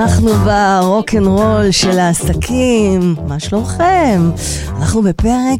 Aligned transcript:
אנחנו 0.00 0.30
ברוקנרול 0.34 1.70
של 1.70 1.98
העסקים, 1.98 3.16
מה 3.28 3.40
שלומכם? 3.40 4.30
אנחנו 4.76 5.02
בפרק 5.02 5.58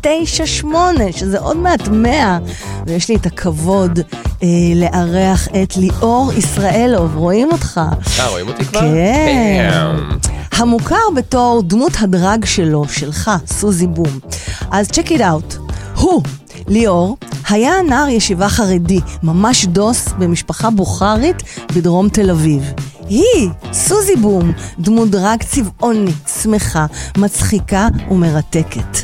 098, 0.00 1.12
שזה 1.12 1.38
עוד 1.38 1.56
מעט 1.56 1.88
100, 1.88 2.38
ויש 2.86 3.08
לי 3.08 3.16
את 3.16 3.26
הכבוד 3.26 3.98
אה, 4.42 4.48
לארח 4.74 5.48
את 5.62 5.76
ליאור 5.76 6.32
ישראלוב, 6.36 7.16
רואים 7.16 7.48
אותך? 7.52 7.80
אה, 8.18 8.28
רואים 8.28 8.48
אותי 8.48 8.64
כבר? 8.64 8.80
כן. 8.80 9.70
המוכר 10.52 11.10
בתור 11.16 11.62
דמות 11.66 11.92
הדרג 12.00 12.44
שלו, 12.44 12.84
שלך, 12.88 13.30
סוזי 13.46 13.86
בום. 13.86 14.18
אז 14.70 14.88
צ'ק 14.88 15.10
איט 15.10 15.20
אאוט. 15.20 15.54
הוא, 15.96 16.22
ליאור, 16.68 17.16
היה 17.48 17.72
נער 17.88 18.08
ישיבה 18.08 18.48
חרדי, 18.48 19.00
ממש 19.22 19.66
דוס 19.66 20.08
במשפחה 20.18 20.70
בוכרית 20.70 21.42
בדרום 21.74 22.08
תל 22.08 22.30
אביב. 22.30 22.72
היא, 23.10 23.50
סוזי 23.72 24.16
בום, 24.16 24.52
דמות 24.78 25.10
דרג 25.10 25.42
צבעונית, 25.42 26.28
שמחה, 26.42 26.86
מצחיקה 27.16 27.88
ומרתקת. 28.10 28.98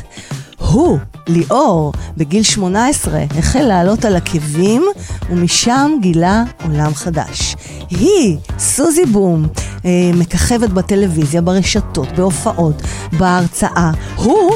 הוא, 0.57 0.97
ליאור, 1.27 1.93
בגיל 2.17 2.43
18, 2.43 3.23
החל 3.37 3.61
לעלות 3.61 4.05
על 4.05 4.15
עקבים, 4.15 4.85
ומשם 5.29 5.91
גילה 6.01 6.43
עולם 6.63 6.93
חדש. 6.93 7.55
היא, 7.89 8.37
סוזי 8.59 9.05
בום, 9.05 9.47
אה, 9.85 10.11
מככבת 10.13 10.69
בטלוויזיה, 10.69 11.41
ברשתות, 11.41 12.07
בהופעות, 12.11 12.81
בהרצאה. 13.11 13.91
הוא 14.15 14.51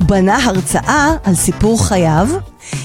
בנה 0.00 0.44
הרצאה 0.44 1.10
על 1.24 1.34
סיפור 1.34 1.86
חייו. 1.86 2.28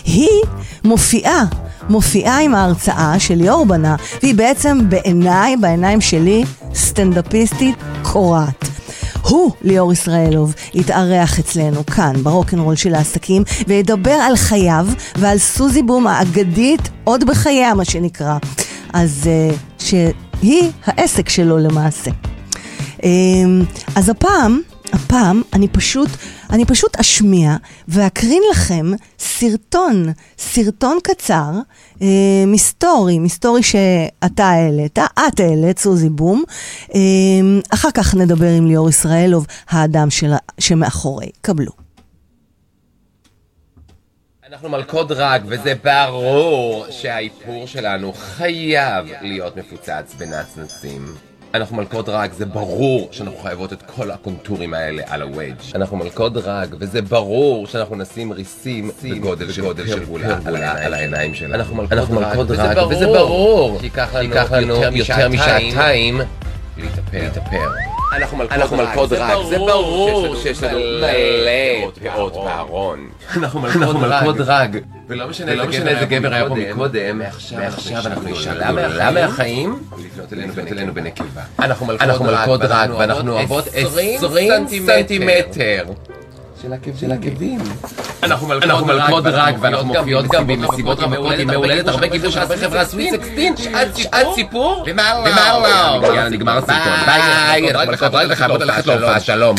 היא 0.05 0.41
מופיעה, 0.83 1.45
מופיעה 1.89 2.41
עם 2.41 2.55
ההרצאה 2.55 3.19
שליאור 3.19 3.65
בנה, 3.65 3.95
והיא 4.23 4.35
בעצם 4.35 4.77
בעיניי, 4.89 5.57
בעיניים 5.57 6.01
שלי, 6.01 6.43
סטנדאפיסטית 6.75 7.75
קורעת. 8.01 8.69
הוא, 9.21 9.51
ליאור 9.61 9.93
ישראלוב, 9.93 10.53
יתארח 10.73 11.39
אצלנו 11.39 11.85
כאן, 11.85 12.13
ברוקנרול 12.23 12.75
של 12.75 12.95
העסקים, 12.95 13.43
וידבר 13.67 14.11
על 14.11 14.35
חייו 14.35 14.87
ועל 15.15 15.37
סוזי 15.37 15.83
בום 15.83 16.07
האגדית 16.07 16.89
עוד 17.03 17.23
בחייה, 17.23 17.73
מה 17.73 17.85
שנקרא. 17.85 18.37
אז 18.93 19.23
uh, 19.23 19.83
שהיא 19.83 20.71
העסק 20.85 21.29
שלו 21.29 21.57
למעשה. 21.57 22.11
Um, 22.97 23.03
אז 23.95 24.09
הפעם, 24.09 24.61
הפעם 25.05 25.41
אני 25.53 25.67
פשוט, 25.67 26.09
אני 26.49 26.65
פשוט 26.65 26.99
אשמיע 26.99 27.55
ואקרין 27.87 28.43
לכם 28.51 28.91
סרטון, 29.19 30.05
סרטון 30.37 30.97
קצר, 31.03 31.51
אה, 32.01 32.07
מסטורי, 32.47 33.19
מסטורי 33.19 33.63
שאתה 33.63 34.45
העלית, 34.45 34.99
את 34.99 35.39
העלית, 35.39 35.79
סוזי 35.79 36.09
בום. 36.09 36.43
אה, 36.95 36.99
אחר 37.73 37.91
כך 37.93 38.15
נדבר 38.15 38.49
עם 38.57 38.67
ליאור 38.67 38.89
ישראלוב, 38.89 39.45
האדם 39.69 40.09
של, 40.09 40.31
שמאחורי. 40.59 41.29
קבלו. 41.41 41.71
אנחנו 44.49 44.69
מלכות 44.69 45.07
דרג, 45.07 45.41
וזה 45.45 45.73
ברור 45.83 46.85
שהאיפור 46.89 47.67
שלנו 47.67 48.13
חייב 48.13 49.05
להיות 49.21 49.57
מפוצץ 49.57 50.15
בנצנצים. 50.17 51.28
אנחנו 51.53 51.77
מלכות 51.77 52.05
דרג, 52.05 52.31
זה 52.31 52.45
ברור 52.45 53.09
שאנחנו 53.11 53.37
חייבות 53.39 53.73
את 53.73 53.81
כל 53.81 54.11
הקונטורים 54.11 54.73
האלה 54.73 55.03
על 55.07 55.21
הווייג'. 55.21 55.55
אנחנו 55.75 55.97
מלכות 55.97 56.33
דרג, 56.33 56.75
וזה 56.79 57.01
ברור 57.01 57.67
שאנחנו 57.67 57.95
נשים 57.95 58.31
ריסים 58.31 58.91
בגודל 59.03 59.51
של 59.51 59.73
פרגולה 59.99 60.37
על 60.85 60.93
העיניים 60.93 61.33
שלנו. 61.33 61.55
אנחנו 61.55 62.15
מלכות 62.15 62.47
דרג, 62.47 62.77
וזה 62.89 63.05
ברוך 63.05 63.81
שייקח 63.81 64.15
לנו 64.51 64.75
יותר 64.95 65.29
משעתיים 65.29 66.21
להתאפר. 67.13 67.71
אנחנו 68.51 68.77
מלכות 68.77 69.09
דרג, 69.09 69.45
זה 69.49 69.57
ברור. 69.57 70.35
שיש 70.35 70.63
לנו 70.63 70.77
מלא 70.79 72.11
פאות 72.13 72.33
בארון. 72.33 73.09
אנחנו 73.35 73.59
מלכות 73.99 74.37
דרג, 74.37 74.77
ולא 75.07 75.27
משנה 75.27 75.51
איזה 75.91 76.05
גבר 76.05 76.33
היה 76.33 76.47
פה 76.47 76.55
מקודם, 76.55 77.17
מעכשיו 77.17 77.59
אנחנו 78.05 78.29
נשאלה 78.29 79.11
מהחיים? 79.11 79.79
לפנות 80.31 80.71
אלינו 80.71 80.93
בנקבה. 80.93 81.41
אנחנו 81.59 81.85
מלכות 81.85 82.59
דרג, 82.59 82.89
ואנחנו 82.97 83.31
אוהבות 83.31 83.67
20 83.73 84.19
סנטימטר. 84.85 85.83
של 86.99 87.11
עקבים. 87.11 87.59
אנחנו 88.23 88.47
מלכות 88.47 89.23
דרג 89.23 89.55
ואנחנו 89.61 89.85
מופיעות 89.85 90.25
גם 90.27 90.47
במסיבות 90.47 90.99
רווקות 90.99 91.33
עם 91.39 91.47
מהולדת, 91.47 91.87
הרבה 91.87 92.07
גיבוש, 92.07 92.37
הרבה 92.37 92.57
חברה 92.57 92.85
סוויט 92.85 93.13
סקסטין, 93.13 93.57
שעת 93.57 94.27
סיפור, 94.35 94.83
ומה 94.87 95.13
לא. 95.25 96.07
יאללה, 96.07 96.29
נגמר 96.29 96.57
הסרטון. 96.57 96.93
ביי, 97.05 97.71
אנחנו 97.71 97.91
מלכות 97.91 98.11
דרג 98.11 98.27
וחייבות 98.31 98.61
ללכת 98.61 98.85
להופעה, 98.85 99.19
שלום. 99.19 99.55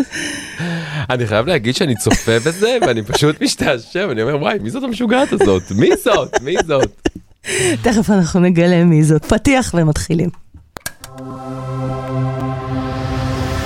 אני 1.10 1.26
חייב 1.26 1.46
להגיד 1.46 1.76
שאני 1.76 1.96
צופה 1.96 2.38
בזה 2.46 2.78
ואני 2.86 3.02
פשוט 3.02 3.42
משתעשע 3.42 4.06
ואני 4.08 4.22
אומר 4.22 4.36
וואי 4.36 4.58
מי 4.62 4.70
זאת 4.70 4.82
המשוגעת 4.82 5.32
הזאת 5.32 5.62
מי 5.70 5.90
זאת 6.04 6.40
מי 6.42 6.54
זאת. 6.66 7.08
תכף 7.82 8.10
אנחנו 8.10 8.40
נגלה 8.40 8.84
מי 8.84 9.04
זאת. 9.04 9.24
פתיח 9.24 9.74
ומתחילים. 9.74 10.30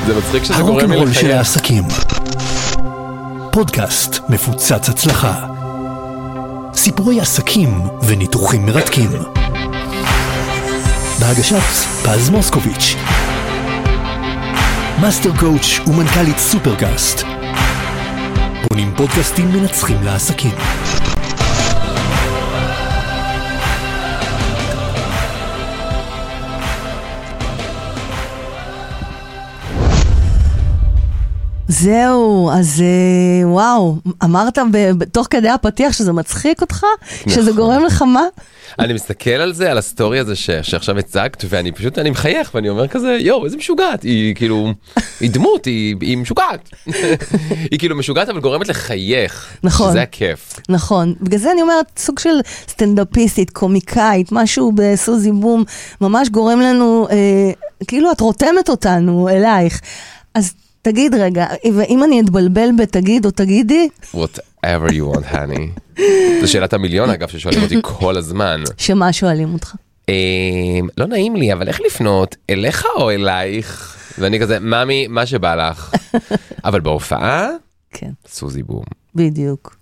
זה 0.06 0.14
מצחיק 0.18 0.44
שזה 0.44 0.54
קורה 0.54 0.82
הרוקנרול 0.82 1.12
של 1.12 1.30
מלחיים. 3.56 3.84
העסקים. 3.84 4.14
פודקאסט 4.14 4.20
מפוצץ 4.28 4.88
הצלחה. 4.88 5.46
סיפורי 6.74 7.20
עסקים 7.20 7.80
וניתוחים 8.02 8.66
מרתקים. 8.66 9.10
בהגשת 11.20 11.62
פז 12.04 12.30
מוסקוביץ'. 12.30 12.96
master 15.00 15.30
coach 15.40 15.80
ומנכ"לית 15.86 16.38
סופרקאסט. 16.38 17.22
בונים 18.70 18.94
פודקאסטים 18.96 19.52
מנצחים 19.52 20.02
לעסקים. 20.02 20.54
זהו, 31.80 32.50
אז 32.52 32.82
אה, 32.82 33.48
וואו, 33.48 33.96
אמרת 34.24 34.58
תוך 35.12 35.26
כדי 35.30 35.48
הפתיח 35.48 35.92
שזה 35.92 36.12
מצחיק 36.12 36.60
אותך? 36.60 36.84
שזה 37.28 37.40
נכון. 37.40 37.56
גורם 37.56 37.84
לך 37.84 38.02
מה? 38.02 38.22
אני 38.78 38.92
מסתכל 38.92 39.30
על 39.30 39.52
זה 39.52 39.70
על 39.70 39.78
הסטורי 39.78 40.18
הזה 40.18 40.36
ש- 40.36 40.50
שעכשיו 40.50 40.98
הצגת 40.98 41.44
ואני 41.48 41.72
פשוט 41.72 41.98
אני 41.98 42.10
מחייך 42.10 42.50
ואני 42.54 42.68
אומר 42.68 42.88
כזה 42.88 43.16
יואו 43.20 43.44
איזה 43.44 43.56
משוגעת 43.56 44.02
היא 44.02 44.34
כאילו 44.34 44.72
היא 45.20 45.30
דמות 45.30 45.64
היא 45.64 45.96
היא 46.00 46.18
משוגעת 46.18 46.70
היא 47.70 47.78
כאילו 47.78 47.96
משוגעת 47.96 48.28
אבל 48.28 48.40
גורמת 48.40 48.68
לחייך 48.68 49.56
נכון. 49.62 49.90
שזה 49.90 50.02
הכיף 50.02 50.60
נכון, 50.68 51.14
בגלל 51.20 51.40
זה 51.40 51.52
אני 51.52 51.62
אומרת, 51.62 51.86
סוג 51.98 52.18
של 52.18 52.40
סטנדאפיסטית, 52.68 53.50
קומיקאית, 53.50 54.32
משהו 54.32 54.72
בסוזי 54.74 55.32
בום, 55.32 55.64
ממש 56.00 56.28
גורם 56.28 56.60
לנו, 56.60 57.06
אה, 57.10 57.16
כאילו 57.86 58.12
את 58.12 58.20
רותמת 58.20 58.68
אותנו 58.68 59.28
אלייך. 59.28 59.80
אז 60.34 60.52
תגיד 60.84 61.14
רגע, 61.14 61.46
ואם 61.76 62.04
אני 62.04 62.20
אתבלבל 62.20 62.68
בתגיד 62.78 63.24
או 63.26 63.30
תגידי, 63.30 63.88
whatever 64.14 64.90
you 64.90 65.14
want 65.16 65.32
honey. 65.32 66.00
זו 66.40 66.48
שאלת 66.52 66.72
המיליון 66.72 67.10
אגב 67.10 67.28
ששואלים 67.28 67.62
אותי 67.62 67.76
כל 67.82 68.16
הזמן. 68.16 68.62
שמה 68.78 69.12
שואלים 69.12 69.52
אותך? 69.52 69.74
אה, 70.08 70.14
לא 70.98 71.06
נעים 71.06 71.36
לי 71.36 71.52
אבל 71.52 71.68
איך 71.68 71.80
לפנות 71.86 72.36
אליך 72.50 72.86
או 72.96 73.10
אלייך 73.10 73.96
ואני 74.18 74.40
כזה 74.40 74.58
ממי 74.58 75.06
מה 75.06 75.26
שבא 75.26 75.54
לך 75.54 75.94
אבל 76.64 76.80
בהופעה 76.80 77.48
כן, 77.92 78.10
סוזי 78.28 78.62
בום. 78.62 78.84
בדיוק. 79.14 79.76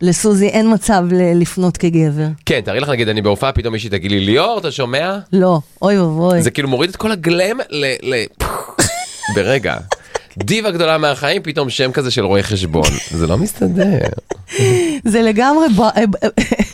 לסוזי 0.00 0.48
אין 0.48 0.72
מצב 0.74 1.04
ל- 1.12 1.40
לפנות 1.40 1.76
כגבר. 1.76 2.26
כן 2.46 2.60
תארי 2.64 2.80
לך 2.80 2.88
נגיד 2.88 3.08
אני 3.08 3.22
בהופעה 3.22 3.52
פתאום 3.52 3.72
מישהי 3.72 3.90
תגיד 3.90 4.10
לי 4.10 4.20
ליאור 4.20 4.58
אתה 4.58 4.70
שומע 4.70 5.18
לא, 5.32 5.60
אוי 5.82 5.98
ואבוי. 5.98 6.42
זה 6.42 6.50
כאילו 6.50 6.68
מוריד 6.68 6.90
את 6.90 6.96
כל 6.96 7.12
הגלם 7.12 7.58
ל... 7.70 7.86
ל... 8.02 8.24
ברגע. 9.36 9.76
דיבה 10.38 10.70
גדולה 10.70 10.98
מהחיים 10.98 11.42
פתאום 11.42 11.70
שם 11.70 11.92
כזה 11.92 12.10
של 12.10 12.24
רואה 12.24 12.42
חשבון 12.42 12.82
זה 13.18 13.26
לא 13.26 13.38
מסתדר 13.38 13.98
זה 15.04 15.22
לגמרי 15.22 15.68
ב- 15.76 15.80
אה, 15.80 16.06
ב- 16.10 16.26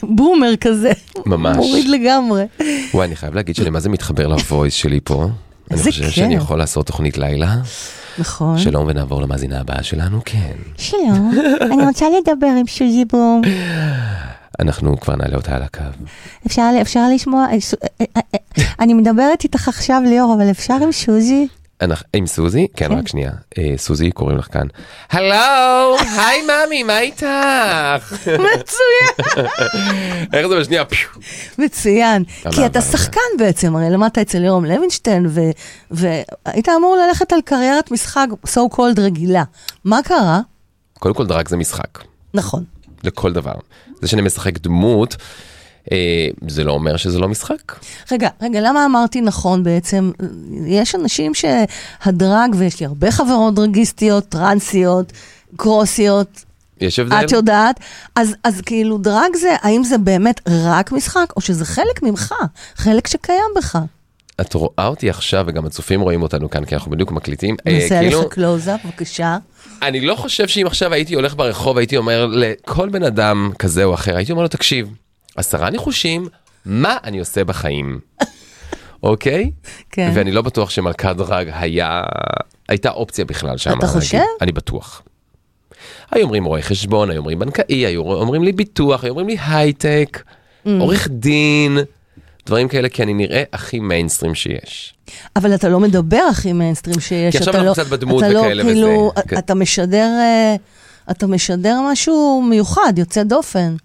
בומר 0.03 0.57
כזה. 0.61 0.93
ממש. 1.27 1.57
מוריד 1.57 1.89
לגמרי. 1.89 2.45
וואי 2.95 3.07
אני 3.07 3.17
חייב 3.17 3.35
להגיד 3.35 3.57
שאני 3.57 3.71
מה 3.71 3.81
זה 3.81 3.89
מתחבר 3.89 4.27
לוויס 4.27 4.75
שלי 4.75 5.01
פה. 5.05 5.27
אני 5.71 5.79
חושב 5.79 6.03
כיף. 6.05 6.11
שאני 6.15 6.35
יכול 6.35 6.59
לעשות 6.59 6.87
תוכנית 6.87 7.19
לילה. 7.19 7.57
נכון. 8.19 8.59
שלום 8.59 8.87
ונעבור 8.89 9.23
למאזינה 9.23 9.61
הבאה 9.61 9.83
שלנו 9.83 10.21
כן. 10.25 10.53
שלום, 10.77 11.33
אני 11.73 11.87
רוצה 11.87 12.07
לדבר 12.21 12.47
עם 12.47 12.67
שוזי 12.67 13.05
בום. 13.05 13.43
אנחנו 14.61 15.01
כבר 15.01 15.17
נעלה 15.17 15.37
אותה 15.37 15.57
על 15.57 15.63
הקו. 15.63 15.83
אפשר, 16.47 16.71
אפשר 16.81 17.01
לשמוע, 17.15 17.45
אה, 17.45 17.57
אה, 18.01 18.07
אה, 18.17 18.21
אה, 18.59 18.65
אני 18.81 18.95
מדברת 18.95 19.45
איתך 19.45 19.69
עכשיו 19.69 20.03
ליאור, 20.07 20.35
אבל 20.35 20.51
אפשר 20.51 20.75
עם 20.83 20.93
שוזי? 20.93 21.49
אנחנו- 21.81 22.07
עם 22.13 22.27
סוזי? 22.27 22.67
כן, 22.77 22.93
רק 22.93 23.09
שנייה. 23.09 23.31
אה, 23.59 23.75
סוזי, 23.77 24.11
קוראים 24.11 24.39
לך 24.39 24.47
כאן. 24.53 24.67
הלו, 25.11 25.97
היי 26.17 26.43
ממי, 26.43 26.83
מה 26.83 27.01
איתך? 27.01 27.27
מצוין, 28.27 29.47
איך 30.33 30.47
זה 30.47 30.57
בשנייה? 30.61 30.85
מצוין. 31.59 32.23
אתה 32.41 32.51
כי 32.51 32.57
אתה 32.57 32.79
מעבר 32.79 32.79
לזה. 32.79 32.99
שחקן 32.99 33.21
בעצם, 33.39 33.77
הרי 33.77 33.91
למדת 33.91 34.19
אצל 34.19 34.45
יורם 34.45 34.65
לוינשטיין, 34.65 35.27
ו- 35.29 35.41
והיית 35.91 36.69
אמור 36.69 36.97
ללכת 36.97 37.33
על 37.33 37.41
קריירת 37.45 37.91
משחק 37.91 38.27
so 38.47 38.75
called 38.77 39.01
רגילה. 39.01 39.45
מה 39.85 40.01
קרה? 40.05 40.41
קודם 40.99 41.15
כל 41.15 41.27
דרג 41.27 41.49
זה 41.49 41.57
משחק. 41.57 41.99
נכון. 42.35 42.65
לכל 43.05 43.33
דבר. 43.33 43.55
זה 44.03 44.09
שאני 44.09 44.23
משחק 44.23 44.59
דמות, 44.59 45.17
זה 46.49 46.65
לא 46.65 46.73
אומר 46.73 46.97
שזה 46.97 47.19
לא 47.19 47.29
משחק. 47.29 47.73
רגע, 48.13 48.29
רגע, 48.43 48.61
למה 48.61 48.87
אמרתי 48.87 49.21
נכון 49.21 49.63
בעצם? 49.63 50.11
יש 50.67 50.95
אנשים 50.95 51.33
שהדרג, 51.35 52.55
ויש 52.57 52.81
לי 52.81 52.87
הרבה 52.87 53.11
חברות 53.11 53.55
דרגיסטיות, 53.55 54.29
טרנסיות, 54.29 55.13
קרוסיות, 55.57 56.45
יש 56.81 56.99
הבדל? 56.99 57.25
את 57.25 57.33
יודעת, 57.33 57.81
אז, 58.17 58.35
אז 58.45 58.61
כאילו 58.61 58.99
דרג 58.99 59.37
זה, 59.37 59.57
האם 59.63 59.85
זה 59.85 59.99
באמת 59.99 60.41
רק 60.49 60.93
משחק, 60.93 61.33
או 61.37 61.41
שזה 61.41 61.65
חלק 61.65 62.03
ממך, 62.03 62.35
חלק 62.77 63.07
שקיים 63.07 63.51
בך? 63.57 63.79
את 64.41 64.55
רואה 64.55 64.87
אותי 64.87 65.11
עכשיו, 65.11 65.45
וגם 65.49 65.67
הצופים 65.67 66.01
רואים 66.01 66.23
אותנו 66.23 66.51
כאן, 66.51 66.65
כי 66.65 66.75
אנחנו 66.75 66.91
בדיוק 66.91 67.13
מקליטים. 67.13 67.57
אה, 67.67 67.73
נעשה 67.73 68.01
כאילו, 68.01 68.19
עליך 68.19 68.33
קלוזאפ, 68.33 68.81
בבקשה. 68.85 69.39
אני 69.83 70.01
לא 70.01 70.15
חושב 70.15 70.49
שאם 70.49 70.67
עכשיו 70.67 70.93
הייתי 70.93 71.15
הולך 71.15 71.35
ברחוב, 71.37 71.79
הייתי 71.79 71.97
אומר 71.97 72.27
לכל 72.27 72.89
בן 72.89 73.03
אדם 73.03 73.51
כזה 73.59 73.85
או 73.85 73.95
אחר, 73.95 74.17
הייתי 74.17 74.33
אומר 74.33 74.43
לו, 74.43 74.49
תקשיב, 74.49 74.89
עשרה 75.39 75.71
ניחושים, 75.71 76.29
מה 76.65 76.97
אני 77.05 77.19
עושה 77.19 77.45
בחיים? 77.45 78.01
אוקיי? 79.03 79.51
כן. 79.91 80.13
ואני 80.15 80.33
לא 80.33 80.43
בטוח 80.43 80.71
שמלכת 80.71 81.17
דרג 81.17 81.51
היה, 81.53 82.03
הייתה 82.69 82.91
אופציה 82.91 83.25
בכלל 83.25 83.57
שם. 83.57 83.79
אתה. 83.79 83.87
חושב? 83.87 84.21
אני 84.41 84.53
בטוח. 84.53 85.03
היו 86.11 86.23
אומרים 86.25 86.45
רואה 86.45 86.63
חשבון, 86.63 87.11
היו 87.11 87.19
אומרים 87.19 87.39
בנקאי, 87.39 87.87
היו 87.87 88.03
אומרים 88.03 88.45
לי 88.45 88.53
ביטוח, 88.53 89.05
היו 89.05 89.11
אומרים 89.11 89.29
לי 89.29 89.37
הייטק, 89.47 90.23
Mm. 90.67 90.71
עורך 90.81 91.09
דין, 91.11 91.79
דברים 92.47 92.69
כאלה, 92.69 92.89
כי 92.89 93.03
אני 93.03 93.15
נראה 93.15 93.43
הכי 93.53 93.81
מיינסטרים 93.81 94.35
שיש. 94.35 94.95
אבל 95.37 95.55
אתה 95.55 95.69
לא 95.69 95.81
מדבר 95.81 96.23
הכי 96.31 96.53
מיינסטרים 96.53 97.01
שיש. 97.01 97.33
כי 97.33 97.39
עכשיו 97.39 97.51
אתה 97.51 97.59
אנחנו 97.59 97.69
לא, 97.69 97.73
קצת 97.75 97.87
בדמות 97.87 98.25
אתה 98.25 98.39
וכאלה 98.39 98.63
לא, 98.63 98.69
כאילו, 98.69 99.13
וזה, 99.17 99.29
כן. 99.29 99.39
אתה 99.39 99.55
משדר, 99.55 100.09
אה, 100.21 100.57
אתה 101.11 101.27
משדר 101.27 101.81
משהו 101.93 102.43
מיוחד, 102.51 102.93
יוצא 102.97 103.23
דופן. 103.23 103.77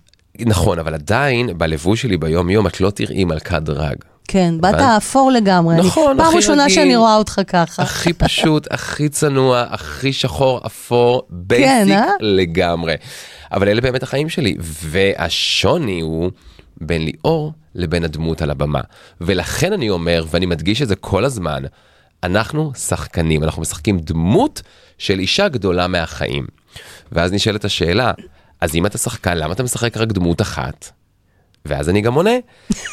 נכון, 0.45 0.79
אבל 0.79 0.93
עדיין, 0.93 1.57
בלבוש 1.57 2.01
שלי 2.01 2.17
ביום 2.17 2.49
יום, 2.49 2.67
את 2.67 2.81
לא 2.81 2.89
תראי 2.89 3.25
מלכת 3.25 3.61
דרג. 3.61 3.95
כן, 4.27 4.53
באת? 4.61 4.75
אפור 4.75 5.31
לגמרי. 5.31 5.75
נכון, 5.75 6.17
פעם 6.17 6.27
הכי 6.27 6.35
ראשונה 6.35 6.63
רגיל. 6.63 6.75
שאני 6.75 6.95
רואה 6.95 7.15
אותך 7.15 7.41
ככה. 7.47 7.83
הכי 7.83 8.13
פשוט, 8.13 8.67
הכי 8.71 9.09
צנוע, 9.09 9.65
הכי 9.69 10.13
שחור, 10.13 10.61
אפור, 10.65 11.23
basic 11.29 11.67
כן, 11.67 11.91
אה? 11.91 12.11
לגמרי. 12.19 12.95
אבל 13.51 13.67
אלה 13.67 13.81
באמת 13.81 14.03
החיים 14.03 14.29
שלי, 14.29 14.55
והשוני 14.59 16.01
הוא 16.01 16.31
בין 16.81 17.05
ליאור 17.05 17.53
לבין 17.75 18.03
הדמות 18.03 18.41
על 18.41 18.49
הבמה. 18.49 18.81
ולכן 19.21 19.73
אני 19.73 19.89
אומר, 19.89 20.25
ואני 20.29 20.45
מדגיש 20.45 20.81
את 20.81 20.87
זה 20.87 20.95
כל 20.95 21.25
הזמן, 21.25 21.63
אנחנו 22.23 22.71
שחקנים, 22.75 23.43
אנחנו 23.43 23.61
משחקים 23.61 23.99
דמות 23.99 24.61
של 24.97 25.19
אישה 25.19 25.47
גדולה 25.47 25.87
מהחיים. 25.87 26.45
ואז 27.11 27.33
נשאלת 27.33 27.65
השאלה, 27.65 28.11
אז 28.63 28.75
אם 28.75 28.85
אתה 28.85 28.97
שחקן, 28.97 29.37
למה 29.37 29.53
אתה 29.53 29.63
משחק 29.63 29.97
רק 29.97 30.11
דמות 30.11 30.41
אחת? 30.41 30.89
ואז 31.65 31.89
אני 31.89 32.01
גם 32.01 32.13
עונה, 32.13 32.31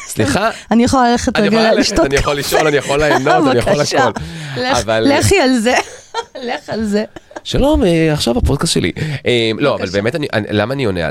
סליחה, 0.07 0.49
אני 0.71 0.83
יכולה 0.83 1.11
ללכת 1.11 1.39
רגע 1.39 1.73
לשתות 1.73 2.05
אני 2.05 2.15
יכול 2.15 2.35
לישון, 2.35 2.67
אני 2.67 2.77
יכול 2.77 2.99
ליהנות, 3.03 3.47
אני 3.47 3.59
יכול 3.59 3.73
בבקשה. 3.73 4.09
לך- 4.57 4.77
אבל- 4.77 5.07
לכי 5.17 5.39
על 5.39 5.57
זה, 5.59 5.73
לך 6.49 6.69
על 6.69 6.83
זה. 6.83 7.03
שלום, 7.43 7.83
אה, 7.83 8.13
עכשיו 8.13 8.37
הפודקאסט 8.37 8.73
שלי. 8.73 8.91
אה, 9.25 9.51
לא, 9.59 9.75
אבל 9.75 9.89
באמת, 9.89 10.15
למה 10.49 10.73
אני 10.73 10.85
עונה? 10.85 11.01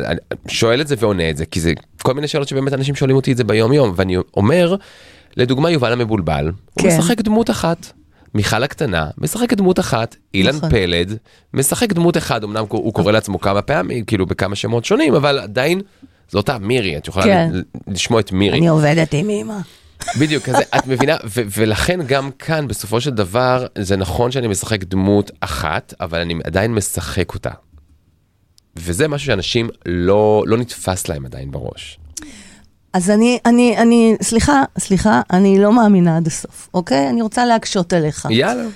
שואל 0.49 0.81
את 0.81 0.89
זה 0.89 0.95
ועונה 0.99 1.31
את 1.31 1.37
זה, 1.37 1.47
כי 1.47 1.61
זה 1.61 1.73
כל 2.03 2.15
מיני 2.15 2.29
שאלות 2.29 2.49
שבאמת 2.49 2.73
אנשים 2.73 2.95
שואלים 2.95 3.17
אותי 3.17 3.33
את 3.33 3.37
זה 3.37 3.45
ביום 3.45 3.73
יום, 3.73 3.93
ואני 3.97 4.17
אומר, 4.37 4.77
לדוגמה 5.37 5.71
יובל 5.71 5.93
המבולבל, 5.93 6.45
הוא 6.75 6.83
כן. 6.83 6.99
משחק 6.99 7.21
דמות 7.21 7.51
אחת. 7.51 7.87
מיכל 8.35 8.63
הקטנה 8.63 9.11
משחקת 9.19 9.57
דמות 9.57 9.81
אחת, 9.81 10.17
אילן 10.35 10.57
נכון. 10.57 10.71
פלד 10.71 11.17
משחק 11.55 11.93
דמות 11.93 12.17
אחד, 12.17 12.45
אמנם 12.45 12.65
הוא 12.69 12.85
הוא 12.85 12.95
קורא 12.95 13.13
לעצמו 13.13 13.41
כמה 13.41 13.63
פעמים, 13.63 14.05
כאילו 14.05 14.27
בכמה 14.27 14.57
שמות 14.57 14.85
שונים, 14.85 15.15
אבל 15.15 15.39
עדיין 15.39 15.81
זו 16.31 16.39
אותה 16.39 16.59
מירי, 16.59 16.97
את 16.97 17.09
יכולה 17.09 17.25
כן. 17.25 17.51
לשמוע 17.89 18.21
את 18.21 18.33
מירי. 18.33 18.59
אני 18.59 18.69
עובדת 18.69 19.15
עם 19.15 19.31
אמא. 19.31 19.59
בדיוק, 20.21 20.45
כזה, 20.45 20.63
את 20.79 20.87
מבינה, 20.87 21.17
ו- 21.25 21.43
ולכן 21.57 22.01
גם 22.07 22.31
כאן 22.39 22.69
בסופו 22.69 23.01
של 23.01 23.11
דבר 23.11 23.67
זה 23.79 23.97
נכון 23.97 24.31
שאני 24.31 24.49
משחק 24.49 24.85
דמות 24.85 25.31
אחת, 25.41 25.95
אבל 26.01 26.21
אני 26.21 26.35
עדיין 26.45 26.75
משחק 26.75 27.35
אותה. 27.35 27.51
וזה 28.77 29.09
משהו 29.09 29.27
שאנשים 29.27 29.69
לא, 29.87 30.45
לא 30.47 30.57
נתפס 30.57 31.09
להם 31.09 31.27
עדיין 31.27 31.51
בראש. 31.51 31.99
אז 32.93 33.11
אני, 33.11 33.39
אני, 33.47 33.79
אני, 33.79 34.17
סליחה, 34.23 34.63
סליחה, 34.79 35.21
אני 35.33 35.59
לא 35.59 35.73
מאמינה 35.73 36.17
עד 36.17 36.27
הסוף, 36.27 36.69
אוקיי? 36.75 37.09
אני 37.09 37.23
רוצה 37.23 37.47
להקשות 37.47 37.93
עליך. 37.93 38.29
יאללה. 38.31 38.69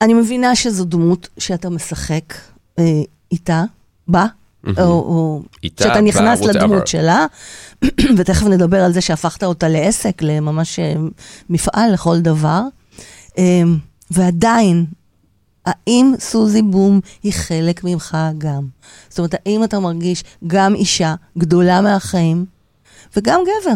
אני 0.00 0.14
מבינה 0.14 0.56
שזו 0.56 0.84
דמות 0.84 1.28
שאתה 1.38 1.70
משחק 1.70 2.34
אה, 2.78 2.84
איתה, 3.32 3.64
בה, 4.08 4.26
או, 4.66 4.82
או 4.82 5.42
איתה, 5.62 5.84
שאתה 5.84 5.94
בה, 5.94 6.00
נכנס 6.00 6.40
whatever. 6.40 6.48
לדמות 6.48 6.86
שלה, 6.86 7.26
ותכף 8.16 8.46
נדבר 8.46 8.80
על 8.80 8.92
זה 8.92 9.00
שהפכת 9.00 9.44
אותה 9.44 9.68
לעסק, 9.68 10.22
לממש 10.22 10.78
אה, 10.78 10.94
מפעל 11.50 11.92
לכל 11.92 12.20
דבר. 12.20 12.62
אה, 13.38 13.62
ועדיין, 14.10 14.84
האם 15.66 16.12
סוזי 16.18 16.62
בום 16.62 17.00
היא 17.22 17.32
חלק 17.32 17.84
ממך 17.84 18.16
גם? 18.38 18.66
זאת 19.08 19.18
אומרת, 19.18 19.34
האם 19.34 19.64
אתה 19.64 19.80
מרגיש 19.80 20.24
גם 20.46 20.74
אישה 20.74 21.14
גדולה 21.38 21.80
מהחיים 21.80 22.44
וגם 23.16 23.40
גבר? 23.42 23.74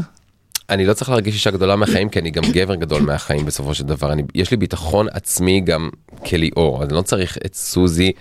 אני 0.71 0.87
לא 0.87 0.95
צריך 0.95 1.11
להרגיש 1.11 1.35
אישה 1.35 1.51
גדולה 1.51 1.77
מהחיים, 1.77 2.09
כי 2.09 2.19
אני 2.19 2.31
גם 2.31 2.43
גבר 2.53 2.75
גדול 2.75 3.03
מהחיים 3.03 3.45
בסופו 3.45 3.75
של 3.75 3.85
דבר. 3.85 4.13
אני, 4.13 4.23
יש 4.35 4.51
לי 4.51 4.57
ביטחון 4.57 5.07
עצמי 5.13 5.61
גם 5.61 5.91
כליאור, 6.27 6.83
אז 6.83 6.89
אני 6.89 6.97
לא 6.97 7.03
צריך 7.03 7.39
את 7.47 7.55
סוזי 7.55 8.13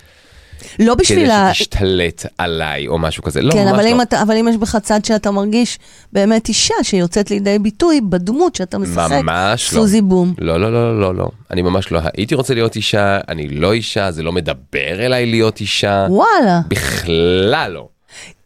לא 0.79 0.93
כדי 0.93 1.03
בשביל 1.03 1.31
ה... 1.31 1.53
שתשתלט 1.53 2.25
עליי 2.37 2.87
או 2.87 2.97
משהו 2.97 3.23
כזה. 3.23 3.41
לא, 3.41 3.53
כן, 3.53 3.67
אבל, 3.67 3.83
לא. 3.83 3.89
אם 3.89 4.01
אתה, 4.01 4.21
אבל 4.21 4.37
אם 4.37 4.47
יש 4.47 4.57
בך 4.57 4.75
צד 4.75 5.05
שאתה 5.05 5.31
מרגיש 5.31 5.79
באמת 6.13 6.47
אישה 6.47 6.75
שיוצאת 6.83 7.31
לידי 7.31 7.59
ביטוי 7.59 8.01
בדמות 8.01 8.55
שאתה 8.55 8.77
משחק, 8.77 9.09
ממש 9.23 9.73
לא. 9.73 9.79
סוזי 9.79 10.01
בום. 10.01 10.33
לא, 10.37 10.59
לא, 10.59 10.73
לא, 10.73 10.99
לא, 10.99 11.15
לא. 11.15 11.29
אני 11.51 11.61
ממש 11.61 11.91
לא. 11.91 11.99
הייתי 12.17 12.35
רוצה 12.35 12.53
להיות 12.53 12.75
אישה, 12.75 13.19
אני 13.27 13.47
לא 13.47 13.73
אישה, 13.73 14.11
זה 14.11 14.23
לא 14.23 14.31
מדבר 14.31 15.05
אליי 15.05 15.25
להיות 15.25 15.59
אישה. 15.59 16.07
וואלה. 16.09 16.61
בכלל 16.67 17.71
לא. 17.71 17.87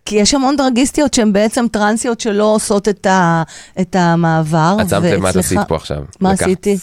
כי 0.10 0.16
יש 0.16 0.34
המון 0.34 0.56
דרגיסטיות 0.56 1.14
שהן 1.14 1.34
בעצם 1.34 1.66
טרנסיות 1.72 2.20
שלא 2.20 2.44
עושות 2.44 2.88
את, 2.88 3.06
ה, 3.06 3.44
את 3.82 3.96
המעבר. 3.96 4.78
את 4.82 4.90
שמת 4.90 5.04
לב 5.04 5.20
מה 5.22 5.30
את 5.30 5.36
עשית 5.36 5.60
פה 5.68 5.76
עכשיו. 5.76 6.04
מה 6.20 6.34
לקחת 6.34 6.46
עשיתי? 6.46 6.78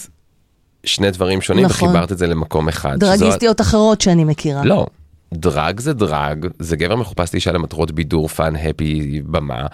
שני 0.85 1.11
דברים 1.11 1.40
שונים 1.40 1.64
נכון. 1.64 1.88
וחיברת 1.88 2.12
את 2.12 2.18
זה 2.18 2.26
למקום 2.26 2.68
אחד. 2.68 2.97
שזו- 3.00 3.06
דרגיסטיות 3.16 3.61
אחרות 3.61 4.00
שאני 4.00 4.25
מכירה. 4.25 4.64
לא. 4.64 4.87
דרג 5.35 5.80
זה 5.80 5.92
דרג, 5.92 6.47
זה 6.59 6.76
גבר 6.76 6.97
מחופש 6.97 7.33
לאישה 7.33 7.52
למטרות 7.52 7.90
בידור, 7.90 8.28
fun, 8.29 8.57
happy, 8.57 9.23
במה, 9.26 9.66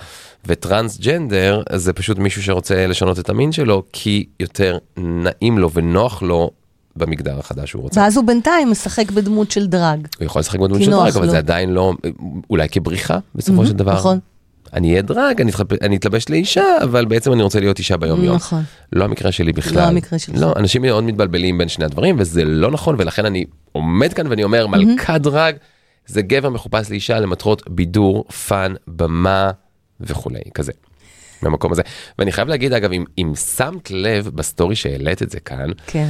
וטרנסג'נדר 0.46 1.62
זה 1.74 1.92
פשוט 1.92 2.18
מישהו 2.18 2.42
שרוצה 2.42 2.86
לשנות 2.86 3.18
את 3.18 3.28
המין 3.30 3.52
שלו, 3.52 3.82
כי 3.92 4.26
יותר 4.40 4.78
נעים 4.96 5.58
לו 5.58 5.70
ונוח 5.70 6.22
לו 6.22 6.50
במגדר 6.96 7.38
החדש 7.38 7.70
שהוא 7.70 7.82
רוצה. 7.82 8.00
ואז 8.00 8.16
הוא 8.16 8.26
בינתיים 8.26 8.70
משחק 8.70 9.10
בדמות 9.10 9.50
של 9.50 9.66
דרג. 9.66 10.06
הוא 10.18 10.24
יכול 10.26 10.40
לשחק 10.40 10.58
בדמות 10.60 10.82
של 10.82 10.90
דרג, 10.90 11.16
אבל 11.16 11.24
לו. 11.26 11.30
זה 11.30 11.38
עדיין 11.38 11.70
לא, 11.70 11.92
אולי 12.50 12.68
כבריחה 12.68 13.18
בסופו 13.34 13.66
של 13.66 13.72
דבר. 13.72 13.92
נכון. 13.94 14.18
אני 14.72 14.90
אהיה 14.90 15.02
דרג, 15.02 15.40
אני 15.40 15.50
אתחפ- 15.52 15.82
אני 15.82 15.96
אתלבש 15.96 16.24
לאישה, 16.28 16.64
אבל 16.82 17.04
בעצם 17.04 17.32
אני 17.32 17.42
רוצה 17.42 17.60
להיות 17.60 17.78
אישה 17.78 17.96
ביום 17.96 18.24
יום. 18.24 18.34
נכון. 18.36 18.62
לא 18.92 19.04
המקרה 19.04 19.32
שלי 19.32 19.52
בכלל. 19.52 19.82
לא 19.82 19.86
המקרה 19.88 20.18
שלך. 20.18 20.36
לא, 20.40 20.52
אנשים 20.56 20.82
מאוד 20.82 21.04
מתבלבלים 21.04 21.58
בין 21.58 21.68
שני 21.68 21.84
הדברים, 21.84 22.16
וזה 22.18 22.44
לא 22.44 22.70
נכון, 22.70 22.94
ולכן 22.98 23.24
אני 23.26 23.44
עומד 23.72 24.12
כאן 24.12 24.26
ואני 24.26 24.44
אומר, 24.44 24.66
מלכת 24.66 25.20
דרג 25.20 25.56
זה 26.06 26.22
גבר 26.22 26.50
מחופש 26.50 26.90
לאישה 26.90 27.20
למטרות 27.20 27.62
בידור, 27.70 28.24
fun, 28.28 28.74
במה 28.86 29.50
וכולי, 30.00 30.40
כזה. 30.54 30.72
מהמקום 31.42 31.72
הזה. 31.72 31.82
ואני 32.18 32.32
חייב 32.32 32.48
להגיד, 32.48 32.72
אגב, 32.72 32.92
אם, 32.92 33.04
אם 33.18 33.32
שמת 33.56 33.90
לב 33.90 34.28
בסטורי 34.34 34.76
שהעלית 34.76 35.22
את 35.22 35.30
זה 35.30 35.40
כאן, 35.40 35.70
כן. 35.86 36.08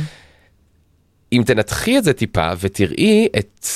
אם 1.33 1.43
תנתחי 1.47 1.99
את 1.99 2.05
זה 2.05 2.13
טיפה 2.13 2.49
ותראי 2.61 3.29
את, 3.39 3.67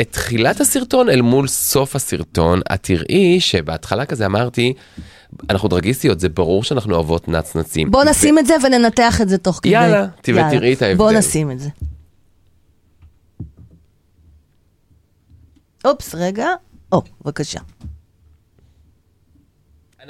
את 0.00 0.08
תחילת 0.12 0.60
הסרטון 0.60 1.08
אל 1.08 1.20
מול 1.22 1.46
סוף 1.48 1.96
הסרטון, 1.96 2.60
את 2.74 2.82
תראי 2.82 3.40
שבהתחלה 3.40 4.06
כזה 4.06 4.26
אמרתי, 4.26 4.72
אנחנו 5.50 5.68
דרגיסטיות, 5.68 6.20
זה 6.20 6.28
ברור 6.28 6.64
שאנחנו 6.64 6.94
אוהבות 6.94 7.28
נצנצים. 7.28 7.90
בוא 7.90 8.04
נשים 8.04 8.38
את 8.38 8.46
זה 8.46 8.54
וננתח 8.66 9.20
את 9.20 9.28
זה 9.28 9.38
תוך 9.38 9.60
כדי. 9.62 9.72
יאללה, 9.72 10.06
תראי- 10.22 10.36
יאללה. 10.54 10.72
את 10.72 10.82
ההבדל. 10.82 10.96
בוא 10.96 11.12
נשים 11.12 11.50
את 11.50 11.58
זה. 11.60 11.68
אופס, 15.84 16.14
רגע. 16.14 16.48
או, 16.92 17.02
בבקשה. 17.24 17.60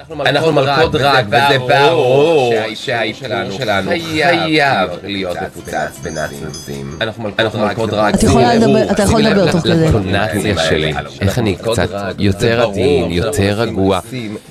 אנחנו 0.00 0.52
מלכות 0.52 0.92
דרג, 0.92 1.24
וזה 1.28 1.58
ברור 1.68 2.54
שהאיפור 2.74 3.28
שלנו 3.58 3.88
חייב 3.88 4.90
להיות 5.04 5.36
מפוצץ 5.46 5.98
בנאצים. 6.02 6.98
אנחנו 7.00 7.22
מלכות 7.58 7.90
דרג. 7.90 8.14
אתה 8.14 8.26
יכול 8.26 8.42
לדבר- 8.42 8.90
אתה 8.90 9.02
יכול 9.02 9.20
לדבר 9.20 9.52
תוך 9.52 9.60
כדי. 9.60 9.88
לטונציה 9.88 10.58
שלי, 10.68 10.94
איך 11.20 11.38
אני 11.38 11.56
קצת 11.56 11.88
יותר 12.18 12.68
עדין, 12.68 13.10
יותר 13.10 13.60
רגוע, 13.60 14.00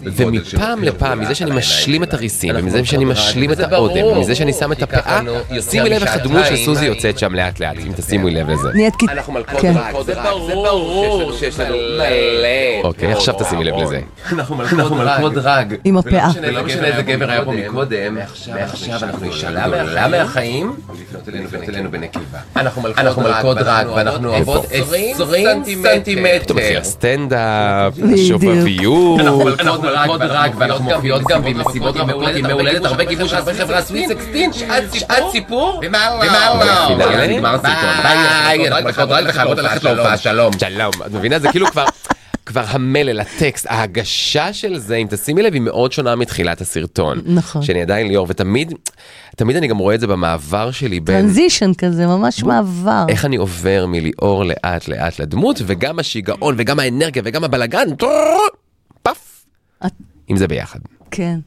ומפעם 0.03 0.83
לפעם, 0.83 1.19
מזה 1.19 1.35
שאני 1.35 1.51
משלים 1.51 2.03
את 2.03 2.13
הריסים, 2.13 2.55
ומזה 2.57 2.85
שאני 2.85 3.05
משלים 3.05 3.51
את 3.51 3.59
האודם, 3.59 4.03
ומזה 4.05 4.35
שאני 4.35 4.53
שם 4.53 4.71
את 4.71 4.83
הפאה, 4.83 5.19
שימי 5.69 5.89
לב 5.89 6.01
איך 6.01 6.15
הדמות 6.15 6.45
של 6.45 6.55
סוזי 6.55 6.85
יוצאת 6.85 7.19
שם 7.19 7.35
לאט 7.35 7.59
לאט, 7.59 7.75
אם 7.87 7.91
תשימו 7.95 8.27
לב 8.29 8.49
לזה. 8.49 8.67
נהיית 8.73 8.95
כת... 8.95 9.09
אנחנו 9.09 9.33
מלכות 9.33 9.61
כן. 9.61 9.73
דרג, 9.73 9.95
זה 10.05 10.13
ברור 10.55 11.31
שיש 11.39 11.59
לנו 11.59 11.75
מלא. 11.97 12.83
אוקיי, 12.83 13.11
עכשיו 13.13 13.35
תשימי 13.39 13.63
לב 13.63 13.75
לזה. 13.81 13.99
אנחנו 14.31 14.55
מלכות 14.95 15.32
דרג. 15.33 15.75
עם 15.83 15.97
הפאה. 15.97 16.29
ולא 16.41 16.63
משנה 16.63 16.87
איזה 16.87 17.01
גבר 17.01 17.31
היה 17.31 17.45
פה 17.45 17.51
מקודם, 17.51 18.15
מעכשיו 18.15 18.55
אנחנו 19.03 19.25
אישה 19.25 19.51
גדולה 19.51 20.07
מהחיים, 20.07 20.75
לפנות 21.27 21.69
אלינו 21.69 21.91
בנקבה. 21.91 22.39
אנחנו 22.55 22.81
מלכות 23.21 23.57
דרג, 23.57 23.87
ואנחנו 23.95 24.29
אוהבות 24.29 24.65
20 24.71 25.15
סנטימטר. 25.17 25.99
פתאום 26.43 26.57
מתחיל 26.57 26.77
הסטנדאפ, 26.77 27.93
בדיוק. 27.93 28.19
השובביות. 28.19 29.19
אנחנו 29.59 29.83
מלכות 29.83 30.21
דרג, 30.21 30.51
ואנחנו 30.57 30.83
מופיעות 30.83 31.21
גם 31.29 31.43
במסיבות 31.43 31.97
רווקות 31.97 32.35
עם 32.35 32.47
מהולדת, 32.47 32.85
הרבה 32.85 33.03
גיבוש, 33.03 33.33
הרבה 33.33 33.53
חברה 33.53 33.81
סוויט 33.81 34.09
סקסטין, 34.09 34.53
שעת 34.53 35.23
סיפור, 35.31 35.81
ומה 35.83 36.09
לא. 36.09 36.83
ופינאלה? 36.85 37.27
נגמר 37.27 37.55
הסרטון. 37.55 38.03
ביי, 38.03 38.67
אנחנו 38.67 38.85
מלכות 38.85 39.09
דרג 39.09 39.25
וחייבות 39.29 39.57
ללכת 39.57 39.83
להופעה, 39.83 40.17
שלום. 40.17 40.53
שלום, 40.59 40.91
את 41.05 41.11
מבינה? 41.11 41.39
זה 41.39 41.47
כאילו 41.51 41.67
כבר... 41.67 41.85
כבר 42.45 42.63
המלל, 42.67 43.19
הטקסט, 43.19 43.65
ההגשה 43.69 44.53
של 44.53 44.77
זה, 44.77 44.95
אם 44.95 45.07
תשימי 45.09 45.41
לב, 45.41 45.53
היא 45.53 45.61
מאוד 45.61 45.91
שונה 45.91 46.15
מתחילת 46.15 46.61
הסרטון. 46.61 47.21
נכון. 47.25 47.61
שאני 47.61 47.81
עדיין 47.81 48.07
ליאור, 48.07 48.25
ותמיד, 48.29 48.73
תמיד 49.35 49.55
אני 49.55 49.67
גם 49.67 49.77
רואה 49.77 49.95
את 49.95 49.99
זה 49.99 50.07
במעבר 50.07 50.71
שלי 50.71 50.99
בין 50.99 51.21
טרנזישן 51.21 51.73
כזה, 51.73 52.07
ממש 52.07 52.43
מעבר. 52.43 53.05
איך 53.09 53.25
אני 53.25 53.35
עובר 53.35 53.85
מליאור 53.87 54.43
לאט 54.43 54.87
לאט 54.87 55.19
לדמות, 55.19 55.61
וגם 55.65 55.99
השיגעון, 55.99 56.55
וגם 56.57 56.79
האנרגיה, 56.79 57.21
וגם 57.25 57.43
הבלגן, 57.43 57.87
פאף, 59.03 59.45
את- 59.85 59.91
אם 60.31 60.37
זה 60.37 60.47
ביחד. 60.47 60.79
כן. 61.11 61.39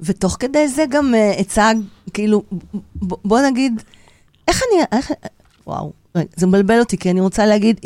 ותוך 0.00 0.36
כדי 0.40 0.68
זה 0.68 0.84
גם 0.90 1.14
uh, 1.14 1.40
הצג, 1.40 1.74
כאילו, 2.14 2.42
בוא 3.02 3.40
נגיד, 3.50 3.82
איך 4.48 4.62
אני, 4.72 4.84
איך, 4.98 5.10
וואו, 5.66 5.92
זה 6.36 6.46
מבלבל 6.46 6.80
אותי, 6.80 6.98
כי 6.98 7.10
אני 7.10 7.20
רוצה 7.20 7.46
להגיד, 7.46 7.80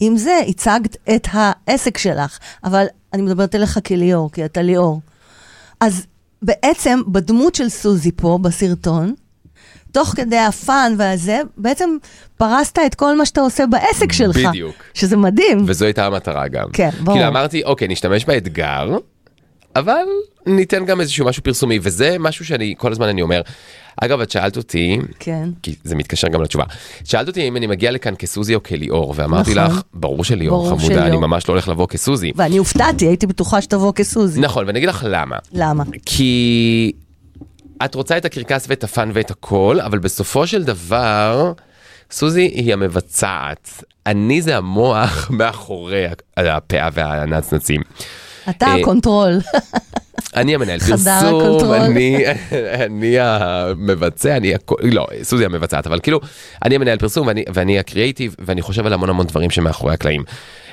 עם 0.00 0.16
זה 0.16 0.38
הצגת 0.48 0.96
את 1.14 1.28
העסק 1.32 1.98
שלך, 1.98 2.38
אבל 2.64 2.86
אני 3.12 3.22
מדברת 3.22 3.54
אליך 3.54 3.78
כליאור, 3.86 4.32
כי 4.32 4.44
אתה 4.44 4.62
ליאור. 4.62 5.00
אז 5.80 6.06
בעצם, 6.42 7.00
בדמות 7.06 7.54
של 7.54 7.68
סוזי 7.68 8.12
פה, 8.16 8.38
בסרטון, 8.42 9.14
תוך 9.92 10.08
כדי 10.08 10.38
הפאן 10.38 10.94
והזה, 10.98 11.40
בעצם 11.56 11.90
פרסת 12.36 12.78
את 12.86 12.94
כל 12.94 13.18
מה 13.18 13.26
שאתה 13.26 13.40
עושה 13.40 13.66
בעסק 13.66 14.12
שלך. 14.12 14.36
בדיוק. 14.36 14.74
שזה 14.94 15.16
מדהים. 15.16 15.64
וזו 15.66 15.84
הייתה 15.84 16.06
המטרה 16.06 16.48
גם. 16.48 16.68
כן, 16.72 16.90
ברור. 17.00 17.16
כאילו 17.18 17.28
אמרתי, 17.28 17.64
אוקיי, 17.64 17.88
נשתמש 17.88 18.24
באתגר, 18.24 18.96
אבל 19.76 20.04
ניתן 20.46 20.84
גם 20.84 21.00
איזשהו 21.00 21.26
משהו 21.26 21.42
פרסומי, 21.42 21.78
וזה 21.82 22.16
משהו 22.20 22.44
שאני, 22.44 22.74
כל 22.78 22.92
הזמן 22.92 23.08
אני 23.08 23.22
אומר, 23.22 23.40
אגב, 23.96 24.20
את 24.20 24.30
שאלת 24.30 24.56
אותי, 24.56 24.98
כן. 25.18 25.48
כי 25.62 25.74
זה 25.84 25.94
מתקשר 25.94 26.28
גם 26.28 26.42
לתשובה, 26.42 26.64
שאלת 27.04 27.28
אותי 27.28 27.48
אם 27.48 27.56
אני 27.56 27.66
מגיע 27.66 27.90
לכאן 27.90 28.14
כסוזי 28.18 28.54
או 28.54 28.62
כליאור, 28.62 29.14
ואמרתי 29.16 29.54
נכון. 29.54 29.76
לך, 29.76 29.82
ברור 29.94 30.24
שליאור, 30.24 30.64
ברור 30.64 30.78
חמודה, 30.78 30.94
אני 30.94 31.06
שליאור. 31.06 31.20
ממש 31.20 31.48
לא 31.48 31.54
הולך 31.54 31.68
לבוא 31.68 31.88
כסוזי. 31.88 32.32
ואני 32.36 32.56
הופתעתי, 32.56 33.06
הייתי 33.06 33.26
בטוחה 33.26 33.62
שתבוא 33.62 33.92
כסוזי. 33.92 34.40
נכון, 34.40 34.66
ואני 34.66 34.78
אגיד 34.78 34.88
לך 34.88 35.06
למה. 35.08 35.36
למה? 35.52 35.84
כי 36.06 36.92
את 37.84 37.94
רוצה 37.94 38.16
את 38.16 38.24
הקרקס 38.24 38.66
ואת 38.68 38.84
ה 38.84 38.90
fun 38.90 39.10
ואת 39.14 39.30
הכל, 39.30 39.80
אבל 39.80 39.98
בסופו 39.98 40.46
של 40.46 40.64
דבר, 40.64 41.52
סוזי 42.10 42.40
היא 42.40 42.72
המבצעת. 42.72 43.84
אני 44.06 44.42
זה 44.42 44.56
המוח 44.56 45.30
מאחורי 45.38 46.04
הפאה 46.36 46.88
והנצנצים. 46.92 47.80
אתה 48.50 48.66
אה, 48.66 48.74
ה 48.74 48.81
control. 48.81 49.38
אני 50.36 50.54
המנהל 50.54 50.78
פרסום. 50.90 51.72
אני, 51.72 52.24
אני 52.74 53.16
המבצע, 53.20 54.36
אני, 54.36 54.54
הכ- 54.54 54.74
לא, 54.82 55.06
סוזי 55.22 55.44
המבצעת, 55.44 55.86
אבל 55.86 56.00
כאילו, 56.00 56.20
אני 56.64 56.74
המנהל 56.74 56.98
פרסום 56.98 57.26
ואני, 57.26 57.44
ואני 57.54 57.78
הקריאייטיב, 57.78 58.36
ואני 58.38 58.62
חושב 58.62 58.86
על 58.86 58.92
המון 58.92 59.08
המון 59.10 59.26
דברים 59.26 59.50
שמאחורי 59.50 59.94
הקלעים. 59.94 60.24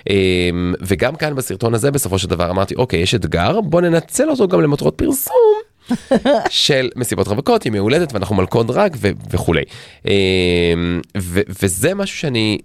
אמ, 0.09 0.73
וגם 0.81 1.15
כאן 1.15 1.35
בסרטון 1.35 1.73
הזה, 1.73 1.91
בסופו 1.91 2.19
של 2.19 2.27
דבר 2.27 2.49
אמרתי, 2.49 2.75
אוקיי, 2.75 2.99
יש 2.99 3.15
אתגר, 3.15 3.61
בוא 3.61 3.81
ננצל 3.81 4.29
אותו 4.29 4.47
גם 4.47 4.61
למטרות 4.61 4.95
פרסום. 4.95 5.35
של 6.49 6.89
מסיבות 6.95 7.27
רווקות, 7.27 7.65
עם 7.65 7.73
מהולדת, 7.73 8.13
ואנחנו 8.13 8.35
מלכות 8.35 8.67
דרג 8.67 8.95
ו- 8.99 9.09
וכולי. 9.31 9.63
אמ, 10.05 10.11
ו- 11.17 11.41
וזה 11.63 11.93
משהו 11.95 12.17
שאני 12.17 12.57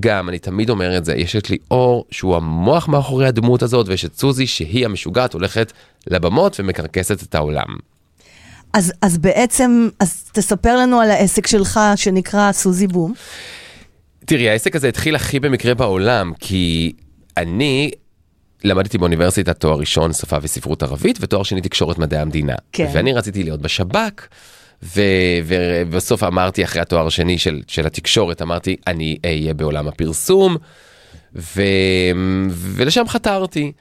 גם, 0.00 0.28
אני 0.28 0.38
תמיד 0.38 0.70
אומר 0.70 0.98
את 0.98 1.04
זה, 1.04 1.14
יש 1.14 1.36
את 1.36 1.50
ליאור 1.50 2.04
שהוא 2.10 2.36
המוח 2.36 2.88
מאחורי 2.88 3.26
הדמות 3.26 3.62
הזאת, 3.62 3.88
ויש 3.88 4.04
את 4.04 4.18
סוזי 4.18 4.46
שהיא 4.46 4.84
המשוגעת, 4.84 5.32
הולכת 5.32 5.72
לבמות 6.06 6.60
ומקרקסת 6.60 7.22
את 7.22 7.34
העולם. 7.34 7.76
אז, 8.72 8.92
אז 9.02 9.18
בעצם, 9.18 9.88
אז 10.00 10.24
תספר 10.32 10.76
לנו 10.76 11.00
על 11.00 11.10
העסק 11.10 11.46
שלך 11.46 11.80
שנקרא 11.96 12.52
סוזי 12.52 12.86
בום. 12.86 13.14
תראי, 14.24 14.50
העסק 14.50 14.76
הזה 14.76 14.88
התחיל 14.88 15.14
הכי 15.14 15.40
במקרה 15.40 15.74
בעולם, 15.74 16.32
כי 16.40 16.92
אני 17.36 17.90
למדתי 18.64 18.98
באוניברסיטת 18.98 19.60
תואר 19.60 19.78
ראשון 19.78 20.12
שפה 20.12 20.36
וספרות 20.42 20.82
ערבית, 20.82 21.18
ותואר 21.20 21.42
שני 21.42 21.60
תקשורת 21.60 21.98
מדעי 21.98 22.20
המדינה. 22.20 22.54
כן. 22.72 22.90
ואני 22.92 23.12
רציתי 23.12 23.42
להיות 23.42 23.62
בשב"כ, 23.62 24.26
ו- 24.82 25.00
ובסוף 25.46 26.22
אמרתי 26.22 26.64
אחרי 26.64 26.82
התואר 26.82 27.06
השני 27.06 27.38
של, 27.38 27.60
של 27.66 27.86
התקשורת, 27.86 28.42
אמרתי, 28.42 28.76
אני 28.86 29.16
אהיה 29.24 29.54
בעולם 29.54 29.88
הפרסום, 29.88 30.56
ו- 31.34 31.62
ולשם 32.50 33.08
חתרתי. 33.08 33.72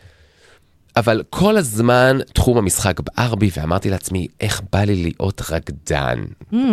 אבל 0.98 1.24
כל 1.30 1.58
הזמן 1.58 2.18
תחום 2.34 2.58
המשחק 2.58 3.00
בער 3.00 3.36
בי, 3.36 3.50
ואמרתי 3.58 3.89
לעצמי, 3.89 4.27
איך 4.42 4.62
בא 4.74 4.80
לי 4.84 4.96
להיות 4.96 5.42
רקדן. 5.50 6.24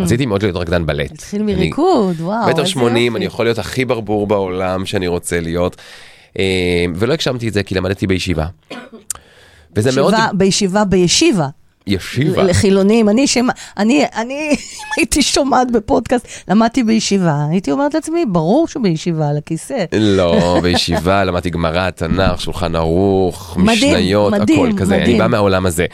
רציתי 0.02 0.26
מאוד 0.26 0.42
להיות 0.42 0.56
רקדן 0.56 0.86
בלט. 0.86 1.10
התחיל 1.12 1.42
אני- 1.42 1.54
מריקוד, 1.54 2.20
וואו, 2.20 2.48
מטר 2.50 2.64
שמונים. 2.64 3.16
אני 3.16 3.24
יכול 3.24 3.46
להיות 3.46 3.58
הכי 3.58 3.84
ברבור 3.84 4.26
בעולם 4.26 4.86
שאני 4.86 5.06
רוצה 5.06 5.40
להיות. 5.40 5.76
אה, 6.38 6.44
ולא 6.94 7.12
הגשמתי 7.12 7.48
את 7.48 7.52
זה 7.52 7.62
כי 7.62 7.74
למדתי 7.74 8.06
בישיבה. 8.06 8.46
וזה 9.76 10.00
מאוד... 10.00 10.12
ישיבה, 10.14 10.28
בישיבה 10.34 10.84
בישיבה. 10.84 11.48
ישיבה. 11.86 12.42
לחילונים, 12.42 13.08
אני, 13.08 13.26
שמע, 13.26 13.52
אני, 13.76 14.04
אני, 14.16 14.34
אם 14.50 14.56
הייתי 14.96 15.22
שומעת 15.22 15.70
בפודקאסט, 15.70 16.26
למדתי 16.48 16.82
בישיבה, 16.82 17.36
הייתי 17.50 17.70
אומרת 17.72 17.94
לעצמי, 17.94 18.24
ברור 18.28 18.68
שבישיבה, 18.68 19.28
על 19.28 19.36
הכיסא. 19.36 19.84
לא, 19.92 20.58
בישיבה 20.62 21.24
למדתי 21.24 21.50
גמרא, 21.50 21.90
תנ"ך, 21.90 22.40
שולחן 22.40 22.76
ערוך, 22.76 23.56
מדהים, 23.60 23.76
משניות, 23.94 24.32
מדהים, 24.32 24.66
הכל 24.66 24.78
כזה. 24.78 24.94
אני 24.94 25.02
מדהים. 25.02 25.18
בא 25.18 25.26
מהעולם 25.26 25.66
הזה. 25.66 25.86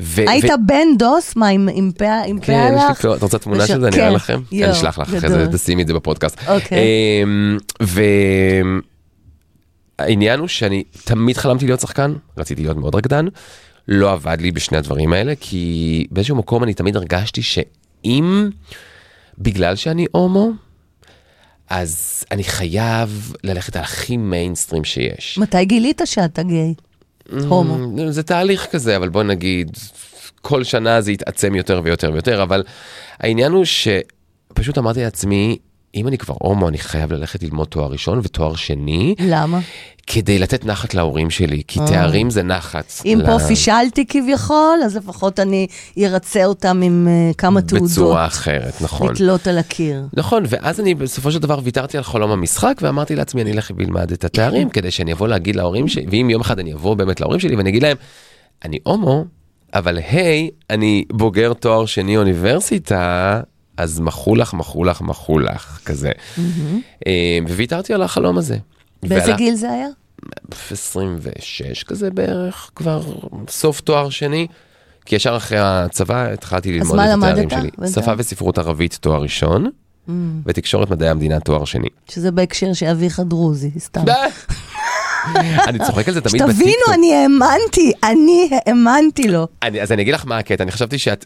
ו- 0.00 0.22
היית 0.28 0.44
ו- 0.44 0.66
בן 0.66 0.86
דוס? 0.98 1.36
מה, 1.36 1.48
עם- 1.48 1.68
עם 1.72 1.90
פאה 1.98 2.22
פאה 2.26 2.46
כן, 2.46 2.74
יש 2.76 2.82
לי 2.84 2.90
לך? 2.90 3.00
פאות. 3.00 3.16
את 3.18 3.22
רוצה 3.22 3.38
תמונה 3.38 3.62
וש- 3.64 3.68
של 3.68 3.80
זה? 3.80 3.86
אני 3.88 3.96
כן, 3.96 4.02
אראה 4.02 4.10
לכם? 4.10 4.40
אני 4.52 4.60
יואו, 4.60 4.72
אשלח 4.72 4.98
לך 4.98 5.08
אחרי. 5.08 5.20
זה, 5.28 5.46
תשימי 5.52 5.82
את 5.82 5.86
זה 5.86 5.94
בפודקאסט. 5.94 6.38
אוקיי. 6.48 6.78
אמ, 7.24 7.58
והעניין 9.98 10.40
הוא 10.40 10.48
שאני 10.48 10.84
תמיד 11.04 11.36
חלמתי 11.36 11.66
להיות 11.66 11.80
שחקן, 11.80 12.12
רציתי 12.38 12.62
להיות 12.62 12.76
מאוד 12.76 12.94
רקדן, 12.94 13.26
לא 13.88 14.12
עבד 14.12 14.36
לי 14.40 14.50
בשני 14.50 14.78
הדברים 14.78 15.12
האלה, 15.12 15.32
כי 15.40 16.06
באיזשהו 16.10 16.36
מקום 16.36 16.64
אני 16.64 16.74
תמיד 16.74 16.96
הרגשתי 16.96 17.42
שאם, 17.42 18.48
בגלל 19.38 19.76
שאני 19.76 20.06
הומו, 20.12 20.50
אז 21.70 22.24
אני 22.30 22.44
חייב 22.44 23.32
ללכת 23.44 23.76
על 23.76 23.82
הכי 23.82 24.16
מיינסטרים 24.16 24.84
שיש. 24.84 25.38
מתי 25.38 25.64
גילית 25.64 26.00
שאתה 26.04 26.42
גיי? 26.42 26.74
הומו. 27.48 27.98
Mm, 27.98 28.10
זה 28.10 28.22
תהליך 28.22 28.66
כזה, 28.70 28.96
אבל 28.96 29.08
בוא 29.08 29.22
נגיד, 29.22 29.76
כל 30.40 30.64
שנה 30.64 31.00
זה 31.00 31.12
יתעצם 31.12 31.54
יותר 31.54 31.80
ויותר 31.84 32.10
ויותר, 32.12 32.42
אבל 32.42 32.62
העניין 33.18 33.52
הוא 33.52 33.64
שפשוט 33.64 34.78
אמרתי 34.78 35.00
לעצמי, 35.00 35.58
אם 35.94 36.08
אני 36.08 36.18
כבר 36.18 36.34
הומו, 36.38 36.68
אני 36.68 36.78
חייב 36.78 37.12
ללכת 37.12 37.42
ללמוד 37.42 37.66
תואר 37.68 37.90
ראשון 37.90 38.20
ותואר 38.22 38.54
שני, 38.54 39.14
למה? 39.18 39.60
כדי 40.10 40.38
לתת 40.38 40.64
נחת 40.64 40.94
להורים 40.94 41.30
שלי, 41.30 41.62
כי 41.68 41.80
תארים 41.86 42.30
זה 42.30 42.42
נחת. 42.42 42.92
אם 43.04 43.20
פה 43.26 43.38
פישלתי 43.38 44.06
כביכול, 44.06 44.78
אז 44.84 44.96
לפחות 44.96 45.40
אני 45.40 45.66
ארצה 45.98 46.44
אותם 46.44 46.80
עם 46.82 47.08
אה, 47.08 47.34
כמה 47.38 47.62
תעודות. 47.62 47.90
בצורה 47.90 48.26
אחרת, 48.26 48.82
נכון. 48.82 49.12
לתלות 49.14 49.46
על 49.46 49.58
הקיר. 49.58 50.02
נכון, 50.12 50.42
ואז 50.48 50.80
אני 50.80 50.94
בסופו 50.94 51.32
של 51.32 51.38
דבר 51.38 51.60
ויתרתי 51.62 51.96
על 51.96 52.04
חלום 52.04 52.30
המשחק 52.30 52.78
ואמרתי 52.80 53.16
לעצמי, 53.16 53.42
אני 53.42 53.52
אלך 53.52 53.70
ואלמד 53.76 54.12
את 54.12 54.24
התארים 54.24 54.68
כדי 54.70 54.90
שאני 54.90 55.12
אבוא 55.12 55.28
להגיד 55.28 55.56
להורים 55.56 55.88
שלי, 55.88 56.06
ואם 56.10 56.30
יום 56.30 56.40
אחד 56.40 56.58
אני 56.58 56.72
אבוא 56.72 56.94
באמת 56.94 57.20
להורים 57.20 57.40
שלי 57.40 57.56
ואני 57.56 57.70
אגיד 57.70 57.82
להם, 57.82 57.96
אני 58.64 58.78
הומו, 58.82 59.24
אבל 59.74 59.98
היי, 59.98 60.50
אני 60.70 61.04
בוגר 61.12 61.52
תואר 61.52 61.86
שני 61.86 62.16
אוניברסיטה, 62.16 63.40
אז 63.78 64.00
מחו 64.00 64.34
לך, 64.36 64.54
מחו 64.54 64.84
לך, 64.84 65.00
מחו 65.00 65.38
לך, 65.38 65.80
כזה. 65.84 66.10
אה, 67.06 67.38
וויתרתי 67.48 67.94
על 67.94 68.02
החלום 68.02 68.38
הזה. 68.38 68.56
באיזה 69.02 69.20
ועל 69.20 69.32
ה- 69.32 69.36
גיל 69.36 69.54
זה 69.54 69.70
היה? 69.70 69.86
26 70.70 71.82
כזה 71.82 72.10
בערך, 72.10 72.70
כבר 72.76 73.02
סוף 73.48 73.80
תואר 73.80 74.10
שני. 74.10 74.46
כי 75.06 75.16
ישר 75.16 75.36
אחרי 75.36 75.58
הצבא 75.60 76.32
התחלתי 76.32 76.72
ללמוד 76.72 76.96
מה 76.96 77.12
את 77.12 77.18
התארים 77.18 77.50
שלי. 77.50 77.60
בינתיים? 77.60 77.92
שפה 78.02 78.12
וספרות 78.18 78.58
ערבית 78.58 78.98
תואר 79.00 79.22
ראשון, 79.22 79.70
ותקשורת 80.46 80.90
מדעי 80.90 81.08
המדינה 81.08 81.40
תואר 81.40 81.64
שני. 81.64 81.88
שזה 82.10 82.30
בהקשר 82.30 82.72
שאביך 82.72 83.20
דרוזי, 83.20 83.70
סתם. 83.78 84.04
אני 85.68 85.78
צוחק 85.86 86.08
על 86.08 86.14
זה 86.14 86.20
תמיד 86.20 86.42
בטיקטוק. 86.42 86.50
שתבינו, 86.50 86.94
אני 86.94 87.14
האמנתי, 87.14 87.92
אני 88.04 88.50
האמנתי 88.66 89.28
לו. 89.28 89.46
אני, 89.62 89.82
אז 89.82 89.92
אני 89.92 90.02
אגיד 90.02 90.14
לך 90.14 90.26
מה 90.26 90.38
הקטע, 90.38 90.62
אני 90.64 90.72
חשבתי 90.72 90.98
שאת 90.98 91.24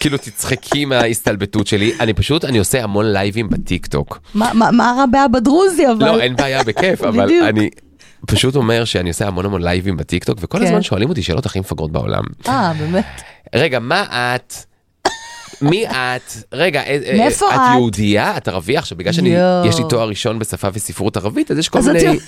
כאילו 0.00 0.18
תצחקי 0.18 0.84
מההסתלבטות 0.84 1.66
שלי, 1.66 1.92
אני 2.00 2.12
פשוט, 2.12 2.44
אני 2.44 2.58
עושה 2.58 2.82
המון 2.84 3.12
לייבים 3.12 3.48
בטיקטוק. 3.48 4.18
מה- 4.34 4.50
מה 4.54 4.70
מה 4.70 4.94
רע 4.98 5.06
באבא 5.06 5.38
דרוזי, 5.38 5.86
אבל... 5.90 6.06
לא, 6.06 6.20
אין 6.20 6.36
בעיה, 6.36 6.62
בכיף, 6.64 7.02
אבל 7.02 7.24
בדיוק. 7.24 7.48
אני 7.48 7.70
פשוט 8.26 8.56
אומר 8.56 8.84
שאני 8.84 9.08
עושה 9.08 9.26
המון 9.26 9.44
המון 9.46 9.62
לייבים 9.62 9.96
בטיקטוק, 9.96 10.38
וכל 10.40 10.58
כן. 10.58 10.64
הזמן 10.64 10.82
שואלים 10.82 11.08
אותי 11.08 11.22
שאלות 11.22 11.46
הכי 11.46 11.60
מפגרות 11.60 11.92
בעולם. 11.92 12.22
אה, 12.48 12.72
באמת. 12.78 13.04
רגע, 13.54 13.78
מה 13.78 14.04
את? 14.34 14.54
מי 15.62 15.86
את? 15.86 16.32
רגע, 16.52 16.82
אה, 16.82 16.98
אה, 17.06 17.16
מאיפה 17.16 17.46
את 17.48 17.54
את? 17.54 17.60
יהודייה? 17.74 18.36
את 18.36 18.48
ערבייה? 18.48 18.78
עכשיו, 18.78 18.98
בגלל 18.98 19.12
שאני, 19.12 19.28
יואו. 19.28 19.66
יש 19.66 19.78
לי 19.78 19.84
תואר 19.88 20.08
ראשון 20.08 20.38
בשפה 20.38 20.68
וספרות 20.72 21.16
ערבית, 21.16 21.50
אז 21.50 21.58
יש 21.58 21.68
כל 21.68 21.80
מיני 21.82 22.18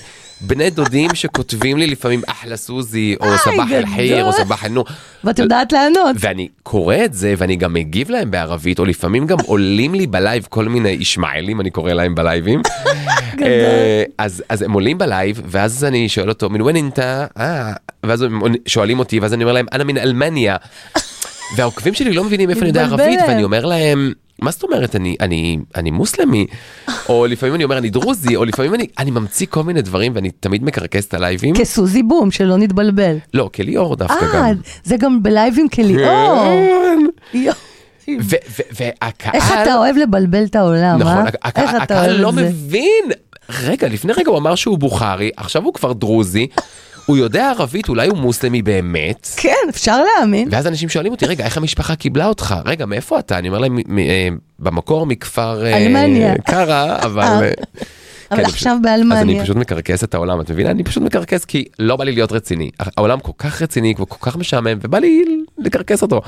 בני 0.41 0.69
דודים 0.69 1.15
שכותבים 1.15 1.77
לי 1.77 1.87
לפעמים 1.87 2.21
אחלה 2.27 2.57
סוזי, 2.57 3.15
או 3.19 3.25
صباح 3.37 3.71
الخير, 3.71 4.23
או 4.23 4.31
גדול. 4.31 4.45
صباح 4.45 4.65
النور. 4.65 4.85
ואת 5.23 5.39
יודעת 5.39 5.71
לענות. 5.71 6.15
ואני 6.19 6.47
קורא 6.63 6.95
את 7.05 7.13
זה 7.13 7.33
ואני 7.37 7.55
גם 7.55 7.73
מגיב 7.73 8.09
להם 8.09 8.31
בערבית 8.31 8.79
או 8.79 8.85
לפעמים 8.85 9.27
גם 9.27 9.37
עולים 9.45 9.95
לי 9.95 10.07
בלייב 10.07 10.47
כל 10.49 10.65
מיני 10.65 10.89
ישמעאלים 10.89 11.61
אני 11.61 11.69
קורא 11.69 11.93
להם 11.93 12.15
בלייבים. 12.15 12.61
אה, 13.41 14.03
אז 14.17 14.61
הם 14.61 14.71
עולים 14.71 14.97
בלייב 14.97 15.41
ואז 15.45 15.83
אני 15.83 16.09
שואל 16.09 16.29
אותו 16.29 16.49
مين 16.49 16.75
إنت 16.75 17.25
אה, 17.37 17.73
ואז 18.03 18.25
שואלים 18.67 18.99
אותי 18.99 19.19
ואז 19.19 19.33
אני 19.33 19.43
אומר 19.43 19.53
להם 19.53 19.65
أنا 19.73 19.83
من 19.83 19.97
ألمانيا. 19.97 20.55
והעוקבים 21.55 21.93
שלי 21.93 22.13
לא 22.13 22.23
מבינים 22.23 22.49
איפה 22.49 22.59
אני 22.61 22.67
יודע 22.69 22.83
ערבית. 22.83 23.19
ואני 23.27 23.43
אומר 23.43 23.65
להם. 23.65 24.13
מה 24.41 24.51
זאת 24.51 24.63
אומרת 24.63 24.95
אני 24.95 25.15
אני 25.19 25.57
אני 25.75 25.91
מוסלמי 25.91 26.47
או 27.09 27.25
לפעמים 27.25 27.55
אני 27.55 27.63
אומר 27.63 27.77
אני 27.77 27.89
דרוזי 27.89 28.35
או 28.35 28.45
לפעמים 28.45 28.73
אני 28.75 28.87
אני 28.99 29.11
ממציא 29.11 29.47
כל 29.49 29.63
מיני 29.63 29.81
דברים 29.81 30.11
ואני 30.15 30.31
תמיד 30.39 30.63
מקרקס 30.63 31.05
את 31.05 31.13
הלייבים 31.13 31.55
כסוזי 31.55 32.03
בום, 32.03 32.31
שלא 32.31 32.57
נתבלבל. 32.57 33.15
לא 33.33 33.49
כליאור 33.55 33.95
דווקא 33.95 34.25
אה, 34.25 34.33
גם. 34.33 34.55
זה 34.83 34.97
גם 34.97 35.23
בלייבים 35.23 35.69
כליאור. 35.69 36.47
ו- 38.21 38.35
והקהל 38.71 39.31
איך 39.33 39.53
אתה 39.63 39.75
אוהב 39.75 39.97
לבלבל 39.97 40.43
את 40.43 40.55
העולם, 40.55 40.99
נכון, 40.99 41.11
אה? 41.17 41.27
הק- 41.27 41.59
הק- 41.59 41.81
הקהל 41.81 42.21
לא 42.21 42.31
זה? 42.31 42.41
מבין. 42.41 43.05
רגע, 43.63 43.87
לפני 43.87 44.13
רגע 44.13 44.29
הוא 44.31 44.37
אמר 44.37 44.55
שהוא 44.55 44.77
בוכרי, 44.77 45.31
עכשיו 45.37 45.63
הוא 45.63 45.73
כבר 45.73 45.93
דרוזי, 45.93 46.47
הוא 47.05 47.17
יודע 47.17 47.49
ערבית, 47.49 47.89
אולי 47.89 48.07
הוא 48.07 48.17
מוסלמי 48.17 48.61
באמת. 48.61 49.29
כן, 49.37 49.55
אפשר 49.69 49.99
להאמין. 50.03 50.47
ואז 50.51 50.67
אנשים 50.67 50.89
שואלים 50.89 51.11
אותי, 51.11 51.25
רגע, 51.25 51.45
איך 51.45 51.57
המשפחה 51.57 51.95
קיבלה 51.95 52.25
אותך? 52.27 52.55
רגע, 52.65 52.85
מאיפה 52.85 53.19
אתה? 53.19 53.37
אני 53.37 53.47
אומר 53.47 53.59
להם, 53.59 53.75
"מ- 53.87 53.99
אה, 53.99 54.27
במקור 54.59 55.05
מכפר 55.05 55.65
אה. 55.65 56.33
קארה, 56.45 56.97
אבל... 57.05 57.23
אה, 57.23 57.51
אבל 58.31 58.39
כן, 58.43 58.45
עכשיו 58.49 58.53
פשוט- 58.53 58.67
אז 58.67 58.73
אני 58.73 58.81
באלמניה. 59.13 59.43
פשוט 59.43 59.57
מקרקס 59.57 60.03
את 60.03 60.13
העולם, 60.13 60.41
את 60.41 60.51
מבינה? 60.51 60.71
אני 60.71 60.83
פשוט 60.83 61.03
מקרקס 61.03 61.45
כי 61.45 61.65
לא 61.79 61.95
בא 61.95 62.03
לי 62.03 62.11
להיות 62.11 62.31
רציני. 62.31 62.69
העולם 62.97 63.19
כל 63.19 63.31
כך 63.37 63.61
רציני 63.61 63.93
וכל 63.99 64.29
כך 64.29 64.37
משעמם, 64.37 64.77
ובא 64.81 64.99
לי 64.99 65.23
לקרקס 65.57 66.01
אותו. 66.01 66.21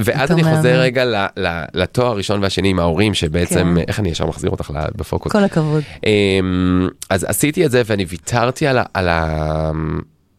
ואז 0.00 0.30
אני. 0.32 0.44
חוזר 0.44 0.80
רגע 0.80 1.04
ל- 1.04 1.14
ל- 1.46 1.64
לתואר 1.74 2.06
הראשון 2.06 2.42
והשני 2.42 2.68
עם 2.68 2.78
ההורים, 2.78 3.14
שבעצם, 3.14 3.74
כן. 3.78 3.84
איך 3.88 4.00
אני 4.00 4.08
ישר 4.08 4.26
מחזיר 4.26 4.50
אותך 4.50 4.72
בפוקוס. 4.96 5.32
כל 5.32 5.44
הכבוד. 5.44 5.82
אמ, 6.06 6.88
אז 7.10 7.24
עשיתי 7.24 7.66
את 7.66 7.70
זה 7.70 7.82
ואני 7.86 8.04
ויתרתי 8.04 8.66
על, 8.66 8.78
ה- 8.78 8.84
על, 8.94 9.08
ה- 9.08 9.70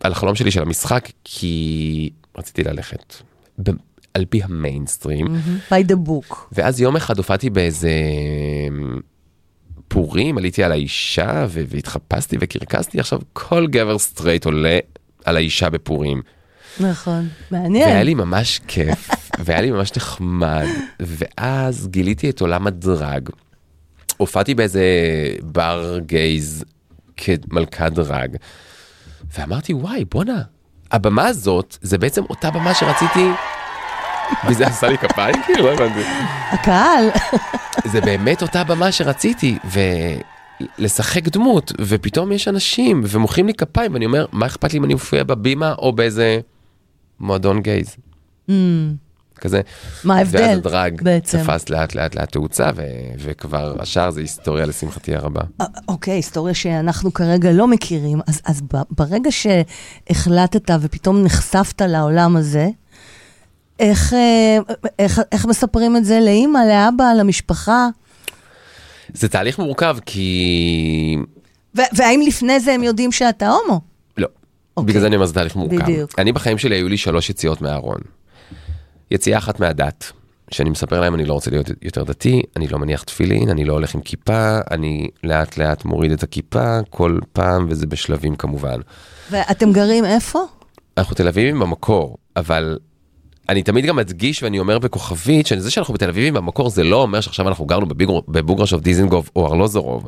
על 0.03 0.11
החלום 0.11 0.35
שלי 0.35 0.51
של 0.51 0.61
המשחק, 0.61 1.09
כי 1.23 2.09
רציתי 2.37 2.63
ללכת 2.63 3.13
ב- 3.63 3.69
על 4.13 4.25
פי 4.29 4.43
המיינסטרים. 4.43 5.25
by 5.69 5.91
the 5.91 6.07
book. 6.09 6.35
ואז 6.51 6.81
יום 6.81 6.95
אחד 6.95 7.17
הופעתי 7.17 7.49
באיזה 7.49 7.89
פורים, 9.87 10.37
עליתי 10.37 10.63
על 10.63 10.71
האישה 10.71 11.45
ו- 11.49 11.61
והתחפשתי 11.67 12.37
וקרקסתי, 12.39 12.99
עכשיו 12.99 13.19
כל 13.33 13.67
גבר 13.67 13.97
סטרייט 13.97 14.45
עולה 14.45 14.79
על 15.25 15.37
האישה 15.37 15.69
בפורים. 15.69 16.21
נכון. 16.79 17.27
והיה 17.51 17.63
מעניין. 17.63 18.05
לי 18.05 18.13
ממש 18.13 18.61
כיף, 18.67 19.09
והיה 19.39 19.61
לי 19.61 19.71
ממש 19.71 19.91
נחמד, 19.97 20.65
ואז 20.99 21.87
גיליתי 21.87 22.29
את 22.29 22.41
עולם 22.41 22.67
הדרג. 22.67 23.29
הופעתי 24.17 24.55
באיזה 24.55 24.83
בר 25.43 25.99
גייז 25.99 26.63
כמלכת 27.17 27.91
דרג, 27.91 28.35
ואמרתי 29.37 29.73
וואי 29.73 30.05
בואנה, 30.05 30.41
הבמה 30.91 31.27
הזאת 31.27 31.77
זה 31.81 31.97
בעצם 31.97 32.23
אותה 32.23 32.51
במה 32.51 32.73
שרציתי. 32.73 33.27
וזה 34.49 34.67
עשה 34.67 34.87
לי 34.87 34.97
כפיים 34.97 35.35
כאילו 35.45 35.63
לא 35.63 35.73
הבנתי. 35.73 35.99
הקהל. 36.51 37.09
זה 37.85 38.01
באמת 38.01 38.41
אותה 38.41 38.63
במה 38.63 38.91
שרציתי 38.91 39.57
ולשחק 40.79 41.27
דמות 41.27 41.71
ופתאום 41.81 42.31
יש 42.31 42.47
אנשים 42.47 43.01
ומוחאים 43.07 43.47
לי 43.47 43.53
כפיים 43.53 43.93
ואני 43.93 44.05
אומר 44.05 44.25
מה 44.31 44.45
אכפת 44.45 44.73
לי 44.73 44.79
אם 44.79 44.83
אני 44.85 44.93
מופיע 44.93 45.23
בבימה 45.23 45.73
או 45.73 45.93
באיזה 45.93 46.39
מועדון 47.19 47.61
גייז 47.61 47.95
Hmm, 48.49 48.51
כזה. 49.37 49.61
מה 50.03 50.17
ההבדל 50.17 50.39
ואז 50.39 50.57
הדרג 50.57 51.01
בעצם? 51.01 51.37
תפס 51.37 51.69
לאט 51.69 51.95
לאט 51.95 52.15
לאט 52.15 52.31
תאוצה 52.31 52.69
ו- 52.75 52.81
וכבר 53.19 53.75
השאר 53.79 54.09
זה 54.11 54.21
היסטוריה 54.21 54.65
לשמחתי 54.65 55.15
הרבה. 55.15 55.41
אה, 55.61 55.65
אוקיי, 55.87 56.13
היסטוריה 56.13 56.53
שאנחנו 56.53 57.13
כרגע 57.13 57.51
לא 57.51 57.67
מכירים, 57.67 58.19
אז, 58.27 58.41
אז 58.45 58.61
ברגע 58.91 59.29
שהחלטת 59.31 60.71
ופתאום 60.81 61.23
נחשפת 61.23 61.81
לעולם 61.81 62.35
הזה, 62.35 62.67
איך, 63.79 64.13
אה, 64.13 64.57
איך, 64.99 65.21
איך 65.31 65.45
מספרים 65.45 65.97
את 65.97 66.05
זה 66.05 66.19
לאימא, 66.19 66.59
לאבא, 66.69 67.13
למשפחה? 67.19 67.87
זה 69.13 69.27
תהליך 69.27 69.59
מורכב 69.59 69.97
כי 70.05 71.17
ו- 71.77 71.81
והאם 71.95 72.21
לפני 72.27 72.59
זה 72.59 72.73
הם 72.73 72.83
יודעים 72.83 73.11
שאתה 73.11 73.49
הומו? 73.49 73.81
לא. 74.17 74.27
אוקיי. 74.77 74.87
בגלל 74.87 75.01
זה 75.01 75.07
אני 75.07 75.15
אומר 75.15 75.25
זה 75.25 75.33
תהליך 75.33 75.55
מורכב. 75.55 75.75
בדיוק. 75.75 76.19
אני 76.19 76.31
בחיים 76.31 76.57
שלי 76.57 76.75
היו 76.75 76.89
לי 76.89 76.97
שלוש 76.97 77.29
יציאות 77.29 77.61
מהארון. 77.61 77.99
יציאה 79.11 79.37
אחת 79.37 79.59
מהדת, 79.59 80.11
שאני 80.51 80.69
מספר 80.69 80.99
להם 80.99 81.15
אני 81.15 81.25
לא 81.25 81.33
רוצה 81.33 81.51
להיות 81.51 81.69
יותר 81.81 82.03
דתי, 82.03 82.41
אני 82.55 82.67
לא 82.67 82.79
מניח 82.79 83.03
תפילין, 83.03 83.49
אני 83.49 83.65
לא 83.65 83.73
הולך 83.73 83.95
עם 83.95 84.01
כיפה, 84.01 84.59
אני 84.71 85.07
לאט 85.23 85.57
לאט 85.57 85.85
מוריד 85.85 86.11
את 86.11 86.23
הכיפה 86.23 86.79
כל 86.89 87.19
פעם 87.33 87.65
וזה 87.69 87.85
בשלבים 87.87 88.35
כמובן. 88.35 88.79
ואתם 89.31 89.71
גרים 89.71 90.05
איפה? 90.05 90.39
אנחנו 90.97 91.15
תל 91.15 91.27
אביבים 91.27 91.59
במקור, 91.59 92.17
אבל 92.35 92.77
אני 93.49 93.63
תמיד 93.63 93.85
גם 93.85 93.95
מדגיש 93.95 94.43
ואני 94.43 94.59
אומר 94.59 94.79
בכוכבית 94.79 95.47
שזה 95.47 95.71
שאנחנו 95.71 95.93
בתל 95.93 96.09
אביבים 96.09 96.33
במקור 96.33 96.69
זה 96.69 96.83
לא 96.83 97.01
אומר 97.01 97.21
שעכשיו 97.21 97.47
אנחנו 97.47 97.65
גרנו 97.65 97.85
בבוגרשוב 98.27 98.81
דיזנגוף 98.81 99.29
או 99.35 99.47
ארלוזורוב. 99.47 100.07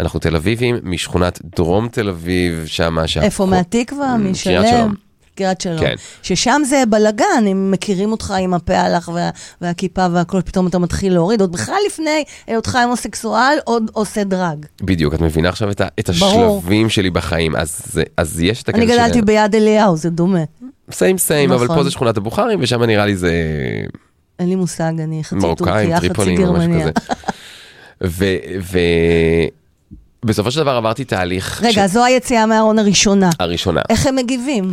אנחנו 0.00 0.20
תל 0.20 0.36
אביבים 0.36 0.76
משכונת 0.82 1.40
דרום 1.56 1.88
תל 1.88 2.08
אביב 2.08 2.66
שמה 2.66 3.06
שה... 3.06 3.22
איפה, 3.22 3.46
מהתקווה? 3.46 4.14
Mm, 4.14 4.18
משלם? 4.18 4.94
קריית 5.34 5.60
שלום. 5.60 5.80
כן. 5.80 5.94
ששם 6.22 6.62
זה 6.64 6.82
בלאגן, 6.88 7.44
הם 7.50 7.70
מכירים 7.70 8.12
אותך 8.12 8.34
עם 8.40 8.54
הפעלח 8.54 9.08
וה, 9.08 9.30
והכיפה 9.60 10.06
והכל, 10.12 10.40
פתאום 10.40 10.66
אתה 10.66 10.78
מתחיל 10.78 11.12
להוריד, 11.14 11.40
עוד 11.40 11.52
בכלל 11.52 11.76
לפני 11.86 12.24
היותך 12.46 12.78
הומוסקסואל, 12.84 13.58
עוד 13.64 13.90
עושה 13.92 14.24
דרג. 14.24 14.66
בדיוק, 14.82 15.14
את 15.14 15.20
מבינה 15.20 15.48
עכשיו 15.48 15.70
את, 15.70 15.80
ה- 15.80 15.88
את. 16.00 16.08
השלבים 16.08 16.88
שלי 16.88 17.10
בחיים, 17.10 17.56
אז, 17.56 17.80
אז 18.16 18.40
יש 18.40 18.62
את 18.62 18.68
הקטע 18.68 18.82
אני 18.82 18.92
גדלתי 18.92 19.22
ביד 19.22 19.54
אליהו, 19.54 19.96
זה 19.96 20.10
דומה. 20.10 20.44
סיים 20.90 21.18
סיים, 21.18 21.52
אבל 21.52 21.64
נכון. 21.64 21.76
פה 21.76 21.84
זה 21.84 21.90
שכונת 21.90 22.16
הבוכרים 22.16 22.58
ושם 22.62 22.82
נראה 22.82 23.06
לי 23.06 23.16
זה 23.16 23.32
אין 24.38 24.48
לי 24.48 24.54
מושג, 24.54 24.92
אני 25.04 25.24
חצי 25.24 25.40
טורקיה, 25.56 26.00
חצי 26.00 26.36
גרמניה. 26.36 26.86
כזה. 28.00 28.28
ובסופו 30.24 30.50
של 30.50 30.60
דבר 30.60 30.70
עברתי 30.70 31.04
תהליך 31.04 31.62
רגע, 31.62 31.86
זו 31.86 32.04
היציאה 32.04 32.46
מהארון 32.46 32.78
הראשונה. 32.78 33.30
הראשונה. 33.40 33.80
איך 33.90 34.06
הם 34.06 34.16
מגיבים? 34.16 34.72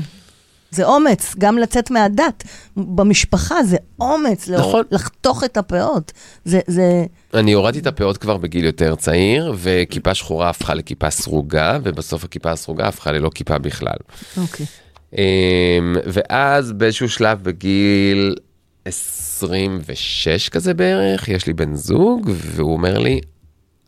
זה 0.71 0.86
אומץ, 0.86 1.36
גם 1.38 1.58
לצאת 1.58 1.91
מהדת. 1.91 2.43
במשפחה 2.77 3.63
זה 3.63 3.77
אומץ, 3.99 4.49
נכון. 4.49 4.84
לחתוך 4.91 5.43
את 5.43 5.58
הפאות. 5.58 6.12
זה, 6.45 6.60
זה, 6.67 7.05
אני 7.34 7.53
הורדתי 7.53 7.79
את 7.79 7.88
הפאות 7.88 8.17
כבר 8.17 8.38
בגיל 8.38 8.65
יותר 8.65 8.95
צעיר, 8.95 9.53
וכיפה 9.58 10.13
שחורה 10.13 10.49
הפכה 10.49 10.73
לכיפה 10.73 11.10
סרוגה, 11.10 11.79
ובסוף 11.84 12.23
הכיפה 12.23 12.51
הסרוגה 12.51 12.88
הפכה 12.88 13.12
ללא 13.12 13.29
כיפה 13.36 13.58
בכלל. 13.58 13.97
אוקיי. 14.38 14.65
אמ, 15.17 15.95
ואז 16.05 16.71
באיזשהו 16.71 17.10
שלב 17.10 17.43
בגיל 17.43 18.36
26 18.86 20.49
כזה 20.49 20.73
בערך, 20.73 21.27
יש 21.27 21.47
לי 21.47 21.53
בן 21.53 21.75
זוג, 21.75 22.29
והוא 22.36 22.73
אומר 22.73 22.97
לי, 22.97 23.19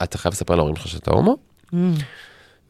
אתה 0.03 0.17
חייב 0.17 0.33
לספר 0.33 0.55
להורים 0.55 0.75
שלך 0.75 0.87
שאתה 0.87 1.11
הומו, 1.11 1.37
Mm. 1.73 1.75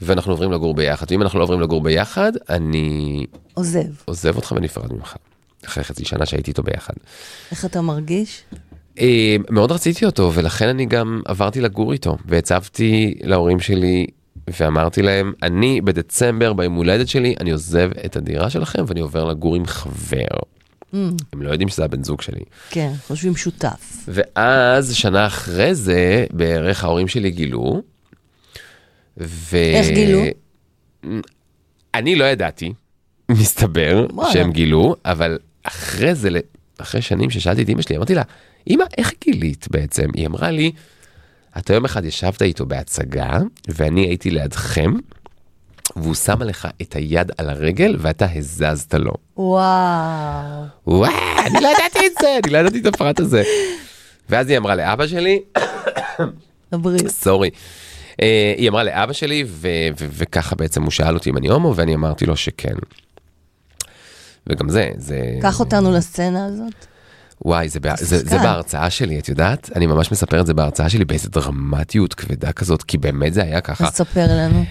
ואנחנו 0.01 0.31
עוברים 0.31 0.51
לגור 0.51 0.73
ביחד. 0.73 1.05
ואם 1.11 1.21
אנחנו 1.21 1.39
לא 1.39 1.43
עוברים 1.43 1.61
לגור 1.61 1.81
ביחד, 1.81 2.31
אני 2.49 3.25
עוזב. 3.53 3.85
עוזב 4.05 4.35
אותך 4.35 4.53
ונפרד 4.57 4.93
ממך. 4.93 5.15
אחרי 5.65 5.83
חצי 5.83 6.05
שנה 6.05 6.25
שהייתי 6.25 6.51
איתו 6.51 6.63
ביחד. 6.63 6.93
איך 7.51 7.65
אתה 7.65 7.81
מרגיש? 7.81 8.43
אה, 8.99 9.35
מאוד 9.49 9.71
רציתי 9.71 10.05
אותו 10.05 10.31
ולכן 10.33 10.67
אני 10.67 10.85
גם 10.85 11.21
עברתי 11.25 11.61
לגור 11.61 11.93
איתו 11.93 12.17
והצבתי 12.25 13.13
להורים 13.23 13.59
שלי 13.59 14.07
ואמרתי 14.59 15.01
להם, 15.01 15.33
אני 15.43 15.81
בדצמבר, 15.81 16.53
ביום 16.53 16.73
הולדת 16.73 17.07
שלי, 17.07 17.35
אני 17.39 17.51
עוזב 17.51 17.89
את 18.05 18.15
הדירה 18.15 18.49
שלכם 18.49 18.83
ואני 18.87 18.99
עובר 18.99 19.25
לגור 19.25 19.55
עם 19.55 19.65
חבר. 19.65 20.25
הם 21.33 21.41
לא 21.41 21.51
יודעים 21.51 21.69
שזה 21.69 21.85
הבן 21.85 22.03
זוג 22.03 22.21
שלי. 22.21 22.41
כן, 22.69 22.91
חושבים 23.07 23.35
שותף. 23.35 24.05
ואז, 24.07 24.93
שנה 24.93 25.27
אחרי 25.27 25.75
זה, 25.75 26.25
בערך 26.31 26.83
ההורים 26.83 27.07
שלי 27.07 27.31
גילו. 27.31 27.81
ו... 29.21 29.57
איך 29.57 29.89
גילו? 29.89 30.19
אני 31.93 32.15
לא 32.15 32.25
ידעתי, 32.25 32.73
מסתבר, 33.31 34.05
וואלה. 34.13 34.33
שהם 34.33 34.51
גילו, 34.51 34.95
אבל 35.05 35.39
אחרי 35.63 36.15
זה, 36.15 36.29
אחרי 36.77 37.01
שנים 37.01 37.29
ששאלתי 37.29 37.63
את 37.63 37.69
אמא 37.69 37.81
שלי, 37.81 37.97
אמרתי 37.97 38.15
לה, 38.15 38.23
אמא, 38.69 38.83
איך 38.97 39.13
גילית 39.23 39.67
בעצם? 39.71 40.09
היא 40.13 40.27
אמרה 40.27 40.51
לי, 40.51 40.71
אתה 41.57 41.73
יום 41.73 41.85
אחד 41.85 42.05
ישבת 42.05 42.41
איתו 42.41 42.65
בהצגה, 42.65 43.39
ואני 43.67 44.01
הייתי 44.01 44.29
לידכם, 44.29 44.93
והוא 45.95 46.15
שם 46.15 46.41
עליך 46.41 46.67
את 46.81 46.95
היד 46.95 47.31
על 47.37 47.49
הרגל, 47.49 47.95
ואתה 47.99 48.25
הזזת 48.35 48.93
לו. 48.93 49.13
וואו. 49.37 50.63
וואו, 50.87 51.11
אני 51.45 51.59
לא 51.61 51.67
ידעתי 51.67 52.07
את 52.07 52.11
זה, 52.21 52.39
אני 52.43 52.53
לא 52.53 52.57
ידעתי 52.57 52.79
את 52.79 52.85
הפרט 52.85 53.19
הזה. 53.19 53.43
ואז 54.29 54.49
היא 54.49 54.57
אמרה 54.57 54.75
לאבא 54.75 55.07
שלי. 55.07 55.39
סורי. 57.07 57.49
אה, 58.21 58.53
היא 58.57 58.69
אמרה 58.69 58.83
לאבא 58.83 59.13
שלי, 59.13 59.43
וככה 59.97 60.55
בעצם 60.55 60.83
הוא 60.83 60.91
שאל 60.91 61.13
אותי 61.13 61.29
אם 61.29 61.37
אני 61.37 61.47
הומו, 61.47 61.73
ואני 61.75 61.95
אמרתי 61.95 62.25
לו 62.25 62.35
שכן. 62.35 62.73
וגם 64.47 64.69
זה, 64.69 64.89
זה... 64.97 65.37
קח 65.41 65.59
אותנו 65.59 65.91
לסצנה 65.91 66.45
הזאת. 66.45 66.85
וואי, 67.45 67.69
זה, 67.69 67.79
בה- 67.79 67.95
זה, 67.97 68.17
זה. 68.17 68.37
בהרצאה 68.37 68.89
שלי, 68.89 69.19
את 69.19 69.29
יודעת? 69.29 69.69
אני 69.75 69.85
ממש 69.87 70.11
מספר 70.11 70.41
את 70.41 70.45
זה 70.45 70.53
בהרצאה 70.53 70.89
שלי 70.89 71.05
באיזה 71.05 71.29
דרמטיות 71.29 72.13
כבדה 72.13 72.51
כזאת, 72.51 72.83
כי 72.83 72.97
באמת 72.97 73.33
זה 73.33 73.43
היה 73.43 73.61
ככה. 73.61 73.87
אז 73.87 73.93
ספר 73.93 74.25
לנו. 74.29 74.65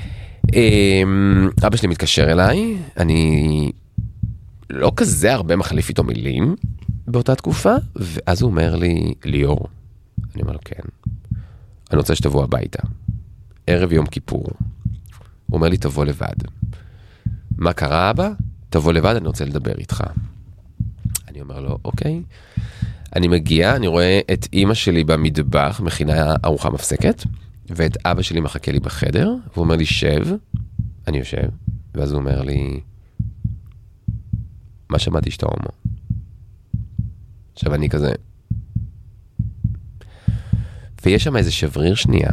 אמ, 0.54 1.50
אבא 1.66 1.76
שלי 1.76 1.88
מתקשר 1.88 2.32
אליי, 2.32 2.76
אני 2.96 3.72
לא 4.70 4.92
כזה 4.96 5.32
הרבה 5.32 5.56
מחליף 5.56 5.88
איתו 5.88 6.04
מילים 6.04 6.56
באותה 7.06 7.34
תקופה, 7.34 7.74
ואז 7.96 8.42
הוא 8.42 8.50
אומר 8.50 8.76
לי, 8.76 9.14
ליאור, 9.24 9.66
אני 10.34 10.42
אומר 10.42 10.52
לו, 10.52 10.58
כן, 10.64 10.82
אני 11.90 11.98
רוצה 11.98 12.14
שתבוא 12.14 12.44
הביתה, 12.44 12.82
ערב 13.70 13.92
יום 13.92 14.06
כיפור. 14.06 14.44
הוא 15.46 15.56
אומר 15.56 15.68
לי, 15.68 15.76
תבוא 15.76 16.04
לבד. 16.04 16.34
מה 17.56 17.72
קרה 17.72 18.10
אבא? 18.10 18.30
תבוא 18.70 18.92
לבד, 18.92 19.16
אני 19.16 19.26
רוצה 19.26 19.44
לדבר 19.44 19.74
איתך. 19.78 20.04
אני 21.28 21.40
אומר 21.40 21.60
לו, 21.60 21.78
אוקיי. 21.84 22.22
אני 23.16 23.28
מגיע, 23.28 23.76
אני 23.76 23.86
רואה 23.86 24.20
את 24.32 24.48
אימא 24.52 24.74
שלי 24.74 25.04
במטבח, 25.04 25.80
מכינה 25.84 26.34
ארוחה 26.44 26.70
מפסקת, 26.70 27.22
ואת 27.70 28.06
אבא 28.06 28.22
שלי 28.22 28.40
מחכה 28.40 28.72
לי 28.72 28.80
בחדר, 28.80 29.34
והוא 29.52 29.64
אומר 29.64 29.76
לי, 29.76 29.86
שב. 29.86 30.26
אני 31.08 31.18
יושב, 31.18 31.48
ואז 31.94 32.12
הוא 32.12 32.20
אומר 32.20 32.42
לי, 32.42 32.80
מה 34.88 34.98
שמעתי 34.98 35.30
שאתה 35.30 35.46
הומו? 35.46 35.70
עכשיו 37.54 37.74
אני 37.74 37.88
כזה... 37.88 38.12
ויש 41.04 41.24
שם 41.24 41.36
איזה 41.36 41.52
שבריר 41.52 41.94
שנייה, 41.94 42.30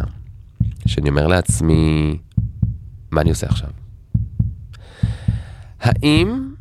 שאני 0.87 1.09
אומר 1.09 1.27
לעצמי, 1.27 2.17
מה 3.11 3.21
אני 3.21 3.29
עושה 3.29 3.47
עכשיו? 3.47 3.69
האם 5.79 6.53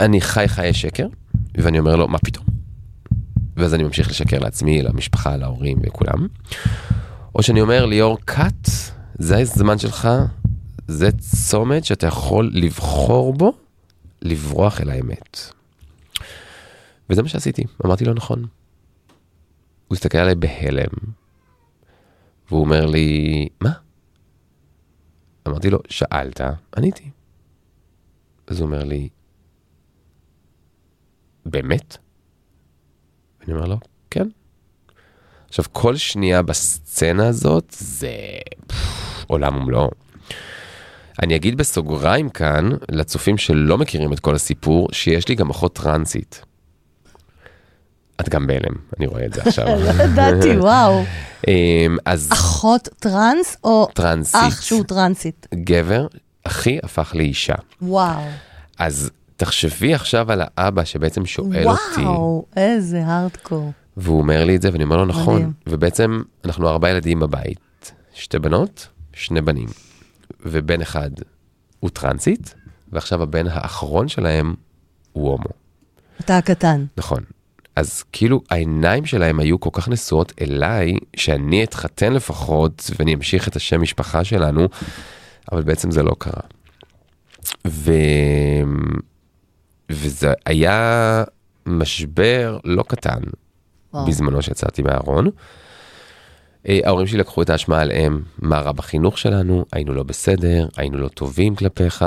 אני 0.00 0.20
חי 0.20 0.44
חיי 0.48 0.74
שקר, 0.74 1.06
ואני 1.54 1.78
אומר 1.78 1.96
לו, 1.96 2.08
מה 2.08 2.18
פתאום? 2.18 2.46
ואז 3.56 3.74
אני 3.74 3.82
ממשיך 3.82 4.08
לשקר 4.08 4.38
לעצמי, 4.38 4.82
למשפחה, 4.82 5.36
להורים 5.36 5.78
וכולם. 5.82 6.26
או 7.34 7.42
שאני 7.42 7.60
אומר, 7.60 7.86
ליאור, 7.86 8.18
קאט, 8.24 8.68
זה 9.18 9.38
הזמן 9.38 9.78
שלך, 9.78 10.08
זה 10.88 11.12
צומת 11.12 11.84
שאתה 11.84 12.06
יכול 12.06 12.50
לבחור 12.54 13.34
בו, 13.34 13.52
לברוח 14.22 14.80
אל 14.80 14.90
האמת. 14.90 15.38
וזה 17.10 17.22
מה 17.22 17.28
שעשיתי, 17.28 17.64
אמרתי 17.86 18.04
לו 18.04 18.14
נכון. 18.14 18.46
הוא 19.88 19.96
הסתכל 19.96 20.18
עליי 20.18 20.34
בהלם, 20.34 20.88
והוא 22.48 22.60
אומר 22.60 22.86
לי, 22.86 23.48
מה? 23.60 23.72
אמרתי 25.48 25.70
לו, 25.70 25.78
שאלת, 25.88 26.40
עניתי. 26.76 27.10
אז 28.46 28.60
הוא 28.60 28.66
אומר 28.66 28.84
לי, 28.84 29.08
באמת? 31.46 31.96
אני 33.44 33.54
אומר 33.54 33.66
לו, 33.66 33.76
כן. 34.10 34.28
עכשיו, 35.48 35.64
כל 35.72 35.96
שנייה 35.96 36.42
בסצנה 36.42 37.28
הזאת 37.28 37.74
זה 37.78 38.12
פff, 38.72 39.24
עולם 39.26 39.56
ומלואו. 39.56 39.90
אני 41.22 41.36
אגיד 41.36 41.56
בסוגריים 41.56 42.28
כאן, 42.28 42.70
לצופים 42.90 43.38
שלא 43.38 43.78
מכירים 43.78 44.12
את 44.12 44.20
כל 44.20 44.34
הסיפור, 44.34 44.88
שיש 44.92 45.28
לי 45.28 45.34
גם 45.34 45.50
אחות 45.50 45.74
טרנסית. 45.74 46.44
את 48.20 48.28
גם 48.28 48.46
בהלם, 48.46 48.74
אני 48.98 49.06
רואה 49.06 49.26
את 49.26 49.34
זה 49.34 49.42
עכשיו. 49.42 49.66
לא 49.98 50.02
ידעתי, 50.02 50.56
וואו. 50.58 51.02
אמ, 51.48 51.96
אז 52.04 52.28
אחות 52.32 52.88
טרנס 52.98 53.56
או 53.64 53.88
טרנסית, 53.94 54.34
אח 54.34 54.62
שהוא 54.62 54.84
טרנסית? 54.84 55.46
גבר, 55.54 56.06
אחי 56.44 56.78
הפך 56.82 57.12
לאישה. 57.14 57.54
וואו. 57.82 58.22
אז 58.78 59.10
תחשבי 59.36 59.94
עכשיו 59.94 60.32
על 60.32 60.42
האבא 60.56 60.84
שבעצם 60.84 61.26
שואל 61.26 61.68
אותי, 61.68 62.00
וואו, 62.00 62.44
איזה 62.56 63.02
הארדקור. 63.06 63.72
והוא 63.96 64.18
אומר 64.18 64.44
לי 64.44 64.56
את 64.56 64.62
זה, 64.62 64.68
ואני 64.72 64.84
אומר 64.84 64.96
לו 64.96 65.04
נכון. 65.06 65.34
מדהים. 65.34 65.52
ובעצם 65.66 66.22
אנחנו 66.44 66.68
ארבעה 66.68 66.90
ילדים 66.90 67.20
בבית, 67.20 67.92
שתי 68.14 68.38
בנות, 68.38 68.88
שני 69.12 69.40
בנים. 69.40 69.68
ובן 70.46 70.80
אחד 70.80 71.10
הוא 71.80 71.90
טרנסית, 71.90 72.54
ועכשיו 72.92 73.22
הבן 73.22 73.46
האחרון 73.46 74.08
שלהם 74.08 74.54
הוא 75.12 75.30
הומו. 75.30 75.50
אתה 76.20 76.38
הקטן. 76.38 76.84
נכון. 76.96 77.22
אז 77.76 78.04
כאילו 78.12 78.42
העיניים 78.50 79.06
שלהם 79.06 79.40
היו 79.40 79.60
כל 79.60 79.70
כך 79.72 79.88
נשואות 79.88 80.32
אליי, 80.40 80.94
שאני 81.16 81.64
אתחתן 81.64 82.12
לפחות, 82.12 82.90
ואני 82.98 83.14
אמשיך 83.14 83.48
את 83.48 83.56
השם 83.56 83.82
משפחה 83.82 84.24
שלנו, 84.24 84.68
אבל 85.52 85.62
בעצם 85.62 85.90
זה 85.90 86.02
לא 86.02 86.16
קרה. 86.18 86.42
ו... 87.66 87.92
וזה 89.90 90.32
היה 90.46 91.24
משבר 91.66 92.58
לא 92.64 92.82
קטן 92.82 93.20
וואו. 93.94 94.06
בזמנו 94.06 94.42
שיצאתי 94.42 94.82
מהארון. 94.82 95.30
אה, 96.68 96.78
ההורים 96.84 97.06
שלי 97.06 97.18
לקחו 97.18 97.42
את 97.42 97.50
האשמה 97.50 97.80
עליהם, 97.80 98.22
מה 98.38 98.60
רע 98.60 98.72
בחינוך 98.72 99.18
שלנו, 99.18 99.64
היינו 99.72 99.94
לא 99.94 100.02
בסדר, 100.02 100.68
היינו 100.76 100.98
לא 100.98 101.08
טובים 101.08 101.54
כלפיך. 101.54 102.04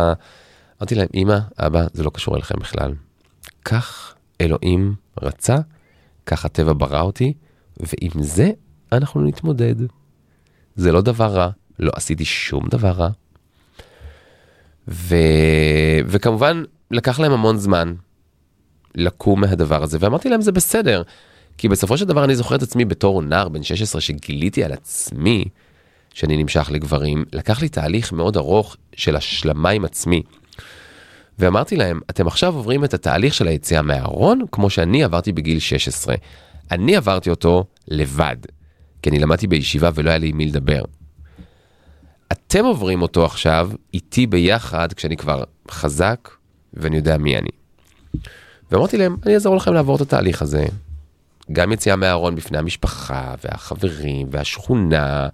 אמרתי 0.82 0.95
להם, 0.95 1.08
אמא, 1.13 1.38
אבא, 1.58 1.86
זה 1.93 2.03
לא 2.03 2.10
קשור 2.10 2.36
אליכם 2.36 2.56
בכלל. 2.60 2.93
כך 3.65 4.16
אלוהים 4.41 4.95
רצה, 5.21 5.56
כך 6.26 6.45
הטבע 6.45 6.73
ברא 6.78 7.02
אותי, 7.02 7.34
ועם 7.80 8.23
זה 8.23 8.52
אנחנו 8.91 9.21
נתמודד. 9.21 9.76
זה 10.76 10.91
לא 10.91 11.02
דבר 11.02 11.26
רע, 11.26 11.50
לא 11.80 11.91
עשיתי 11.95 12.26
שום 12.26 12.67
דבר 12.69 12.91
רע. 12.91 13.10
ו... 14.88 15.15
וכמובן, 16.08 16.63
לקח 16.91 17.19
להם 17.19 17.32
המון 17.32 17.58
זמן 17.58 17.93
לקום 18.95 19.41
מהדבר 19.41 19.84
הזה, 19.84 19.97
ואמרתי 20.02 20.30
להם, 20.30 20.41
זה 20.41 20.52
בסדר. 20.52 21.02
כי 21.58 21.67
בסופו 21.67 21.97
של 21.97 22.06
דבר 22.06 22.23
אני 22.23 22.36
זוכר 22.36 22.56
את 22.56 22.63
עצמי 22.63 22.86
בתור 22.86 23.21
נער 23.21 23.50
בן 23.50 23.63
16 23.63 24.02
שגיליתי 24.02 24.63
על 24.63 24.71
עצמי 24.71 25.45
שאני 26.13 26.38
נמשך 26.38 26.69
לגברים, 26.71 27.26
לקח 27.34 27.62
לי 27.62 27.69
תהליך 27.69 28.13
מאוד 28.13 28.38
ארוך 28.38 28.78
של 28.93 29.15
השלמה 29.15 29.69
עם 29.69 29.86
עצמי. 29.86 30.23
ואמרתי 31.39 31.76
להם, 31.76 32.00
אתם 32.10 32.28
עכשיו 32.28 32.56
עוברים 32.56 32.84
את 32.84 32.93
התהליך 32.93 33.34
של 33.34 33.47
היציאה 33.47 33.82
מהארון, 33.82 34.41
כמו 34.52 34.69
שאני 34.69 35.04
עברתי 35.04 35.32
בגיל 35.32 35.60
16. 35.60 36.15
אני 36.71 36.95
עברתי 36.95 37.30
אותו 37.30 37.65
לבד, 37.88 38.38
כי 39.02 39.10
אני 39.10 39.19
למדתי 39.19 39.47
בישיבה 39.47 39.89
ולא 39.95 40.10
היה 40.10 40.19
לי 40.19 40.30
עם 40.30 40.38
מי 40.38 40.45
לדבר. 40.45 40.82
אתם 42.32 42.65
עוברים 42.65 43.02
אותו 43.02 43.26
עכשיו 43.26 43.69
איתי 43.93 44.28
ביחד, 44.28 44.93
כשאני 44.93 45.17
כבר 45.17 45.43
חזק 45.71 46.30
ואני 46.73 46.95
יודע 46.95 47.17
מי 47.17 47.38
אני. 47.38 47.50
ואמרתי 48.71 48.97
להם, 48.97 49.17
אני 49.26 49.34
אעזור 49.34 49.56
לכם 49.56 49.73
לעבור 49.73 49.95
את 49.95 50.02
התהליך 50.02 50.41
הזה. 50.41 50.65
גם 51.52 51.71
יציאה 51.71 51.95
מהארון 51.95 52.36
בפני 52.36 52.58
המשפחה 52.58 53.36
והחברים 53.43 54.28
והשכונה. 54.32 55.28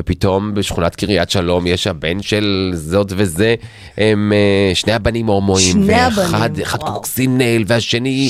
ופתאום 0.00 0.54
בשכונת 0.54 0.94
קריית 0.94 1.30
שלום 1.30 1.66
יש 1.66 1.86
הבן 1.86 2.22
של 2.22 2.70
זאת 2.74 3.12
וזה, 3.16 3.54
הם 3.98 4.32
אה, 4.32 4.74
שני 4.74 4.92
הבנים 4.92 5.26
הומואים, 5.26 5.82
ואחד 5.86 6.58
אחד. 6.58 6.78
קוקסינל 6.78 7.64
והשני. 7.66 8.28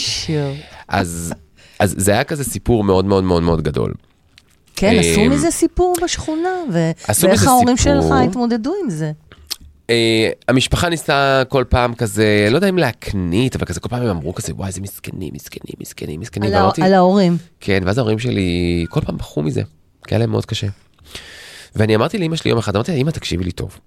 אז, 0.89 1.33
אז 1.79 1.95
זה 1.99 2.13
היה 2.13 2.25
כזה 2.25 2.45
סיפור 2.45 2.85
מאוד 2.85 3.05
מאוד 3.05 3.25
מאוד 3.25 3.43
מאוד 3.43 3.63
גדול. 3.63 3.93
כן, 4.77 4.97
עשו 4.99 5.21
אמ, 5.21 5.31
מזה 5.31 5.51
סיפור 5.51 5.97
בשכונה, 6.03 6.49
ו- 6.73 6.91
ואיך 7.23 7.47
ההורים 7.47 7.77
סיפור. 7.77 8.03
שלך 8.03 8.15
התמודדו 8.29 8.73
עם 8.85 8.91
זה? 8.91 9.13
אה, 9.91 10.31
המשפחה 10.49 10.89
ניסתה 10.89 11.43
כל 11.49 11.65
פעם 11.69 11.95
כזה, 11.95 12.49
לא 12.51 12.57
יודע 12.57 12.69
אם 12.69 12.79
להקנית, 12.79 13.57
אבל 13.57 13.65
כזה 13.67 13.81
כל 13.81 13.89
פעם 13.89 14.03
הם 14.03 14.09
אמרו 14.09 14.35
כזה, 14.35 14.53
וואי, 14.55 14.69
איזה 14.69 14.81
מסכנים, 14.81 15.31
מסכנים, 15.35 15.75
מסכנים, 15.81 16.21
מסכנים. 16.21 16.51
על 16.53 16.57
ואמרתי, 16.57 16.83
על 16.83 16.95
ההורים. 16.95 17.37
כן, 17.61 17.83
ואז 17.87 17.99
ההורים 17.99 18.19
שלי 18.19 18.85
כל 18.91 19.01
פעם 19.01 19.17
בכו 19.17 19.43
מזה, 19.43 19.63
כי 20.07 20.15
היה 20.15 20.19
להם 20.19 20.31
מאוד 20.31 20.47
קשה. 20.47 20.67
ואני 21.75 21.97
אמרתי 21.97 22.19
לאמא 22.19 22.37
שלי 22.37 22.51
יום 22.51 22.59
אחד, 22.59 22.77
אמרתי 22.77 22.93
לה, 22.93 22.99
אמא 22.99 23.11
תקשיבי 23.11 23.45
לי 23.45 23.53
טוב. 23.53 23.79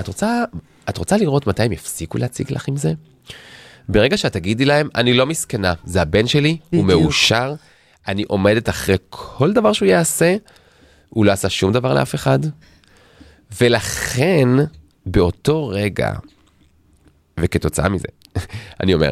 את 0.00 0.08
רוצה, 0.08 0.44
את 0.88 0.96
רוצה 0.98 1.16
לראות 1.16 1.46
מתי 1.46 1.62
הם 1.62 1.72
יפסיקו 1.72 2.18
להציג 2.18 2.52
לך 2.52 2.68
עם 2.68 2.76
זה? 2.76 2.92
ברגע 3.88 4.16
שאת 4.16 4.32
תגידי 4.32 4.64
להם, 4.64 4.88
אני 4.94 5.14
לא 5.14 5.26
מסכנה, 5.26 5.74
זה 5.84 6.02
הבן 6.02 6.26
שלי, 6.26 6.56
הוא 6.70 6.84
בדיוק. 6.84 7.02
מאושר, 7.02 7.54
אני 8.08 8.22
עומדת 8.28 8.68
אחרי 8.68 8.96
כל 9.10 9.52
דבר 9.52 9.72
שהוא 9.72 9.88
יעשה, 9.88 10.36
הוא 11.08 11.24
לא 11.24 11.32
עשה 11.32 11.48
שום 11.48 11.72
דבר 11.72 11.94
לאף 11.94 12.14
אחד, 12.14 12.38
ולכן 13.60 14.48
באותו 15.06 15.68
רגע, 15.68 16.12
וכתוצאה 17.40 17.88
מזה, 17.88 18.08
אני 18.82 18.94
אומר, 18.94 19.10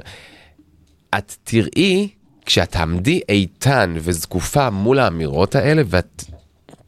את 1.19 1.37
תראי, 1.45 2.09
כשאת 2.47 2.71
תעמדי 2.71 3.21
איתן 3.29 3.95
וזקופה 3.99 4.71
מול 4.71 4.99
האמירות 4.99 5.55
האלה, 5.55 5.83
ואת 5.87 6.25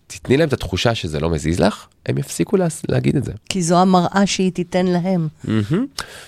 תתני 0.06 0.36
להם 0.36 0.48
את 0.48 0.52
התחושה 0.52 0.94
שזה 0.94 1.20
לא 1.20 1.30
מזיז 1.30 1.60
לך, 1.60 1.86
הם 2.06 2.18
יפסיקו 2.18 2.56
לה, 2.56 2.66
להגיד 2.88 3.16
את 3.16 3.24
זה. 3.24 3.32
כי 3.48 3.62
זו 3.62 3.78
המראה 3.78 4.22
שהיא 4.26 4.52
תיתן 4.52 4.86
להם. 4.86 5.28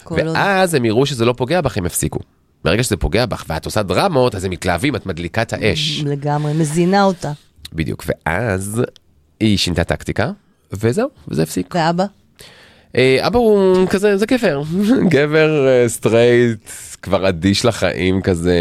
עוד- 0.05 0.19
ואז 0.35 0.75
הם 0.75 0.85
יראו 0.85 1.07
שזה 1.07 1.25
לא 1.25 1.33
פוגע 1.37 1.61
בך, 1.61 1.79
הם 1.79 1.87
יפסיקו. 1.87 2.19
ברגע 2.65 2.83
שזה 2.83 2.97
פוגע 2.97 3.27
בך 3.27 3.45
ואת 3.49 3.65
עושה 3.65 3.83
דרמות, 3.83 4.35
אז 4.35 4.45
הם 4.45 4.51
מתלהבים, 4.51 4.97
את 4.97 5.07
מדליקה 5.07 5.43
את 5.43 5.53
האש. 5.53 6.03
לגמרי, 6.07 6.53
מזינה 6.53 7.05
אותה. 7.05 7.33
בדיוק, 7.73 8.05
ואז 8.07 8.83
היא 9.41 9.59
שינתה 9.59 9.85
טקטיקה, 9.85 10.31
וזהו, 10.73 11.09
וזה 11.29 11.43
הפסיק. 11.43 11.75
ואבא? 11.75 12.05
אה, 12.97 13.27
אבא 13.27 13.39
הוא 13.39 13.89
כזה, 13.89 14.17
זה 14.17 14.27
גבר, 14.27 14.63
גבר 15.15 15.67
אה, 15.69 15.89
סטרייט, 15.89 16.71
כבר 17.03 17.29
אדיש 17.29 17.65
לחיים 17.65 18.23
כזה, 18.23 18.55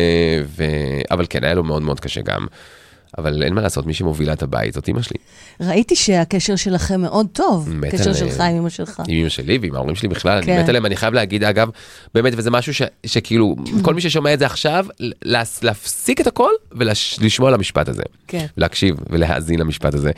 ו... 0.57 0.63
אבל 1.11 1.25
כן, 1.29 1.43
היה 1.43 1.53
לו 1.53 1.63
מאוד 1.63 1.81
מאוד 1.81 1.99
קשה 1.99 2.21
גם. 2.21 2.45
אבל 3.17 3.43
אין 3.43 3.53
מה 3.53 3.61
לעשות, 3.61 3.85
מי 3.85 3.93
שמובילה 3.93 4.33
את 4.33 4.43
הבית 4.43 4.73
זאת 4.73 4.89
אמא 4.89 5.01
שלי. 5.01 5.17
ראיתי 5.59 5.95
שהקשר 5.95 6.55
שלכם 6.55 7.01
מאוד 7.01 7.27
טוב. 7.33 7.69
הקשר 7.87 8.13
שלך 8.13 8.39
עם 8.39 8.57
אמא 8.57 8.69
שלך. 8.69 9.01
עם 9.07 9.15
אמא 9.15 9.29
שלי 9.29 9.57
ועם 9.61 9.75
ההורים 9.75 9.95
שלי 9.95 10.09
בכלל, 10.09 10.41
כן. 10.43 10.51
אני 10.51 10.63
מת 10.63 10.69
עליהם, 10.69 10.85
אני 10.85 10.95
חייב 10.95 11.13
להגיד 11.13 11.43
אגב, 11.43 11.69
באמת, 12.13 12.33
וזה 12.37 12.51
משהו 12.51 12.73
ש, 12.73 12.81
שכאילו, 13.05 13.55
כל 13.81 13.93
מי 13.93 14.01
ששומע 14.01 14.33
את 14.33 14.39
זה 14.39 14.45
עכשיו, 14.45 14.85
לה, 14.99 15.43
להפסיק 15.61 16.21
את 16.21 16.27
הכל 16.27 16.51
ולשמוע 16.71 17.49
על 17.49 17.53
המשפט 17.53 17.89
הזה. 17.89 18.03
כן. 18.27 18.45
להקשיב 18.57 18.95
ולהאזין 19.09 19.59
למשפט 19.59 19.93
הזה. 19.93 20.11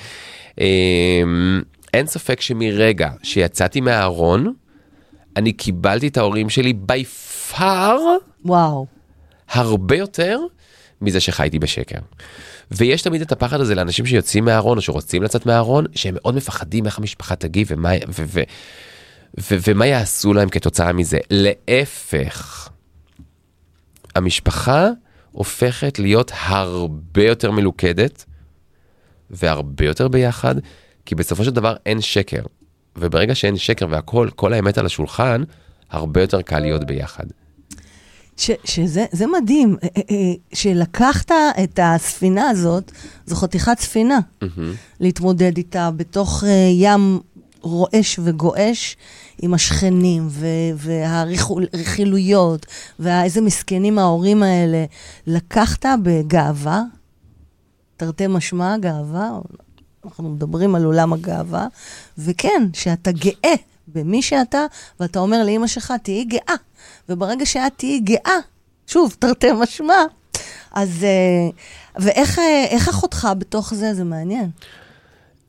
אמ, 0.61 1.61
אין 1.93 2.07
ספק 2.07 2.41
שמרגע 2.41 3.09
שיצאתי 3.23 3.81
מהארון, 3.81 4.53
אני 5.35 5.53
קיבלתי 5.53 6.07
את 6.07 6.17
ההורים 6.17 6.49
שלי 6.49 6.73
by 6.91 7.05
far 7.51 7.97
וואו. 8.45 8.85
הרבה 9.49 9.97
יותר 9.97 10.39
מזה 11.01 11.19
שחייתי 11.19 11.59
בשקר. 11.59 11.99
ויש 12.71 13.01
תמיד 13.01 13.21
את 13.21 13.31
הפחד 13.31 13.61
הזה 13.61 13.75
לאנשים 13.75 14.05
שיוצאים 14.05 14.45
מהארון 14.45 14.77
או 14.77 14.81
שרוצים 14.81 15.23
לצאת 15.23 15.45
מהארון, 15.45 15.85
שהם 15.95 16.15
מאוד 16.15 16.35
מפחדים 16.35 16.85
איך 16.85 16.97
המשפחה 16.97 17.35
תגיב 17.35 17.67
ומה, 17.71 17.89
ו, 18.07 18.23
ו, 18.27 18.41
ו, 19.39 19.55
ומה 19.67 19.85
יעשו 19.85 20.33
להם 20.33 20.49
כתוצאה 20.49 20.93
מזה. 20.93 21.19
להפך, 21.31 22.69
המשפחה 24.15 24.89
הופכת 25.31 25.99
להיות 25.99 26.31
הרבה 26.35 27.23
יותר 27.23 27.51
מלוכדת 27.51 28.25
והרבה 29.29 29.85
יותר 29.85 30.07
ביחד, 30.07 30.55
כי 31.05 31.15
בסופו 31.15 31.43
של 31.43 31.51
דבר 31.51 31.75
אין 31.85 32.01
שקר. 32.01 32.41
וברגע 32.95 33.35
שאין 33.35 33.57
שקר 33.57 33.85
והכל, 33.89 34.29
כל 34.35 34.53
האמת 34.53 34.77
על 34.77 34.85
השולחן, 34.85 35.43
הרבה 35.89 36.21
יותר 36.21 36.41
קל 36.41 36.59
להיות 36.59 36.83
ביחד. 36.83 37.25
ש, 38.37 38.51
שזה 38.63 39.05
זה 39.11 39.25
מדהים, 39.27 39.77
אה, 39.83 39.87
אה, 39.97 40.01
אה, 40.11 40.33
שלקחת 40.53 41.31
את 41.63 41.79
הספינה 41.83 42.49
הזאת, 42.49 42.91
זו 43.25 43.35
חתיכת 43.35 43.79
ספינה, 43.79 44.19
להתמודד 44.99 45.57
איתה 45.57 45.91
בתוך 45.91 46.43
ים 46.71 47.19
רועש 47.61 48.19
וגועש 48.23 48.97
עם 49.41 49.53
השכנים 49.53 50.27
והרכילויות, 50.75 52.65
ואיזה 52.99 53.41
מסכנים 53.41 53.99
ההורים 53.99 54.43
האלה. 54.43 54.85
לקחת 55.27 55.85
בגאווה, 56.03 56.81
תרתי 57.97 58.27
משמע 58.27 58.77
גאווה, 58.77 59.31
אנחנו 60.05 60.29
מדברים 60.29 60.75
על 60.75 60.85
עולם 60.85 61.13
הגאווה, 61.13 61.67
וכן, 62.17 62.67
שאתה 62.73 63.11
גאה 63.11 63.55
במי 63.87 64.21
שאתה, 64.21 64.65
ואתה 64.99 65.19
אומר 65.19 65.43
לאימא 65.43 65.67
שלך, 65.67 65.93
תהיי 66.03 66.23
גאה. 66.23 66.55
וברגע 67.09 67.45
שאת 67.45 67.71
תהיי 67.77 67.99
גאה, 67.99 68.37
שוב, 68.87 69.15
תרתי 69.19 69.47
משמע, 69.51 70.03
אז... 70.73 71.03
אה, 71.03 71.49
ואיך 71.99 72.39
אה, 72.39 72.77
אחותך 72.89 73.27
בתוך 73.37 73.73
זה? 73.73 73.93
זה 73.93 74.03
מעניין. 74.03 74.49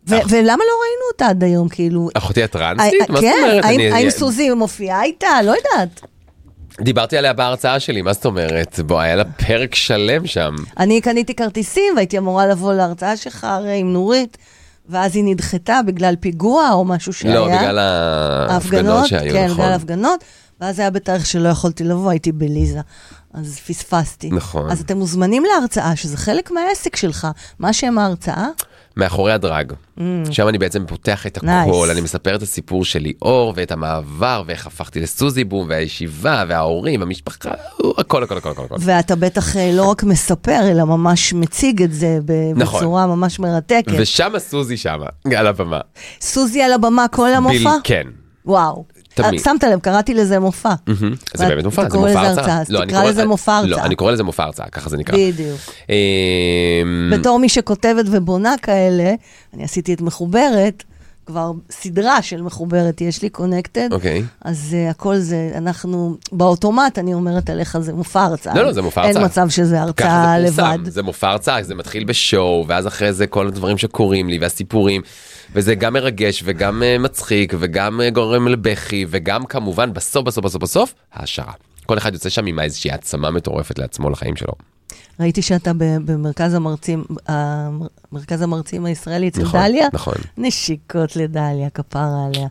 ולמה 0.07 0.24
לא 0.42 0.74
ראינו 0.83 1.05
אותה 1.12 1.27
עד 1.27 1.44
היום, 1.44 1.68
כאילו? 1.68 2.09
אחותי 2.14 2.42
הטרנסית? 2.42 2.94
אה, 3.01 3.07
מה 3.09 3.20
זאת 3.20 3.24
כן, 3.24 3.35
אומרת? 3.42 3.64
אני- 3.64 3.92
האם 3.92 4.11
סוזי 4.11 4.51
מופיעה 4.51 5.03
איתה? 5.05 5.27
לא 5.44 5.55
יודעת. 5.57 6.01
דיברתי 6.81 7.16
עליה 7.16 7.33
בהרצאה 7.33 7.81
שלי, 7.81 8.03
מה 8.03 8.12
זאת 8.12 8.24
אומרת? 8.24 8.81
בוא, 8.81 9.01
היה 9.01 9.16
לה 9.16 9.24
פרק 9.24 9.74
שלם 9.74 10.27
שם. 10.27 10.55
אני 10.79 11.01
קניתי 11.01 11.35
כרטיסים 11.35 11.92
והייתי 11.96 12.18
אמורה 12.18 12.46
לבוא 12.46 12.74
להרצאה 12.74 13.16
שלך 13.16 13.44
הרי 13.44 13.79
עם 13.79 13.92
נורית, 13.92 14.37
ואז 14.88 15.16
היא 15.16 15.24
נדחתה 15.27 15.81
בגלל 15.87 16.16
פיגוע 16.20 16.70
או 16.72 16.85
משהו 16.85 17.12
שהיה. 17.12 17.35
לא, 17.35 17.46
בגלל 17.46 17.79
ההפגנות 17.79 19.07
שהיו, 19.07 19.33
כן, 19.33 19.44
נכון. 19.44 19.57
בגלל 19.57 19.72
ההפגנות, 19.72 20.24
ואז 20.61 20.79
היה 20.79 20.90
בתאריך 20.90 21.27
שלא 21.27 21.48
יכולתי 21.48 21.85
לבוא, 21.85 22.11
הייתי 22.11 22.33
בליזה, 22.33 22.81
אז 23.35 23.59
פספסתי. 23.66 24.31
נכון. 24.31 24.70
אז 24.70 24.81
אתם 24.81 24.98
מוזמנים 24.98 25.44
להרצאה, 25.44 25.96
שזה 25.96 26.16
חלק 26.16 26.51
מהעסק 26.51 26.96
שלך. 26.96 27.27
מה 27.59 27.72
שם 27.72 27.98
ההרצאה? 27.98 28.48
מאחורי 28.99 29.33
הדרג. 29.33 29.73
שם 30.31 30.49
אני 30.49 30.59
בעצם 30.59 30.85
פותח 30.87 31.27
את 31.27 31.39
Mm. 31.39 31.41
Nice. 31.41 31.51
הכל, 31.69 31.89
אני 31.91 32.01
מספר 32.01 32.35
את 32.35 32.43
הסיפור 32.43 32.85
של 32.85 32.99
ליאור 32.99 33.53
ואת 33.57 33.73
המעבר 33.73 34.43
ואיך 34.47 34.67
הפכתי 34.67 35.01
לסוזי 35.01 35.45
בום 35.45 35.67
והישיבה 35.69 36.45
וההורים 36.49 37.01
והמשפחה, 37.01 37.51
הכל 37.99 38.23
הכל 38.23 38.37
הכל 38.39 38.51
הכל. 38.51 38.65
הכל. 38.65 38.75
ואתה 38.81 39.17
בטח 39.17 39.57
אה, 39.57 39.71
לא 39.73 39.85
רק 39.91 40.05
מספר, 40.05 40.61
אלא 40.71 40.85
ממש 40.85 41.33
מציג 41.33 41.83
את 41.83 41.93
זה 41.93 42.19
ב- 42.25 42.33
נכון. 42.57 42.81
בצורה 42.81 43.07
ממש 43.07 43.39
מרתקת. 43.39 43.93
ושם 43.99 44.33
סוזי 44.39 44.77
שמה, 44.77 45.07
על 45.37 45.47
הבמה. 45.47 45.81
סוזי 46.21 46.63
על 46.63 46.73
הבמה 46.73 47.09
כל 47.09 47.35
המופע? 47.35 47.53
ביל- 47.59 47.69
כן. 47.85 48.03
וואו. 48.47 48.85
תמיד. 49.14 49.40
שמת 49.40 49.64
לב, 49.64 49.81
קראתי 49.81 50.14
לזה 50.14 50.38
מופע. 50.38 50.75
זה 51.35 51.49
באמת 51.49 51.64
מופע, 51.64 51.88
זה 51.90 51.99
מופע 51.99 52.21
הרצאה. 52.21 52.61
אז 52.61 52.71
לא, 52.71 52.83
אני 52.83 52.92
תקרא 52.92 53.05
לזה 53.05 53.27
מופע 53.27 53.62
לא, 53.62 53.66
הרצאה. 53.75 53.87
אני 53.87 53.94
קורא 53.94 54.12
לזה 54.12 54.23
מופע 54.23 54.44
הרצאה, 54.44 54.68
ככה 54.68 54.90
זה 54.90 54.97
נקרא. 54.97 55.16
בדיוק. 55.16 55.61
אמ, 55.88 57.12
בתור 57.12 57.38
מי 57.38 57.49
שכותבת 57.49 58.05
ובונה 58.11 58.55
כאלה, 58.62 59.14
אני 59.55 59.64
עשיתי 59.64 59.94
את 59.94 60.01
מחוברת, 60.01 60.85
כבר 61.29 61.53
סדרה 61.71 62.23
של 62.23 62.42
מחוברת 62.42 63.01
יש 63.01 63.23
לי, 63.23 63.31
קונקטד. 63.31 63.88
אוקיי. 63.92 64.23
אז 64.44 64.77
uh, 64.87 64.90
הכל 64.90 65.16
זה, 65.16 65.51
אנחנו, 65.55 66.16
באוטומט, 66.33 66.99
אני 66.99 67.14
אומרת 67.14 67.51
עליך, 67.51 67.79
זה 67.79 67.92
מופע 67.92 68.23
הרצאה. 68.23 68.55
לא, 68.55 68.62
לא, 68.62 68.73
זה 68.73 68.83
מופע 68.83 69.01
הרצאה. 69.01 69.21
אין 69.23 69.27
מצב 69.27 69.49
שזה 69.49 69.81
הרצאה 69.81 70.38
לבד. 70.38 70.79
זה 70.85 71.03
מופע 71.03 71.29
הרצאה, 71.29 71.62
זה 71.62 71.75
מתחיל 71.75 72.05
בשואו, 72.05 72.64
ואז 72.68 72.87
אחרי 72.87 73.12
זה 73.12 73.27
כל 73.27 73.47
הדברים 73.47 73.79
שקורים 73.79 74.29
לי, 74.29 74.38
והסיפורים, 74.38 75.03
וזה 75.55 75.75
גם 75.75 75.93
מרגש, 75.93 76.43
וגם 76.45 76.83
אה, 76.83 76.99
מצחיק, 76.99 77.55
וגם 77.59 78.01
אה, 78.01 78.11
גורם 78.11 78.49
לבכי, 78.49 79.07
וגם 79.09 79.45
כמובן, 79.45 79.93
בסוף, 79.93 80.25
בסוף, 80.25 80.45
בסוף, 80.45 80.63
בסוף, 80.63 80.95
העשרה. 81.13 81.53
כל 81.87 81.99
אחד 81.99 82.13
יוצא 82.13 82.29
שם 82.29 82.47
עם 82.47 82.61
איזושהי 82.61 82.91
העצמה 82.91 83.31
מטורפת 83.31 83.79
לעצמו, 83.79 84.11
לחיים 84.11 84.37
שלו. 84.37 84.53
ראיתי 85.21 85.43
שאתה 85.43 85.73
במרכז 85.77 86.55
המרצים, 86.55 87.05
מרכז 88.13 88.43
המרצים 88.43 88.85
הישראלי 88.85 89.29
אצל 89.29 89.43
נכון, 89.43 89.61
דליה. 89.61 89.89
נכון. 89.93 90.15
נשיקות 90.37 91.17
לדליה, 91.17 91.71
כפרה 91.71 92.27
עליה. 92.27 92.49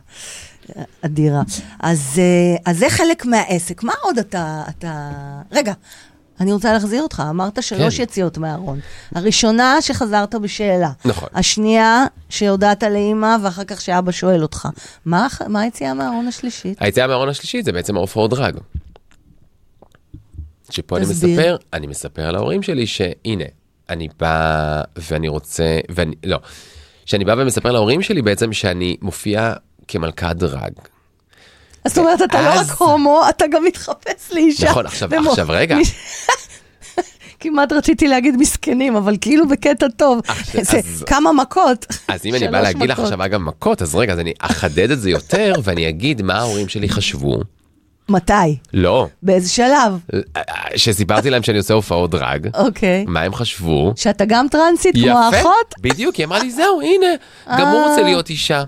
אדירה. 1.02 1.42
אז, 1.80 2.18
אה, 2.18 2.56
אז 2.72 2.78
זה 2.78 2.90
חלק 2.90 3.26
מהעסק. 3.26 3.82
מה 3.82 3.92
עוד 4.02 4.18
אתה... 4.18 4.62
אתה... 4.68 5.10
רגע, 5.52 5.72
אני 6.40 6.52
רוצה 6.52 6.72
להחזיר 6.72 7.02
אותך. 7.02 7.22
אמרת 7.30 7.62
שלוש 7.62 7.96
כן. 7.96 8.02
יציאות 8.02 8.38
מהארון. 8.38 8.80
הראשונה, 9.14 9.76
שחזרת 9.82 10.34
בשאלה. 10.34 10.90
נכון. 11.04 11.28
השנייה, 11.34 12.04
שהודעת 12.28 12.82
לאימא, 12.82 13.36
ואחר 13.42 13.64
כך 13.64 13.80
שאבא 13.80 14.12
שואל 14.12 14.42
אותך. 14.42 14.68
מה, 15.04 15.26
מה 15.48 15.60
היציאה 15.60 15.94
מהארון 15.94 16.28
השלישית? 16.28 16.76
היציאה 16.80 17.06
מהארון 17.06 17.28
השלישית 17.28 17.64
זה 17.64 17.72
בעצם 17.72 17.96
העוף 17.96 18.16
דרג. 18.30 18.58
שפה 20.70 20.96
אני 20.96 21.06
תסביר. 21.06 21.30
מספר, 21.30 21.56
אני 21.72 21.86
מספר 21.86 22.30
להורים 22.30 22.62
שלי 22.62 22.86
שהנה, 22.86 23.44
אני 23.90 24.08
בא 24.20 24.82
ואני 24.96 25.28
רוצה, 25.28 25.78
ואני, 25.88 26.14
לא, 26.24 26.38
שאני 27.06 27.24
בא 27.24 27.34
ומספר 27.38 27.72
להורים 27.72 28.02
שלי 28.02 28.22
בעצם 28.22 28.52
שאני 28.52 28.96
מופיע 29.02 29.52
כמלכת 29.88 30.36
דרג. 30.36 30.72
זאת 31.86 31.98
אומרת, 31.98 32.22
אתה 32.22 32.42
לא 32.42 32.60
רק 32.60 32.70
הומו, 32.78 33.22
אתה 33.28 33.44
גם 33.46 33.64
מתחפש 33.64 34.32
לאישה. 34.32 34.70
נכון, 34.70 34.86
עכשיו- 34.86 35.08
רגע. 35.48 35.76
כמעט 37.40 37.72
רציתי 37.72 38.08
להגיד 38.08 38.36
מסכנים, 38.36 38.96
אבל 38.96 39.16
כאילו 39.20 39.48
בקטע 39.48 39.86
טוב. 39.96 40.20
עכשיו, 40.28 40.62
זה 40.64 41.04
כמה 41.06 41.32
מכות. 41.32 41.86
אז 42.08 42.26
אם 42.26 42.34
אני 42.34 42.48
בא 42.52 42.60
להגיד 42.60 42.90
לך. 42.90 42.98
עכשיו 42.98 43.24
אגב 43.24 43.40
מכות, 43.40 43.82
אז 43.82 43.94
רגע, 43.94 44.12
אז 44.12 44.18
אני 44.18 44.32
אחדד 44.38 44.90
את 44.90 45.00
זה 45.00 45.10
יותר 45.10 45.52
ואני 45.64 45.88
אגיד 45.88 46.22
מה 46.22 46.34
ההורים 46.34 46.68
שלי 46.68 46.88
חשבו 46.88 47.38
מתי? 48.08 48.56
לא. 48.72 49.06
באיזה 49.22 49.48
שלב? 49.50 49.98
שסיפרתי 50.76 51.30
להם 51.30 51.42
שאני 51.42 51.58
עושה 51.58 51.74
הופעות 51.74 52.10
דרג, 52.10 52.48
אוקיי. 52.54 53.04
מה 53.08 53.20
הם 53.20 53.34
חשבו? 53.34 53.92
שאתה 53.96 54.24
גם 54.24 54.46
טרנסית 54.50 54.94
כמו 54.94 55.06
יפה, 55.06 55.18
האחות? 55.18 55.74
בדיוק, 55.80 56.14
היא 56.16 56.26
אמרה 56.26 56.38
לי, 56.38 56.50
זהו, 56.50 56.80
הנה, 56.80 57.06
גם 57.58 57.68
הוא 57.68 57.78
אה. 57.80 57.88
רוצה 57.90 58.02
להיות 58.02 58.30
אישה. 58.30 58.62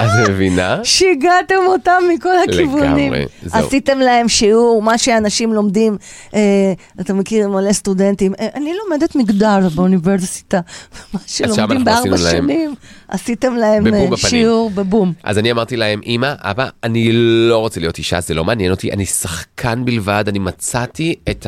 את 0.00 0.28
מבינה? 0.28 0.80
שיגעתם 0.84 1.54
אותם 1.66 2.02
מכל 2.14 2.34
הכיוונים. 2.48 3.12
לגמרי, 3.12 3.26
זהו. 3.42 3.66
עשיתם 3.66 3.98
להם 3.98 4.28
שיעור, 4.28 4.82
מה 4.82 4.98
שאנשים 4.98 5.52
לומדים, 5.52 5.96
אה, 6.34 6.72
אתה 7.00 7.14
מכיר 7.14 7.48
מלא 7.48 7.72
סטודנטים, 7.72 8.34
אה, 8.40 8.48
אני 8.54 8.72
לומדת 8.84 9.14
מגדר 9.14 9.68
באוניברסיטה, 9.74 10.60
מה 11.14 11.20
שלומדים 11.26 11.84
בארבע 11.84 12.18
שנים, 12.18 12.74
עשיתם 13.08 13.54
להם 13.54 13.84
בבום 13.84 14.12
אה. 14.12 14.16
שיעור 14.16 14.70
בבום. 14.70 15.12
אז 15.22 15.38
אני 15.38 15.50
אמרתי 15.50 15.76
להם, 15.76 16.00
אמא, 16.06 16.34
אבא, 16.38 16.68
אני 16.84 17.08
לא 17.48 17.58
רוצה 17.58 17.80
להיות 17.80 17.98
אישה, 17.98 18.20
זה 18.20 18.34
לא 18.34 18.44
מעניין 18.44 18.70
אותי, 18.70 18.92
אני 18.92 19.06
שחקן 19.06 19.84
בלבד, 19.84 20.24
אני 20.28 20.38
מצאתי 20.38 21.14
את 21.30 21.46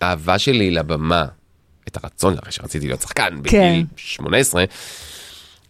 האהבה 0.00 0.38
שלי 0.38 0.70
לבמה, 0.70 1.24
את 1.88 1.96
הרצון, 2.02 2.34
שרציתי 2.50 2.86
להיות 2.86 3.00
שחקן 3.00 3.42
בגיל 3.42 3.84
18. 3.96 4.64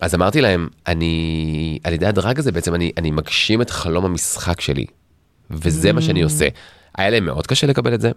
אז 0.00 0.14
אמרתי 0.14 0.40
להם, 0.40 0.68
אני, 0.86 1.78
על 1.84 1.92
ידי 1.92 2.06
הדרג 2.06 2.38
הזה 2.38 2.52
בעצם 2.52 2.74
אני, 2.74 2.92
אני 2.96 3.10
מגשים 3.10 3.62
את 3.62 3.70
חלום 3.70 4.04
המשחק 4.04 4.60
שלי, 4.60 4.84
וזה 5.50 5.92
מה 5.92 6.02
שאני 6.02 6.22
עושה. 6.22 6.48
היה 6.98 7.10
להם 7.10 7.24
מאוד 7.24 7.46
קשה 7.46 7.66
לקבל 7.66 7.94
את 7.94 8.00
זה, 8.00 8.10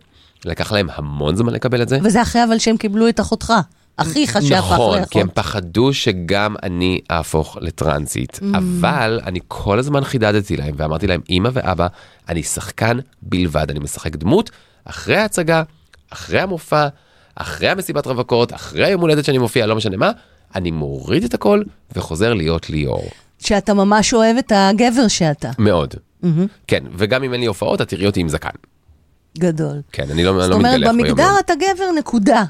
לקח 0.45 0.71
להם 0.71 0.87
המון 0.93 1.35
זמן 1.35 1.53
לקבל 1.53 1.81
את 1.81 1.89
זה. 1.89 1.99
וזה 2.03 2.21
אחרי 2.21 2.43
אבל 2.43 2.57
שהם 2.57 2.77
קיבלו 2.77 3.09
את 3.09 3.19
אחותך, 3.19 3.53
אחיך 3.97 4.37
שהפך 4.41 4.71
נכון, 4.71 4.97
לאחות. 4.97 5.09
כי 5.09 5.21
הם 5.21 5.27
פחדו 5.33 5.93
שגם 5.93 6.55
אני 6.63 6.99
אהפוך 7.11 7.57
לטרנסית. 7.61 8.39
אבל 8.53 9.19
אני 9.25 9.39
כל 9.47 9.79
הזמן 9.79 10.03
חידדתי 10.03 10.57
להם 10.57 10.73
ואמרתי 10.77 11.07
להם, 11.07 11.21
אמא 11.29 11.49
ואבא, 11.53 11.87
אני 12.29 12.43
שחקן 12.43 12.97
בלבד, 13.21 13.71
אני 13.71 13.79
משחק 13.79 14.15
דמות 14.15 14.49
אחרי 14.85 15.15
ההצגה, 15.15 15.63
אחרי 16.09 16.39
המופע, 16.39 16.87
אחרי 17.35 17.69
המסיבת 17.69 18.07
רווקות, 18.07 18.53
אחרי 18.53 18.85
היום 18.85 19.01
הולדת 19.01 19.25
שאני 19.25 19.37
מופיע, 19.37 19.65
לא 19.65 19.75
משנה 19.75 19.97
מה, 19.97 20.11
אני 20.55 20.71
מוריד 20.71 21.23
את 21.23 21.33
הכל 21.33 21.61
וחוזר 21.95 22.33
להיות 22.33 22.69
ליאור. 22.69 23.09
שאתה 23.39 23.73
ממש 23.73 24.13
אוהב 24.13 24.37
את 24.37 24.51
הגבר 24.55 25.07
שאתה. 25.07 25.51
מאוד. 25.59 25.93
כן, 26.67 26.83
וגם 26.97 27.23
אם 27.23 27.33
אין 27.33 27.39
לי 27.41 27.47
הופעות, 27.47 27.81
את 27.81 27.87
תראי 27.89 28.05
אותי 28.05 28.19
עם 28.19 28.29
זקן. 28.29 28.49
גדול. 29.37 29.81
כן, 29.91 30.05
אני 30.11 30.23
לא, 30.23 30.29
אני 30.31 30.41
זאת 30.41 30.49
לא 30.49 30.55
אומרת, 30.55 30.73
מתגלח 30.73 30.91
ביום. 30.91 30.97
במגדר 31.07 31.29
אתה 31.39 31.53
גבר, 31.55 31.91
נקודה. 31.97 32.43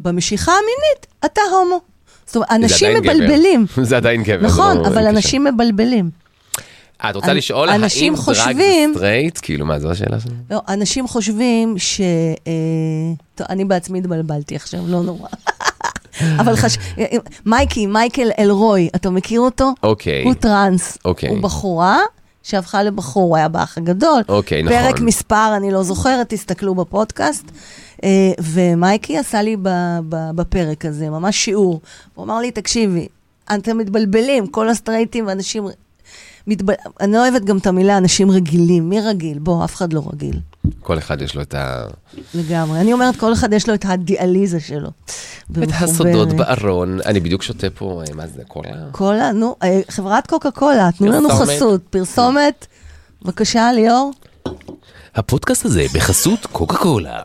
במשיכה 0.00 0.52
המינית, 0.52 1.06
אתה 1.24 1.40
הומו. 1.52 1.80
זאת 2.26 2.36
אומרת, 2.36 2.50
אנשים. 2.50 2.96
מבלבלים. 2.96 3.66
זה 3.82 3.96
עדיין 3.96 4.22
גבר. 4.22 4.46
נכון, 4.46 4.76
לא- 4.78 4.86
אבל 4.86 4.98
אין 4.98 5.06
אנשים 5.06 5.44
מבלבלים. 5.44 6.10
קשר. 6.10 7.10
את 7.10 7.16
רוצה 7.16 7.26
אנ- 7.32 7.36
לשאול 7.36 7.68
האם 7.68 7.80
דראג 7.80 8.16
חושבים- 8.16 8.92
זה 8.92 8.98
סטרייט? 8.98 9.38
כאילו, 9.42 9.66
מה, 9.66 9.78
זו 9.78 9.90
השאלה 9.90 10.20
שלי? 10.20 10.32
לא, 10.50 10.60
אנשים 10.68 11.08
חושבים 11.08 11.74
ש... 11.78 12.00
אה, 12.46 12.52
טוב, 13.34 13.46
אני 13.50 13.64
בעצמי 13.64 13.98
התבלבלתי 13.98 14.56
עכשיו, 14.56 14.80
לא 14.88 15.02
נורא. 15.02 15.28
אבל 16.38 16.56
חש... 16.56 16.78
מייקי, 17.46 17.86
מייקל 17.86 18.30
אלרוי, 18.38 18.88
אתה 18.96 19.10
מכיר 19.10 19.40
אותו? 19.40 19.72
אוקיי. 19.82 20.24
הוא 20.24 20.34
טראנס. 20.34 20.98
אוקיי. 21.04 21.28
הוא 21.28 21.38
בחורה 21.42 21.98
שהפכה 22.42 22.82
לבחור, 22.82 23.28
הוא 23.28 23.36
היה 23.36 23.48
באח 23.48 23.78
הגדול. 23.78 24.22
אוקיי, 24.28 24.62
נכון. 24.62 24.78
פרק 24.78 25.00
מספר, 25.00 25.52
אני 25.56 25.70
לא 25.70 25.82
זוכרת, 25.82 26.28
תסתכלו 26.28 26.74
בפודקאסט. 26.74 27.44
אה, 28.04 28.32
ומייקי 28.42 29.18
עשה 29.18 29.42
לי 29.42 29.56
בפרק 30.10 30.84
הזה 30.84 31.10
ממש 31.10 31.36
שיעור. 31.36 31.80
הוא 32.14 32.24
אמר 32.24 32.38
לי, 32.38 32.50
תקשיבי, 32.50 33.08
אתם 33.54 33.78
מתבלבלים, 33.78 34.46
כל 34.46 34.68
הסטרייטים 34.68 35.26
ואנשים... 35.26 35.68
מתבל... 36.46 36.74
אני 37.00 37.12
לא 37.12 37.18
אוהבת 37.18 37.44
גם 37.44 37.58
את 37.58 37.66
המילה 37.66 37.98
אנשים 37.98 38.30
רגילים. 38.30 38.88
מי 38.88 39.00
רגיל? 39.00 39.38
בוא, 39.38 39.64
אף 39.64 39.74
אחד 39.74 39.92
לא 39.92 40.02
רגיל. 40.12 40.40
כל 40.80 40.98
אחד 40.98 41.22
יש 41.22 41.34
לו 41.34 41.42
את 41.42 41.54
ה... 41.54 41.84
לגמרי. 42.34 42.80
אני 42.80 42.92
אומרת, 42.92 43.16
כל 43.16 43.32
אחד 43.32 43.52
יש 43.52 43.68
לו 43.68 43.74
את 43.74 43.84
הדיאליזה 43.88 44.60
שלו. 44.60 44.88
את. 45.52 45.68
הסודות 45.80 46.32
בארון. 46.32 47.00
אני 47.06 47.20
בדיוק 47.20 47.42
שותה 47.42 47.70
פה, 47.70 48.02
אה, 48.08 48.14
מה 48.14 48.26
זה, 48.26 48.42
קולה? 48.48 48.70
קולה, 48.92 49.32
נו, 49.32 49.56
אה, 49.62 49.80
חברת 49.88 50.26
קוקה 50.26 50.50
קולה, 50.50 50.88
תנו 50.98 51.06
לנו. 51.06 51.28
חסות. 51.30 51.82
פרסומת, 51.90 52.66
בבקשה, 53.22 53.72
ליאור. 53.72 54.12
הפודקאסט 55.14 55.64
הזה 55.64 55.86
בחסות 55.94 56.46
קוקה 56.46 56.76
קולה. 56.76 57.20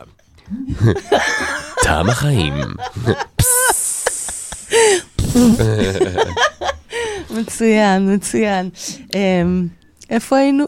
טעם 1.82 2.10
החיים. 2.10 2.54
מצוין, 7.36 8.14
מצוין. 8.14 8.70
איפה 10.12 10.36
היינו? 10.38 10.64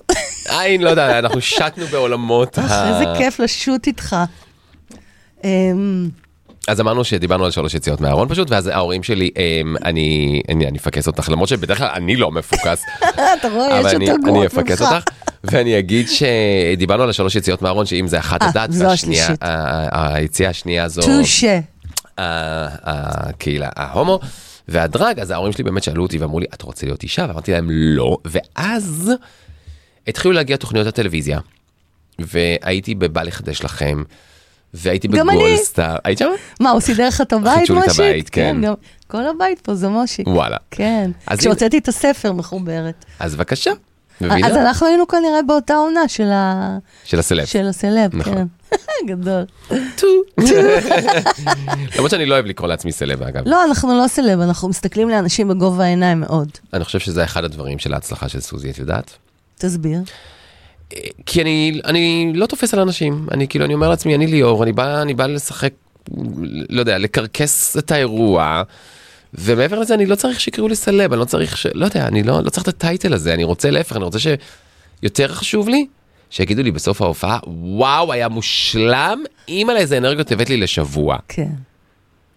אה, 0.50 0.76
לא 0.80 0.90
יודע, 0.90 1.18
אנחנו 1.18 1.40
שטנו 1.40 1.86
בעולמות 1.86 2.58
ה... 2.58 2.88
איזה 2.88 3.04
כיף 3.18 3.40
לשוט 3.40 3.86
איתך. 3.86 4.16
אמ, 5.44 6.08
אז 6.68 6.80
אמרנו 6.80 7.04
שדיברנו 7.04 7.44
על 7.44 7.50
שלוש 7.50 7.74
יציאות 7.74 8.00
מהארון 8.00 8.28
פשוט, 8.28 8.50
ואז 8.50 8.66
ההורים 8.66 9.02
שלי, 9.02 9.30
אמ, 9.36 9.76
אני 9.84 10.42
אני 10.48 10.66
אני 10.66 10.78
אפקס 10.78 11.06
אותך, 11.06 11.28
למרות 11.28 11.48
שבדרך 11.48 11.78
כלל 11.78 11.90
אני 11.94 12.16
לא 12.16 12.30
מפוקס, 12.30 12.82
אתה 13.40 13.48
רואה, 13.52 13.66
יש 13.66 13.86
אבל 13.86 13.94
אני 13.94 14.04
יותר 14.04 14.14
אני 14.14 14.24
גרועות 14.24 14.46
אפקס 14.46 14.80
ממך. 14.80 14.92
אותך, 14.92 15.04
ואני 15.44 15.78
אגיד 15.78 16.06
שדיברנו 16.08 17.02
על 17.02 17.10
השלוש 17.10 17.34
יציאות 17.36 17.62
מהארון, 17.62 17.86
שאם 17.86 18.06
זה 18.08 18.18
אחת 18.18 18.42
אה, 18.42 18.48
הדת, 18.48 18.72
זו 18.72 18.84
והשנייה, 18.84 19.28
היציאה 19.92 20.50
השנייה 20.50 20.88
זו... 20.88 21.02
טושה. 21.02 21.60
הקהילה 22.18 23.68
ההומו 23.76 24.20
והדרג, 24.68 25.20
אז 25.20 25.30
ההורים 25.30 25.52
שלי 25.52 25.64
באמת 25.64 25.82
שאלו 25.82 26.02
אותי 26.02 26.18
ואמרו 26.18 26.40
לי, 26.40 26.46
אתה 26.54 26.66
רוצה 26.66 26.86
להיות 26.86 27.02
אישה? 27.02 27.26
ואמרתי 27.28 27.52
להם 27.52 27.68
לא, 27.70 28.16
ואז 28.24 29.12
התחילו 30.08 30.32
להגיע 30.34 30.56
תוכניות 30.56 30.86
הטלוויזיה, 30.86 31.38
והייתי 32.18 32.94
בבא 32.94 33.22
לחדש 33.22 33.64
לכם, 33.64 34.02
והייתי. 34.74 35.08
בגולדסטאר, 35.08 35.96
היית 36.04 36.18
שם? 36.18 36.30
מה, 36.60 36.70
הוא 36.70 36.80
סידר 36.80 37.08
לך 37.08 37.20
את 37.20 37.32
הבית, 37.32 37.58
חידשו 37.58 37.74
לי 37.74 37.80
את 37.80 37.84
מושיק? 37.86 38.04
הבית, 38.04 38.30
כן. 38.30 38.56
גם- 38.62 38.74
כל 39.06 39.26
הבית 39.26 39.60
פה 39.60 39.74
זה 39.74 39.88
מושיק. 39.88 40.26
וואלה. 40.26 40.56
כן. 40.70 41.10
כשהוצאתי 41.38 41.78
את 41.78 41.88
הספר 41.88 42.32
מחוברת. 42.32 43.04
אז 43.20 43.34
בבקשה, 43.34 43.70
אז? 44.20 44.56
אנחנו 44.56 44.86
היינו 44.86 45.08
כנראה 45.08 45.42
באותה 45.46 45.74
עונה 45.74 46.08
של 46.08 46.28
ה- 46.32 46.78
של 47.04 47.18
הסלב. 47.18 47.44
של 47.44 47.66
הסלב, 47.66 48.10
נכון. 48.16 48.34
כן. 48.34 48.44
גדול. 49.08 49.44
למרות 51.96 52.10
שאני 52.10 52.26
לא 52.26 52.34
אוהב 52.34 52.46
לקרוא 52.46 52.68
לעצמי 52.68 52.92
סלב 52.92 53.22
אגב. 53.22 53.48
לא, 53.48 53.64
אנחנו 53.64 53.98
לא 54.02 54.08
סלב, 54.08 54.40
אנחנו 54.40 54.68
מסתכלים 54.68 55.08
לאנשים 55.08 55.48
בגובה 55.48 55.84
העיניים 55.84 56.20
מאוד. 56.20 56.48
אני 56.72 56.84
חושב 56.84 56.98
שזה 56.98 57.24
אחד 57.24 57.44
הדברים 57.44 57.78
של 57.78 57.94
ההצלחה 57.94 58.28
של 58.28 58.40
סוזי, 58.40 58.70
את 58.70 58.78
יודעת? 58.78 59.10
תסביר. 59.58 59.98
כי 61.26 61.42
אני, 61.42 61.80
אני 61.84 62.32
לא 62.34 62.46
תופס 62.46 62.74
על 62.74 62.80
אנשים, 62.80 63.26
אני 63.30 63.48
כאילו, 63.48 63.64
אני 63.64 63.74
אומר 63.74 63.88
לעצמי, 63.88 64.14
אני 64.14 64.26
ליאור, 64.26 64.62
אני 64.62 64.72
בא, 64.72 65.02
אני 65.02 65.14
בא 65.14 65.26
לשחק, 65.26 65.72
לא 66.68 66.80
יודע, 66.80 66.98
לקרקס 66.98 67.76
את 67.78 67.90
האירוע, 67.90 68.62
ומעבר 69.34 69.78
לזה 69.78 69.94
אני 69.94 70.06
לא 70.06 70.14
צריך 70.14 70.40
שיקראו 70.40 70.68
לי 70.68 70.76
סלב, 70.76 71.12
אני 71.12 71.20
לא 71.20 71.24
צריך 71.24 71.56
ש... 71.56 71.66
לא 71.74 71.84
יודע, 71.84 72.06
אני 72.06 72.22
לא, 72.22 72.40
לא 72.44 72.50
צריך 72.50 72.62
את 72.62 72.68
הטייטל 72.68 73.14
הזה, 73.14 73.34
אני 73.34 73.44
רוצה 73.44 73.70
להפך, 73.70 73.96
אני 73.96 74.04
רוצה 74.04 74.18
שיותר 74.18 75.28
חשוב 75.28 75.68
לי, 75.68 75.86
שיגידו 76.30 76.62
לי 76.62 76.70
בסוף 76.70 77.02
ההופעה, 77.02 77.38
וואו, 77.46 78.12
היה 78.12 78.28
מושלם, 78.28 79.18
אימא 79.48 79.72
לאיזה 79.72 79.98
אנרגיות 79.98 80.32
הבאת 80.32 80.50
לי 80.50 80.56
לשבוע. 80.56 81.16
כן. 81.28 81.48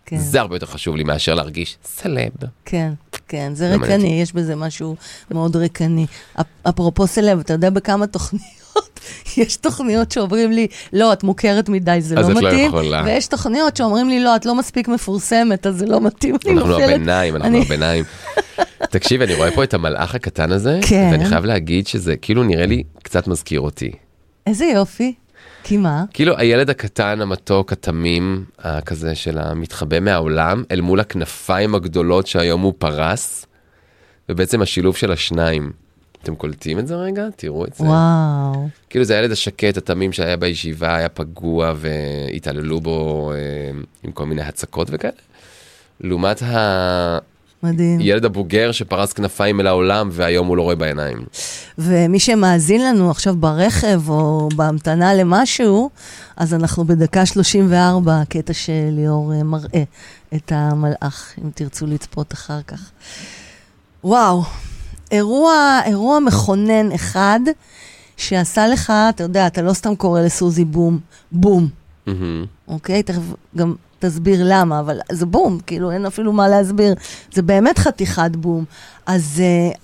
כן. 0.06 0.18
זה 0.18 0.42
הרבה 0.42 0.56
יותר 0.56 0.66
חשוב 0.66 0.96
לי 0.96 1.04
מאשר 1.04 1.34
להרגיש 1.36 1.78
סלב. 1.84 2.32
כן, 2.66 2.94
כן, 3.28 3.52
זה 3.56 3.70
לא 3.70 3.84
ריקני, 3.84 4.22
יש 4.22 4.34
בזה 4.34 4.56
משהו 4.56 4.96
מאוד 5.32 5.56
ריקני. 5.56 6.06
אפ- 6.42 6.46
אפרופו 6.70 7.08
סלב, 7.08 7.40
אתה 7.40 7.54
יודע 7.54 7.70
בכמה 7.70 8.08
תוכניות, 8.08 8.46
יש 9.38 9.56
תוכניות 9.56 10.12
שאומרים 10.12 10.52
לי, 10.52 10.68
לא, 10.94 11.14
את 11.14 11.24
מוכרת 11.24 11.70
מדי, 11.70 11.98
זה 12.02 12.16
אז 12.20 12.30
לא 12.30 12.38
את 12.38 12.44
לא 12.44 12.50
מתאים, 12.50 12.68
יכולה. 12.68 13.04
ויש 13.06 13.28
תוכניות 13.28 13.78
שאומרים 13.78 14.10
לי, 14.10 14.20
לא, 14.20 14.36
את 14.36 14.46
לא 14.46 14.56
מספיק 14.56 14.88
מפורסמת, 14.88 15.68
אז 15.68 15.78
זה 15.78 15.86
לא 15.86 16.02
מתאים. 16.02 16.36
אנחנו. 16.52 16.80
הביניים, 16.80 17.36
אנחנו 17.36 17.62
הביניים. 17.62 18.04
תקשיב, 18.92 19.22
אני 19.22 19.36
רואה 19.36 19.52
פה 19.52 19.64
את 19.64 19.74
המלאך 19.74 20.16
הקטן 20.16 20.52
הזה, 20.52 20.80
כן. 20.90 21.10
ואני 21.12 21.26
חייב 21.26 21.46
להגיד 21.46 21.88
שזה 21.88 22.16
כאילו 22.16 22.44
נראה 22.44 22.66
לי 22.66 22.84
קצת 23.04 23.28
מזכיר 23.28 23.60
אותי. 23.62 23.92
איזה 24.48 24.66
יופי. 24.66 25.14
כי 25.64 25.78
מה? 25.78 26.04
כאילו 26.14 26.38
הילד 26.38 26.70
הקטן, 26.70 27.22
המתוק, 27.22 27.74
התמים, 27.74 28.46
כזה 28.86 29.16
של 29.16 29.38
המתחבא 29.38 30.00
מהעולם, 30.00 30.64
אל 30.72 30.82
מול 30.82 31.00
הכנפיים 31.00 31.76
הגדולות 31.76 32.28
שהיום 32.28 32.62
הוא 32.62 32.74
פרס, 32.78 33.46
ובעצם 34.30 34.62
השילוב 34.62 34.96
של 34.96 35.12
השניים. 35.12 35.72
אתם 36.28 36.36
קולטים 36.36 36.80
את 36.80 36.88
זה 36.88 36.96
רגע? 36.96 37.28
תראו 37.36 37.66
את 37.66 37.74
זה. 37.74 37.84
וואו. 37.84 38.68
כאילו 38.90 39.06
זה 39.06 39.16
הילד 39.16 39.32
השקט, 39.32 39.78
התמים 39.78 40.12
שהיה 40.14 40.38
בישיבה, 40.38 40.96
היה 40.96 41.10
פגוע 41.10 41.74
והתעללו 41.76 42.82
בו 42.82 43.32
אה, 43.32 43.38
עם 44.04 44.12
כל 44.12 44.26
מיני 44.26 44.42
הצקות 44.42 44.88
וכאלה. 44.92 45.14
לעומת 46.02 46.42
הילד 46.42 47.20
מדהים. 47.64 48.24
הבוגר 48.24 48.72
שפרס 48.72 49.14
כנפיים 49.14 49.60
אל 49.60 49.68
העולם 49.68 50.10
והיום 50.12 50.48
הוא 50.48 50.58
לא 50.58 50.62
רואה 50.62 50.76
בעיניים. 50.76 51.26
ומי 51.78 52.20
שמאזין 52.20 52.86
לנו 52.86 53.12
עכשיו 53.12 53.36
ברכב 53.36 54.10
או 54.10 54.50
בהמתנה 54.56 55.14
למשהו, 55.14 55.90
אז 56.38 56.54
אנחנו 56.54 56.86
בדקה 56.86 57.26
34, 57.26 58.24
קטע 58.30 58.54
שליאור 58.54 59.34
אה, 59.34 59.44
מראה 59.44 59.84
את 60.36 60.52
המלאך, 60.56 61.34
אם 61.44 61.50
תרצו 61.56 61.86
לצפות 61.86 62.34
אחר 62.34 62.62
כך. 62.68 62.92
וואו, 64.04 64.44
אירוע, 65.12 65.80
אירוע 65.86 66.20
מכונן 66.20 66.92
אחד, 66.92 67.40
שעשה 68.18 68.68
לך, 68.68 68.94
אתה 69.10 69.24
יודע, 69.24 69.48
אתה 69.48 69.62
לא 69.62 69.74
סתם 69.74 69.96
קורא 69.96 70.22
לסוזי 70.22 70.66
בום, 70.66 71.00
בום, 71.32 71.68
מהמם. 72.08 72.46
אוקיי? 72.68 73.04
תכף 73.04 73.22
גם 73.58 73.76
תסביר 74.00 74.40
למה, 74.44 74.80
אבל 74.80 75.00
זה 75.12 75.26
בום, 75.26 75.60
כאילו 75.68 75.92
אין 75.92 76.06
אפילו 76.06 76.34
מה 76.34 76.48
להסביר. 76.48 76.96
זה 77.34 77.42
באמת 77.42 77.80
חתיכת 77.80 78.32
בום. 78.36 78.66
אז 79.06 79.42
uh, 79.74 79.78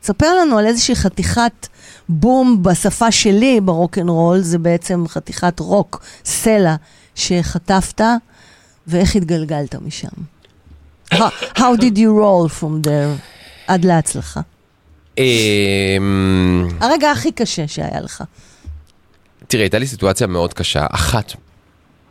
תספר 0.00 0.34
לנו 0.34 0.58
על 0.58 0.66
איזושהי 0.66 0.96
חתיכת 0.96 1.66
בום 2.08 2.62
בשפה 2.62 3.10
שלי 3.10 3.60
ברוקנרול, 3.60 4.40
זה 4.40 4.58
בעצם 4.58 5.04
חתיכת 5.08 5.60
רוק, 5.60 6.04
סלע, 6.24 6.74
שחטפת, 7.14 8.00
ואיך 8.86 9.16
התגלגלת 9.16 9.74
משם. 9.74 10.08
How, 11.14 11.30
how 11.56 11.76
did 11.76 11.96
you 11.96 12.10
roll 12.12 12.48
from 12.48 12.82
there 12.86 13.37
עד 13.68 13.84
להצלחה? 13.84 14.40
אמ, 15.18 16.68
הרגע 16.80 17.10
הכי 17.10 17.32
קשה 17.32 17.68
שהיה 17.68 18.00
לך. 18.00 18.24
תראה, 19.48 19.62
הייתה 19.64 19.78
לי 19.78 19.86
סיטואציה 19.86 20.26
מאוד 20.26 20.54
קשה, 20.54 20.86
אחת, 20.90 21.32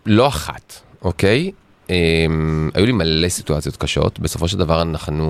לא 0.06 0.28
אחת, 0.28 0.74
אוקיי? 1.02 1.52
אמ, 1.90 2.70
היו 2.74 2.86
לי 2.86 2.92
מלא 2.92 3.30
סיטואציות 3.30 3.78
קשות, 3.78 4.20
בסופו 4.20 4.48
של 4.48 4.58
דבר 4.58 4.82
אנחנו 4.82 5.26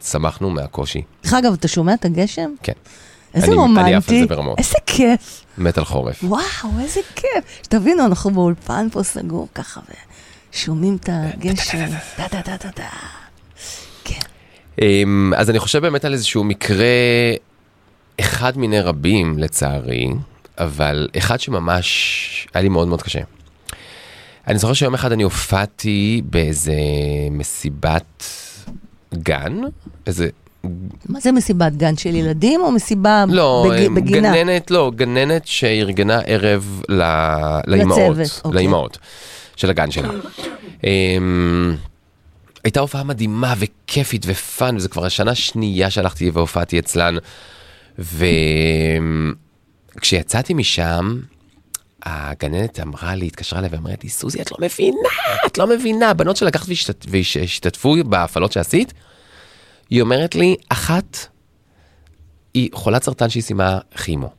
צמחנו 0.00 0.50
מהקושי, 0.50 1.02
דרך 1.24 1.34
אגב, 1.34 1.52
אתה 1.52 1.68
שומע 1.68 1.94
את 1.94 2.04
הגשם? 2.04 2.50
כן. 2.62 2.72
איזה 3.34 3.46
אני- 3.46 3.54
רומנטי. 3.54 3.80
אני 3.86 3.94
עף 3.94 4.08
על 4.10 4.18
זה 4.20 4.26
ברמות. 4.26 4.58
איזה 4.58 4.74
כיף. 4.86 5.44
מת 5.58 5.78
על 5.78 5.84
חורף. 5.84 6.24
וואו, 6.24 6.42
איזה 6.80 7.00
כיף. 7.14 7.44
שתבינו, 7.62 8.06
אנחנו 8.06 8.30
באולפן 8.30 8.88
פה 8.92 9.02
סגור 9.02 9.48
ככה, 9.54 9.80
ושומעים 10.52 10.96
את 11.00 11.08
הגשם. 11.12 11.78
דה 12.18 12.26
דה 12.32 12.40
דה 12.46 12.56
דה 12.64 12.70
דה. 12.76 12.88
אמ, 14.82 15.32
אז 15.36 15.50
אני 15.50 15.58
חושב 15.58 15.78
באמת 15.82 16.04
על 16.04 16.12
איזשהו 16.12 16.44
מקרה, 16.44 16.86
אחד 18.20 18.58
מיני 18.58 18.80
רבים 18.80 19.38
לצערי, 19.38 20.08
אבל 20.58 21.08
אחד 21.18 21.40
שממש 21.40 22.48
היה 22.54 22.62
לי 22.62 22.68
מאוד 22.68 22.88
מאוד 22.88 23.02
קשה. 23.02 23.20
אני 24.48 24.58
זוכר 24.58 24.72
שיום 24.72 24.94
אחד 24.94 25.12
אני 25.12 25.22
הופעתי 25.22 26.22
באיזה 26.24 26.74
מסיבת 27.30 28.24
גן, 29.14 29.60
איזה, 30.06 30.28
מה 31.08 31.20
זה 31.20 31.32
מסיבת 31.32 31.72
גן 31.72 31.96
של 31.96 32.14
ילדים 32.14 32.60
או 32.60 32.72
מסיבה 32.72 33.24
לא, 33.28 33.66
בג... 33.70 33.78
אמ, 33.78 33.94
בגינה? 33.94 34.32
גננת, 34.32 34.70
לא, 34.70 34.92
גננת 34.96 35.46
שארגנה 35.46 36.20
ערב 36.26 36.82
ל... 36.88 37.02
לאימהות, 37.66 38.16
אוקיי. 38.44 38.54
לאימהות 38.54 38.98
של 39.56 39.70
הגן 39.70 39.90
שלה. 39.90 40.08
הייתה 42.64 42.80
הופעה 42.80 43.04
מדהימה 43.04 43.54
וכיפית 43.58 44.22
ופאן, 44.28 44.76
וזה 44.76 44.88
כבר 44.88 45.04
השנה 45.04 45.30
השנייה 45.30 45.90
שהלכתי 45.90 46.30
והופעתי 46.30 46.78
אצלן. 46.78 47.14
וכשיצאתי 49.96 50.54
משם, 50.54 51.20
הגננת 52.02 52.80
אמרה 52.80 53.14
לי, 53.14 53.26
התקשרה 53.26 53.58
אליי 53.58 53.70
ואמרה 53.72 53.92
לי, 54.02 54.08
סוזי, 54.08 54.42
את 54.42 54.50
לא 54.50 54.56
מבינה, 54.60 55.08
את 55.46 55.58
לא 55.58 55.66
מבינה, 55.66 56.10
הבנות 56.10 56.36
שלקחת 56.36 56.68
והשתת- 56.68 57.06
והשתתפו 57.08 57.96
בהפעלות 58.06 58.52
שעשית, 58.52 58.92
היא 59.90 60.02
אומרת 60.02 60.34
לי, 60.34 60.56
אחת, 60.68 61.18
היא 62.54 62.68
חולת 62.74 63.02
סרטן 63.02 63.28
שהיא 63.30 63.42
סיימה 63.42 63.78
כימו. 64.04 64.32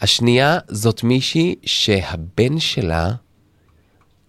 השנייה 0.00 0.58
זאת 0.68 1.02
מישהי 1.02 1.54
שהבן 1.64 2.58
שלה 2.58 3.10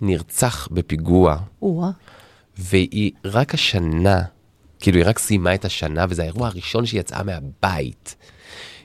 נרצח 0.02 0.68
בפיגוע, 0.72 1.38
או-אה. 1.62 1.90
והיא 2.60 3.12
רק 3.26 3.54
השנה, 3.54 4.22
כאילו 4.80 4.98
היא 4.98 5.06
רק 5.08 5.20
סיימה 5.20 5.56
את 5.56 5.66
השנה, 5.66 6.06
וזה 6.10 6.22
האירוע 6.22 6.48
הראשון 6.48 6.86
שהיא 6.86 7.00
יצאה 7.00 7.24
מהבית. 7.24 8.16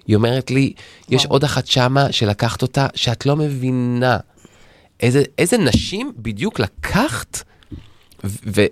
היא 0.06 0.16
אומרת 0.16 0.50
לי, 0.50 0.72
יש 1.08 1.26
עוד 1.26 1.44
אחת 1.44 1.66
שמה 1.66 2.12
שלקחת 2.12 2.62
אותה, 2.62 2.86
שאת 2.94 3.26
לא 3.26 3.36
מבינה 3.36 4.18
איזה, 5.00 5.22
איזה 5.38 5.58
נשים 5.58 6.12
בדיוק 6.16 6.60
לקחת 6.60 7.42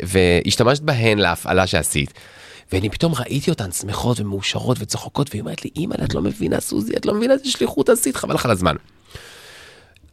והשתמשת 0.03 0.83
בהן 0.83 1.19
להפעלה 1.19 1.67
שעשית. 1.67 2.13
ואני 2.73 2.91
פתאום 2.91 3.15
ראיתי 3.15 3.51
אותן 3.51 3.73
שמחות 3.73 4.21
ומאושרות 4.21 4.77
וצוחקות, 4.81 5.31
והיא 5.31 5.41
אומרת 5.41 5.65
לי, 5.65 5.71
אימא, 5.77 5.95
את 6.05 6.15
לא 6.15 6.23
מבינה, 6.23 6.61
סוזי, 6.61 6.93
את 6.97 7.07
לא 7.07 7.15
מבינה 7.15 7.35
איזה 7.35 7.51
שליחות 7.51 7.89
עשית, 7.89 8.17
חבל 8.17 8.35
לך 8.35 8.45
על 8.45 8.51
הזמן. 8.51 8.77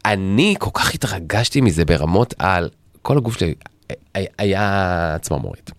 אני 0.05 0.55
כל 0.59 0.69
כך 0.73 0.93
התרגשתי 0.93 1.61
מזה 1.61 1.85
ברמות 1.85 2.33
על, 2.37 2.69
כל 3.01 3.17
הגוף 3.17 3.39
שלי 3.39 3.53
היה- 4.37 5.17
צמרמורת. 5.21 5.71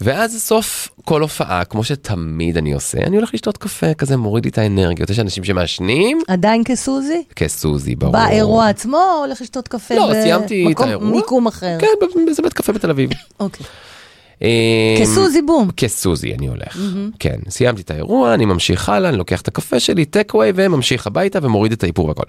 ואז 0.00 0.42
סוף 0.42 0.88
כל 1.04 1.22
הופעה, 1.22 1.64
כמו 1.64 1.84
שתמיד 1.84 2.56
אני 2.56 2.72
עושה, 2.72 2.98
אני 2.98 3.16
הולך 3.16 3.34
לשתות 3.34 3.56
קפה, 3.56 3.94
כזה 3.94 4.16
מוריד 4.16 4.44
לי 4.44 4.50
את 4.50 4.58
האנרגיות. 4.58 5.10
יש 5.10 5.18
אנשים 5.18 5.44
שמעשנים, 5.44 6.18
עדיין 6.28 6.62
כסוזי? 6.64 7.22
כסוזי, 7.36 7.94
ברור. 7.94 8.12
באירוע 8.12 8.68
עצמו 8.68 8.96
או 8.96 9.24
הולך 9.24 9.42
לשתות 9.42 9.68
קפה 9.68 9.94
לא, 9.94 10.10
סיימתי 10.22 10.62
את 10.62 10.68
במקום- 10.68 10.86
האירוע. 10.86 11.08
מיקום 11.10 11.46
אחר? 11.46 11.78
כן, 11.80 11.86
באיזה 12.26 12.42
בית 12.42 12.52
קפה 12.52 12.72
בתל 12.72 12.90
אביב. 12.90 13.10
אוקיי. 13.40 13.66
אמ, 14.42 14.46
כסוזי 15.00 15.42
בום. 15.42 15.70
כסוזי 15.76 16.34
אני 16.34 16.46
הולך. 16.46 16.78
כן, 17.18 17.36
סיימתי 17.48 17.82
את 17.82 17.90
האירוע, 17.90 18.34
אני 18.34 18.44
ממשיך 18.44 18.88
הלאה, 18.88 19.08
אני 19.10 19.18
לוקח 19.18 19.40
את 19.40 19.48
הקפה 19.48 19.80
שלי, 19.80 20.04
טק 20.04 20.34
אווי, 20.34 20.52
וממשיך 20.54 21.06
הביתה 21.06 21.38
ומוריד 21.42 21.72
את 21.72 21.82
האיפור 21.82 22.08
והכל. 22.08 22.22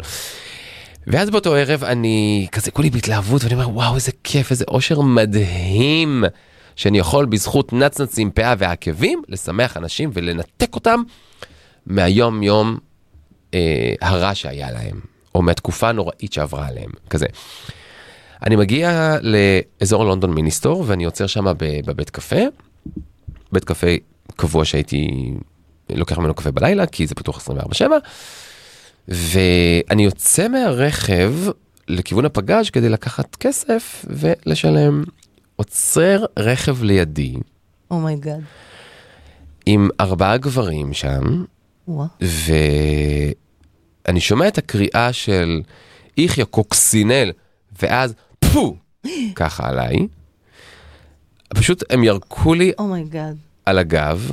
ואז 1.08 1.30
באותו 1.30 1.56
ערב 1.56 1.84
אני 1.84 2.48
כזה 2.52 2.72
כולי 2.72 2.90
בהתלהבות 2.90 3.44
ואני 3.44 3.54
אומר 3.54 3.70
וואו 3.70 3.96
איזה 3.96 4.12
כיף 4.24 4.52
איזה 4.52 4.66
אושר 4.68 5.02
מדהים 5.02 6.24
שאני 6.76 7.00
יכול 7.00 7.26
בזכות 7.26 7.74
נצנצים 7.74 8.32
פאה 8.32 8.54
ועקבים 8.58 9.22
לשמח 9.28 9.78
אנשים 9.78 10.10
ולנתק 10.14 10.76
אותם 10.76 11.02
מהיום 11.86 12.44
יום 12.44 12.78
אה, 13.54 13.94
הרע 14.02 14.36
שהיה 14.36 14.72
להם 14.72 15.00
או 15.36 15.42
מהתקופה 15.42 15.90
הנוראית 15.90 16.34
שעברה 16.34 16.68
עליהם 16.68 16.92
כזה. 17.10 17.26
אני 18.46 18.56
מגיע 18.56 19.18
לאזור 19.22 20.06
לונדון 20.06 20.34
מיניסטור 20.34 20.84
ואני 20.88 21.06
עוצר 21.06 21.28
שם 21.28 21.46
בבית 21.86 22.10
קפה. 22.10 22.42
בית 23.52 23.64
קפה 23.66 23.88
קבוע 24.36 24.66
שהייתי 24.66 25.32
לוקח 25.90 26.18
ממנו 26.18 26.34
קפה 26.34 26.52
בלילה 26.52 26.86
כי 26.86 27.08
זה 27.08 27.16
פתוח 27.16 27.50
24/7. 27.50 27.84
ואני 29.08 30.04
יוצא 30.04 30.48
מהרכב 30.48 31.34
לכיוון 31.88 32.26
הפגאז' 32.26 32.70
כדי 32.70 32.90
לקחת 32.90 33.36
כסף 33.36 34.06
ולשלם. 34.10 35.04
עוצר 35.56 36.26
רכב 36.40 36.84
לידי 36.84 37.36
oh 37.92 38.04
my 38.04 38.17
God. 38.17 38.42
עם 39.66 39.90
ארבעה 40.00 40.38
גברים 40.38 40.94
שם, 40.94 41.44
וואה. 41.88 42.08
ואני 44.06 44.20
שומע 44.20 44.48
את 44.48 44.58
הקריאה 44.58 45.14
של 45.14 45.62
איה 46.18 46.34
יא 46.34 46.46
קוקסינל, 46.46 47.32
ואז 47.82 48.14
פו, 48.40 48.76
ככה 49.36 49.70
עליי. 49.70 50.08
פשוט 51.50 51.84
הם 51.90 52.04
ירקו 52.04 52.54
לי 52.54 52.72
oh 52.80 52.94
my 52.94 53.09
God. 53.09 53.38
על 53.66 53.78
הגב, 53.78 54.32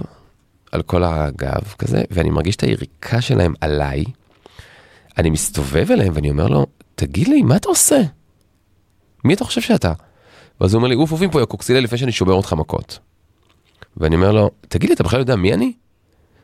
על 0.72 0.82
כל 0.82 1.04
הגב 1.04 1.74
כזה, 1.78 2.02
ואני 2.10 2.30
מרגיש 2.30 2.56
את 2.56 2.62
היריקה 2.62 3.20
שלהם 3.20 3.54
עליי. 3.60 4.04
אני 5.18 5.30
מסתובב 5.30 5.90
אליהם 5.90 6.12
ואני 6.14 6.30
אומר 6.30 6.48
לו, 6.48 6.66
תגיד 6.94 7.28
לי, 7.28 7.42
מה 7.42 7.56
אתה 7.56 7.68
עושה? 7.68 8.00
מי 9.24 9.34
אתה 9.34 9.44
חושב 9.44 9.60
שאתה? 9.60 9.92
ואז 10.60 10.74
הוא 10.74 10.78
אומר 10.78 10.88
לי, 10.88 10.94
עוף 10.94 11.12
עוף 11.12 11.20
פה 11.32 11.40
יא 11.40 11.44
קוקסינל 11.44 11.80
לפני 11.80 11.98
שאני 11.98 12.12
שובר 12.12 12.32
אותך 12.32 12.52
מכות. 12.52 12.98
ואני 13.96 14.16
אומר 14.16 14.32
לו, 14.32 14.50
תגיד 14.68 14.90
לי, 14.90 14.94
אתה 14.94 15.04
בכלל 15.04 15.18
יודע 15.18 15.36
מי 15.36 15.54
אני? 15.54 15.72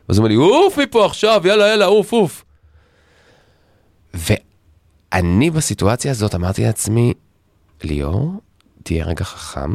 ואז 0.09 0.17
הוא 0.17 0.25
אומר 0.25 0.35
לי, 0.35 0.35
אוף 0.35 0.79
מפה 0.79 1.05
עכשיו, 1.05 1.41
יאללה 1.45 1.67
יאללה, 1.67 1.85
עוף 1.85 2.13
עוף. 2.13 2.45
ואני 4.13 5.49
בסיטואציה 5.51 6.11
הזאת 6.11 6.35
אמרתי 6.35 6.63
לעצמי, 6.63 7.13
ליאור, 7.83 8.33
תהיה 8.83 9.05
רגע 9.05 9.23
חכם, 9.23 9.73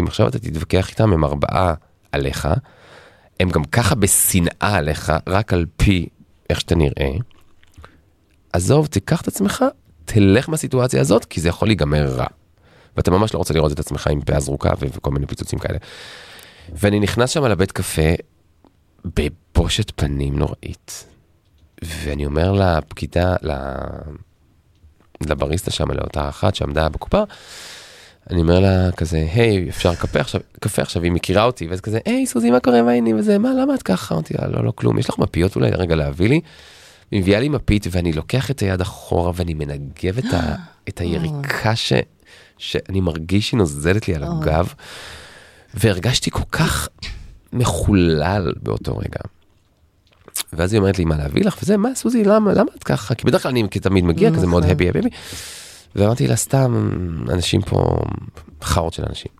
אם 0.00 0.06
עכשיו 0.06 0.28
אתה 0.28 0.38
תתווכח 0.38 0.90
איתם, 0.90 1.12
הם 1.12 1.24
ארבעה 1.24 1.74
עליך, 2.12 2.48
הם 3.40 3.50
גם 3.50 3.64
ככה 3.64 3.94
בשנאה 3.94 4.76
עליך, 4.76 5.12
רק 5.26 5.52
על 5.52 5.66
פי 5.76 6.08
איך 6.50 6.60
שאתה 6.60 6.74
נראה. 6.74 7.10
עזוב, 8.52 8.86
תיקח 8.86 9.20
את 9.20 9.28
עצמך, 9.28 9.64
תלך 10.04 10.48
מהסיטואציה 10.48 11.00
הזאת, 11.00 11.24
כי 11.24 11.40
זה 11.40 11.48
יכול 11.48 11.68
להיגמר 11.68 12.06
רע. 12.06 12.26
ואתה 12.96 13.10
ממש 13.10 13.34
לא 13.34 13.38
רוצה 13.38 13.54
לראות 13.54 13.72
את 13.72 13.78
עצמך 13.78 14.06
עם 14.06 14.20
פאה 14.20 14.40
זרוקה 14.40 14.70
וכל 14.80 15.10
מיני 15.10 15.26
פיצוצים 15.26 15.58
כאלה. 15.58 15.78
ואני 16.72 17.00
נכנס 17.00 17.30
שם 17.30 17.44
לבית 17.44 17.72
קפה 17.72 18.14
בבושת 19.04 19.92
פנים 19.96 20.38
נוראית, 20.38 21.04
ואני 21.82 22.26
אומר 22.26 22.52
לפקידה, 22.52 23.36
לבריסטה 25.20 25.70
שם, 25.70 25.90
לאותה 25.90 26.28
אחת 26.28 26.54
שעמדה 26.54 26.88
בקופה, 26.88 27.22
אני 28.30 28.40
אומר 28.40 28.60
לה 28.60 28.92
כזה, 28.96 29.26
היי, 29.32 29.68
אפשר 29.68 29.94
קפה 29.94 30.20
עכשיו, 30.20 30.40
קפה 30.60 30.82
עכשיו, 30.82 31.02
היא 31.02 31.12
מכירה 31.12 31.44
אותי, 31.44 31.66
ואז 31.66 31.80
כזה, 31.80 31.98
היי, 32.04 32.26
סוזי, 32.26 32.50
מה 32.50 32.60
קורה, 32.60 32.82
מה 32.82 32.90
העניינים 32.90 33.18
וזה, 33.18 33.38
מה, 33.38 33.50
למה 33.62 33.74
את 33.74 33.82
ככה? 33.82 34.14
אמרתי 34.14 34.34
לה, 34.38 34.48
לא, 34.48 34.64
לא, 34.64 34.72
כלום, 34.74 34.98
יש 34.98 35.08
לך 35.08 35.18
מפיות 35.18 35.56
אולי 35.56 35.70
רגע 35.70 35.96
להביא 35.96 36.28
לי? 36.28 36.40
היא 37.10 37.20
מביאה 37.20 37.40
לי 37.40 37.48
מפית, 37.48 37.86
ואני 37.90 38.12
לוקח 38.12 38.50
את 38.50 38.60
היד 38.60 38.80
אחורה, 38.80 39.32
ואני 39.34 39.54
מנגב 39.54 40.18
את, 40.18 40.34
ה, 40.34 40.54
את 40.88 41.00
היריקה 41.00 41.76
ש, 41.76 41.92
שאני 42.58 43.00
מרגיש 43.00 43.48
שהיא 43.48 43.58
נוזלת 43.58 44.08
לי 44.08 44.14
על 44.14 44.24
הגב, 44.24 44.72
והרגשתי 45.74 46.30
כל 46.30 46.44
כך 46.52 46.88
מחולל 47.52 48.52
באותו 48.62 48.98
רגע. 48.98 49.20
ואז 50.52 50.72
היא 50.72 50.78
אומרת 50.78 50.98
לי, 50.98 51.04
מה 51.04 51.16
להביא 51.16 51.44
לך? 51.44 51.58
וזה, 51.62 51.76
מה, 51.76 51.88
סוזי, 51.94 52.24
למה, 52.24 52.52
למה 52.52 52.70
את 52.76 52.84
ככה? 52.84 53.14
כי 53.14 53.24
בדרך 53.24 53.42
כלל 53.42 53.50
אני 53.50 53.68
תמיד 53.68 54.04
מגיע, 54.04 54.30
כזה 54.34 54.46
מאוד 54.46 54.62
נכון. 54.62 54.74
הפי 54.74 54.88
הפי. 54.88 54.98
ואמרתי 55.96 56.26
לה, 56.26 56.36
סתם, 56.36 56.88
אנשים 57.28 57.62
פה, 57.62 57.98
חארות 58.62 58.92
של 58.92 59.04
אנשים. 59.08 59.32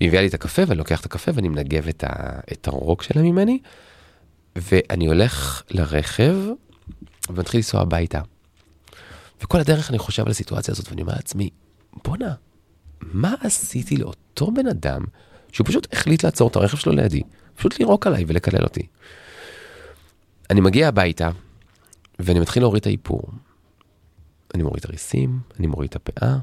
היא 0.00 0.08
הביאה 0.08 0.22
לי 0.22 0.28
את 0.28 0.34
הקפה, 0.34 0.62
ואני 0.66 0.78
לוקח 0.78 1.00
את 1.00 1.06
הקפה 1.06 1.30
ואני 1.34 1.48
מנגב 1.48 1.88
את, 1.88 2.04
ה, 2.04 2.40
את 2.52 2.68
הרוק 2.68 3.02
שלה 3.02 3.22
ממני, 3.22 3.58
ואני 4.56 5.06
הולך 5.06 5.62
לרכב 5.70 6.36
ומתחיל 7.28 7.58
לנסוע 7.58 7.80
הביתה. 7.80 8.20
וכל 9.42 9.60
הדרך 9.60 9.90
אני 9.90 9.98
חושב 9.98 10.24
על 10.24 10.30
הסיטואציה 10.30 10.72
הזאת 10.72 10.88
ואני 10.88 11.02
אומר 11.02 11.12
לעצמי, 11.12 11.50
בואנה, 12.04 12.34
מה 13.00 13.34
עשיתי 13.40 13.96
לאותו 13.96 14.50
בן 14.50 14.66
אדם 14.66 15.04
שהוא 15.52 15.66
פשוט 15.66 15.92
החליט 15.92 16.24
לעצור 16.24 16.48
את 16.48 16.56
הרכב 16.56 16.76
שלו 16.76 16.92
לידי, 16.92 17.22
פשוט 17.56 17.78
לירוק 17.78 18.06
עליי 18.06 18.24
ולקלל 18.26 18.62
אותי. 18.62 18.86
אני 20.50 20.60
מגיע 20.60 20.88
הביתה 20.88 21.30
ואני 22.18 22.40
מתחיל 22.40 22.62
להוריד 22.62 22.80
את 22.80 22.86
האיפור. 22.86 23.22
אני 24.54 24.62
מוריד 24.62 24.78
את 24.78 24.84
הריסים, 24.84 25.40
אני 25.58 25.66
מוריד 25.66 25.90
את 25.90 25.96
הפאה, 25.96 26.36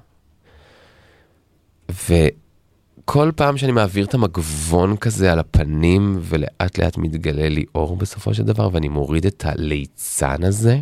וכל 3.11 3.31
פעם 3.35 3.57
שאני 3.57 3.71
מעביר 3.71 4.05
את 4.05 4.13
המגבון 4.13 4.97
כזה 4.97 5.31
על 5.31 5.39
הפנים 5.39 6.17
ולאט 6.21 6.77
לאט 6.77 6.97
מתגלה 6.97 7.49
לי 7.49 7.65
אור 7.75 7.95
בסופו 7.95 8.33
של 8.33 8.43
דבר 8.43 8.69
ואני 8.73 8.87
מוריד 8.87 9.25
את 9.25 9.45
הליצן 9.45 10.43
הזה, 10.43 10.79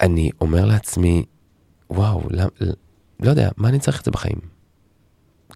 אני 0.00 0.30
אומר 0.40 0.64
לעצמי, 0.64 1.24
וואו, 1.90 2.22
לא, 2.30 2.44
לא 3.20 3.30
יודע, 3.30 3.50
מה 3.56 3.68
אני 3.68 3.78
צריך 3.78 4.00
את 4.00 4.04
זה 4.04 4.10
בחיים? 4.10 4.38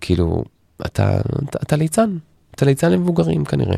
כאילו, 0.00 0.44
אתה, 0.86 1.20
אתה, 1.48 1.58
אתה 1.62 1.76
ליצן, 1.76 2.16
אתה 2.54 2.64
ליצן 2.64 2.92
למבוגרים 2.92 3.44
כנראה. 3.44 3.76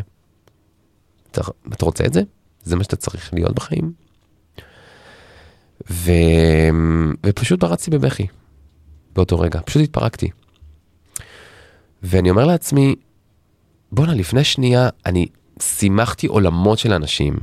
אתה, 1.31 1.41
אתה 1.73 1.85
רוצה 1.85 2.05
את 2.05 2.13
זה? 2.13 2.23
זה 2.63 2.77
מה 2.77 2.85
שאתה 2.85 2.97
צריך 2.97 3.35
להיות 3.35 3.55
בחיים? 3.55 3.93
ו... 5.91 6.11
ופשוט 7.27 7.61
פרצתי 7.61 7.91
בבכי 7.91 8.27
באותו 9.15 9.41
רגע, 9.41 9.61
פשוט 9.65 9.83
התפרקתי. 9.83 10.31
ואני 12.03 12.31
אומר 12.31 12.45
לעצמי, 12.45 12.95
בואנה, 13.93 14.15
לפני 14.15 14.45
שנייה 14.45 14.89
אני 15.07 15.27
שימחתי 15.61 16.27
עולמות 16.27 16.79
של 16.79 16.93
אנשים, 16.93 17.37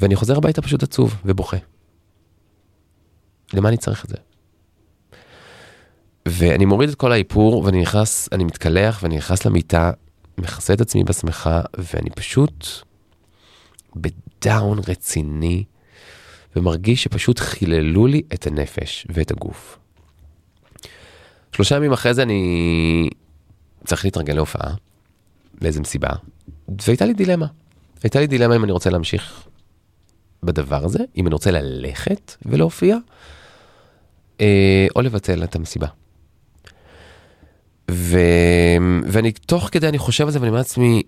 ואני 0.00 0.16
חוזר 0.16 0.36
הביתה 0.36 0.62
פשוט 0.62 0.82
עצוב 0.82 1.14
ובוכה. 1.24 1.56
למה 3.52 3.68
אני 3.68 3.76
צריך 3.76 4.04
את 4.04 4.10
זה? 4.10 4.16
ואני 6.28 6.64
מוריד 6.64 6.88
את 6.88 6.94
כל 6.94 7.12
האיפור 7.12 7.64
ואני 7.64 7.80
נכנס, 7.80 8.28
אני 8.32 8.44
מתקלח 8.44 9.02
ואני 9.02 9.16
נכנס 9.16 9.44
למיטה, 9.44 9.90
מכסה 10.38 10.72
את 10.72 10.80
עצמי 10.80 11.04
בשמחה 11.04 11.60
ואני 11.78 12.10
פשוט 12.10 12.66
בדאון 13.96 14.78
רציני 14.88 15.64
ומרגיש 16.56 17.02
שפשוט 17.02 17.38
חיללו 17.38 18.06
לי 18.06 18.22
את 18.34 18.46
הנפש 18.46 19.06
ואת 19.10 19.30
הגוף. 19.30 19.78
שלושה 21.52 21.76
ימים 21.76 21.92
אחרי 21.92 22.14
זה 22.14 22.22
אני 22.22 23.10
צריך 23.86 24.04
להתרגל 24.04 24.34
להופעה, 24.34 24.74
לאיזה 25.62 25.80
מסיבה, 25.80 26.08
והייתה 26.68 27.06
לי 27.06 27.14
דילמה. 27.14 27.46
הייתה 28.02 28.20
לי 28.20 28.26
דילמה 28.26 28.56
אם 28.56 28.64
אני 28.64 28.72
רוצה 28.72 28.90
להמשיך 28.90 29.46
בדבר 30.42 30.84
הזה, 30.84 30.98
אם 31.16 31.26
אני 31.26 31.32
רוצה 31.32 31.50
ללכת 31.50 32.36
ולהופיע, 32.46 32.96
אה, 34.40 34.86
או 34.96 35.02
לבטל 35.02 35.44
את 35.44 35.56
המסיבה. 35.56 35.86
ו... 37.90 38.18
ואני 39.06 39.32
תוך 39.32 39.68
כדי 39.72 39.88
אני 39.88 39.98
חושב 39.98 40.24
על 40.24 40.30
זה 40.30 40.38
ואני 40.38 40.48
אומר 40.48 40.58
לעצמי, 40.58 41.02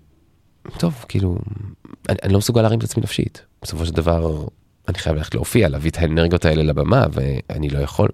טוב, 0.77 1.05
כאילו, 1.07 1.37
אני, 2.09 2.17
אני 2.23 2.33
לא 2.33 2.39
מסוגל 2.39 2.61
להרים 2.61 2.79
את 2.79 2.83
עצמי 2.83 3.03
נפשית. 3.03 3.41
בסופו 3.61 3.85
של 3.85 3.93
דבר, 3.93 4.45
אני 4.87 4.97
חייב 4.97 5.15
ללכת 5.15 5.35
להופיע, 5.35 5.69
להביא 5.69 5.91
את 5.91 5.97
האנרגיות 5.97 6.45
האלה 6.45 6.63
לבמה, 6.63 7.05
ואני 7.11 7.69
לא 7.69 7.79
יכול. 7.79 8.09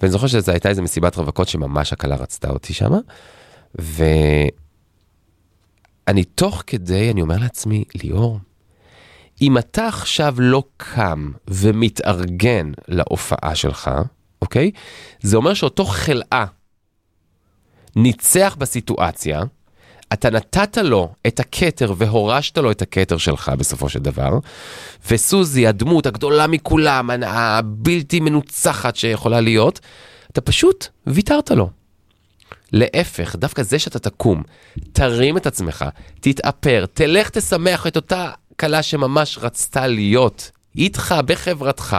ואני 0.00 0.12
זוכר 0.12 0.26
שזו 0.26 0.52
הייתה 0.52 0.68
איזה 0.68 0.82
מסיבת 0.82 1.16
רווקות 1.16 1.48
שממש 1.48 1.92
הכלה 1.92 2.16
רצתה 2.16 2.50
אותי 2.50 2.72
שמה, 2.74 2.98
ואני 3.74 4.14
תוך 6.24 6.62
כדי, 6.66 7.10
אני 7.10 7.22
אומר 7.22 7.36
לעצמי, 7.38 7.84
ליאור, 8.02 8.38
אם 9.42 9.58
אתה 9.58 9.86
עכשיו 9.86 10.34
לא 10.38 10.62
קם 10.76 11.32
ומתארגן 11.48 12.72
להופעה 12.88 13.54
שלך, 13.54 13.90
אוקיי? 14.42 14.70
זה 15.20 15.36
אומר 15.36 15.54
שאותו 15.54 15.84
חלאה 15.84 16.44
ניצח 17.96 18.56
בסיטואציה, 18.58 19.42
אתה 20.12 20.30
נתת 20.30 20.76
לו 20.78 21.14
את 21.26 21.40
הכתר 21.40 21.94
והורשת 21.96 22.58
לו 22.58 22.70
את 22.70 22.82
הכתר 22.82 23.18
שלך 23.18 23.52
בסופו 23.58 23.88
של 23.88 23.98
דבר, 23.98 24.38
וסוזי, 25.10 25.66
הדמות 25.66 26.06
הגדולה 26.06 26.46
מכולם, 26.46 27.10
הבלתי 27.26 28.20
מנוצחת 28.20 28.96
שיכולה 28.96 29.40
להיות, 29.40 29.80
אתה 30.32 30.40
פשוט 30.40 30.86
ויתרת 31.06 31.50
לו. 31.50 31.70
להפך, 32.72 33.36
דווקא 33.36 33.62
זה 33.62 33.78
שאתה 33.78 33.98
תקום, 33.98 34.42
תרים 34.92 35.36
את 35.36 35.46
עצמך, 35.46 35.84
תתאפר, 36.20 36.84
תלך 36.94 37.30
תשמח 37.30 37.86
את 37.86 37.96
אותה 37.96 38.30
כלה 38.60 38.82
שממש 38.82 39.38
רצתה 39.40 39.86
להיות 39.86 40.50
איתך 40.76 41.14
בחברתך, 41.26 41.96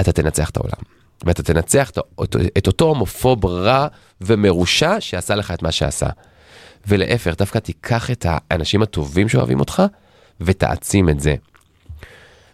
אתה 0.00 0.12
תנצח 0.12 0.50
את 0.50 0.56
העולם. 0.56 0.97
ואתה 1.24 1.42
תנצח 1.42 1.90
את, 1.90 2.66
אותו 2.66 2.84
הומופוב 2.84 3.46
רע 3.46 3.86
ומרושע 4.20 4.96
שעשה 5.00 5.34
לך 5.34 5.50
את 5.50 5.62
מה 5.62 5.72
שעשה. 5.72 6.08
ולהפך, 6.86 7.34
דווקא 7.38 7.58
תיקח 7.58 8.10
את 8.10 8.26
האנשים 8.28 8.82
הטובים 8.82 9.28
שאוהבים 9.28 9.60
אותך 9.60 9.82
ותעצים 10.40 11.08
את 11.08 11.20
זה. 11.20 11.34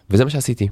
וזה 0.09 0.23
מה 0.23 0.29
שעשיתי. 0.29 0.67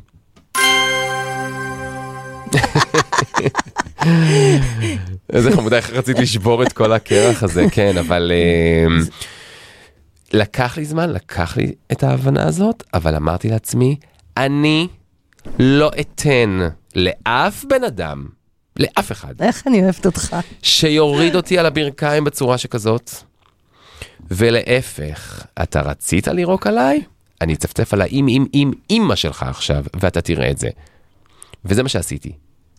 איזה 5.33 5.51
חמודה, 5.51 5.77
איך 5.77 5.89
רציתי 5.89 6.21
לשבור 6.21 6.63
את 6.63 6.73
כל 6.73 6.93
הקרח 6.93 7.43
הזה, 7.43 7.65
כן, 7.71 7.97
אבל 7.97 8.31
uh, 8.31 8.91
לקח 10.33 10.77
לי 10.77 10.85
זמן, 10.85 11.09
לקח 11.09 11.57
לי 11.57 11.73
את 11.91 12.03
ההבנה 12.03 12.47
הזאת, 12.47 12.83
אבל 12.93 13.15
אמרתי 13.15 13.49
לעצמי, 13.49 13.95
אני 14.37 14.87
לא 15.59 15.91
אתן 15.99 16.59
לאף 16.95 17.65
בן 17.65 17.83
אדם, 17.83 18.25
לאף 18.79 19.11
אחד, 19.11 19.41
איך 19.41 19.67
אני 19.67 19.83
אוהבת 19.83 20.05
אותך. 20.05 20.35
שיוריד 20.61 21.35
אותי 21.35 21.59
על 21.59 21.65
הברכיים 21.65 22.23
בצורה 22.23 22.57
שכזאת. 22.57 23.11
ולהפך, 24.31 25.45
אתה 25.63 25.81
רצית 25.81 26.27
לירוק 26.27 26.67
עליי? 26.67 27.01
אני 27.41 27.53
אצפצף 27.53 27.93
על 27.93 28.01
האם 28.01 28.27
אם 28.27 28.45
אם 28.53 28.71
אימא 28.89 29.15
שלך 29.15 29.43
עכשיו, 29.43 29.83
ואתה 29.99 30.21
תראה 30.21 30.51
את 30.51 30.57
זה. 30.57 30.69
וזה 31.65 31.83
מה 31.83 31.89
שעשיתי, 31.89 32.31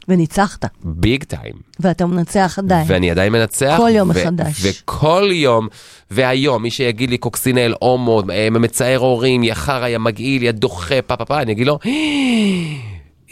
וניצחת, 0.08 0.64
ביג 0.84 1.24
טיים. 1.24 1.54
ואתה 1.80 2.06
מנצח 2.06 2.58
עדיין. 2.58 2.84
ואני 2.88 3.10
עדיין 3.10 3.32
מנצח. 3.32 3.74
כל 3.76 3.90
יום 3.92 4.08
מחדש. 4.08 4.62
וכל 4.62 5.28
יום, 5.32 5.68
והיום, 6.10 6.62
מי 6.62 6.70
שיגיד 6.70 7.10
לי 7.10 7.18
קוקסינל, 7.18 7.74
הומו, 7.80 8.22
אה, 8.30 8.48
מצער 8.50 8.98
הורים, 8.98 9.42
יא 9.42 9.54
חרא, 9.54 9.88
יא 9.88 9.98
מגעיל, 9.98 10.42
יא 10.42 10.52
דוחה, 10.52 11.02
פה 11.02 11.16
פה 11.16 11.24
פה, 11.24 11.40
אני 11.40 11.52
אגיד 11.52 11.66
לו, 11.66 11.78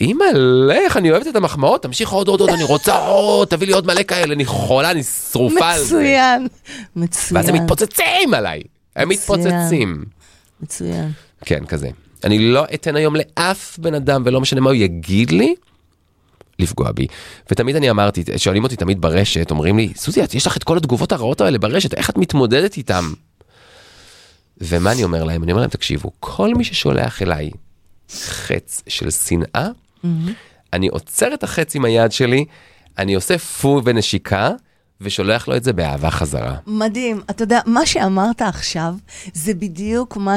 אימא, 0.01 0.24
לך, 0.68 0.97
אני 0.97 1.11
אוהבת 1.11 1.26
את 1.26 1.36
המחמאות, 1.36 1.82
תמשיך 1.82 2.11
עוד 2.11 2.28
עוד 2.28 2.40
עוד, 2.40 2.51
אני 2.51 2.62
רוצה 2.64 2.97
עוד, 2.99 3.49
תביא 3.49 3.66
לי 3.66 3.72
עוד 3.72 3.86
מלא 3.86 4.03
כאלה, 4.03 4.34
אני 4.34 4.45
חולה, 4.45 4.90
אני 4.90 5.03
שרופה 5.03 5.70
על 5.72 5.80
זה. 5.80 5.97
מצוין, 5.97 6.47
מצוין. 6.97 7.36
ואז 7.36 7.49
הם 7.49 7.55
מתפוצצים 7.55 8.34
עליי, 8.34 8.62
הם. 8.97 9.09
מתפוצצים. 9.09 10.05
מצוין. 10.62 11.11
כן, 11.45 11.64
כזה. 11.66 11.88
אני 12.24 12.38
לא 12.38 12.64
אתן 12.74 12.97
היום 12.97 13.16
לאף 13.16 13.78
בן 13.78 13.95
אדם, 13.95 14.22
ולא 14.26 14.40
משנה 14.40 14.61
מה 14.61 14.70
הוא 14.70 14.74
יגיד 14.76 15.30
לי, 15.30 15.55
לפגוע 16.59 16.93
בי. 16.93 17.07
ותמיד 17.51 17.76
אני 17.76 17.90
אמרתי, 17.90 18.24
שואלים 18.36 18.64
אותי 18.64 18.76
תמיד 18.76 19.01
ברשת, 19.01 19.51
אומרים 19.51 19.76
לי, 19.78 19.93
סוזי, 19.97 20.24
את- 20.24 20.34
יש 20.34 20.47
לך 20.47 20.57
את 20.57 20.64
כל 20.64 20.76
התגובות 20.76 21.12
הרעות 21.12 21.40
האלה 21.40 21.59
ברשת, 21.59 21.95
איך 21.95 22.11
את 22.11 22.18
מתמודדת 22.18 22.76
איתם? 22.76 23.12
ומה 24.61 24.93
אני 24.93 25.05
אומר 25.05 25.24
להם? 25.24 25.43
אני 25.43 25.53
אומר 25.53 25.61
להם, 25.61 25.70
תקשיבו, 25.70 26.11
כל 26.20 26.55
מי 26.55 26.64
ששולח 26.64 27.22
אליי 27.22 27.51
חץ 28.12 28.82
של 28.86 29.10
שנאה, 29.10 29.68
אני 30.72 30.88
עוצר 30.88 31.34
את 31.34 31.44
החץ 31.44 31.74
עם 31.74 31.84
היד 31.84 32.12
שלי, 32.12 32.44
אני 32.98 33.14
עושה 33.14 33.38
פו 33.38 33.80
ונשיקה, 33.84 34.50
ושולח 35.00 35.48
לו 35.48 35.56
את 35.56 35.64
זה 35.64 35.72
באהבה 35.72 36.10
חזרה. 36.10 36.56
מדהים. 36.66 37.20
אתה 37.30 37.42
יודע, 37.42 37.60
מה 37.66 37.86
שאמרת 37.86 38.42
עכשיו, 38.42 38.94
זה 39.34 39.54
בדיוק 39.54 40.16
מה 40.16 40.36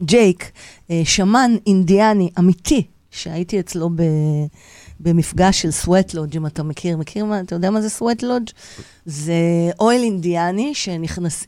שג'ייק, 0.00 0.50
שמן 1.04 1.50
אינדיאני 1.66 2.30
אמיתי, 2.38 2.82
שהייתי 3.10 3.60
אצלו 3.60 3.90
ב... 3.94 4.02
במפגש 5.02 5.62
של 5.62 5.70
סוואט 5.70 6.14
לודג', 6.14 6.36
אם 6.36 6.46
אתה 6.46 6.62
מכיר, 6.62 6.96
מכיר 6.96 7.24
מה, 7.24 7.40
אתה 7.40 7.54
יודע 7.54 7.70
מה 7.70 7.80
זה 7.80 7.88
סוואט 7.88 8.22
לודג'? 8.22 8.50
זה 9.06 9.34
אוהל 9.80 10.02
אינדיאני 10.02 10.74
שנכנס, 10.74 11.46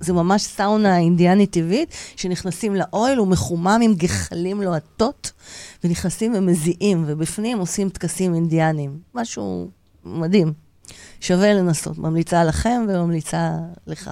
זה 0.00 0.12
ממש 0.12 0.42
סאונה 0.42 0.98
אינדיאנית 0.98 1.50
טבעית, 1.50 1.94
שנכנסים 2.16 2.74
לאוהל, 2.74 3.18
הוא 3.18 3.28
מחומם 3.28 3.80
עם 3.82 3.94
גחלים 3.94 4.62
לוהטות, 4.62 5.32
ונכנסים 5.84 6.32
ומזיעים, 6.36 7.04
ובפנים 7.06 7.58
עושים 7.58 7.88
טקסים 7.88 8.34
אינדיאניים. 8.34 8.98
משהו 9.14 9.68
מדהים. 10.04 10.52
שווה 11.20 11.54
לנסות. 11.54 11.98
ממליצה 11.98 12.44
לכם 12.44 12.86
וממליצה 12.88 13.50
לך. 13.86 14.10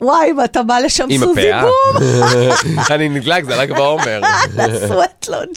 וואי, 0.00 0.32
ואתה 0.32 0.62
בא 0.62 0.78
לשם 0.78 1.08
סוזי. 1.18 1.50
בום, 1.60 2.02
אני 2.90 3.08
נדלק, 3.08 3.44
זה 3.44 3.56
רק 3.56 3.70
בעומר. 3.70 4.20
לסוואטלונג'. 4.56 5.56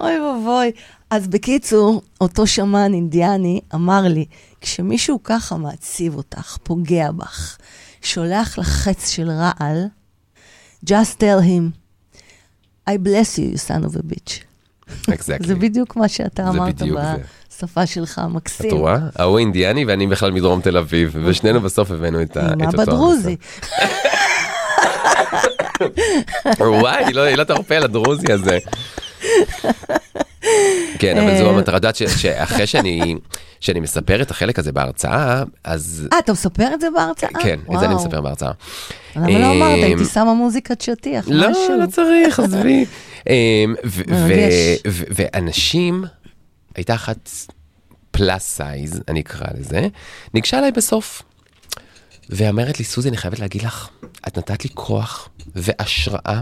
אוי 0.00 0.20
ואבוי. 0.20 0.72
אז 1.10 1.28
בקיצור, 1.28 2.02
אותו 2.20 2.46
שמן 2.46 2.94
אינדיאני 2.94 3.60
אמר 3.74 4.00
לי, 4.02 4.24
כשמישהו 4.60 5.20
ככה 5.24 5.56
מעציב 5.56 6.16
אותך, 6.16 6.56
פוגע 6.62 7.10
בך, 7.10 7.56
שולח 8.02 8.58
לך 8.58 8.66
חץ 8.68 9.10
של 9.10 9.30
רעל, 9.30 9.84
just 10.86 11.16
tell 11.20 11.40
him, 11.42 11.70
I 12.90 12.92
bless 12.92 13.38
you, 13.38 13.54
you 13.54 13.58
son 13.68 13.84
of 13.84 13.96
a 13.96 14.02
bitch. 14.02 14.42
Exactly. 15.10 15.46
זה 15.46 15.54
בדיוק 15.54 15.96
מה 15.96 16.08
שאתה 16.08 16.48
אמרת. 16.48 16.82
בשפה 17.52 17.86
שלך, 17.86 18.20
מקסים. 18.30 18.66
את 18.68 18.72
רואה? 18.72 18.98
ההוא 19.16 19.38
אינדיאני 19.38 19.84
ואני 19.84 20.06
בכלל 20.06 20.30
מדרום 20.30 20.60
תל 20.60 20.76
אביב, 20.76 21.16
ושנינו 21.24 21.60
בסוף 21.60 21.90
הבאנו 21.90 22.22
את 22.22 22.30
את 22.36 22.36
מה 22.36 22.66
אותו... 22.66 22.78
בדרוזי? 22.78 23.36
וואי, 26.60 27.04
היא 27.04 27.14
לא- 27.14 27.22
היא 27.22 27.36
לא 27.36 27.44
תרפה 27.44 27.76
על 27.76 27.84
הדרוזי 27.84 28.32
הזה. 28.32 28.58
כן, 30.98 31.18
אבל 31.18 31.30
אה. 31.30 31.38
זו 31.38 31.50
המטרה, 31.50 31.76
את 31.76 31.82
יודעת 31.84 31.96
שאחרי 31.96 32.66
שאני 32.66 33.14
שאני 33.60 33.80
מספר 33.80 34.22
את 34.22 34.30
החלק 34.30 34.58
הזה 34.58 34.72
בהרצאה, 34.72 35.42
אז... 35.64 36.08
אה, 36.12 36.18
אתה 36.18 36.32
מספר 36.32 36.74
את 36.74 36.80
זה 36.80 36.86
בהרצאה? 36.94 37.28
כן, 37.42 37.58
את 37.74 37.80
זה 37.80 37.86
אני 37.86 37.94
וואו. 37.94 38.06
מספר 38.06 38.20
בהרצאה. 38.20 38.52
למה 39.16 39.38
לא 39.38 39.50
אמרת? 39.52 39.78
אמ, 39.78 39.84
הייתי 39.84 40.04
שמה 40.04 40.34
מוזיקת 40.34 40.80
שטיח, 40.80 41.24
לא, 41.28 41.50
משהו. 41.50 41.78
לא 41.80 41.86
צריך, 41.86 42.40
עזבי. 42.40 42.84
אמ, 43.30 43.74
ואנשים, 44.86 46.04
הייתה 46.74 46.94
אחת 46.94 47.30
פלאס 48.10 48.42
סייז, 48.42 49.02
אני 49.08 49.20
אקרא 49.20 49.46
לזה, 49.58 49.88
ניגשה 50.34 50.58
אליי 50.58 50.72
בסוף, 50.72 51.22
ואומרת 52.30 52.78
לי, 52.78 52.84
סוזי, 52.84 53.08
אני 53.08 53.16
חייבת 53.16 53.38
להגיד 53.38 53.62
לך, 53.62 53.88
את 54.28 54.38
נתת 54.38 54.64
לי 54.64 54.70
כוח 54.74 55.28
והשראה, 55.54 56.40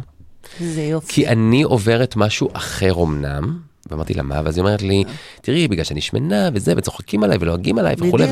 זה 0.61 0.82
יופי. 0.82 1.12
כי 1.12 1.28
אני 1.28 1.62
עוברת 1.62 2.16
משהו 2.16 2.49
אחר 2.53 3.03
אמנם. 3.03 3.59
ואמרתי 3.90 4.14
לה 4.14 4.22
מה 4.22 4.40
ואז 4.44 4.57
היא 4.57 4.64
אומרת 4.64 4.82
לי 4.82 5.05
תראי 5.42 5.68
בגלל 5.68 5.84
שאני 5.84 6.01
שמנה 6.01 6.51
וזה 6.55 6.72
וצוחקים 6.76 7.24
עליי 7.24 7.38
ולועגים 7.40 7.78
עליי 7.78 7.94
וכולי. 7.99 8.24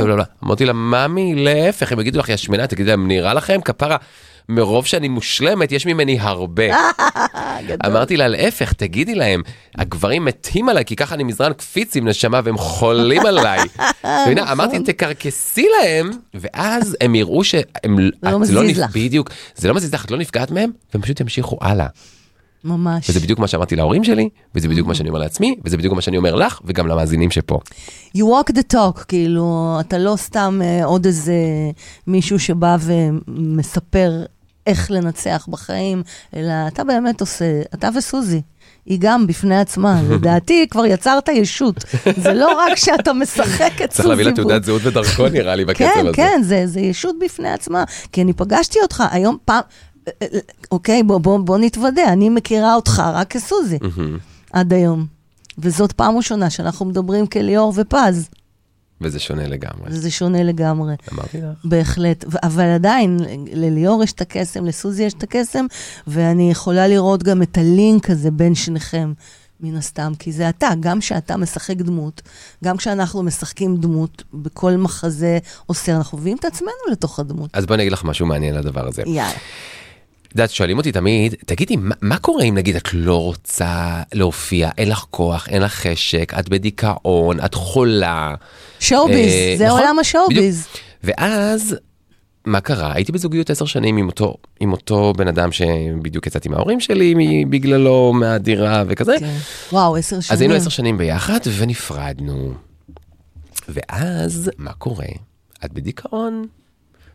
אמרתי 0.45 0.65
לה 0.65 0.73
ממי 0.73 1.35
להפך 1.35 1.93
הם 1.93 2.01
יגידו 2.01 2.19
לך 2.19 2.29
יא 2.29 2.37
שמנה 2.37 2.67
תגידי 2.67 2.91
להם 2.91 3.09
נראה 3.09 3.35
לכם 3.35 3.61
כפרה 3.65 3.97
מרוב 4.49 4.87
שאני 4.87 5.09
מושלמת 5.09 5.73
יש 5.73 5.87
ממני 5.87 6.19
הרבה. 6.21 6.65
אמרתי 7.87 8.17
לה 8.17 8.29
להפך 8.29 8.73
תגידי 8.73 9.15
להם 9.15 9.43
הגברים 9.79 10.25
מתים 10.25 10.69
עליי 10.69 10.85
כי 10.85 10.97
ככה 10.97 11.15
אני 11.15 11.25
מזרן 11.25 11.53
קפיצים 11.53 12.09
נשמה 12.09 12.41
והם 12.45 12.59
חולים 12.59 13.27
עליי. 13.27 13.61
מבינה? 14.23 14.53
אמרתי 14.53 14.79
תקרקסי 14.79 15.67
להם 15.81 16.11
ואז 16.35 16.97
הם 17.01 17.15
יראו 17.15 17.45
שהם 17.45 17.99
לא 17.99 18.11
את 18.23 18.35
מזיז 18.35 18.79
לך. 18.79 18.97
בדיוק 18.97 19.31
זה 19.55 19.69
לא 19.69 19.75
מזיז 19.75 19.95
לך 19.95 20.05
את 20.05 20.11
לא 20.11 20.19
נפגעת 20.19 20.51
מהם 20.51 20.71
והם 20.95 21.03
פשוט 21.03 21.21
ימשיכו 21.21 21.59
הלאה. 21.61 21.87
ממש. 22.65 23.11
וזה 23.11 23.21
בדיוק 23.21 23.39
מה 23.39 23.49
שאמרתי 23.49 23.77
להורים 23.77 24.05
שלי, 24.05 24.29
וזה 24.55 24.69
בדיוק 24.69 24.89
מה 24.89 24.95
שאני 24.95 25.09
אומר 25.09 25.21
לעצמי, 25.21 25.57
וזה 25.65 25.77
בדיוק 25.77 25.95
מה 25.95 26.01
שאני 26.01 26.17
אומר 26.17 26.35
לך, 26.35 26.61
וגם 26.65 26.87
למאזינים 26.87 27.31
שפה. 27.31 27.59
You 28.17 28.21
walk 28.21 28.53
the 28.53 28.75
talk, 28.75 29.05
כאילו, 29.09 29.77
אתה 29.81 29.99
לא 29.99 30.15
סתם 30.17 30.61
אה, 30.65 30.85
עוד 30.85 31.07
איזה 31.07 31.35
מישהו 32.07 32.39
שבא 32.39 32.77
ומספר 32.81 34.25
איך 34.67 34.91
לנצח 34.91 35.47
בחיים, 35.51 36.03
אלא 36.37 36.53
אתה 36.69 36.85
באמת 36.85 37.21
עושה, 37.21 37.63
אתה 37.75 37.89
וסוזי. 37.97 38.43
היא 38.87 38.99
גם 39.01 39.27
בפני 39.27 39.61
עצמה, 39.61 40.03
לדעתי 40.11 40.67
כבר 40.71 40.87
יצרת 40.87 41.29
ישות. 41.29 41.85
זה 42.17 42.35
לא 42.35 42.55
רק 42.59 42.77
שאתה 42.77 43.13
משחק 43.13 43.73
את 43.73 43.79
סוזי. 43.79 43.89
צריך 43.89 44.09
להביא 44.09 44.25
לה. 44.25 44.33
תעודת 44.33 44.65
זהות 44.65 44.83
ודרכון 44.85 45.33
נראה 45.33 45.55
לי 45.55 45.65
בקצב 45.65 45.85
כן, 45.85 46.01
הזה. 46.07 46.17
כן, 46.17 46.41
זה, 46.45 46.63
זה 46.67 46.81
ישות 46.81 47.17
בפני 47.21 47.49
עצמה. 47.49 47.85
כי 48.13 48.23
אני 48.23 48.33
פגשתי 48.33 48.79
אותך 48.83 49.05
היום 49.11 49.37
פעם, 49.45 49.63
אוקיי, 50.71 51.03
בוא, 51.03 51.19
בוא, 51.19 51.39
בוא 51.39 51.59
נתוודה, 51.59 52.09
אני 52.09 52.29
מכירה 52.29 52.75
אותך 52.75 53.03
רק 53.15 53.31
כסוזי 53.31 53.79
עד 54.53 54.73
היום. 54.73 55.07
וזאת 55.59 55.93
פעם 55.93 56.17
ראשונה 56.17 56.51
שאנחנו 56.51 56.87
מדברים 56.87 57.27
כליאור 57.27 57.73
ופז, 57.77 58.29
וזה 59.01 59.19
שונה 59.19 59.47
לגמרי. 59.47 59.87
וזה 59.87 60.11
שונה 60.11 60.43
לגמרי. 60.43 60.95
אמרתי 61.13 61.39
לך. 61.39 61.45
בהחלט, 61.65 62.25
אבל 62.43 62.65
עדיין, 62.65 63.21
לליאור 63.53 64.03
יש 64.03 64.13
את 64.13 64.21
הקסם, 64.21 64.65
לסוזי 64.65 65.03
יש 65.03 65.13
את 65.13 65.23
הקסם, 65.23 65.67
ואני 66.07 66.51
יכולה 66.51 66.89
לראות 66.89 67.23
גם 67.23 67.43
את 67.43 67.59
הלינק 67.59 68.11
הזה 68.11 68.31
בין 68.31 68.55
שניכם, 68.55 69.13
מן 69.61 69.77
הסתם, 69.77 70.13
כי 70.19 70.33
זה 70.33 70.49
אתה, 70.49 70.69
גם 70.81 71.01
כשאתה 71.01 71.37
משחק 71.37 71.77
דמות, 71.77 72.23
גם 72.65 72.77
כשאנחנו 72.77 73.23
משחקים 73.23 73.77
דמות, 73.77 74.23
בכל 74.35 74.73
מחזה 74.73 75.39
עושה, 75.67 75.97
אנחנו 75.97 76.19
מביאים 76.19 76.37
את 76.37 76.45
עצמנו 76.45 76.73
לתוך 76.93 77.19
הדמות. 77.19 77.51
אז 77.53 77.67
בואי 77.67 77.75
אני 77.75 77.83
אגיד 77.83 77.93
לך 77.93 78.05
משהו 78.05 78.27
מעניין 78.27 78.55
על 78.55 78.61
הדבר 78.61 78.89
הזה. 78.89 79.03
יאללה. 79.07 79.33
את 80.35 80.39
יודעת, 80.39 80.51
שואלים 80.51 80.79
אותי 80.79 80.93
תמיד, 80.93 81.35
תגידי, 81.47 81.77
מה, 81.77 81.95
מה 82.01 82.19
קורה 82.19 82.45
אם 82.45 82.55
נגיד 82.55 82.77
את 82.77 82.89
לא 82.93 83.23
רוצה 83.23 84.03
להופיע, 84.15 84.71
אין 84.79 84.89
לך 84.89 85.05
כוח, 85.11 85.49
אין 85.49 85.63
לך 85.63 85.75
חשק, 85.75 86.33
את 86.39 86.49
בדיכאון, 86.49 87.41
את 87.45 87.55
חולה. 87.55 88.35
שואו-ביז, 88.81 89.33
אה, 89.33 89.55
זה 89.59 89.67
נכון, 89.67 89.81
עולם 89.81 89.99
השואו-ביז. 89.99 90.67
ואז, 91.05 91.77
מה 92.45 92.61
קרה? 92.61 92.93
הייתי 92.95 93.13
בזוגיות 93.13 93.51
עשר 93.51 93.65
שנים 93.65 93.97
עם 93.97 94.07
אותו, 94.07 94.37
עם 94.61 94.73
אותו 94.73 95.13
בן 95.17 95.29
אדם 95.29 95.53
שבדיוק 95.53 96.27
יצאתי 96.27 96.49
מההורים 96.49 96.81
שלי 96.81 97.45
בגללו, 97.51 98.13
מהדירה 98.13 98.85
וכזה. 98.87 99.17
כן. 99.21 99.37
וואו, 99.73 99.97
עשר 99.97 100.21
שנים. 100.21 100.35
אז 100.37 100.41
היינו 100.41 100.55
עשר 100.55 100.71
שנים 100.71 100.99
ביחד 100.99 101.41
ונפרדנו. 101.57 102.55
ואז, 103.69 104.51
מה 104.59 104.73
קורה? 104.73 105.07
את 105.65 105.73
בדיכאון, 105.73 106.47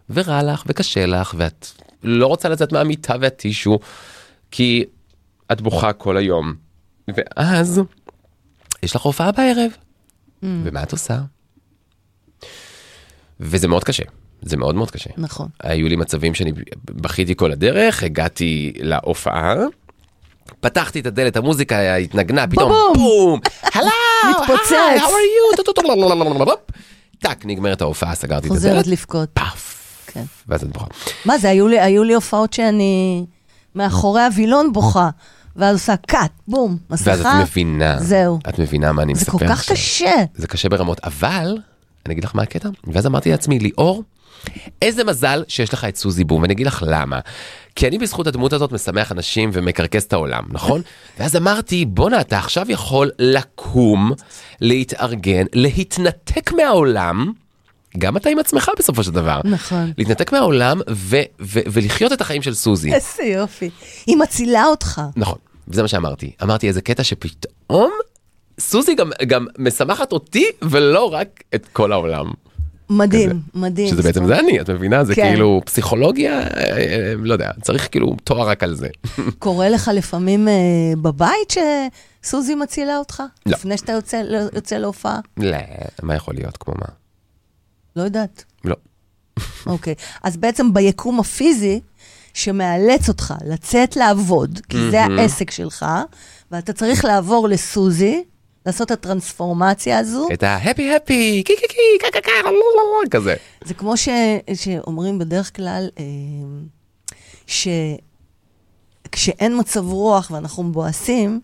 ורע 0.09 0.43
לך, 0.43 0.63
וקשה 0.67 1.05
לך, 1.05 1.33
ואת 1.37 1.67
לא 2.03 2.27
רוצה 2.27 2.49
לצאת 2.49 2.71
מהמיטה 2.71 3.15
והטישו, 3.21 3.79
כי 4.51 4.85
את 5.51 5.61
בוכה 5.61 5.93
כל 5.93 6.17
היום. 6.17 6.53
ואז, 7.07 7.81
יש 8.83 8.95
לך 8.95 9.01
הופעה 9.01 9.31
בערב, 9.31 9.71
ומה 10.43 10.83
את 10.83 10.91
עושה? 10.91 11.19
וזה 13.39 13.67
מאוד 13.67 13.83
קשה, 13.83 14.03
זה 14.41 14.57
מאוד 14.57 14.75
מאוד 14.75 14.91
קשה. 14.91 15.09
נכון. 15.17 15.47
היו 15.59 15.87
לי 15.87 15.95
מצבים 15.95 16.35
שאני 16.35 16.51
בכיתי 16.85 17.35
כל 17.35 17.51
הדרך, 17.51 18.03
הגעתי 18.03 18.73
להופעה, 18.79 19.55
פתחתי 20.59 20.99
את 20.99 21.05
הדלת, 21.05 21.35
המוזיקה 21.35 21.95
התנגנה, 21.95 22.47
פתאום 22.47 22.71
בום! 22.95 23.39
הלו, 23.73 23.89
מתפוצץ. 24.31 24.71
היי, 24.71 24.99
how 24.99 25.03
are 25.03 25.07
you? 25.07 25.87
לא, 25.87 25.97
לא, 25.97 26.09
לא, 26.09 26.25
לא, 26.25 26.45
לא, 26.45 26.57
טאק, 27.19 27.45
נגמרת 27.45 27.81
ההופעה, 27.81 28.15
סגרתי 28.15 28.47
את 28.47 28.51
חוזרת 28.51 28.71
הדלת, 28.71 28.87
לבכות. 28.87 29.29
פאף, 29.33 29.78
כן. 30.13 30.23
ואז 30.47 30.63
את 30.63 30.71
בוכה. 30.71 30.85
מה 31.25 31.37
זה, 31.37 31.49
היו 31.49 31.67
לי, 31.67 31.79
היו 31.79 32.03
לי 32.03 32.13
הופעות 32.13 32.53
שאני 32.53 33.25
מאחורי 33.75 34.21
הווילון 34.21 34.73
בוכה, 34.73 35.09
ואז 35.55 35.75
עושה 35.75 35.95
קאט, 35.95 36.31
בום, 36.47 36.77
מסכה. 36.89 37.09
ואז 37.09 37.21
את 37.21 37.25
מבינה, 37.41 37.99
זהו. 37.99 38.39
את 38.49 38.59
מבינה 38.59 38.91
מה 38.91 39.01
אני 39.01 39.15
זה 39.15 39.21
מספר 39.21 39.31
כל 39.31 39.47
כך. 39.47 39.71
קשה. 39.71 40.13
זה 40.35 40.47
קשה 40.47 40.69
ברמות, 40.69 40.99
אבל, 41.03 41.57
אני 42.05 42.13
אגיד 42.13 42.23
לך 42.23 42.35
מה 42.35 42.41
הקטע, 42.41 42.69
ואז 42.83 43.05
אמרתי 43.05 43.31
לעצמי, 43.31 43.59
ליאור, 43.59 44.03
איזה 44.81 45.03
מזל 45.03 45.43
שיש 45.47 45.73
לך 45.73 45.85
את 45.85 45.95
סוזי 45.95 46.23
בום, 46.23 46.41
ואני 46.41 46.53
אגיד 46.53 46.67
לך 46.67 46.83
למה. 46.87 47.19
כי 47.75 47.87
אני 47.87 47.97
בזכות 47.97 48.27
הדמות 48.27 48.53
הזאת 48.53 48.71
משמח 48.71 49.11
אנשים 49.11 49.49
ומקרקס 49.53 50.05
את 50.05 50.13
העולם, 50.13 50.43
נכון? 50.49 50.81
ואז 51.19 51.35
אמרתי, 51.35 51.85
בואנה, 51.85 52.21
אתה 52.21 52.37
עכשיו 52.37 52.71
יכול 52.71 53.11
לקום, 53.19 54.11
להתארגן, 54.61 55.45
להתנתק 55.53 56.51
מהעולם, 56.53 57.31
גם 57.99 58.17
אתה 58.17 58.29
עם 58.29 58.39
עצמך 58.39 58.71
בסופו 58.77 59.03
של 59.03 59.11
דבר. 59.11 59.41
נכון. 59.43 59.91
להתנתק 59.97 60.31
מהעולם 60.31 60.81
ו- 60.89 61.17
ו- 61.41 61.59
ולחיות 61.71 62.13
את 62.13 62.21
החיים 62.21 62.41
של 62.41 62.53
סוזי. 62.53 62.93
איזה 62.93 63.23
יופי. 63.23 63.69
היא 64.05 64.17
מצילה 64.17 64.65
אותך. 64.65 65.01
נכון, 65.15 65.37
זה 65.67 65.81
מה 65.81 65.87
שאמרתי. 65.87 66.31
אמרתי 66.43 66.67
איזה 66.67 66.81
קטע 66.81 67.03
שפתאום 67.03 67.91
סוזי 68.59 68.95
גם, 68.95 69.11
גם 69.27 69.45
משמחת 69.57 70.11
אותי 70.11 70.45
ולא 70.61 71.13
רק 71.13 71.43
את 71.55 71.67
כל 71.73 71.91
העולם. 71.91 72.31
מדהים, 72.89 73.29
כזה. 73.29 73.39
מדהים. 73.55 73.87
שזה 73.87 74.03
בעצם 74.03 74.25
זה 74.25 74.39
אני, 74.39 74.61
את 74.61 74.69
מבינה? 74.69 75.03
זה 75.03 75.15
כן. 75.15 75.29
כאילו 75.29 75.61
פסיכולוגיה, 75.65 76.39
אה, 76.39 76.47
אה, 76.47 77.13
לא 77.17 77.33
יודע, 77.33 77.51
צריך 77.61 77.87
כאילו 77.91 78.15
תואר 78.23 78.49
רק 78.49 78.63
על 78.63 78.75
זה. 78.75 78.87
קורה 79.39 79.69
לך 79.69 79.91
לפעמים 79.93 80.47
אה, 80.47 80.53
בבית 81.01 81.53
שסוזי 82.23 82.55
מצילה 82.55 82.97
אותך? 82.97 83.23
לא. 83.45 83.51
לפני 83.51 83.77
שאתה 83.77 83.91
יוצא, 83.91 84.21
יוצא 84.53 84.77
להופעה? 84.77 85.19
לא, 85.37 85.57
מה 86.03 86.15
יכול 86.15 86.33
להיות 86.33 86.57
כמו 86.57 86.73
מה? 86.77 86.98
לא 87.95 88.01
יודעת. 88.01 88.43
לא. 88.65 88.75
אוקיי. 89.65 89.95
אז 90.23 90.37
בעצם 90.37 90.73
ביקום 90.73 91.19
הפיזי, 91.19 91.79
שמאלץ 92.33 93.09
אותך 93.09 93.33
לצאת 93.45 93.95
לעבוד, 93.95 94.59
כי 94.69 94.77
זה 94.91 95.01
העסק 95.01 95.51
שלך, 95.51 95.85
ואתה 96.51 96.73
צריך 96.73 97.05
לעבור 97.05 97.47
לסוזי, 97.47 98.23
לעשות 98.65 98.87
את 98.87 98.91
הטרנספורמציה 98.91 99.99
הזו. 99.99 100.27
את 100.33 100.43
ההפי 100.43 100.95
הפי, 100.95 101.43
קי 101.45 101.55
קי 101.55 101.67
קי, 101.67 101.75
קה 101.99 102.07
קה 102.11 102.21
קה, 102.21 102.29
כזה. 103.11 103.35
זה 103.63 103.73
כמו 103.73 103.97
ש, 103.97 104.09
שאומרים 104.53 105.19
בדרך 105.19 105.55
כלל, 105.55 105.89
אה, 105.99 106.03
שכשאין 109.07 109.59
מצב 109.59 109.87
רוח 109.91 110.31
ואנחנו 110.31 110.63
מבואסים, 110.63 111.41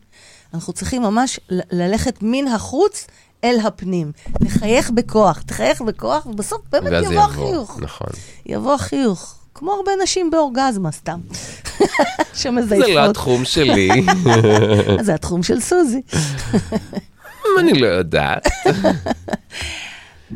אנחנו 0.53 0.73
צריכים 0.73 1.01
ממש 1.01 1.39
ללכת 1.49 2.17
מן 2.21 2.47
החוץ 2.47 3.07
אל 3.43 3.57
הפנים. 3.63 4.11
לחייך 4.41 4.91
בכוח, 4.91 5.41
תחייך 5.41 5.81
בכוח, 5.81 6.25
ובסוף 6.25 6.61
באמת 6.71 6.89
זה 6.89 6.95
יבוא 6.97 7.11
יבוא, 7.11 7.23
החיוך. 7.23 7.79
נכון. 7.81 8.07
יבוא 8.45 8.73
החיוך. 8.73 9.35
כמו 9.55 9.71
הרבה 9.71 9.91
נשים 10.03 10.31
באורגזמה, 10.31 10.91
סתם. 10.91 11.19
זה 11.79 11.83
שמזייפות. 12.33 12.89
לא 12.89 13.09
התחום 13.09 13.45
שלי, 13.45 13.89
זה 15.05 15.13
התחום 15.13 15.43
של 15.43 15.59
סוזי. 15.59 16.01
אני 17.59 17.79
לא 17.79 17.87
יודעת. 17.87 18.47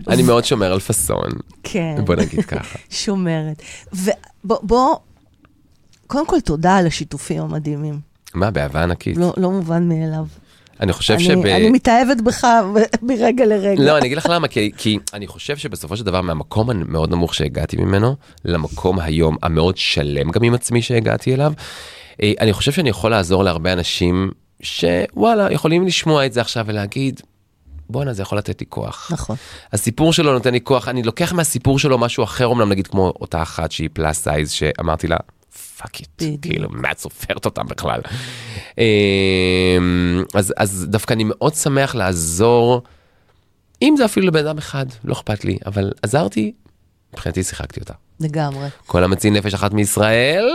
אני 0.08 0.24
מאוד 0.24 0.46
שומר 0.46 0.74
על 0.74 0.80
פאסון, 0.80 1.30
כן. 1.64 1.96
בוא 2.06 2.16
נגיד 2.16 2.46
ככה. 2.46 2.78
שומרת. 2.90 3.62
ובוא, 3.94 4.58
בוא, 4.64 4.96
קודם 6.08 6.28
כל 6.28 6.40
תודה 6.42 6.76
על 6.76 6.88
השיתופים 6.88 7.42
המדהימים. 7.42 8.00
מה, 8.34 8.52
באהבה 8.52 8.84
ענקית. 8.84 9.18
לא, 9.18 9.34
לא 9.38 9.52
מובן 9.52 9.90
מאליו. 9.90 10.26
אני 10.80 10.94
חושב 10.94 11.14
אני, 11.14 11.24
שב... 11.24 11.46
אני 11.46 11.70
מתאהבת 11.70 12.22
בך 12.22 12.48
מרגע 13.10 13.46
לרגע. 13.46 13.84
לא, 13.84 13.98
אני 13.98 14.06
אגיד 14.06 14.18
לך 14.18 14.28
למה, 14.30 14.48
כי, 14.48 14.72
כי 14.78 14.98
אני 15.14 15.28
חושב 15.28 15.58
שבסופו 15.58 15.98
של 15.98 16.04
דבר 16.04 16.22
מהמקום 16.22 16.70
המאוד 16.70 17.12
נמוך 17.12 17.34
שהגעתי 17.34 17.78
ממנו, 17.78 18.16
למקום 18.46 19.00
היום 19.00 19.38
המאוד 19.44 19.78
שלם 19.78 20.32
גם 20.32 20.44
עם 20.44 20.54
עצמי 20.54 20.82
שהגעתי 20.82 21.34
אליו, 21.34 21.54
אה, 22.24 22.32
אני 22.40 22.54
חושב 22.54 22.72
שאני 22.72 22.90
יכול 22.90 23.12
לעזור 23.12 23.44
להרבה 23.44 23.74
אנשים 23.74 24.32
שוואלה, 24.62 25.54
יכולים 25.54 25.86
לשמוע 25.86 26.26
את 26.26 26.34
זה 26.34 26.42
עכשיו 26.42 26.66
ולהגיד, 26.68 27.22
בואנה, 27.90 28.14
זה 28.14 28.22
יכול 28.22 28.38
לתת 28.38 28.62
לי 28.62 28.68
כוח. 28.70 29.10
נכון. 29.14 29.36
הסיפור 29.74 30.14
שלו 30.14 30.34
נותן 30.34 30.54
לי 30.54 30.62
כוח, 30.62 30.88
אני 30.88 31.04
לוקח 31.04 31.34
מהסיפור 31.34 31.80
שלו 31.80 31.98
משהו 31.98 32.24
אחר, 32.24 32.52
אמנם 32.52 32.70
נגיד 32.70 32.88
כמו 32.88 33.14
אותה 33.22 33.42
אחת 33.42 33.72
שהיא 33.72 33.90
plus 33.94 34.24
size, 34.24 34.52
שאמרתי 34.52 35.08
לה, 35.08 35.18
fuck 35.80 36.00
it. 36.00 36.42
כאילו, 36.42 36.70
מה 36.72 36.92
את 36.92 37.00
סופרת 37.00 37.46
אותם 37.46 37.68
בכלל? 37.68 38.02
אמ, 38.78 40.24
אז, 40.34 40.54
אז 40.58 40.86
דווקא 40.90 41.14
אני 41.14 41.24
מאוד 41.28 41.56
שמח 41.56 41.96
לעזור, 41.96 42.82
אם 43.82 43.94
זה 43.98 44.06
אפילו 44.06 44.28
לבן 44.28 44.48
אדם 44.48 44.58
אחד, 44.58 44.86
לא 45.04 45.14
אכפת 45.14 45.46
לי, 45.46 45.58
אבל 45.66 45.92
עזרתי, 46.02 46.52
מבחינתי 47.14 47.44
שיחקתי 47.44 47.80
אותה. 47.80 47.94
לגמרי. 48.20 48.68
כל 48.86 49.04
המציל 49.04 49.34
נפש 49.34 49.54
אחת 49.54 49.74
מישראל, 49.74 50.50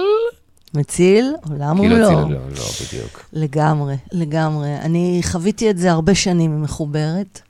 מציל 0.74 1.32
עולם 1.50 1.78
כאילו 1.78 1.94
ומלואו. 1.94 2.20
הציל, 2.20 2.34
לא, 2.34 2.40
לא, 2.56 2.64
בדיוק. 2.86 3.24
לגמרי, 3.32 3.94
לגמרי. 4.12 4.76
אני 4.76 5.20
חוויתי 5.24 5.70
את 5.70 5.78
זה 5.78 5.92
הרבה 5.92 6.14
שנים 6.14 6.62
מחוברת, 6.62 7.40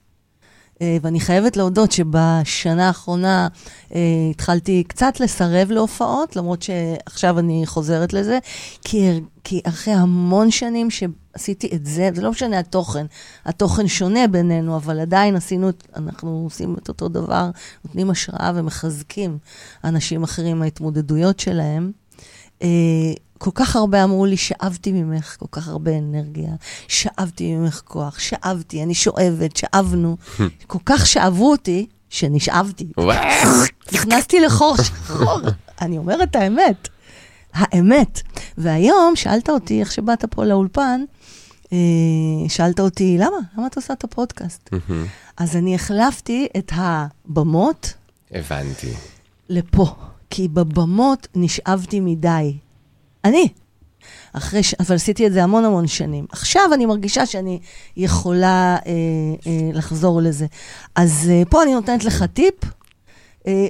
ואני 1.02 1.20
חייבת 1.20 1.56
להודות 1.56 1.92
שבשנה 1.92 2.86
האחרונה 2.86 3.48
אה, 3.94 4.00
התחלתי 4.30 4.84
קצת 4.88 5.20
לסרב 5.20 5.70
להופעות, 5.70 6.36
למרות 6.36 6.62
שעכשיו 6.62 7.38
אני 7.38 7.62
חוזרת 7.66 8.12
לזה, 8.12 8.38
כי, 8.84 9.20
כי 9.44 9.60
אחרי 9.64 9.94
המון 9.94 10.50
שנים 10.50 10.88
שעשיתי 10.90 11.70
את 11.74 11.86
זה, 11.86 12.10
זה 12.14 12.22
לא 12.22 12.30
משנה 12.30 12.58
התוכן, 12.58 13.06
התוכן 13.44 13.88
שונה 13.88 14.26
בינינו, 14.26 14.76
אבל 14.76 15.00
עדיין 15.00 15.36
עשינו, 15.36 15.70
אנחנו 15.96 16.42
עושים 16.44 16.76
את 16.82 16.88
אותו 16.88 17.08
דבר, 17.08 17.50
נותנים 17.84 18.10
השראה 18.10 18.52
ומחזקים 18.54 19.38
אנשים 19.84 20.22
אחרים 20.22 20.58
מההתמודדויות 20.58 21.40
שלהם. 21.40 21.92
כל 23.44 23.50
כך 23.54 23.76
הרבה 23.76 24.04
אמרו 24.04 24.26
לי, 24.26 24.36
שאבתי 24.36 24.92
ממך 24.92 25.36
כל 25.38 25.46
כך 25.50 25.68
הרבה 25.68 25.98
אנרגיה, 25.98 26.50
שאבתי 26.88 27.54
ממך 27.54 27.82
כוח, 27.84 28.18
שאבתי, 28.18 28.82
אני 28.82 28.94
שואבת, 28.94 29.56
שאבנו. 29.56 30.16
כל 30.66 30.78
כך 30.84 31.06
שאבו 31.06 31.50
אותי, 31.50 31.86
שנשאבתי. 32.10 32.86
נכנסתי 33.92 34.40
לחור 34.40 34.76
שחור. 34.76 35.40
אני 35.80 35.98
אומרת 35.98 36.30
את 36.30 36.36
האמת. 36.36 36.88
האמת. 37.52 38.22
והיום 38.58 39.16
שאלת 39.16 39.50
אותי, 39.50 39.80
איך 39.80 39.92
שבאת 39.92 40.24
פה 40.30 40.44
לאולפן, 40.44 41.00
אה, 41.72 41.78
שאלת 42.48 42.80
אותי, 42.80 43.16
למה? 43.18 43.36
למה 43.56 43.66
את 43.66 43.76
עושה 43.76 43.92
את 43.92 44.04
הפודקאסט? 44.04 44.70
אז 45.36 45.56
אני 45.56 45.74
החלפתי 45.74 46.46
את 46.58 46.72
הבמות 46.74 47.94
הבנתי. 48.30 48.92
לפה, 49.48 49.94
כי 50.30 50.48
בבמות 50.48 51.28
נשאבתי 51.34 52.00
מדי. 52.00 52.63
אני. 53.24 53.48
אחרי 54.32 54.62
ש... 54.62 54.74
אבל 54.74 54.94
עשיתי 54.94 55.26
את 55.26 55.32
זה 55.32 55.42
המון 55.42 55.64
המון 55.64 55.86
שנים. 55.86 56.26
עכשיו 56.32 56.62
אני 56.74 56.86
מרגישה 56.86 57.26
שאני 57.26 57.60
יכולה 57.96 58.76
אה, 58.86 58.92
אה, 59.46 59.70
לחזור 59.72 60.22
לזה. 60.22 60.46
אז 60.94 61.30
אה, 61.32 61.42
פה 61.50 61.62
אני 61.62 61.74
נותנת 61.74 62.04
לך 62.04 62.24
טיפ. 62.32 62.54
אה. 63.46 63.66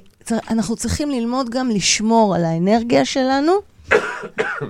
אנחנו 0.51 0.77
צריכים 0.77 1.11
ללמוד 1.11 1.51
גם 1.51 1.71
לשמור 1.71 2.35
על 2.35 2.45
האנרגיה 2.45 3.05
שלנו. 3.05 3.53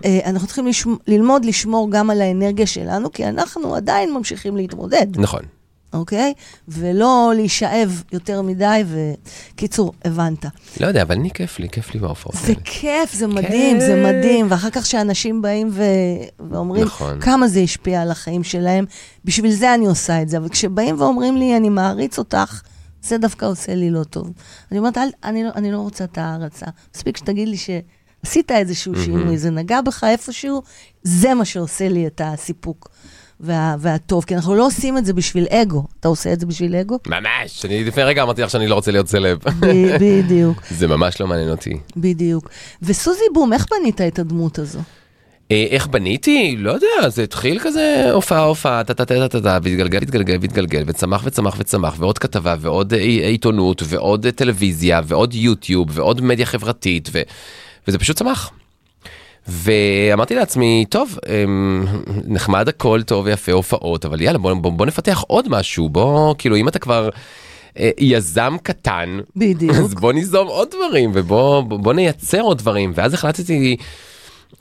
אה, 0.05 0.20
אנחנו 0.24 0.47
צריכים 0.47 0.66
לשמ... 0.66 0.97
ללמוד 1.07 1.45
לשמור 1.45 1.91
גם 1.91 2.11
על 2.11 2.20
האנרגיה 2.20 2.66
שלנו, 2.66 3.12
כי 3.12 3.26
אנחנו 3.26 3.74
עדיין 3.74 4.14
ממשיכים 4.14 4.57
להתמודד. 4.57 5.07
נכון. 5.16 5.43
אוקיי? 5.95 6.32
ולא 6.68 7.32
להישאב 7.36 8.03
יותר 8.12 8.42
מדי, 8.42 8.84
וקיצור, 8.86 9.92
הבנת. 10.05 10.45
לא 10.80 10.86
יודע, 10.86 11.03
אבל 11.03 11.14
אני 11.14 11.30
כיף 11.30 11.59
לי, 11.59 11.68
כיף 11.68 11.95
לי 11.95 12.01
בהופעות 12.01 12.34
זה 12.34 12.47
האלה. 12.47 12.61
כיף, 12.64 13.12
זה 13.12 13.26
מדהים, 13.26 13.80
זה 13.80 14.03
מדהים. 14.07 14.47
ואחר 14.51 14.70
כך 14.70 14.86
שאנשים 14.86 15.42
באים 15.42 15.68
ו... 15.72 15.82
ואומרים 16.51 16.84
נכון. 16.84 17.20
כמה 17.20 17.49
זה 17.49 17.61
השפיע 17.61 18.03
על 18.03 18.11
החיים 18.11 18.45
שלהם, 18.45 18.84
בשביל 19.24 19.51
זה 19.51 19.74
אני 19.74 19.86
עושה 19.86 20.22
את 20.22 20.28
זה. 20.28 20.36
אבל 20.36 20.49
כשבאים 20.49 21.01
ואומרים 21.01 21.36
לי, 21.36 21.57
אני 21.57 21.68
מעריץ 21.68 22.18
אותך, 22.18 22.62
זה 23.03 23.18
דווקא 23.18 23.47
עושה 23.47 23.74
לי 23.74 23.90
לא 23.90 24.05
טוב. 24.05 24.30
אני 24.70 24.78
אומרת, 24.78 24.99
אל, 24.99 25.09
אני, 25.24 25.45
לא, 25.45 25.51
אני 25.55 25.72
לא 25.72 25.78
רוצה 25.78 26.05
את 26.05 26.18
ההערצה. 26.18 26.66
מספיק 26.95 27.16
שתגיד 27.16 27.49
לי 27.49 27.57
שעשית 27.57 28.51
איזשהו 28.51 28.92
שינוי, 29.05 29.38
זה 29.38 29.51
נגע 29.51 29.80
בך 29.80 30.05
איפשהו, 30.05 30.62
זה 31.03 31.34
מה 31.34 31.45
שעושה 31.45 31.88
לי 31.88 32.07
את 32.07 32.20
הסיפוק. 32.24 32.88
וה, 33.45 33.76
והטוב, 33.78 34.24
כי 34.24 34.34
אנחנו 34.34 34.55
לא 34.55 34.66
עושים 34.66 34.99
את 34.99 35.05
זה 35.05 35.12
בשביל 35.12 35.47
אגו. 35.51 35.84
אתה 36.01 36.09
עושה 36.09 36.32
את 36.32 36.40
זה 36.40 36.47
בשביל 36.47 36.76
אגו? 36.76 36.99
ממש, 37.07 37.64
אני 37.64 37.84
לפני 37.84 38.03
רגע 38.03 38.22
אמרתי 38.22 38.42
לך 38.42 38.51
שאני 38.51 38.68
לא 38.68 38.74
רוצה 38.74 38.90
להיות 38.92 39.09
סלב. 39.09 39.38
ב- 39.61 39.97
בדיוק, 40.01 40.62
זה 40.78 40.86
ממש 40.88 41.20
לא 41.20 41.26
מעניין 41.26 41.51
אותי. 41.51 41.78
בדיוק. 41.97 42.51
וסוזי 42.82 43.24
בום, 43.34 43.53
איך 43.53 43.66
בנית 43.70 44.01
את 44.01 44.18
הדמות 44.18 44.59
הזו? 44.59 44.78
אה, 45.51 45.66
איך 45.70 45.86
בניתי? 45.86 46.57
לא 46.59 46.72
יודע, 46.72 47.09
זה 47.09 47.22
התחיל 47.22 47.59
כזה 47.59 48.11
הופעה 48.12 48.42
הופעה, 48.45 48.84
טה 48.84 48.95
טה 48.95 49.05
טה 49.05 49.28
טה 49.28 49.40
טה, 49.40 49.59
והתגלגל 49.62 49.99
והתגלגל 50.01 50.36
והתגלגל, 50.40 50.82
וצמח 50.86 51.22
וצמח 51.24 51.55
וצמח, 51.59 51.95
ועוד 51.99 52.18
כתבה, 52.18 52.57
ועוד 52.61 52.95
אה, 52.95 52.99
עיתונות, 53.28 53.82
ועוד 53.86 54.26
אה, 54.26 54.32
טלוויזיה, 54.32 55.01
ועוד 55.05 55.34
יוטיוב, 55.34 55.88
ועוד 55.92 56.20
מדיה 56.20 56.47
חברתית, 56.47 57.09
ו... 57.12 57.22
וזה 57.88 57.99
פשוט 57.99 58.16
צמח. 58.16 58.51
ואמרתי 59.49 60.34
לעצמי, 60.34 60.84
טוב, 60.88 61.18
אמ, 61.28 61.84
נחמד 62.26 62.68
הכל 62.68 63.03
טוב 63.03 63.24
ויפה 63.24 63.53
הופעות, 63.53 64.05
אבל 64.05 64.20
יאללה 64.20 64.38
בוא, 64.38 64.55
בוא, 64.55 64.72
בוא 64.72 64.86
נפתח 64.86 65.24
עוד 65.26 65.49
משהו, 65.49 65.88
בוא, 65.88 66.34
כאילו 66.38 66.57
אם 66.57 66.68
אתה 66.68 66.78
כבר 66.78 67.09
אה, 67.78 67.90
יזם 67.99 68.57
קטן, 68.62 69.18
בדיוק. 69.36 69.76
אז 69.76 69.95
בוא 69.95 70.12
ניזום 70.12 70.47
עוד 70.47 70.68
דברים 70.70 71.11
ובוא 71.14 71.61
בוא, 71.61 71.78
בוא 71.78 71.92
נייצר 71.92 72.40
עוד 72.40 72.59
דברים 72.59 72.92
ואז 72.95 73.14
החלטתי 73.14 73.76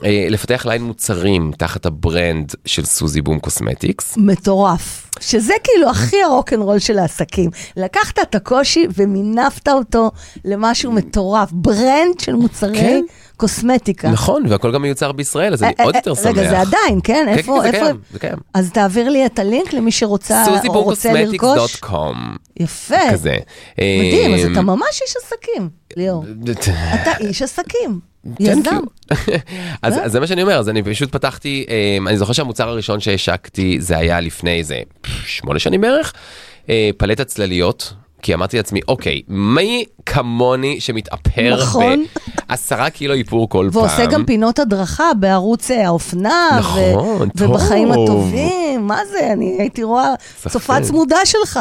אה, 0.03 0.27
לפתח 0.29 0.65
line 0.65 0.83
מוצרים 0.83 1.51
תחת 1.57 1.85
ה 1.85 1.97
brand 1.97 2.55
של 2.65 2.85
Suzi 2.85 3.21
Boom 3.21 3.39
Cosmetics. 3.39 4.17
מטורף. 4.17 5.02
שזה 5.19 5.53
כאילו 5.63 5.89
הכי 5.89 6.23
הרוקנרול 6.23 6.79
של 6.79 6.99
העסקים. 6.99 7.49
לקחת 7.77 8.19
את 8.19 8.35
הקושי 8.35 8.87
ומינפת 8.95 9.67
אותו 9.67 10.11
למשהו 10.45 10.91
מטורף. 10.91 11.49
brand 11.51 12.19
של 12.19 12.33
מוצרי 12.33 12.77
כן. 12.77 13.01
קוסמטיקה. 13.37 14.09
נכון 14.09 14.43
והכל 14.49 14.73
גם 14.73 14.81
מיוצר 14.81 15.11
בישראל 15.11 15.53
אז 15.53 15.63
אני 15.63 15.73
אה, 15.79 15.85
עוד 15.85 15.95
אה, 15.95 15.99
יותר 15.99 16.15
שמח. 16.15 16.25
רגע, 16.25 16.49
זה 16.49 16.61
עדיין, 16.61 16.99
כן? 17.03 17.25
כן, 17.25 17.27
איפה, 17.27 17.59
כן, 17.63 17.71
זה 17.71 17.77
איפה? 17.77 17.85
קיים, 17.85 17.99
זה 18.11 18.19
קיים. 18.19 18.37
אז 18.53 18.71
תעביר 18.71 19.09
לי 19.09 19.25
את 19.25 19.39
הלינק 19.39 19.73
למי 19.73 19.91
שרוצה 19.91 20.45
או 20.67 20.83
רוצה 20.83 21.13
לרכוש. 21.13 21.37
cosmetics.com 21.37 22.35
יפה. 22.59 23.11
כזה. 23.11 23.37
מדהים, 23.77 24.33
אז 24.33 24.45
אמ, 24.45 24.51
אתה 24.51 24.61
ממש 24.61 25.01
איש 25.01 25.13
עסקים, 25.23 25.69
ליאור. 25.97 26.25
אתה 26.93 27.11
איש 27.19 27.41
עסקים. 27.41 27.99
יזם. 28.39 28.61
You. 29.13 29.17
אז, 29.81 29.93
זה 30.05 30.19
מה 30.19 30.27
שאני 30.27 30.41
אומר, 30.41 30.59
אז 30.59 30.69
אני 30.69 30.83
פשוט 30.83 31.11
פתחתי, 31.11 31.65
אה, 31.69 31.97
אני 32.07 32.17
זוכר 32.17 32.33
שהמוצר 32.33 32.69
הראשון 32.69 32.99
שהשקתי 32.99 33.77
זה 33.81 33.97
היה 33.97 34.19
לפני 34.19 34.57
איזה 34.57 34.79
שמונה 35.25 35.59
שנים 35.59 35.81
בערך, 35.81 36.13
אה, 36.69 36.89
פלטת 36.97 37.27
צלליות. 37.27 37.93
כי 38.21 38.33
אמרתי 38.33 38.57
לעצמי, 38.57 38.79
אוקיי, 38.87 39.21
מי 39.27 39.85
כמוני 40.05 40.79
שמתאפר 40.79 41.55
נכון. 41.61 42.05
בעשרה 42.49 42.89
קילו 42.89 43.13
איפור 43.13 43.49
כל 43.49 43.69
פעם. 43.73 43.81
ועושה 43.81 44.05
גם 44.05 44.25
פינות 44.25 44.59
הדרכה 44.59 45.11
בערוץ 45.19 45.71
אה, 45.71 45.87
האופנה, 45.87 46.49
נכון, 46.59 47.29
ו- 47.37 47.43
ובחיים 47.49 47.93
טוב. 47.93 48.03
הטובים, 48.03 48.87
מה 48.87 48.99
זה, 49.11 49.33
אני 49.33 49.55
הייתי 49.59 49.83
רואה. 49.83 50.13
צופה 50.49 50.81
צמודה 50.81 51.17
שלך. 51.25 51.59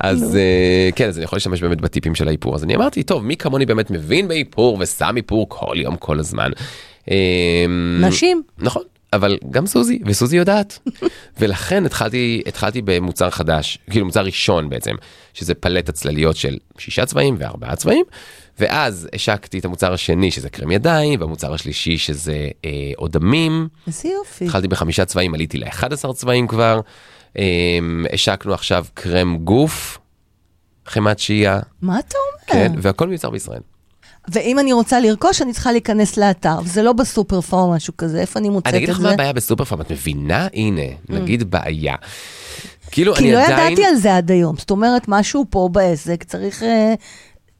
אז 0.00 0.36
אה, 0.36 0.90
כן, 0.96 1.08
אז 1.08 1.16
אני 1.16 1.24
יכול 1.24 1.36
להשתמש 1.36 1.62
באמת 1.62 1.80
בטיפים 1.80 2.14
של 2.14 2.28
האיפור. 2.28 2.54
אז 2.54 2.64
אני 2.64 2.76
אמרתי, 2.76 3.02
טוב, 3.02 3.24
מי 3.24 3.36
כמוני 3.36 3.66
באמת 3.66 3.90
מבין 3.90 4.28
באיפור 4.28 4.76
ושם 4.80 5.14
איפור 5.16 5.46
כל 5.48 5.74
יום, 5.76 5.96
כל 5.96 6.18
הזמן. 6.18 6.50
אה, 7.10 7.16
נשים. 8.00 8.42
נכון. 8.58 8.82
אבל 9.12 9.38
גם 9.50 9.66
סוזי, 9.66 9.98
וסוזי 10.06 10.36
יודעת. 10.36 10.78
ולכן 11.40 11.86
התחלתי, 11.86 12.42
התחלתי 12.46 12.82
במוצר 12.84 13.30
חדש, 13.30 13.78
כאילו 13.90 14.06
מוצר 14.06 14.24
ראשון 14.24 14.68
בעצם, 14.68 14.94
שזה 15.34 15.54
פלט 15.54 15.88
הצלליות 15.88 16.36
של 16.36 16.56
שישה 16.78 17.06
צבעים 17.06 17.36
וארבעה 17.38 17.76
צבעים, 17.76 18.04
ואז 18.58 19.08
השקתי 19.14 19.58
את 19.58 19.64
המוצר 19.64 19.92
השני, 19.92 20.30
שזה 20.30 20.50
קרם 20.50 20.70
ידיים, 20.70 21.20
והמוצר 21.20 21.54
השלישי, 21.54 21.98
שזה 21.98 22.48
אה, 22.64 22.70
אודמים. 22.98 23.68
איזה 23.86 24.08
יופי. 24.08 24.44
התחלתי 24.44 24.68
בחמישה 24.68 25.04
צבעים, 25.04 25.34
עליתי 25.34 25.58
ל-11 25.58 26.12
צבעים 26.12 26.46
כבר. 26.46 26.80
אמ, 27.38 28.06
השקנו 28.12 28.54
עכשיו 28.54 28.86
קרם 28.94 29.36
גוף, 29.36 29.98
חמת 30.86 31.18
שהייה, 31.18 31.60
מה 31.82 31.98
אתה 31.98 32.16
אומר? 32.18 32.64
כן, 32.68 32.72
והכל 32.82 33.08
מיוצר 33.08 33.30
בישראל. 33.30 33.60
ואם 34.28 34.58
אני 34.58 34.72
רוצה 34.72 35.00
לרכוש, 35.00 35.42
אני 35.42 35.52
צריכה 35.52 35.72
להיכנס 35.72 36.16
לאתר, 36.16 36.58
וזה 36.64 36.82
לא 36.82 36.92
בסופר 36.92 37.40
פארם 37.40 37.62
או 37.62 37.72
משהו 37.72 37.96
כזה, 37.96 38.20
איפה 38.20 38.38
אני 38.38 38.48
מוצאת 38.48 38.66
אני 38.74 38.78
אגיד 38.78 38.88
את 38.88 38.94
לך 38.94 39.00
זה? 39.00 39.06
מה 39.06 39.12
הבעיה 39.12 39.32
בסופר 39.32 39.64
פארם, 39.64 39.80
את 39.80 39.90
מבינה? 39.92 40.48
הנה, 40.54 40.82
נגיד 41.08 41.50
בעיה. 41.50 41.94
כאילו, 42.90 43.14
כי 43.14 43.24
אני 43.24 43.32
לא 43.32 43.42
עדיין... 43.44 43.72
ידעתי 43.72 43.88
על 43.88 43.96
זה 43.96 44.16
עד 44.16 44.30
היום. 44.30 44.56
זאת 44.56 44.70
אומרת, 44.70 45.02
משהו 45.08 45.44
פה 45.50 45.68
בעסק 45.72 46.24
צריך 46.24 46.62
אה, 46.62 46.94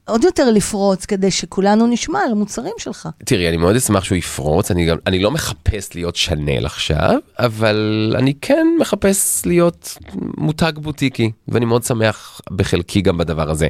עוד 0.07 0.23
יותר 0.23 0.51
לפרוץ 0.51 1.05
כדי 1.05 1.31
שכולנו 1.31 1.87
נשמע 1.87 2.19
על 2.19 2.31
המוצרים 2.31 2.73
שלך. 2.77 3.09
תראי, 3.25 3.49
אני 3.49 3.57
מאוד 3.57 3.75
אשמח 3.75 4.03
שהוא 4.03 4.15
יפרוץ, 4.17 4.71
אני, 4.71 4.85
גם, 4.85 4.97
אני 5.07 5.19
לא 5.19 5.31
מחפש 5.31 5.95
להיות 5.95 6.15
שנל 6.15 6.65
עכשיו, 6.65 7.19
אבל 7.39 8.13
אני 8.17 8.33
כן 8.41 8.67
מחפש 8.79 9.45
להיות 9.45 9.97
מותג 10.37 10.71
בוטיקי, 10.75 11.31
ואני 11.47 11.65
מאוד 11.65 11.83
שמח 11.83 12.41
בחלקי 12.51 13.01
גם 13.01 13.17
בדבר 13.17 13.49
הזה. 13.49 13.67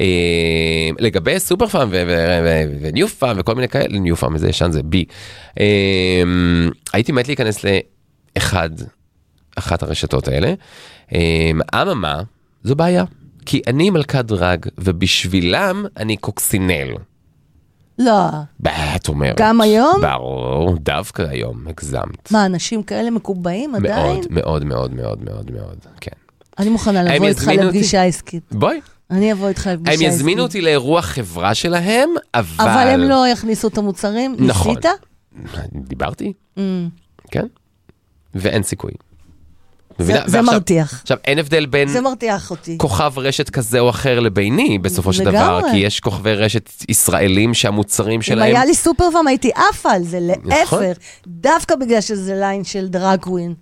אה, 0.00 0.88
לגבי 0.98 1.40
סופר 1.40 1.66
פארם 1.66 1.88
וניו 2.80 3.08
פארם 3.08 3.36
וכל 3.38 3.54
מיני 3.54 3.68
כאלה, 3.68 3.98
ניו 3.98 4.16
פארם 4.16 4.38
זה 4.38 4.48
ישן 4.48 4.70
זה 4.72 4.82
בי, 4.82 5.04
אה, 5.60 6.22
הייתי 6.92 7.12
מת 7.12 7.28
להיכנס 7.28 7.64
לאחד, 8.36 8.70
אחת 9.56 9.82
הרשתות 9.82 10.28
האלה. 10.28 10.54
אה, 11.14 11.50
אממה, 11.82 12.22
זו 12.64 12.76
בעיה, 12.76 13.04
כי 13.46 13.60
אני 13.66 13.90
מלכת 13.90 14.24
דרג, 14.24 14.66
ובשבילם 14.78 15.84
אני 15.96 16.16
קוקסינל. 16.16 16.88
לא. 17.98 18.22
בה, 18.60 18.96
את 18.96 19.08
אומרת. 19.08 19.36
גם 19.38 19.60
היום? 19.60 20.00
ברור, 20.00 20.76
דווקא 20.80 21.22
היום, 21.22 21.66
הגזמת. 21.68 22.32
מה, 22.32 22.46
אנשים 22.46 22.82
כאלה 22.82 23.10
מקובעים 23.10 23.74
עדיין? 23.74 24.20
מאוד, 24.30 24.64
מאוד, 24.64 24.64
מאוד, 24.64 24.94
מאוד, 24.94 25.24
מאוד, 25.24 25.50
מאוד, 25.50 25.76
כן. 26.00 26.10
אני 26.58 26.70
מוכנה 26.70 27.00
הם 27.00 27.06
לבוא 27.06 27.26
איתך? 27.26 27.48
לפגישה 27.48 28.04
עסקית. 28.04 28.42
בואי. 28.52 28.80
אני 29.10 29.32
אבוא 29.32 29.48
איתך 29.48 29.66
לפגישה 29.66 29.90
הם 29.90 29.94
עסקית. 29.94 30.08
יזמינו 30.08 30.42
אותי 30.42 30.60
לאירוע 30.60 31.02
חברה 31.02 31.54
שלהם, 31.54 32.08
אבל... 32.34 32.64
אבל 32.68 32.88
הם 32.88 33.00
לא 33.00 33.24
יכניסו 33.32 33.68
את 33.68 33.78
המוצרים? 33.78 34.36
נכון. 34.38 34.74
ניסית? 34.76 34.90
דיברתי, 35.74 36.32
Mm. 36.56 36.60
כן? 37.30 37.46
ואין 38.34 38.62
סיכוי. 38.62 38.92
זה- 39.98 40.04
מבינה? 40.04 40.18
זה 40.18 40.36
ועכשיו- 40.38 40.54
מרתיח. 40.54 41.00
עכשיו, 41.02 41.16
אין 41.24 41.38
הבדל 41.38 41.66
בין 41.66 41.88
זה 41.88 42.00
מרתיח 42.00 42.50
אותי. 42.50 42.78
כוכב 42.78 43.12
רשת 43.16 43.50
כזה 43.50 43.80
או 43.80 43.90
אחר 43.90 44.20
לביני, 44.20 44.78
בסופו 44.78 45.12
של 45.12 45.24
דבר. 45.24 45.60
כי 45.70 45.76
יש 45.76 46.00
כוכבי 46.00 46.34
רשת 46.34 46.70
ישראלים 46.88 47.54
שהמוצרים 47.54 48.14
אם 48.14 48.22
שלהם... 48.22 48.42
היה 48.42 48.64
לי 48.64 48.74
סופר 48.74 49.04
פארם 49.12 49.26
הייתי 49.26 49.50
עפה 49.70 49.92
על 49.92 50.02
זה, 50.04 50.18
נכון. 50.44 50.82
להפך. 50.82 50.98
דווקא 51.26 51.76
בגלל 51.76 52.00
שזה 52.00 52.34
ליין 52.34 52.64
של 52.64 52.88
דרג 52.88 53.20
קווין. 53.20 53.54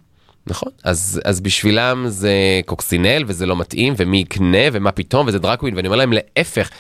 נכון, 0.47 0.68
אז, 0.85 1.20
אז 1.24 1.41
בשבילם 1.41 2.05
זה 2.09 2.32
קוקסינל 2.66 3.24
וזה 3.26 3.47
לא 3.47 3.57
מתאים 3.57 3.95
ומי 3.97 4.18
יקנה 4.18 4.59
ומה 4.72 4.93
פתאום 4.93 5.26
וזה 5.26 5.39
דרקווין 5.39 5.76
ואני 5.76 5.89
אומר 5.89 5.97
להם 5.97 6.12
להפך, 6.12 6.70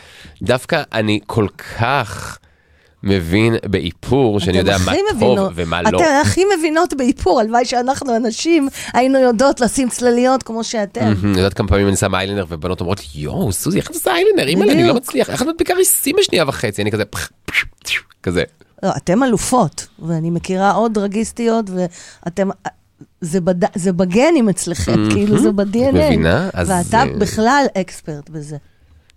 דווקא 0.42 0.82
אני 0.92 1.20
כל 1.26 1.46
כך 1.78 2.38
מבין 3.04 3.54
באיפור 3.66 4.40
שאני 4.40 4.58
יודע 4.58 4.76
מה 4.84 4.92
הכי 4.92 5.00
טוב 5.10 5.16
מבינות- 5.16 5.52
ומה 5.54 5.82
לא. 5.82 5.88
אתן 5.88 6.20
הכי 6.22 6.42
מבינות 6.58 6.94
באיפור, 6.94 7.40
הלוואי 7.40 7.64
שאנחנו 7.64 8.14
הנשים 8.14 8.68
היינו 8.92 9.18
יודעות 9.18 9.60
לשים 9.60 9.88
צלליות 9.88 10.42
כמו 10.42 10.64
שאתם. 10.64 11.04
מהמם, 11.04 11.36
יודעת 11.36 11.54
כמה 11.54 11.68
פעמים 11.68 11.88
אני 11.88 11.96
שם 11.96 12.14
איילינר 12.14 12.44
ובנות 12.48 12.80
אומרות 12.80 13.00
לי 13.00 13.06
יואו 13.22 13.52
סוזי 13.52 13.78
איך 13.78 13.90
את 13.90 13.94
עושה 13.94 14.14
איילינר 14.14 14.46
אימא'לה 14.46 14.72
אני 14.72 14.84
לא. 14.88 14.94
מצליח 14.94 15.30
איך 15.30 15.42
את 15.42 15.46
מדביקה 15.46 15.74
ריסים 15.74 16.16
בשנייה 16.18 16.44
וחצי 16.48 16.82
אני 16.82 16.90
כזה 16.92 17.04
כזה. 18.22 18.42
לא, 18.82 18.90
אתם 18.96 19.22
אלופות, 19.22 19.86
ואני 19.98 20.30
מכירה 20.30 20.70
עוד 20.72 20.94
דרגיסטיות, 20.94 21.64
ואתם... 22.24 22.48
זה, 23.20 23.40
בד... 23.40 23.78
זה 23.78 23.92
בגנים 23.92 24.48
אצלכם, 24.48 25.10
כאילו 25.10 25.38
זה 25.38 25.52
ב-DNA. 25.52 25.92
מבינה? 25.92 26.50
אז 26.52 26.70
ואתה 26.70 27.02
זה- 27.12 27.18
בכלל 27.18 27.64
אקספרט 27.80 28.30
בזה. 28.30 28.56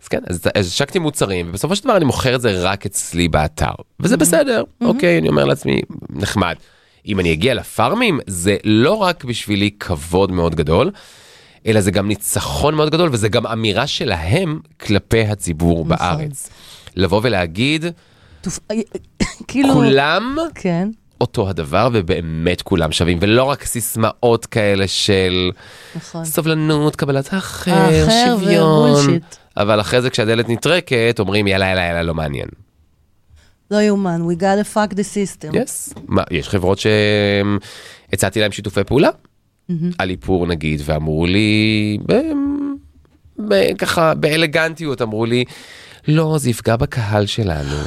אז 0.03 0.07
כן, 0.07 0.19
אז 0.27 0.41
אז 0.55 0.67
השקתי 0.67 0.99
מוצרים, 0.99 1.49
ובסופו 1.49 1.75
של 1.75 1.83
דבר 1.83 1.97
אני 1.97 2.05
מוכר 2.05 2.35
את 2.35 2.41
זה 2.41 2.59
רק 2.61 2.85
אצלי 2.85 3.27
באתר. 3.27 3.71
וזה 3.99 4.17
בסדר, 4.17 4.63
אוקיי, 4.81 5.17
אני 5.17 5.29
אומר 5.29 5.45
לעצמי, 5.45 5.81
נחמד. 6.09 6.55
אם 7.07 7.19
אני 7.19 7.33
אגיע 7.33 7.53
לפארמים, 7.53 8.19
זה 8.27 8.57
לא 8.63 8.93
רק 8.93 9.23
בשבילי 9.23 9.71
כבוד 9.79 10.31
מאוד 10.31 10.55
גדול, 10.55 10.91
אלא 11.67 11.81
זה 11.81 11.91
גם 11.91 12.07
ניצחון 12.07 12.75
מאוד 12.75 12.89
גדול, 12.89 13.09
וזה 13.11 13.29
גם 13.29 13.47
אמירה 13.47 13.87
שלהם 13.87 14.59
כלפי 14.79 15.21
הציבור 15.21 15.85
בארץ. 15.85 16.49
לבוא 16.95 17.21
ולהגיד, 17.23 17.85
תופ... 18.41 18.59
כאילו... 19.47 19.73
כולם 19.73 20.37
כן, 20.55 20.89
אותו 21.21 21.49
הדבר, 21.49 21.89
ובאמת 21.93 22.61
כולם 22.61 22.91
שווים, 22.91 23.17
ולא 23.21 23.43
רק 23.43 23.63
סיסמאות 23.63 24.45
כאלה 24.45 24.87
של 24.87 25.51
נכון. 25.95 26.25
סובלנות, 26.25 26.95
קבלת 26.95 27.33
האחר 27.33 28.07
שוויון. 28.25 29.19
אבל 29.57 29.81
אחרי 29.81 30.01
זה 30.01 30.09
כשהדלת 30.09 30.49
נטרקת, 30.49 31.15
אומרים 31.19 31.47
יאללה 31.47 31.65
יאללה 31.65 31.81
יאללה 31.81 32.03
לא 32.03 32.13
מעניין. 32.13 32.47
לא 33.71 33.81
יאומן, 33.81 34.21
we 34.29 34.39
gotta 34.39 34.75
fuck 34.75 34.93
the 34.93 34.97
system. 34.97 35.57
יס. 35.57 35.93
מה, 36.07 36.23
יש 36.31 36.49
חברות 36.49 36.79
שהצעתי 36.79 38.39
להם 38.39 38.51
שיתופי 38.51 38.83
פעולה, 38.83 39.09
על 39.97 40.09
איפור 40.09 40.47
נגיד, 40.47 40.81
ואמרו 40.85 41.25
לי, 41.25 41.97
ב... 42.05 42.13
ב... 43.47 43.73
ככה 43.77 44.13
באלגנטיות, 44.13 45.01
אמרו 45.01 45.25
לי, 45.25 45.43
לא, 46.07 46.37
זה 46.37 46.49
יפגע 46.49 46.75
בקהל 46.75 47.25
שלנו. 47.25 47.77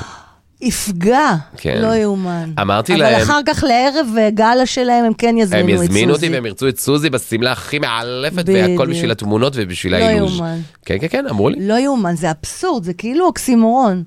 יפגע, 0.63 1.35
כן. 1.57 1.79
לא 1.83 1.95
יאומן. 1.95 2.53
אמרתי 2.61 2.93
אבל 2.95 3.03
להם- 3.03 3.23
אחר 3.23 3.41
כך 3.47 3.65
לערב 3.69 4.07
אה, 4.19 4.31
גאלה 4.31 4.67
שלהם, 4.67 5.05
הם 5.05 5.15
כן 5.15 5.35
יזמינו 5.39 5.63
הם 5.69 5.71
את 5.71 5.75
סוזי. 5.77 5.85
יזמינו 5.85 6.13
אותי 6.15 6.29
והם 6.29 6.47
ירצו 6.47 6.69
את 6.69 6.79
סוזי 6.79 7.11
בשמלה 7.11 7.53
הכי 7.53 7.79
מאלפת, 7.79 8.45
והכל. 8.47 8.91
בשביל 8.91 9.11
התמונות 9.11 9.53
ובשביל 9.57 9.93
לא 9.97 10.05
האילוז'. 10.05 10.33
יאומן. 10.37 10.59
כן, 10.85 10.97
כן, 11.01 11.07
כן, 11.11 11.27
אמרו 11.27 11.49
לי. 11.49 11.69
לא 11.69 11.75
יאומן, 11.79 12.17
זה 12.17 12.31
אבסורד, 12.31 12.85
זה 12.85 12.93
כאילו 12.95 13.27
אוקסימורון. 13.27 14.03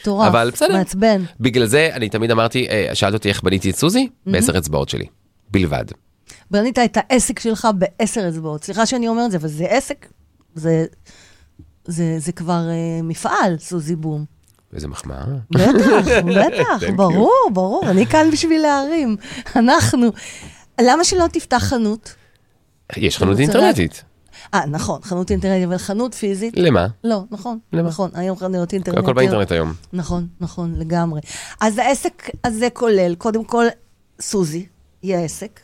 מטורף, 0.00 0.26
אבל 0.28 0.50
בסדר. 0.52 0.72
מעצבן. 0.76 1.22
בגלל 1.40 1.66
זה 1.66 1.88
אני 1.92 2.08
תמיד 2.08 2.30
אמרתי, 2.30 2.66
אה, 2.68 2.90
שאלת 2.94 3.14
אותי 3.14 3.28
איך 3.28 3.42
בניתי 3.42 3.70
את 3.70 3.76
סוזי? 3.76 4.08
בעשר 4.26 4.58
אצבעות 4.58 4.88
שלי. 4.88 5.04
בלבד. 5.50 5.84
בנית 6.50 6.78
את 6.78 6.96
העסק 7.00 7.38
שלך 7.38 7.68
בעשר 7.78 8.28
אצבעות. 8.28 8.64
סליחה 8.64 8.86
שאני 8.86 9.08
אומרת 9.08 9.26
את 9.26 9.30
זה, 9.30 9.36
אבל 9.36 9.48
זה 9.48 9.64
עסק. 9.68 10.06
זה, 10.54 10.84
זה, 11.84 12.14
זה 12.18 12.32
כבר 12.32 12.60
uh, 12.68 13.02
מפעל, 13.04 13.56
סוזי 13.58 13.96
בום. 13.96 14.24
איזה 14.74 14.88
מחמאה. 14.88 15.24
בטח, 15.50 16.06
בטח. 16.36 16.84
ברור, 16.96 17.50
ברור, 17.52 17.90
אני 17.90 18.06
כאן 18.06 18.30
בשביל 18.32 18.62
להרים. 18.62 19.16
אנחנו. 19.56 20.12
למה 20.80 21.04
שלא 21.04 21.26
תפתח 21.32 21.58
חנות? 21.58 22.14
יש 22.96 23.18
חנות 23.18 23.38
אינטרנטית. 23.38 24.04
אה, 24.54 24.66
נכון, 24.66 25.00
חנות 25.02 25.30
אינטרנטית, 25.30 25.66
אבל 25.66 25.78
חנות 25.78 26.14
פיזית? 26.14 26.54
למה? 26.56 26.86
לא, 27.04 27.22
נכון, 27.30 27.58
למה? 27.72 27.88
נכון, 27.88 28.10
היום 28.14 28.38
חנויות 28.38 28.72
אינטרנטיות. 28.72 29.04
הכל 29.04 29.12
באינטרנט 29.12 29.52
היום. 29.52 29.72
נכון, 29.92 30.26
נכון, 30.40 30.74
לגמרי. 30.78 31.20
אז 31.60 31.78
העסק 31.78 32.30
הזה 32.44 32.68
כולל, 32.72 33.14
קודם 33.14 33.44
כל, 33.44 33.66
סוזי, 34.20 34.66
היא 35.02 35.16
העסק, 35.16 35.60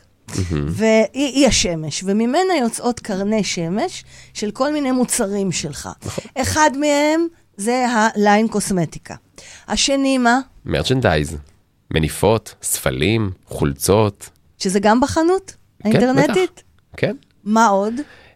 והיא 0.67 1.07
היא 1.13 1.47
השמש, 1.47 2.03
וממנה 2.05 2.57
יוצאות 2.61 2.99
קרני 2.99 3.43
שמש 3.43 4.03
של 4.33 4.51
כל 4.51 4.73
מיני 4.73 4.91
מוצרים 4.91 5.51
שלך. 5.51 5.89
אחד 6.35 6.69
מהם 6.79 7.27
זה 7.59 7.85
הליין 7.89 8.47
קוסמטיקה. 8.47 9.15
השני, 9.67 10.17
מה? 10.17 10.39
מרצ'נדייז. 10.65 11.37
מניפות, 11.93 12.55
ספלים, 12.61 13.31
חולצות. 13.45 14.29
שזה 14.57 14.79
גם 14.79 15.01
בחנות 15.01 15.55
כן, 15.83 15.89
האינטרנטית? 15.89 16.51
בטח. 16.53 16.61
כן. 16.97 17.15
מה 17.43 17.67
עוד? 17.67 17.93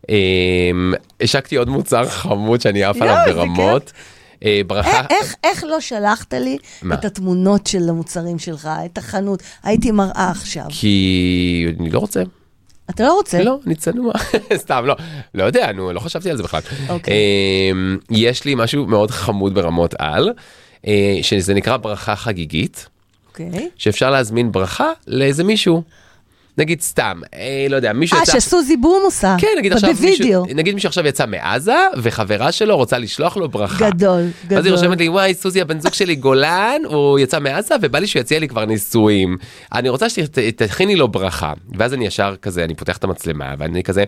אמ, 0.10 0.94
השקתי 1.22 1.56
עוד 1.56 1.70
מוצר 1.70 2.10
חמוד 2.10 2.62
שאני 2.62 2.84
עף 2.84 3.02
עליו 3.02 3.18
ברמות. 3.28 3.92
אה, 4.44 4.62
ברכה. 4.68 5.00
א- 5.02 5.06
איך, 5.10 5.36
איך 5.44 5.64
לא 5.64 5.80
שלחת 5.80 6.34
לי 6.34 6.58
מה? 6.82 6.96
את 6.96 7.06
התמונות 7.06 7.68
של 7.68 7.90
המוצרים 7.90 8.40
שלך, 8.40 8.70
את 8.86 8.98
החנות? 8.98 9.44
הייתי 9.64 9.92
מראה 9.92 10.30
עכשיו. 10.32 10.66
כי 10.70 11.66
אני 11.80 11.90
לא 11.90 12.00
רוצה. 12.00 12.24
אתה 12.90 13.04
לא 13.04 13.14
רוצה? 13.14 13.44
לא, 13.44 13.60
אני 13.68 13.76
צנוע. 13.76 14.14
סתם, 14.56 14.84
לא. 14.86 14.96
לא 15.34 15.44
יודע, 15.44 15.72
נו, 15.72 15.94
לא 15.94 16.00
חשבתי 16.00 16.30
על 16.30 16.38
זה 16.38 16.44
בכלל. 16.44 16.62
אוקיי. 16.90 17.14
אמ, 17.72 17.98
יש 18.12 18.46
לי 18.46 18.56
משהו 18.56 18.86
מאוד 18.86 19.12
חמוד 19.12 19.54
ברמות 19.54 19.94
על, 20.00 20.30
אה, 20.88 21.20
שזה 21.22 21.54
נקרא 21.54 21.78
ברכה 21.78 22.16
חגיגית. 22.16 22.88
אוקיי. 23.30 23.70
שאפשר 23.78 24.12
להזמין 24.12 24.52
ברכה 24.52 24.92
לאיזה 25.08 25.44
מישהו. 25.44 25.84
נגיד 26.58 26.82
סתם, 26.82 27.22
אה, 27.34 27.66
לא 27.70 27.76
יודע, 27.76 27.94
מישהו 27.94 28.18
אה, 28.18 28.24
יצא... 28.24 28.40
שסוזי 28.40 28.78
בום 28.78 29.02
עושה. 29.04 29.36
כן, 29.40 29.48
נגיד 29.58 29.74
עכשיו 29.74 29.94
בווידאו. 29.94 30.42
מישהו, 30.44 30.56
נגיד 30.56 30.76
מישהו 30.76 30.88
עכשיו 30.88 31.08
יצא 31.08 31.26
מעזה, 31.26 31.76
וחברה 31.98 32.52
שלו 32.52 32.78
רוצה 32.78 32.98
לשלוח 32.98 33.38
לו 33.38 33.50
ברכה. 33.50 33.90
גדול, 33.90 34.22
גדול. 34.46 34.58
אז 34.58 34.66
היא 34.66 34.74
רושמת 34.74 34.98
לי, 34.98 35.10
וואי, 35.10 35.34
סוזי, 35.34 35.62
הבן 35.62 35.80
זוג 35.80 35.94
שלי 35.94 36.16
גולן, 36.16 36.82
הוא 36.86 37.20
יצא 37.20 37.40
מעזה, 37.40 37.76
ובא 37.82 38.00
לי 38.00 38.08
שהוא 38.08 38.20
יציע 38.20 38.40
לי 38.40 38.48
כבר 38.48 38.66
נישואים. 38.66 39.38
אני 39.74 39.90
רוצה 39.90 40.10
שתכיני 40.10 40.96
לו 40.96 41.08
ברכה. 41.08 41.54
ואז 41.78 41.94
אני 41.94 42.06
ישר 42.06 42.36
כזה, 42.42 42.64
אני 42.64 42.76
פותח 42.76 42.98
את 42.98 43.04
המצלמה, 43.04 43.54
ואני 43.58 43.84
כזה, 43.84 44.04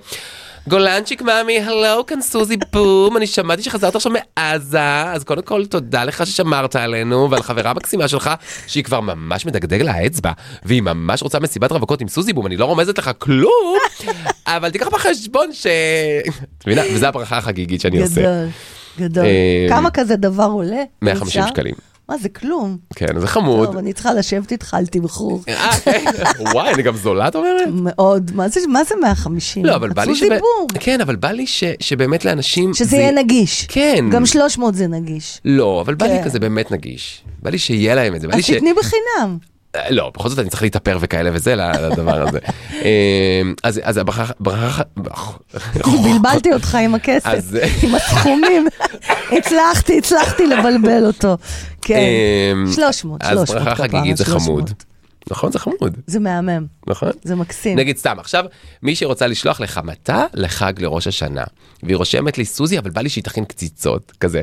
גולנצ'יק 0.67 1.21
מאמי, 1.21 1.59
הלו, 1.59 2.05
כאן 2.05 2.21
סוזי 2.21 2.57
בום, 2.73 3.17
אני 3.17 3.27
שמעתי 3.27 3.63
שחזרת 3.63 3.95
עכשיו 3.95 4.11
מעזה, 4.37 5.03
אז 5.03 5.23
קודם 5.23 5.41
כל 5.41 5.65
תודה 5.65 6.03
לך 6.03 6.25
ששמרת 6.27 6.75
עלינו, 6.75 7.31
ועל 7.31 7.43
חברה 7.43 7.73
מקסימה 7.73 8.07
שלך, 8.07 8.29
שהיא 8.67 8.83
כבר 8.83 8.99
ממש 8.99 9.45
מדגדג 9.45 9.81
לה 9.81 9.91
האצבע, 9.91 10.31
והיא 10.63 10.81
ממש 10.81 11.23
רוצה 11.23 11.39
מסיבת 11.39 11.71
רווקות 11.71 12.01
עם 12.01 12.07
סוזי 12.07 12.33
בום, 12.35 12.45
אני 12.47 12.57
לא 12.57 12.65
רומזת 12.65 12.97
לך 12.97 13.11
כלום, 13.19 13.77
אבל 14.47 14.69
תיקח 14.69 14.87
בחשבון 14.87 15.53
ש... 15.53 15.67
את 16.57 16.67
מבינה? 16.67 16.81
וזו 16.93 17.05
הברכה 17.05 17.37
החגיגית 17.37 17.81
שאני 17.81 18.01
עושה. 18.01 18.21
גדול, 18.21 18.47
גדול. 18.99 19.25
אה, 19.25 19.65
כמה 19.69 19.91
כזה 19.91 20.15
דבר 20.15 20.43
עולה? 20.43 20.83
150 21.01 21.41
אפשר? 21.43 21.53
שקלים. 21.53 21.73
מה, 22.09 22.17
זה 22.17 22.29
כלום. 22.29 22.77
כן, 22.95 23.19
זה 23.19 23.27
חמוד. 23.27 23.67
טוב, 23.67 23.77
אני 23.77 23.93
צריכה 23.93 24.13
לשבת 24.13 24.51
איתך 24.51 24.73
על 24.73 24.85
תמחור. 24.85 25.41
אה, 25.49 25.71
כן. 25.83 26.05
וואי, 26.53 26.73
אני 26.73 26.83
גם 26.83 26.95
זולה, 26.95 27.27
את 27.27 27.35
אומרת? 27.35 27.67
מאוד. 27.73 28.31
מה 28.35 28.49
זה- 28.49 28.59
מה 28.67 28.83
זה 28.83 28.95
150? 29.01 29.65
לא, 29.65 29.75
אבל 29.75 29.89
בא 29.89 30.03
לי 30.03 30.15
שב- 30.15 30.23
דיבור. 30.33 30.67
כן, 30.79 31.01
אבל 31.01 31.15
בא 31.15 31.31
לי 31.31 31.47
ש- 31.47 31.63
שבאמת 31.79 32.25
לאנשים... 32.25 32.73
שזה 32.73 32.85
זה- 32.89 32.95
יהיה 32.97 33.11
נגיש. 33.11 33.65
כן. 33.69 34.05
גם 34.11 34.25
300 34.25 34.75
זה 34.75 34.87
נגיש. 34.87 35.41
לא, 35.45 35.81
אבל 35.81 35.95
בא 35.95 36.05
לי 36.05 36.17
כן. 36.19 36.23
כזה 36.25 36.39
באמת 36.39 36.71
נגיש. 36.71 37.21
בא 37.41 37.49
לי 37.49 37.57
שיהיה 37.57 37.95
להם 37.95 38.15
את 38.15 38.21
זה. 38.21 38.27
אז 38.33 38.43
ש... 38.43 38.51
תקני 38.51 38.73
בחינם. 38.73 39.37
לא, 39.89 40.11
בכל 40.15 40.29
זאת 40.29 40.39
אני 40.39 40.49
צריך 40.49 40.61
להתאפר 40.61 40.97
וכאלה 41.01 41.29
וזה 41.33 41.55
לדבר 41.55 42.27
הזה. 42.27 42.39
אה, 42.73 43.41
אז 43.63 43.81
אז 43.83 43.97
הברכה... 43.97 44.33
ברכה... 44.39 44.83
בלבלתי 46.03 46.53
אותך 46.53 46.75
עם 46.75 46.95
הכסף, 46.95 47.43
עם 47.83 47.95
הסכומים. 47.95 48.67
הצלחתי, 49.37 49.97
הצלחתי 49.97 50.47
לבלבל 50.47 51.05
אותו. 51.05 51.37
כן. 51.81 51.99
אמ, 52.53 52.71
300, 52.75 53.23
אז 53.23 53.37
300 53.37 53.63
ברכה 53.63 53.75
חגיגית 53.75 54.17
זה 54.17 54.25
300. 54.25 54.43
חמוד. 54.43 54.71
נכון, 55.31 55.51
זה 55.51 55.59
חמוד, 55.59 55.97
זה 56.07 56.19
מהמם, 56.19 56.65
נכון? 56.87 57.09
זה 57.23 57.35
מקסים. 57.35 57.77
נגיד 57.77 57.97
סתם, 57.97 58.15
עכשיו, 58.19 58.45
מי 58.83 58.95
שרוצה 58.95 59.27
לשלוח 59.27 59.59
לך 59.59 59.79
מתה 59.83 60.25
לחג 60.33 60.73
לראש 60.77 61.07
השנה, 61.07 61.43
והיא 61.83 61.97
רושמת 61.97 62.37
לי 62.37 62.45
סוזי, 62.45 62.79
אבל 62.79 62.89
בא 62.89 63.01
לי 63.01 63.09
שהיא 63.09 63.23
תכין 63.23 63.45
קציצות, 63.45 64.11
כזה. 64.19 64.41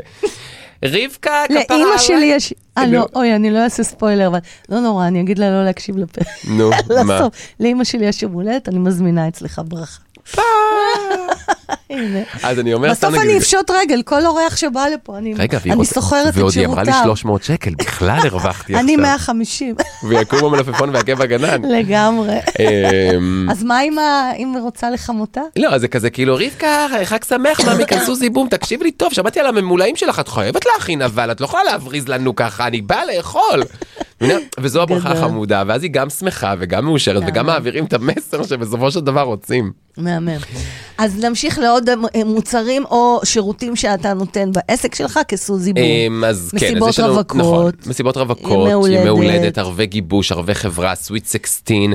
רבקה, 0.85 1.43
כפרה 1.49 1.57
לאימא 1.69 1.87
עליי. 1.87 1.99
שלי 1.99 2.27
יש... 2.27 2.55
אה, 2.79 2.87
נו. 2.87 2.93
לא, 2.93 3.07
אוי, 3.15 3.35
אני 3.35 3.51
לא 3.51 3.59
אעשה 3.59 3.83
ספוילר, 3.83 4.27
אבל 4.27 4.39
לא 4.69 4.81
נורא, 4.81 5.07
אני 5.07 5.21
אגיד 5.21 5.39
לה 5.39 5.51
לא 5.51 5.65
להקשיב 5.65 5.97
לפרק. 5.97 6.27
נו, 6.49 6.71
מה? 7.07 7.21
לאימא 7.61 7.85
שלי 7.85 8.07
יש 8.07 8.23
יום 8.23 8.33
הולדת, 8.33 8.69
אני 8.69 8.79
מזמינה 8.79 9.29
אצלך 9.29 9.61
ברכה. 9.65 10.01
אז 12.43 12.59
אני 12.59 12.75
אומר, 12.75 12.91
בסוף. 12.91 13.15
אני 13.15 13.39
אפשוט 13.39 13.71
רגל, 13.71 14.03
כל 14.03 14.27
אורח 14.27 14.57
שבא 14.57 14.87
לפה, 14.95 15.19
אני 15.19 15.35
סוחרת 15.85 16.35
את 16.35 16.39
ועוד 16.39 16.53
היא 16.57 16.67
אמרה 16.67 16.83
לי 16.83 16.93
שירותיו. 16.93 17.17
300 17.17 17.43
שקל, 17.43 17.75
בכלל 17.75 18.19
הרווחתי 18.25 18.73
עכשיו. 18.75 18.81
אני 18.81 18.97
150, 18.97 19.75
ויקום 20.09 20.45
המלפפון 20.45 20.91
והעקב 20.91 21.23
הגנן. 21.23 21.63
לגמרי. 21.63 22.39
אמ, 22.59 23.49
אז 23.51 23.63
מה 23.63 23.83
אם 23.83 24.55
היא 24.55 24.63
רוצה 24.63 24.91
לחמותה? 24.91 25.41
לא, 25.57 25.79
זה 25.79 25.89
כזה 25.89 26.11
כאילו 26.11 26.37
רבקה, 26.37 26.87
חג 27.05 27.25
שמח, 27.25 27.61
מאמי, 27.61 27.87
כנסו 27.87 28.15
זיבום, 28.15 28.49
תקשיבי 28.49 28.85
לי 28.85 28.91
טוב, 28.91 29.13
שמעתי 29.13 29.41
על 29.41 29.47
הממולאים 29.47 29.97
שלך, 29.97 30.21
את 30.21 30.29
חייבת 30.29 30.67
להכין, 30.67 31.03
אבל 31.03 31.31
את 31.33 31.41
לא 31.41 31.47
יכולה 31.47 31.65
להבריז 31.65 32.09
לנו 32.09 32.37
ככה, 32.37 32.67
אני 32.67 32.81
באה 32.81 33.05
לאכול. 33.05 33.63
וזו 34.61 34.83
הברכה. 34.83 35.13
החמודה, 35.13 35.63
ואז 35.67 35.83
היא 35.83 35.91
גם 35.91 36.11
שמחה 36.11 36.55
וגם 36.59 36.85
מאושרת, 36.85 37.23
וגם 37.27 37.47
מעבירים 37.47 37.85
את 37.85 37.93
המסר 37.93 38.43
שבסופו 38.43 38.91
של 38.91 39.01
דבר 39.01 39.23
רוצים. 39.23 39.73
מהמם. 39.97 40.37
אז 40.99 41.25
נמשיך 41.25 41.52
לעוד 41.59 41.89
אה, 41.89 42.25
מוצרים 42.25 42.85
או 42.85 43.21
שירותים 43.25 43.77
שאתה 43.77 44.15
נותן 44.15 44.51
בעסק 44.53 44.95
שלך 44.95 45.21
כסוזי 45.29 45.73
בום. 45.73 45.83
אמ, 45.83 46.25
אז 46.25 46.51
כן, 46.59 46.83
אז 46.83 46.89
יש 46.89 46.99
לנו, 46.99 47.13
רווקות. 47.13 47.41
נכון, 47.41 47.71
מסיבות 47.87 48.17
רווקות, 48.17 48.53
ימי 48.53 48.73
הולדת. 48.73 49.01
ימי 49.01 49.09
הולדת, 49.09 49.59
ערבי 49.59 49.87
גיבוש, 49.87 50.33
ערבי 50.33 50.55
חברה, 50.55 50.95
סוויט 50.95 51.27
סקסטין. 51.27 51.95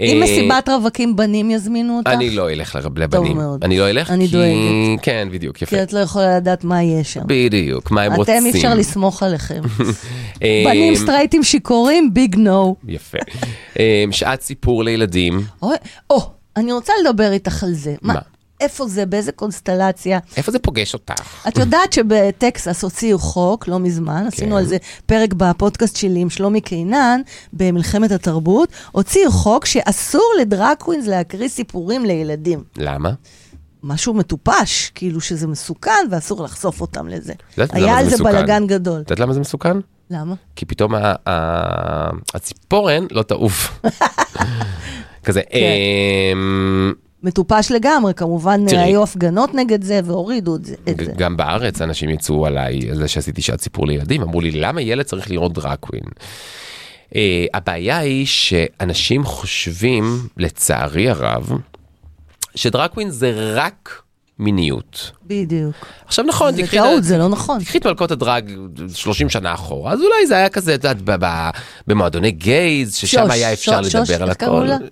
אם 0.00 0.22
אה, 0.22 0.22
מסיבת 0.22 0.68
רווקים 0.68 1.16
בנים 1.16 1.50
יזמינו 1.50 1.98
אותך? 1.98 2.10
אני 2.10 2.30
לא 2.30 2.50
אלך 2.50 2.78
לבנים. 2.96 3.40
אני 3.62 3.78
לא 3.78 3.90
אלך, 3.90 4.10
אני 4.10 4.26
כי... 4.26 4.32
דואגת. 4.32 5.02
כן, 5.02 5.28
בדיוק, 5.32 5.62
יפה. 5.62 5.76
כי 5.76 5.82
את 5.82 5.92
לא 5.92 5.98
יכולה 5.98 6.36
לדעת 6.36 6.64
מה 6.64 6.82
יהיה 6.82 7.04
שם. 7.04 7.20
בדיוק, 7.26 7.90
מה 7.90 8.02
הם 8.02 8.12
רוצים. 8.12 8.34
אתם 8.34 8.46
אי 8.46 8.50
אפשר 8.50 8.74
לסמוך 8.74 9.22
עליכם. 9.22 9.62
אמ, 10.42 10.48
בנים 10.64 10.96
סטרייטים 10.96 11.44
שיכורים, 11.44 12.14
big 12.14 12.36
no. 12.36 12.76
יפה. 12.88 13.18
אמ, 13.78 14.12
שעת 14.12 14.40
סיפור 14.40 14.84
לילדים. 14.84 15.40
או, 16.10 16.20
אני 16.56 16.72
רוצה 16.72 16.92
לדבר 17.04 17.32
איתך 17.32 17.64
על 17.64 17.72
זה. 17.72 17.94
מה? 18.02 18.14
איפה 18.60 18.88
זה, 18.88 19.06
באיזה 19.06 19.32
קונסטלציה? 19.32 20.18
איפה 20.36 20.52
זה 20.52 20.58
פוגש 20.58 20.94
אותך? 20.94 21.48
את 21.48 21.58
יודעת 21.58 21.92
שבטקסס 21.92 22.84
הוציאו 22.84 23.18
חוק, 23.18 23.68
לא 23.68 23.78
מזמן, 23.78 24.20
כן. 24.20 24.26
עשינו 24.26 24.56
על 24.56 24.64
זה 24.64 24.76
פרק 25.06 25.32
בפודקאסט 25.32 25.96
שלי 25.96 26.20
עם 26.20 26.30
שלומי 26.30 26.60
קינן, 26.60 27.20
במלחמת 27.52 28.10
התרבות, 28.10 28.68
הוציאו 28.92 29.30
חוק 29.30 29.64
שאסור 29.64 30.32
ל 30.40 30.47
drag 30.47 30.76
queens 30.78 31.06
להקריא 31.06 31.48
סיפורים 31.48 32.04
לילדים. 32.04 32.64
למה? 32.76 33.12
משהו 33.82 34.14
מטופש, 34.14 34.90
כאילו 34.94 35.20
שזה 35.20 35.46
מסוכן 35.46 36.06
ואסור 36.10 36.44
לחשוף 36.44 36.80
אותם 36.80 37.08
לזה. 37.08 37.32
היה 37.56 37.98
על 37.98 38.08
זה? 38.08 38.24
בלאגן 38.24 38.66
גדול. 38.66 39.00
את 39.00 39.10
יודעת 39.10 39.20
למה 39.20 39.32
זה 39.32 39.40
מסוכן? 39.40 39.76
למה? 40.10 40.34
כי 40.56 40.66
פתאום 40.66 40.94
הציפורן 42.34 43.06
לא 43.10 43.22
תעוף. 43.22 43.80
כזה, 45.24 45.42
כן. 45.42 45.58
אמ, 46.32 46.92
מטופש 47.30 47.70
לגמרי, 47.70 48.14
כמובן 48.14 48.68
תראי. 48.68 48.82
היו 48.82 49.02
הפגנות 49.02 49.54
נגד 49.54 49.84
זה 49.84 50.00
והורידו 50.04 50.56
את 50.56 50.64
זה. 50.64 50.74
זה. 50.86 51.12
גם 51.16 51.36
בארץ 51.36 51.82
אנשים 51.82 52.10
יצאו 52.10 52.46
עליי 52.46 52.90
על 52.90 52.96
זה 52.96 53.08
שעשיתי 53.08 53.42
שעת 53.42 53.60
סיפור 53.60 53.86
לילדים, 53.86 54.22
אמרו 54.22 54.40
לי 54.40 54.50
למה 54.50 54.80
ילד 54.82 55.04
צריך 55.04 55.30
לראות 55.30 55.52
דראקווין. 55.52 56.02
Uh, 57.10 57.16
הבעיה 57.54 57.98
היא 57.98 58.26
שאנשים 58.26 59.24
חושבים, 59.24 60.04
לצערי 60.36 61.08
הרב, 61.10 61.50
שדראקווין 62.54 63.10
זה 63.10 63.52
רק 63.54 64.02
מיניות. 64.38 65.10
בדיוק. 65.26 65.74
עכשיו 66.06 66.24
נכון, 66.24 66.54
זה 66.54 66.62
תקחי 66.62 66.76
טעות, 66.76 66.98
את- 66.98 67.04
זה 67.04 67.18
לא 67.18 67.28
נכון. 67.28 67.60
תקחי 67.60 67.78
את 67.78 67.86
מלכות 67.86 68.10
הדרג 68.10 68.50
30 68.94 69.28
שנה 69.28 69.54
אחורה, 69.54 69.92
אז 69.92 70.00
אולי 70.00 70.26
זה 70.26 70.36
היה 70.36 70.48
כזה, 70.48 70.74
את 70.74 70.84
יודעת, 70.84 71.20
במועדוני 71.86 72.30
גייז, 72.30 72.94
ששם 72.94 73.22
שוש, 73.22 73.30
היה 73.30 73.52
אפשר 73.52 73.82
שוש, 73.82 73.94
לדבר 73.94 74.22
על 74.22 74.28
איך 74.28 74.36
קראו 74.36 74.64
הכל. 74.64 74.84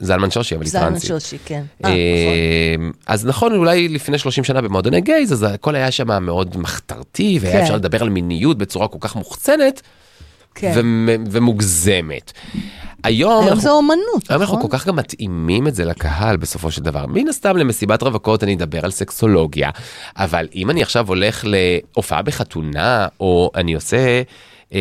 זלמן 0.00 0.30
שושי, 0.30 0.54
אבל 0.54 0.64
היא 0.64 0.70
זלמן 0.70 0.86
טרנסית. 0.88 1.08
שושי, 1.08 1.36
כן. 1.44 1.54
אה, 1.84 1.90
נכון. 1.90 1.92
אה, 1.92 2.90
אז 3.06 3.26
נכון, 3.26 3.52
אולי 3.56 3.88
לפני 3.88 4.18
30 4.18 4.44
שנה 4.44 4.60
במועדוני 4.60 5.00
גייז, 5.00 5.32
אז 5.32 5.42
הכל 5.42 5.74
היה 5.74 5.90
שם 5.90 6.24
מאוד 6.24 6.56
מחתרתי, 6.56 7.38
והיה 7.40 7.56
כן. 7.56 7.62
אפשר 7.62 7.76
לדבר 7.76 8.02
על 8.02 8.08
מיניות 8.08 8.58
בצורה 8.58 8.88
כל 8.88 8.98
כך 9.00 9.16
מוחצנת 9.16 9.80
כן. 10.54 10.72
ומ- 10.74 11.24
ומוגזמת. 11.30 12.32
היום 13.04 13.44
היום 13.46 13.60
זה 13.60 13.70
אומנות, 13.70 14.30
היום 14.30 14.40
אנחנו 14.42 14.56
נכון? 14.56 14.70
כל 14.70 14.78
כך 14.78 14.86
גם 14.86 14.96
מתאימים 14.96 15.66
את 15.68 15.74
זה 15.74 15.84
לקהל 15.84 16.36
בסופו 16.36 16.70
של 16.70 16.82
דבר. 16.82 17.06
מן 17.06 17.28
הסתם 17.28 17.56
למסיבת 17.56 18.02
רווקות 18.02 18.44
אני 18.44 18.54
אדבר 18.54 18.84
על 18.84 18.90
סקסולוגיה, 18.90 19.70
אבל 20.16 20.48
אם 20.54 20.70
אני 20.70 20.82
עכשיו 20.82 21.08
הולך 21.08 21.44
להופעה 21.46 22.22
בחתונה, 22.22 23.06
או 23.20 23.50
אני 23.54 23.74
עושה 23.74 24.22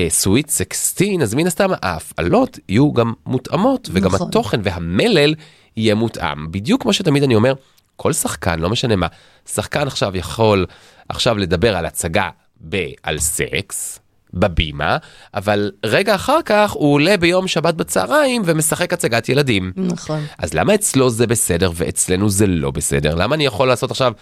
סוויט 0.09 0.49
סקסטין, 0.49 1.21
אז 1.21 1.33
מן 1.33 1.47
הסתם 1.47 1.69
ההפעלות 1.81 2.59
יהיו 2.69 2.93
גם 2.93 3.13
מותאמות, 3.25 3.89
וגם 3.91 4.15
נכון. 4.15 4.27
התוכן 4.27 4.59
והמלל 4.63 5.35
יהיה 5.77 5.95
מותאם. 5.95 6.51
בדיוק 6.51 6.81
כמו 6.81 6.93
שתמיד 6.93 7.23
אני 7.23 7.35
אומר, 7.35 7.53
כל 7.95 8.13
שחקן, 8.13 8.59
לא 8.59 8.69
משנה 8.69 8.95
מה, 8.95 9.07
שחקן 9.45 9.87
עכשיו 9.87 10.17
יכול 10.17 10.65
עכשיו 11.09 11.37
לדבר 11.37 11.75
על 11.75 11.85
הצגה 11.85 12.29
ב- 12.69 12.91
על 13.03 13.19
סקס. 13.19 13.99
בבימה, 14.33 14.97
אבל 15.33 15.71
רגע 15.85 16.15
אחר 16.15 16.39
כך 16.45 16.71
הוא 16.71 16.93
עולה 16.93 17.17
ביום 17.17 17.47
שבת 17.47 17.73
בצהריים 17.73 18.41
ומשחק 18.45 18.93
הצגת 18.93 19.29
ילדים. 19.29 19.71
נכון. 19.75 20.19
אז 20.37 20.53
למה 20.53 20.75
אצלו 20.75 21.09
זה 21.09 21.27
בסדר 21.27 21.71
ואצלנו 21.75 22.29
זה 22.29 22.47
לא 22.47 22.71
בסדר? 22.71 23.15
למה 23.15 23.35
אני 23.35 23.45
יכול 23.45 23.67
לעשות 23.67 23.91
עכשיו 23.91 24.13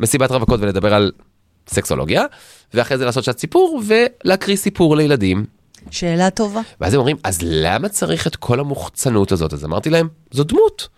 מסיבת 0.00 0.30
רווקות 0.30 0.60
ולדבר 0.60 0.94
על 0.94 1.12
סקסולוגיה, 1.68 2.24
ואחרי 2.74 2.98
זה 2.98 3.04
לעשות 3.04 3.24
שעת 3.24 3.38
סיפור 3.38 3.80
ולהקריא 3.86 4.56
סיפור 4.56 4.96
לילדים? 4.96 5.44
שאלה 5.90 6.30
טובה. 6.30 6.60
ואז 6.80 6.94
הם 6.94 6.98
אומרים, 6.98 7.16
אז 7.24 7.38
למה 7.42 7.88
צריך 7.88 8.26
את 8.26 8.36
כל 8.36 8.60
המוחצנות 8.60 9.32
הזאת? 9.32 9.52
אז 9.52 9.64
אמרתי 9.64 9.90
להם, 9.90 10.08
זו 10.30 10.44
דמות. 10.44 10.88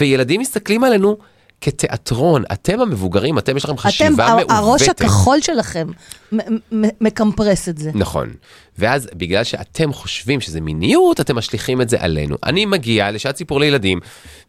וילדים 0.00 0.40
מסתכלים 0.40 0.84
עלינו 0.84 1.16
כתיאטרון, 1.62 2.42
אתם 2.52 2.80
המבוגרים, 2.80 3.38
אתם 3.38 3.56
יש 3.56 3.64
לכם 3.64 3.72
אתם, 3.72 3.80
חשיבה 3.82 4.26
ה- 4.26 4.28
מעוותת. 4.36 4.50
הראש 4.50 4.88
הכחול 4.88 5.40
שלכם 5.40 5.86
מקמפרס 7.00 7.68
את 7.68 7.78
זה. 7.78 7.90
נכון. 7.94 8.30
ואז 8.78 9.08
בגלל 9.14 9.44
שאתם 9.44 9.92
חושבים 9.92 10.40
שזה 10.40 10.60
מיניות, 10.60 11.20
אתם 11.20 11.36
משליכים 11.36 11.80
את 11.80 11.88
זה 11.88 11.96
עלינו. 12.00 12.36
אני 12.44 12.66
מגיע 12.66 13.10
לשעת 13.10 13.36
סיפור 13.36 13.60
לילדים, 13.60 14.00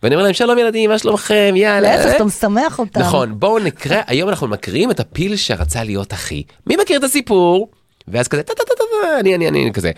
ואני 0.04 0.16
אומר 0.16 0.24
להם, 0.24 0.34
שלום 0.34 0.58
ילדים, 0.58 0.90
מה 0.90 1.00
שלומכם, 1.00 1.54
יאללה. 1.58 1.96
להפך, 1.98 2.16
אתה 2.16 2.24
משמח 2.24 2.80
אותם. 2.80 3.00
נכון, 3.00 3.40
בואו 3.40 3.60
נקרא, 3.60 4.02
היום 4.08 4.30
אנחנו 4.30 4.48
מקריאים 4.48 4.92
את 4.92 5.00
הפיל 5.00 5.36
שרצה 5.36 5.84
להיות 5.84 6.14
אחי. 6.14 6.44
מי 6.68 6.76
מכיר 6.82 7.00
את 7.00 7.04
הסיפור? 7.04 7.70
ואז 8.08 8.28
כזה, 8.28 8.44
טה 8.44 8.54
טה 8.54 8.64
טה 8.64 8.74
טה, 8.78 9.20
אני, 9.20 9.36
אני, 9.36 9.48
אני, 9.48 9.70
כזה. 9.74 9.92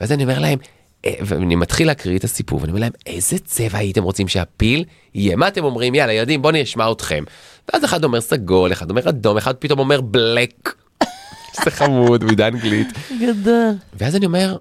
ואז 0.00 0.12
אני 0.12 0.22
אומר 0.22 0.38
להם, 0.38 0.58
אה, 0.62 0.81
ואני 1.06 1.56
מתחיל 1.56 1.86
להקריא 1.86 2.18
את 2.18 2.24
הסיפור, 2.24 2.60
ואני 2.60 2.70
אומר 2.70 2.80
להם, 2.80 2.92
איזה 3.06 3.38
צבע 3.38 3.78
הייתם 3.78 4.02
רוצים 4.02 4.28
שהפיל 4.28 4.84
יהיה? 5.14 5.36
מה 5.36 5.48
אתם 5.48 5.64
אומרים? 5.64 5.94
יאללה, 5.94 6.12
ילדים, 6.12 6.42
בואו 6.42 6.54
נשמע 6.54 6.92
אתכם. 6.92 7.24
ואז 7.72 7.84
אחד 7.84 8.04
אומר 8.04 8.20
סגול, 8.20 8.72
אחד 8.72 8.90
אומר 8.90 9.08
אדום, 9.08 9.36
אחד 9.36 9.54
פתאום 9.56 9.78
אומר 9.78 10.00
black. 10.00 10.74
זה 11.64 11.70
חמוד, 11.70 12.24
מידע 12.30 12.48
אנגלית. 12.48 12.88
גדול. 13.20 13.74
ואז 13.94 14.16
אני 14.16 14.26
אומר, 14.26 14.56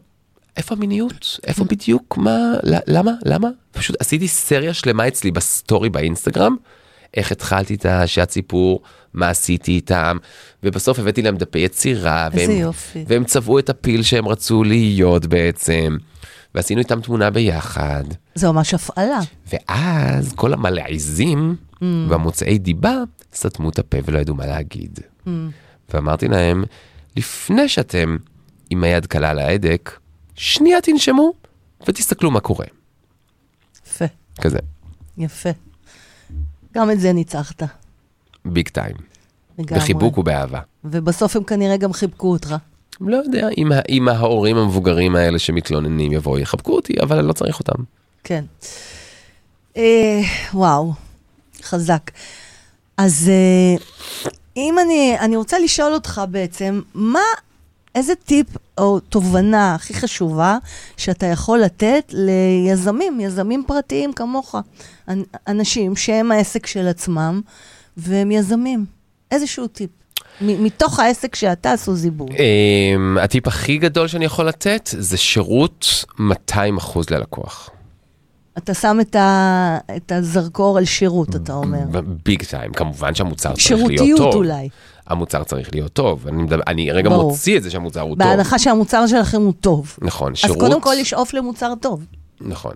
איפה 0.58 0.76
המיניות? 0.76 1.40
איפה 1.48 1.64
בדיוק? 1.64 2.18
מה? 2.18 2.54
למה? 2.64 3.12
למה? 3.26 3.48
פשוט 3.72 3.96
עשיתי 4.00 4.28
סדרה 4.28 4.74
שלמה 4.74 5.08
אצלי 5.08 5.32
בסטורי 5.32 5.90
באינסטגרם. 5.90 6.56
איך 7.14 7.32
התחלתי 7.32 7.76
את 7.76 7.86
השעת 7.86 8.32
סיפור, 8.32 8.82
מה 9.14 9.30
עשיתי 9.30 9.72
איתם, 9.72 10.18
ובסוף 10.64 11.00
הבאתי 11.00 11.22
להם 11.22 11.38
דפי 11.38 11.60
יצירה, 11.60 12.30
והם. 12.34 12.50
והם 13.08 13.24
צבעו 13.24 13.60
את 13.60 13.70
הפיל 13.70 14.04
שהם 14.04 14.28
רצו 14.28 14.64
להיות 14.64 15.26
בעצם, 15.26 15.98
ועשינו 16.56 16.80
איתם 16.80 17.02
תמונה 17.02 17.30
ביחד. 17.30 18.04
זה 18.36 18.52
ממש 18.52 18.74
הפעלה. 18.74 19.20
ואז 19.54 20.34
כל 20.34 20.54
המלעיזים 20.54 21.56
והמוצאי 21.82 22.58
דיבה 22.58 22.96
סתמו 23.36 23.70
את 23.70 23.80
הפה 23.80 23.98
ולא 24.06 24.20
ידעו 24.20 24.36
מה 24.36 24.46
להגיד. 24.46 25.00
ואמרתי 25.94 26.28
להם, 26.28 26.64
לפני 27.18 27.70
שאתם 27.70 28.18
עם 28.70 28.84
היד 28.84 29.06
קלה 29.06 29.30
על 29.30 29.40
ההדק, 29.40 30.00
שנייה 30.36 30.82
תנשמו 30.82 31.34
ותסתכלו 31.88 32.32
מה 32.32 32.40
קורה. 32.40 32.66
יפה, 33.86 34.06
כזה, 34.42 34.60
יפה. 35.18 35.50
גם 36.74 36.92
את 36.92 37.00
זה 37.00 37.14
ניצחת. 37.14 37.64
ביג 38.46 38.68
טיים. 38.68 38.96
לגמרי. 39.60 39.82
בחיבוק 39.82 40.18
ובאהבה. 40.18 40.60
ובסוף 40.84 41.36
הם 41.36 41.44
כנראה 41.44 41.78
גם 41.78 41.94
חיבקו 41.94 42.32
אותך. 42.32 42.56
לא 43.10 43.18
יודע 43.18 43.50
אם, 43.58 43.70
אם 43.90 44.08
ההורים 44.08 44.58
המבוגרים 44.58 45.16
האלה 45.16 45.40
שמתלוננים 45.40 46.12
יבואו 46.12 46.40
יחבקו 46.40 46.76
אותי, 46.76 46.94
אבל 47.02 47.18
אני 47.18 47.28
לא 47.28 47.34
צריך 47.34 47.60
אותם. 47.60 47.84
כן. 48.24 48.44
אה, 49.78 50.22
וואו, 50.54 50.94
חזק. 51.64 52.12
אז 52.98 53.30
אה, 53.30 53.84
אם 54.58 54.76
אני, 54.86 55.16
אני 55.20 55.36
רוצה 55.36 55.60
לשאול 55.60 55.94
אותך 55.94 56.22
בעצם, 56.32 56.82
מה, 56.94 57.20
איזה 57.96 58.14
טיפ 58.16 58.48
או 58.78 59.00
תובנה 59.00 59.76
הכי 59.76 59.94
חשובה 59.94 60.58
שאתה 60.98 61.26
יכול 61.26 61.60
לתת 61.60 62.14
ליזמים, 62.14 63.20
יזמים 63.20 63.64
פרטיים 63.68 64.14
כמוך, 64.14 64.56
אנ- 65.10 65.24
אנשים 65.48 65.96
שהם 65.96 66.32
העסק 66.32 66.66
של 66.66 66.88
עצמם 66.88 67.42
והם 67.98 68.32
יזמים? 68.32 68.86
איזשהו 69.32 69.68
טיפ. 69.68 69.90
מתוך 70.42 71.00
העסק 71.00 71.36
שאתה, 71.36 71.74
סוזי 71.78 72.10
בור. 72.10 72.30
אמ, 72.30 73.18
הטיפ 73.22 73.48
הכי 73.48 73.78
גדול 73.78 74.08
שאני 74.08 74.26
יכול 74.26 74.48
לתת 74.48 74.90
זה 74.98 75.18
שירות 75.18 76.06
200% 76.52 76.54
ללקוח. 77.12 77.70
אתה 78.58 78.74
שם 78.74 78.98
את, 79.02 79.16
ה, 79.16 79.78
את 79.98 80.12
הזרקור 80.12 80.78
על 80.78 80.86
שירות, 80.86 81.36
אתה 81.36 81.54
אומר. 81.54 81.80
ביג 82.26 82.44
טיים, 82.44 82.72
כמובן 82.74 83.16
שהמוצר 83.16 83.54
צריך 83.54 83.72
להיות 83.72 83.90
שירותיות 83.90 84.18
טוב. 84.20 84.36
אולי. 84.36 84.70
המוצר 85.08 85.44
צריך 85.44 85.70
להיות 85.74 85.94
טוב, 85.94 86.28
אני, 86.28 86.44
מדבר, 86.44 86.62
אני 86.68 86.92
רגע 86.92 87.10
ברור. 87.10 87.30
מוציא 87.32 87.58
את 87.58 87.64
זה 87.64 87.70
שהמוצר 87.72 88.02
הוא 88.02 88.10
טוב. 88.10 88.18
בהנחה 88.18 88.60
שהמוצר 88.60 89.08
שלכם 89.08 89.42
הוא 89.42 89.54
טוב. 89.62 89.98
נכון, 90.02 90.32
אז 90.32 90.38
שירות, 90.38 90.60
קודם 90.60 90.82
כל 90.82 90.94
לשאוף 91.02 91.34
למוצר 91.34 91.74
טוב. 91.82 92.06
נכון. 92.42 92.74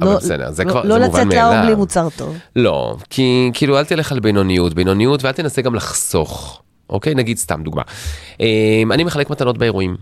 לא- 0.00 0.06
אבל 0.06 0.16
בסדר, 0.16 0.50
זה 0.52 0.64
לא- 0.64 0.70
כבר, 0.70 0.82
לא 0.84 0.98
זה 0.98 1.06
מובן 1.06 1.20
לצאת 1.20 1.34
לאור 1.34 1.50
מאליו. 1.50 1.64
בלי 1.66 1.74
מוצר 1.74 2.08
טוב. 2.16 2.36
לא, 2.56 2.96
כי 3.10 3.50
כאילו 3.54 3.78
אל 3.78 3.84
תלך 3.84 4.12
על 4.12 4.20
בינוניות, 4.20 4.74
בינוניות 4.74 5.24
ואל 5.24 5.32
תנסה 5.32 5.62
גם 5.62 5.74
לחסוך. 5.74 6.62
אוקיי, 6.90 7.14
נגיד 7.14 7.38
סתם 7.38 7.62
דוגמה. 7.62 7.82
אמ, 8.40 8.92
אני 8.92 9.04
מחלק 9.04 9.30
מתנות 9.30 9.58
באירועים. 9.58 9.96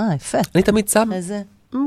אה, 0.00 0.14
יפה. 0.14 0.38
אני 0.54 0.62
תמיד 0.62 0.88
שם 0.88 1.08
איזה... 1.12 1.42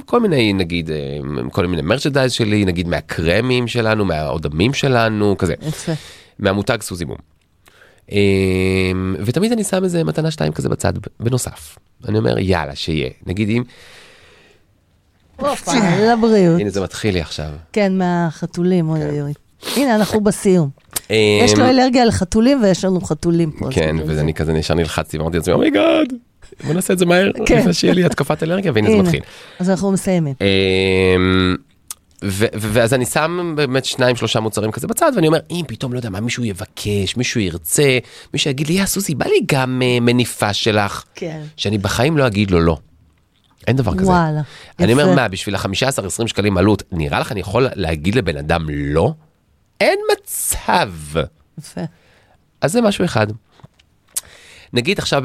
כל 0.06 0.20
מיני 0.20 0.54
נגיד 0.54 0.92
אה, 0.92 1.20
כל 1.52 1.68
מיני 1.68 1.82
מרצ'דייז 1.82 2.32
שלי 2.32 2.66
נגיד 2.66 2.88
מהקרמים 2.88 3.68
שלנו 3.68 4.06
מהאודמים 4.06 4.74
שלנו 4.74 5.38
כזה 5.38 5.54
יפה. 5.62 5.92
מהמותג 6.40 6.82
סוזימום. 6.82 7.18
אמ, 8.12 9.16
ותמיד 9.20 9.52
אני 9.52 9.64
שם 9.64 9.84
איזה 9.84 10.04
מתנה 10.04 10.32
שתיים 10.32 10.54
כזה 10.54 10.70
בצד 10.70 10.94
בנוסף. 11.20 11.78
אני 12.08 12.18
אומר 12.18 12.40
יאללה 12.40 12.76
שיהיה 12.76 13.10
נגיד 13.26 13.50
אם 13.50 13.64
הופה, 15.36 15.72
לבריאות. 16.14 16.60
הנה 16.60 16.70
זה 16.70 16.82
מתחיל 16.82 17.14
לי 17.14 17.22
עכשיו. 17.22 17.50
כן, 17.74 17.98
מהחתולים, 17.98 18.90
אוי 18.90 19.06
אוי 19.06 19.22
אוי. 19.22 19.34
הנה, 19.76 19.96
אנחנו 19.96 20.22
בסיום. 20.22 20.70
יש 21.10 21.54
אמ, 21.54 21.60
לו 21.60 21.66
אלרגיה 21.66 22.06
לחתולים 22.06 22.64
ויש 22.64 22.86
לנו 22.86 23.02
חתולים 23.02 23.52
פה. 23.52 23.68
כן. 23.72 23.96
ואני 24.06 24.34
כזה 24.34 24.54
נשאר 24.54 24.76
נלחצתי 24.76 25.18
ואמרתי 25.18 25.38
לעצמי 25.38 25.54
oh 25.54 25.71
my 25.71 25.88
God 25.88 26.14
בוא 26.64 26.74
נעשה 26.74 26.94
את 26.94 27.00
זה 27.00 27.06
מהר 27.06 27.32
כן. 27.46 27.58
לפני 27.58 27.74
שיהיה 27.74 27.94
לי 27.94 28.06
התקפת 28.06 28.44
אלרגיה 28.44 28.72
והנה 28.76 28.90
זה. 28.90 28.98
מתחיל. 28.98 29.22
אז 29.60 29.70
אנחנו 29.70 29.92
מסיימים. 29.92 30.34
אמ, 30.42 31.56
ואז 32.54 32.94
אני 32.94 33.06
שם 33.06 33.54
באמת 33.58 33.86
שניים 33.86 34.16
שלושה 34.16 34.40
מוצרים 34.40 34.72
כזה 34.72 34.88
בצד 34.88 35.12
ואני 35.16 35.28
אומר 35.28 35.40
אם 35.52 35.66
פתאום 35.68 35.94
לא 35.94 36.00
יודע 36.00 36.10
מה 36.10 36.20
מישהו 36.20 36.44
יבקש 36.44 37.18
מישהו 37.18 37.42
ירצה 37.42 37.98
מישהו 38.34 38.52
יגיד 38.52 38.68
לי 38.68 38.74
יא 38.74 38.86
סוזי 38.86 39.16
בא 39.16 39.26
לי 39.26 39.40
גם 39.46 39.82
אה, 39.86 40.00
מניפה 40.00 40.54
שלך 40.54 41.04
כן. 41.16 41.42
שאני 41.58 41.78
בחיים 41.78 42.18
לא 42.18 42.28
אגיד 42.28 42.52
לו 42.52 42.60
לא. 42.60 42.78
אין 43.68 43.76
דבר 43.76 43.96
כזה. 43.96 44.06
וואלה, 44.06 44.42
אני 44.80 44.94
אומר. 44.94 45.16
מה 45.16 45.28
בשביל 45.28 45.56
ה-15-20 45.56 46.28
שקלים 46.28 46.58
עלות 46.58 46.84
נראה 46.92 47.20
לך 47.20 47.32
אני 47.32 47.40
יכול 47.40 47.68
להגיד 47.76 48.16
לבן 48.16 48.38
אדם 48.38 48.66
לא? 48.70 49.14
אין 49.82 50.00
מצב. 50.12 50.92
יפה. 51.60 51.82
אז 52.62 52.72
זה 52.72 52.82
משהו 52.82 53.06
אחד. 53.06 53.28
נגיד 54.74 55.00
עכשיו 55.00 55.24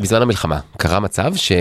בזמן 0.00 0.22
המלחמה 0.22 0.60
קרה 0.76 1.00
מצב 1.00 1.34
ש... 1.36 1.52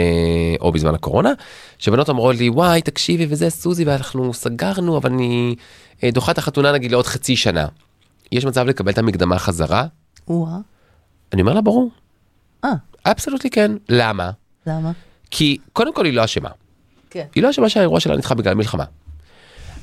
או 0.61 0.71
בזמן 0.71 0.95
הקורונה 0.95 1.31
שבנות 1.79 2.09
אומרות 2.09 2.35
לי 2.35 2.49
וואי 2.49 2.81
תקשיבי 2.81 3.25
וזה 3.29 3.49
סוזי 3.49 3.83
ואנחנו 3.83 4.33
סגרנו 4.33 4.97
אבל 4.97 5.11
אני 5.11 5.55
אה, 6.03 6.11
דוחה 6.11 6.31
את 6.31 6.37
החתונה 6.37 6.71
נגיד 6.71 6.91
לעוד 6.91 7.07
חצי 7.07 7.35
שנה. 7.35 7.67
יש 8.31 8.45
מצב 8.45 8.65
לקבל 8.65 8.91
את 8.91 8.97
המקדמה 8.97 9.39
חזרה? 9.39 9.85
וואה. 10.27 10.57
אני 11.33 11.41
אומר 11.41 11.53
לה 11.53 11.61
ברור. 11.61 11.91
אה, 12.65 12.73
אבסולוטלי 13.05 13.49
כן. 13.49 13.71
למה? 13.89 14.31
למה? 14.67 14.91
כי 15.31 15.57
קודם 15.73 15.93
כל 15.93 16.05
היא 16.05 16.13
לא 16.13 16.23
אשמה. 16.25 16.49
כן. 17.09 17.25
היא 17.35 17.43
לא 17.43 17.49
אשמה 17.49 17.69
שהאירוע 17.69 17.99
שלה 17.99 18.17
נדחה 18.17 18.35
בגלל 18.35 18.53
מלחמה. 18.53 18.83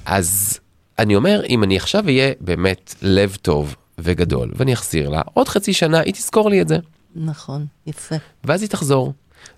אז 0.04 0.60
אני 1.00 1.16
אומר, 1.16 1.42
אם 1.48 1.64
אני 1.64 1.76
עכשיו 1.76 2.04
אהיה 2.06 2.32
באמת 2.40 2.94
לב 3.02 3.36
טוב 3.42 3.76
וגדול, 3.98 4.52
ואני 4.56 4.72
אחזיר 4.72 5.08
לה, 5.08 5.22
עוד 5.34 5.48
חצי 5.48 5.72
שנה 5.72 6.00
היא 6.00 6.14
תזכור 6.14 6.50
לי 6.50 6.62
את 6.62 6.68
זה, 6.68 6.78
נכון, 7.14 7.66
יפה, 7.86 8.16
ואז 8.44 8.62
היא 8.62 8.70
תחזור. 8.70 9.12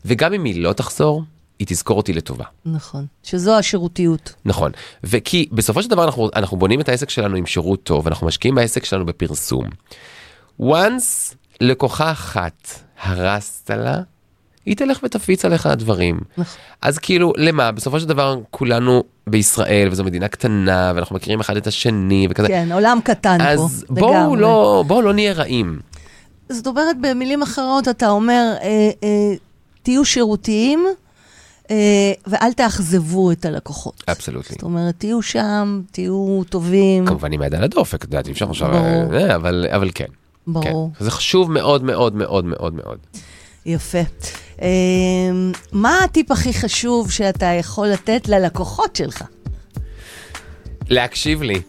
וגם 0.04 0.32
אם 0.32 0.44
היא 0.44 0.62
לא 0.62 0.72
תחזור, 0.72 1.22
היא 1.58 1.66
תזכור 1.66 1.96
אותי 1.96 2.12
לטובה. 2.12 2.44
נכון. 2.64 3.06
שזו 3.22 3.58
השירותיות. 3.58 4.34
נכון. 4.44 4.72
וכי 5.04 5.48
בסופו 5.52 5.82
של 5.82 5.90
דבר 5.90 6.04
אנחנו, 6.04 6.30
אנחנו 6.36 6.56
בונים 6.56 6.80
את 6.80 6.88
העסק 6.88 7.10
שלנו 7.10 7.36
עם 7.36 7.46
שירות 7.46 7.82
טוב, 7.82 8.06
אנחנו 8.06 8.26
משקיעים 8.26 8.54
בעסק 8.54 8.84
שלנו 8.84 9.06
בפרסום. 9.06 9.64
once 10.60 11.34
לקוחה 11.60 12.10
אחת 12.10 12.68
הרסת 13.02 13.70
לה, 13.70 14.00
היא 14.66 14.76
תלך 14.76 14.98
ותפיץ 15.02 15.44
עליך 15.44 15.66
דברים. 15.66 16.20
נכון. 16.38 16.60
אז 16.82 16.98
כאילו, 16.98 17.32
למה? 17.36 17.72
בסופו 17.72 18.00
של 18.00 18.08
דבר 18.08 18.38
כולנו 18.50 19.04
בישראל, 19.26 19.88
וזו 19.90 20.04
מדינה 20.04 20.28
קטנה, 20.28 20.92
ואנחנו 20.94 21.16
מכירים 21.16 21.40
אחד 21.40 21.56
את 21.56 21.66
השני 21.66 22.26
וכזה. 22.30 22.48
כן, 22.48 22.72
עולם 22.72 22.98
קטן 23.04 23.38
פה. 23.38 23.44
אז 23.44 23.84
בואו. 23.88 24.36
לא, 24.36 24.84
בואו 24.86 25.02
לא 25.02 25.12
נהיה 25.12 25.32
רעים. 25.32 25.80
זאת 26.48 26.66
אומרת, 26.66 26.96
במילים 27.00 27.42
אחרות, 27.42 27.88
אתה 27.88 28.10
אומר, 28.10 28.54
אה, 28.62 28.90
אה, 29.02 29.34
תהיו 29.82 30.04
שירותיים 30.04 30.86
אה, 31.70 32.12
ואל 32.26 32.52
תאכזבו 32.52 33.32
את 33.32 33.44
הלקוחות. 33.44 34.04
אבסולוטלי. 34.08 34.52
זאת 34.52 34.62
אומרת, 34.62 34.94
תהיו 34.98 35.22
שם, 35.22 35.82
תהיו 35.92 36.42
טובים. 36.48 37.06
כמובן 37.06 37.32
עם 37.32 37.42
היד 37.42 37.54
על 37.54 37.64
הדופק, 37.64 37.94
את 37.94 38.04
יודעת, 38.04 38.26
אי 38.26 38.32
אפשר 38.32 38.50
עכשיו, 38.50 38.70
ברור. 38.70 39.14
אה, 39.14 39.34
אבל, 39.34 39.66
אבל 39.70 39.90
כן. 39.94 40.06
ברור. 40.46 40.90
כן. 40.98 41.04
זה 41.04 41.10
חשוב 41.10 41.52
מאוד 41.52 41.84
מאוד 41.84 42.14
מאוד 42.14 42.44
מאוד 42.44 42.74
מאוד. 42.74 42.98
יפה. 43.66 43.98
אה, 44.62 44.68
מה 45.72 46.04
הטיפ 46.04 46.30
הכי 46.30 46.52
חשוב 46.54 47.10
שאתה 47.10 47.46
יכול 47.46 47.88
לתת 47.88 48.28
ללקוחות 48.28 48.96
שלך? 48.96 49.24
להקשיב 50.92 51.42
לי. 51.42 51.60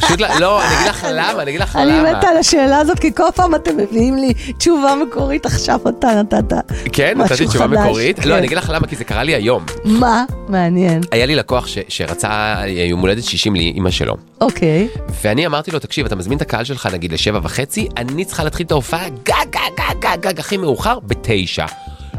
פשוט, 0.00 0.20
לא- 0.20 0.28
לא, 0.40 0.62
אני 0.66 0.74
אגיד 0.76 0.88
לך 0.88 1.06
למה, 1.12 1.42
אני 1.42 1.50
אגיד 1.50 1.60
לך 1.60 1.76
אני 1.76 1.92
למה. 1.98 2.12
מתה 2.18 2.28
על 2.28 2.36
השאלה 2.36 2.78
הזאת, 2.78 2.98
כי 2.98 3.14
כל 3.14 3.28
פעם 3.34 3.54
אתם 3.54 3.76
מביאים 3.76 4.16
לי 4.16 4.32
תשובה 4.58 4.94
מקורית, 5.06 5.46
עכשיו 5.46 5.80
אתה 5.88 6.22
נתת. 6.22 6.54
כן, 6.92 7.18
נתתי 7.18 7.46
תשובה 7.46 7.66
מקורית? 7.66 8.20
כן. 8.20 8.28
לא, 8.28 8.38
אני 8.38 8.46
אגיד 8.46 8.58
לך 8.58 8.70
למה, 8.74 8.86
כי 8.86 8.96
זה 8.96 9.04
קרה 9.04 9.22
לי 9.22 9.34
היום. 9.34 9.64
מה? 9.84 10.24
מעניין. 10.48 11.00
היה 11.12 11.26
לי 11.26 11.34
לקוח 11.34 11.66
ש- 11.66 11.78
שרצה 11.88 12.28
אה, 12.58 12.66
יום 12.68 13.00
הולדת 13.00 13.24
60 13.24 13.54
לאימא 13.56 13.90
שלו. 13.90 14.16
אוקיי. 14.40 14.88
ואני 15.22 15.46
אמרתי 15.46 15.70
לו, 15.70 15.78
תקשיב, 15.78 16.06
אתה 16.06 16.16
מזמין 16.16 16.36
את 16.36 16.42
הקהל 16.42 16.64
שלך 16.64 16.88
נגיד 16.92 17.12
לשבע 17.12 17.40
וחצי, 17.42 17.88
אני 17.96 18.24
צריכה 18.24 18.44
להתחיל 18.44 18.66
את 18.66 18.70
ההופעה 18.72 19.08
גג, 19.08 19.34
גג, 19.50 19.60
גג, 19.78 19.98
גג, 20.00 20.28
גג, 20.28 20.40
הכי 20.40 20.56
מאוחר, 20.56 20.98
בתשע. 21.06 21.66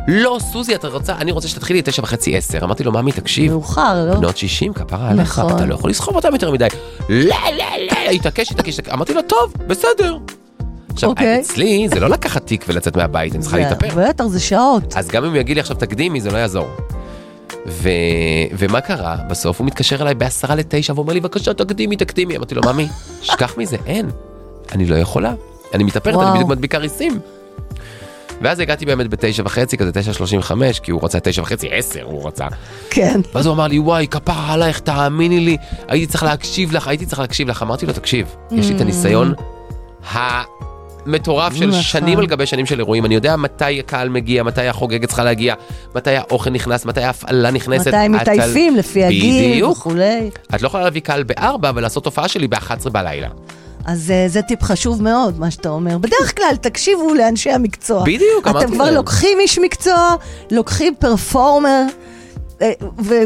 לא, 0.07 0.37
סוזי, 0.51 0.75
אתה 0.75 0.87
רוצה, 0.87 1.15
אני 1.15 1.31
רוצה 1.31 1.47
שתתחילי 1.47 1.79
את 1.79 1.85
תשע 1.85 2.01
וחצי 2.01 2.37
עשר. 2.37 2.63
אמרתי 2.63 2.83
לו, 2.83 2.91
ממי, 2.91 3.11
תקשיב, 3.11 3.51
מאוחר, 3.51 4.05
לא? 4.09 4.15
בנות 4.15 4.37
60, 4.37 4.73
כפרה 4.73 5.09
עליך, 5.09 5.39
נכון. 5.39 5.55
אתה 5.55 5.65
לא 5.65 5.73
יכול 5.73 5.89
לסחוב 5.89 6.15
אותם 6.15 6.33
יותר 6.33 6.51
מדי. 6.51 6.67
לא, 7.09 7.35
לא, 7.57 7.65
לא, 7.91 8.09
התעקש, 8.11 8.51
התעקש. 8.51 8.79
אמרתי 8.93 9.13
לו, 9.13 9.21
טוב, 9.21 9.53
בסדר. 9.67 10.17
עכשיו, 10.93 11.09
אוקיי. 11.09 11.39
אצלי 11.39 11.89
זה 11.89 11.99
לא 11.99 12.09
לקחת 12.09 12.45
תיק 12.45 12.65
ולצאת 12.67 12.97
מהבית, 12.97 13.35
אני 13.35 13.41
צריכה 13.41 13.57
להתאפר. 13.57 14.09
בטח, 14.09 14.25
זה 14.25 14.39
שעות. 14.39 14.97
אז 14.97 15.07
גם 15.07 15.25
אם 15.25 15.29
הוא 15.29 15.37
יגיד 15.37 15.55
לי 15.55 15.61
עכשיו 15.61 15.77
תקדימי, 15.77 16.21
זה 16.21 16.31
לא 16.31 16.37
יעזור. 16.37 16.67
ו... 17.67 17.89
ומה 18.57 18.81
קרה? 18.81 19.15
בסוף 19.29 19.59
הוא 19.59 19.67
מתקשר 19.67 20.01
אליי 20.01 20.15
בעשרה 20.15 20.55
לתשע 20.55 20.93
ואומר 20.95 21.13
לי, 21.13 21.19
בבקשה, 21.19 21.53
תקדימי, 21.53 21.95
תקדימי. 21.95 22.37
אמרתי 22.37 22.55
לו, 22.55 22.61
ממי, 22.73 22.87
שכח 23.21 23.57
מזה, 23.57 23.77
אין. 23.85 24.09
אני 24.71 24.85
לא 24.85 24.95
יכולה. 24.95 25.33
אני 25.73 25.83
מתאפרת. 25.83 26.15
אני 26.15 26.33
בדיוק 26.33 26.49
מדביקה 26.49 26.77
ריסים. 26.77 27.19
ואז 28.41 28.59
הגעתי 28.59 28.85
באמת 28.85 29.07
בתשע 29.07 29.43
וחצי, 29.45 29.77
כזה 29.77 29.91
תשע 29.91 30.13
שלושים 30.13 30.39
וחמש, 30.39 30.79
כי 30.79 30.91
הוא 30.91 30.99
רצה 31.03 31.19
תשע 31.19 31.41
וחצי, 31.41 31.67
עשר 31.71 32.03
הוא 32.03 32.27
רצה. 32.27 32.45
כן. 32.89 33.21
ואז 33.35 33.45
הוא 33.45 33.55
אמר 33.55 33.67
לי, 33.67 33.79
וואי, 33.79 34.07
כפרה 34.07 34.53
עלייך, 34.53 34.79
תאמיני 34.79 35.39
לי, 35.39 35.57
הייתי 35.87 36.07
צריך 36.07 36.23
להקשיב 36.23 36.71
לך, 36.71 36.87
הייתי 36.87 37.05
צריך 37.05 37.19
להקשיב 37.19 37.47
לך. 37.47 37.61
אמרתי 37.61 37.85
לו, 37.85 37.93
תקשיב, 37.93 38.35
יש 38.51 38.69
לי 38.69 38.75
את 38.75 38.81
הניסיון 38.81 39.33
המטורף 40.13 41.55
של 41.55 41.67
נכון. 41.67 41.81
שנים 41.81 42.19
על 42.19 42.25
גבי 42.25 42.45
שנים 42.45 42.65
של 42.65 42.79
אירועים, 42.79 43.05
אני 43.05 43.15
יודע 43.15 43.35
מתי 43.35 43.79
הקהל 43.79 44.09
מגיע, 44.09 44.43
מתי 44.43 44.67
החוגגת 44.67 45.07
צריכה 45.07 45.23
להגיע, 45.23 45.55
מתי 45.95 46.15
האוכל 46.15 46.49
נכנס, 46.49 46.85
מתי 46.85 47.01
ההפעלה 47.01 47.51
נכנסת. 47.51 47.87
מתי 47.87 48.07
מתעייפים 48.07 48.75
לפי 48.75 49.03
הגיל. 49.03 49.65
וכולי. 49.65 50.29
את 50.55 50.61
לא 50.61 50.67
יכולה 50.67 50.83
להביא 50.83 51.01
קהל 51.01 51.23
בארבע 51.23 51.71
ולעשות 51.75 52.05
הופעה 52.05 52.27
שלי 52.27 52.47
ב-11 52.47 52.89
בלילה. 52.89 53.27
אז 53.87 54.11
אה, 54.11 54.25
זה 54.27 54.41
טיפ 54.41 54.63
חשוב 54.63 55.03
מאוד, 55.03 55.39
מה 55.39 55.51
שאתה 55.51 55.69
אומר. 55.69 55.97
בדרך 55.97 56.35
כלל, 56.37 56.55
תקשיבו 56.61 57.13
לאנשי 57.13 57.49
המקצוע. 57.51 58.03
בדיוק, 58.03 58.47
אמרתי 58.47 58.65
אתם 58.65 58.73
כבר. 58.73 58.91
לוקחים 58.91 59.39
איש 59.39 59.59
מקצוע, 59.59 60.15
לוקחים 60.51 60.93
פרפורמר, 60.99 61.83
אה, 62.61 62.71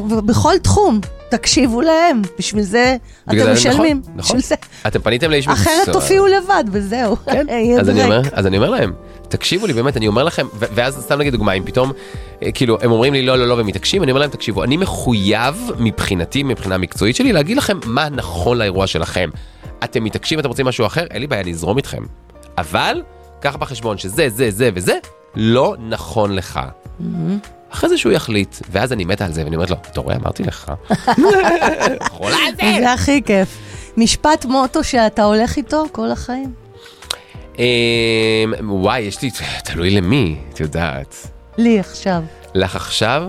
ובכל 0.09 0.57
תחום, 0.63 0.99
תקשיבו 1.29 1.81
להם. 1.81 2.21
בשביל 2.39 2.63
זה 2.63 2.95
אתם 3.29 3.37
זה- 3.39 3.53
משלמים. 3.53 4.01
נכון, 4.05 4.13
נכון. 4.15 4.39
זה. 4.39 4.55
אתם 4.87 4.99
פניתם 5.01 5.31
לאיש 5.31 5.47
מקצוע. 5.47 5.63
אחרת 5.63 5.89
תופיעו 5.93 6.27
לבד, 6.27 6.63
וזהו. 6.71 7.15
כן, 7.25 7.45
אז 7.79 7.89
אני. 7.89 8.03
אומר, 8.03 8.21
אז 8.31 8.47
אני 8.47 8.57
אומר 8.57 8.69
להם, 8.69 8.93
תקשיבו 9.27 9.67
לי, 9.67 9.73
באמת, 9.73 9.97
אני 9.97 10.07
אומר 10.07 10.23
לכם, 10.23 10.47
ואז 10.59 10.95
סתם 11.01 11.19
נגיד 11.19 11.33
דוגמה, 11.33 11.53
אם 11.53 11.63
פתאום, 11.65 11.91
כאילו, 12.53 12.77
הם 12.81 12.91
אומרים 12.91 13.13
לי 13.13 13.21
לא, 13.21 13.37
לא, 13.37 13.47
לא, 13.47 13.53
ומתעקשים, 13.53 14.03
אני 14.03 14.11
אומר 14.11 14.21
להם, 14.21 14.29
תקשיבו, 14.29 14.63
אני 14.63 14.77
מחויב 14.77 15.71
מבחינתי, 15.79 16.43
מבחינה 16.43 16.77
מקצועית 16.77 17.15
שלי, 17.15 17.33
להגיד 17.33 17.57
לכם 17.57 17.79
מה 17.85 18.09
נכון 18.09 18.57
לאירוע 18.57 18.87
שלכם. 18.87 19.29
אתם 19.83 20.03
מתעקשים, 20.03 20.39
אתם 20.39 20.47
רוצים 20.47 20.65
משהו 20.65 20.85
אחר, 20.85 21.05
אין 21.11 21.21
לי 21.21 21.27
בעיה 21.27 21.43
לזרום 21.43 21.77
איתכם. 21.77 22.03
אבל, 22.57 23.01
קח 23.39 23.55
בחשבון 23.55 23.97
שזה, 23.97 24.29
זה, 24.29 24.51
זה 24.51 24.69
וזה, 24.73 24.97
לא 25.35 25.75
נכון 25.79 26.35
לך. 26.35 26.59
אחרי 27.69 27.89
זה 27.89 27.97
שהוא 27.97 28.11
יחליט, 28.11 28.55
ואז 28.71 28.93
אני 28.93 29.05
מתה 29.05 29.25
על 29.25 29.33
זה, 29.33 29.43
ואני 29.43 29.55
אומרת 29.55 29.69
לו, 29.69 29.75
אתה 29.91 30.01
רואה, 30.01 30.15
אמרתי 30.15 30.43
לך. 30.43 30.71
חולה 32.11 32.35
על 32.47 32.55
זה. 32.55 32.79
זה 32.79 32.93
הכי 32.93 33.21
כיף. 33.25 33.57
משפט 33.97 34.45
מוטו 34.45 34.83
שאתה 34.83 35.23
הולך 35.23 35.57
איתו 35.57 35.85
כל 35.91 36.11
החיים. 36.11 36.53
אמ, 37.59 37.63
וואי, 38.61 38.99
יש 38.99 39.21
לי, 39.21 39.29
תלוי 39.63 39.89
למי, 39.89 40.35
את 40.53 40.59
יודעת. 40.59 41.27
לי 41.57 41.79
עכשיו, 41.79 42.23
לך 42.55 42.75
עכשיו, 42.75 43.23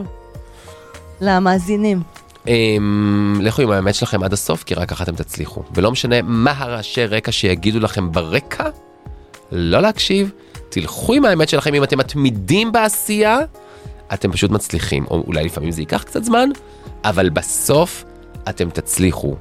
למאזינים. 1.21 2.03
אמ, 2.47 3.39
לכו 3.41 3.63
עם 3.63 3.71
האמת 3.71 3.95
שלכם 3.95 4.23
עד 4.23 4.33
הסוף, 4.33 4.65
כי 4.65 4.75
רק 4.75 4.89
ככה 4.89 5.05
אתם 5.05 5.15
תצליחו. 5.15 5.63
ולא 5.75 5.93
משנה 5.93 6.23
מה 6.23 6.53
הרעשי 6.57 7.07
רקע 7.07 7.33
שיגידו 7.33 7.81
לכם 7.81 8.13
ברקע, 8.13 8.69
לא 9.53 9.81
להקשיב, 9.81 10.31
תלכו 10.69 11.15
עם 11.15 11.25
האמת 11.25 11.49
שלכם, 11.49 11.75
אם 11.75 11.85
אתם 11.85 11.99
מתמידים 11.99 12.73
בעשייה, 12.73 13.39
אתם 14.13 14.33
פשוט 14.33 14.51
מצליחים. 14.51 15.05
או 15.11 15.25
אולי 15.27 15.45
לפעמים 15.45 15.71
זה 15.71 15.83
ייקח 15.83 16.03
קצת 16.03 16.25
זמן, 16.25 16.49
אבל 17.05 17.31
בסוף 17.31 18.05
אתם 18.49 18.71
תצליחו. 18.71 19.37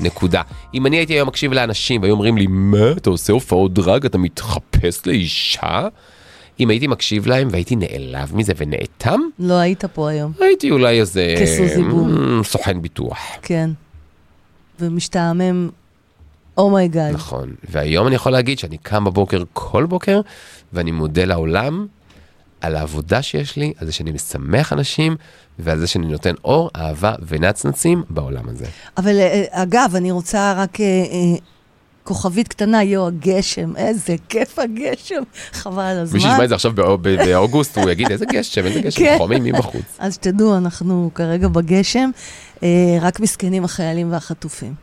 נקודה. 0.00 0.42
אם 0.74 0.86
אני 0.86 0.96
הייתי 0.96 1.12
היום 1.12 1.28
מקשיב 1.28 1.52
לאנשים 1.52 2.02
והיו 2.02 2.12
אומרים 2.12 2.36
לי, 2.36 2.46
מה, 2.48 2.92
אתה 2.92 3.10
עושה 3.10 3.32
הופעות 3.32 3.74
דראג, 3.74 4.04
אתה 4.04 4.18
מתחפש 4.18 5.06
לאישה? 5.06 5.88
אם 6.60 6.70
הייתי 6.70 6.86
מקשיב 6.86 7.26
להם 7.26 7.48
והייתי 7.50 7.76
נעלב 7.76 8.36
מזה 8.36 8.52
ונאטם, 8.56 9.20
לא 9.38 9.54
היית 9.54 9.84
פה 9.84 10.10
היום. 10.10 10.32
הייתי 10.40 10.70
אולי 10.70 11.00
איזה... 11.00 11.34
כסוזי 11.40 11.82
בום. 11.82 12.40
mm, 12.40 12.44
סוכן 12.44 12.82
ביטוח. 12.82 13.18
כן. 13.42 13.70
ומשתעמם, 14.80 15.68
oh 16.58 16.72
my 16.72 16.86
God. 16.86 17.14
נכון. 17.14 17.54
והיום 17.70 18.06
אני 18.06 18.14
יכול 18.14 18.32
להגיד 18.32 18.58
שאני 18.58 18.78
קם 18.78 19.04
בבוקר 19.04 19.42
כל 19.52 19.86
בוקר, 19.86 20.20
ואני 20.72 20.90
מודה 20.90 21.24
לעולם 21.24 21.86
על 22.60 22.76
העבודה 22.76 23.22
שיש 23.22 23.56
לי, 23.56 23.72
על 23.78 23.86
זה 23.86 23.92
שאני 23.92 24.10
משמח 24.10 24.72
אנשים, 24.72 25.16
ועל 25.58 25.78
זה 25.78 25.86
שאני 25.86 26.06
נותן 26.06 26.34
אור, 26.44 26.70
אהבה 26.76 27.14
ונצנצים 27.26 28.02
בעולם 28.10 28.48
הזה. 28.48 28.66
אבל 28.96 29.18
אה, 29.18 29.44
אגב, 29.50 29.92
אני 29.94 30.10
רוצה 30.10 30.54
רק 30.56 30.80
אה, 30.80 30.86
אה, 30.86 31.38
כוכבית 32.08 32.48
קטנה, 32.48 32.82
יו, 32.82 33.06
הגשם, 33.06 33.76
איזה 33.76 34.16
כיף 34.28 34.58
הגשם, 34.58 35.22
חבל 35.52 35.82
על 35.82 35.98
הזמן. 35.98 36.18
מי 36.18 36.22
שישמע 36.22 36.44
את 36.44 36.48
זה 36.48 36.54
עכשיו 36.54 36.72
באוגוסט, 37.02 37.78
הוא 37.78 37.90
יגיד, 37.90 38.10
איזה 38.10 38.24
גשם, 38.24 38.66
איזה 38.66 38.80
גשם, 38.80 39.00
כן. 39.00 39.14
חום 39.18 39.32
אימים 39.32 39.54
בחוץ. 39.54 39.82
אז 39.98 40.14
שתדעו, 40.14 40.56
אנחנו 40.56 41.10
כרגע 41.14 41.48
בגשם, 41.48 42.10
אה, 42.62 42.98
רק 43.00 43.20
מסכנים 43.20 43.64
החיילים 43.64 44.12
והחטופים. 44.12 44.74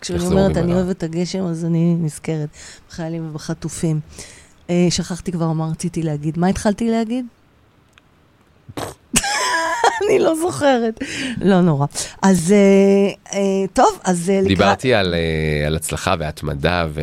כשאני 0.00 0.26
אומרת, 0.26 0.56
אני? 0.56 0.74
אוהבת 0.74 0.96
את 0.96 1.02
הגשם, 1.02 1.44
אז 1.46 1.64
אני 1.64 1.96
נזכרת 1.98 2.48
בחיילים 2.90 3.28
ובחטופים. 3.30 4.00
אה, 4.70 4.86
שכחתי 4.90 5.32
כבר 5.32 5.52
מה 5.52 5.66
רציתי 5.70 6.02
להגיד. 6.02 6.38
מה 6.38 6.46
התחלתי 6.46 6.90
להגיד? 6.90 7.26
אני 10.08 10.18
לא 10.18 10.34
זוכרת. 10.34 11.00
לא 11.40 11.60
נורא. 11.60 11.86
אז 12.22 12.52
אה, 12.52 13.38
אה, 13.38 13.66
טוב, 13.72 13.98
אז 14.04 14.30
אה, 14.30 14.34
לקראת... 14.34 14.48
דיברתי 14.48 14.94
על 14.94 15.14
אה, 15.14 15.66
על 15.66 15.76
הצלחה 15.76 16.14
והתמדה 16.18 16.86
ו... 16.90 17.00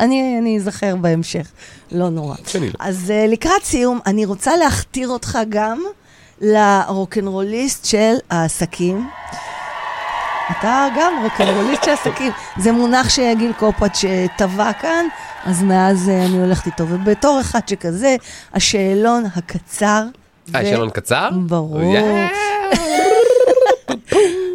אני, 0.00 0.38
אני 0.38 0.56
אזכר 0.56 0.96
בהמשך, 0.96 1.46
לא 1.92 2.10
נורא. 2.10 2.36
לא. 2.60 2.66
אז 2.78 3.12
uh, 3.12 3.30
לקראת 3.30 3.64
סיום, 3.64 4.00
אני 4.06 4.24
רוצה 4.24 4.56
להכתיר 4.56 5.08
אותך 5.08 5.38
גם 5.48 5.82
לרוקנרוליסט 6.40 7.84
של 7.84 8.14
העסקים. 8.30 9.08
אתה 10.50 10.86
גם 10.98 11.12
רוקנרוליסט 11.22 11.84
של 11.84 11.90
עסקים. 11.90 12.32
זה 12.58 12.72
מונח 12.72 13.08
שגיל 13.08 13.52
קופאץ' 13.58 14.04
טבע 14.36 14.72
כאן, 14.72 15.06
אז 15.44 15.62
מאז 15.62 16.08
uh, 16.08 16.26
אני 16.26 16.40
הולכת 16.40 16.66
איתו. 16.66 16.84
ובתור 16.88 17.40
אחד 17.40 17.68
שכזה, 17.68 18.16
השאלון 18.54 19.24
הקצר... 19.36 20.02
אה, 20.54 20.64
שאלון 20.64 20.90
קצר? 20.90 21.28
ברור. 21.46 21.80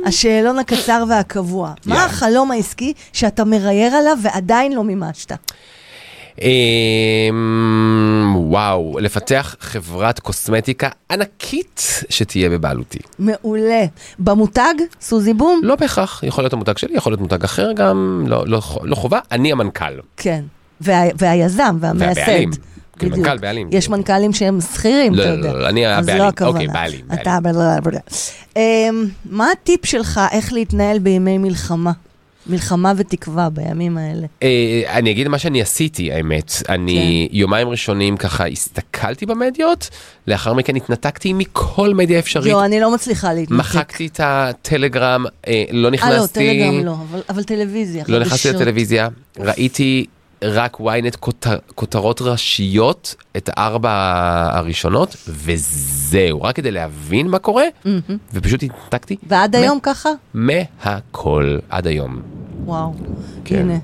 השאלון 0.06 0.60
הקצר 0.60 1.04
והקבוע. 1.10 1.74
מה. 1.86 2.06
החלום 2.06 2.52
העסקי 2.52 2.94
שאתה 3.14 3.44
מרייר 3.44 3.96
עליו 3.96 4.18
ועדיין 4.22 4.74
לא 4.74 4.84
מימשת? 4.84 5.32
אמ, 6.42 8.36
וואו, 8.36 8.98
לפתח 9.00 9.56
חברת 9.60 10.20
קוסמטיקה 10.20 10.90
ענקית 11.12 12.04
שתהיה 12.10 12.50
בבעלותי. 12.50 13.00
מעולה. 13.20 13.86
במותג, 14.20 14.74
סוזי 15.02 15.34
בום? 15.34 15.62
לא 15.64 15.76
בהכרח, 15.76 16.24
יכול 16.24 16.44
להיות 16.44 16.54
המותג 16.54 16.78
שלי, 16.78 16.96
יכול 16.96 17.12
להיות 17.12 17.22
מותג 17.22 17.44
אחר 17.44 17.72
גם, 17.74 18.24
לא, 18.28 18.44
לא, 18.48 18.62
לא 18.84 18.96
חובה, 18.96 19.20
אני 19.32 19.52
המנכ"ל. 19.52 20.00
כן. 20.18 20.44
וה, 20.82 21.02
והיזם 21.18 21.78
והמייסד. 21.80 22.20
והבעלים. 22.20 22.50
כן, 23.00 23.10
בדיוק. 23.10 23.28
מנכ"ל, 23.28 23.38
בעלים. 23.38 23.68
יש 23.72 23.90
מנכ"לים 23.90 24.34
שהם 24.34 24.62
שכירים, 24.62 25.16
לא, 25.16 25.24
אתה 25.24 25.32
לא, 25.32 25.36
יודע. 25.38 25.54
לא, 25.54 25.70
אני 25.70 25.88
אז 25.88 26.04
הבעלים. 26.04 26.24
לא 26.24 26.28
הכוונה. 26.28 26.52
אוקיי, 26.52 26.68
בעלים, 26.68 27.02
בעלים. 27.08 27.22
אתה 27.22 27.38
בלה 27.44 27.78
בלה. 27.84 28.00
אמ, 28.56 28.62
מה 29.26 29.48
הטיפ 29.52 29.86
שלך 29.86 30.22
איך 30.32 30.54
להתנהל 30.54 31.00
בימי 31.00 31.38
מלחמה? 31.38 31.92
מלחמה 32.48 32.94
ותקווה 32.98 33.50
בימים 33.50 33.98
האלה. 33.98 34.28
אה, 34.44 34.50
אני 34.90 35.12
אגיד 35.12 35.28
מה 35.28 35.40
שאני 35.40 35.62
עשיתי, 35.62 36.12
האמת. 36.14 36.52
אני 36.70 37.30
יומיים 37.32 37.70
ראשונים 37.70 38.18
ככה 38.18 38.48
הסתכלתי 38.48 39.26
במדיות, 39.26 39.90
לאחר 40.28 40.54
מכן 40.54 40.76
התנתקתי 40.76 41.34
מכל 41.34 41.94
מדיה 41.94 42.20
אפשרית. 42.20 42.54
לא, 42.54 42.66
אני 42.66 42.80
לא 42.80 42.94
מצליחה 42.94 43.34
להתנתק. 43.34 43.60
מחקתי 43.60 44.08
את 44.08 44.20
הטלגרם, 44.24 45.26
אה, 45.48 45.64
לא 45.72 45.78
אה, 45.78 45.82
לא, 45.84 45.90
נכנסתי... 45.92 46.40
טלגרם 46.40 46.86
לא, 46.86 46.96
אבל- 47.12 47.22
אבל 47.30 47.44
טלוויזיה. 47.44 48.04
לא 48.08 48.20
נכנסתי. 48.20 48.50
לטלוויזיה, 48.50 49.08
ראיתי 49.40 50.06
רק 50.44 50.78
ynet 50.80 51.18
כותר, 51.20 51.58
כותרות 51.76 52.22
ראשיות, 52.22 53.16
את 53.38 53.50
ארבע 53.58 53.92
הראשונות, 54.54 55.16
וזהו, 55.28 56.42
רק 56.42 56.56
כדי 56.56 56.72
להבין 56.72 57.28
מה 57.28 57.40
קורה, 57.40 57.64
ופשוט 58.34 58.64
התנתקתי 58.64 59.16
ועד 59.28 59.56
מ- 59.56 59.60
היום 59.60 59.80
ככה? 59.84 60.10
מהכל, 60.34 61.58
עד 61.70 61.88
היום. 61.88 62.22
וואו. 62.66 62.94
כן. 63.46 63.60
הנה. 63.60 63.78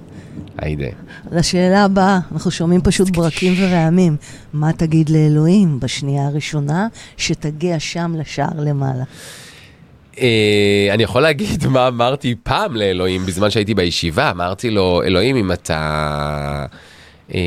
היידה. 0.57 0.85
לשאלה 1.31 1.83
הבאה, 1.83 2.19
אנחנו 2.31 2.51
שומעים 2.51 2.81
פשוט 2.81 3.09
ברקים 3.09 3.53
ורעמים. 3.59 4.17
מה 4.53 4.73
תגיד 4.73 5.09
לאלוהים 5.09 5.79
בשנייה 5.79 6.27
הראשונה 6.27 6.87
שתגיע 7.17 7.79
שם 7.79 8.15
לשער 8.19 8.59
למעלה? 8.59 9.03
אה, 10.19 10.89
אני 10.93 11.03
יכול 11.03 11.21
להגיד 11.21 11.67
מה 11.67 11.87
אמרתי 11.87 12.35
פעם 12.43 12.75
לאלוהים 12.75 13.25
בזמן 13.25 13.49
שהייתי 13.49 13.73
בישיבה, 13.73 14.31
אמרתי 14.31 14.69
לו, 14.69 15.03
אלוהים, 15.03 15.35
אם 15.35 15.51
אתה 15.51 16.65
אה, 17.33 17.39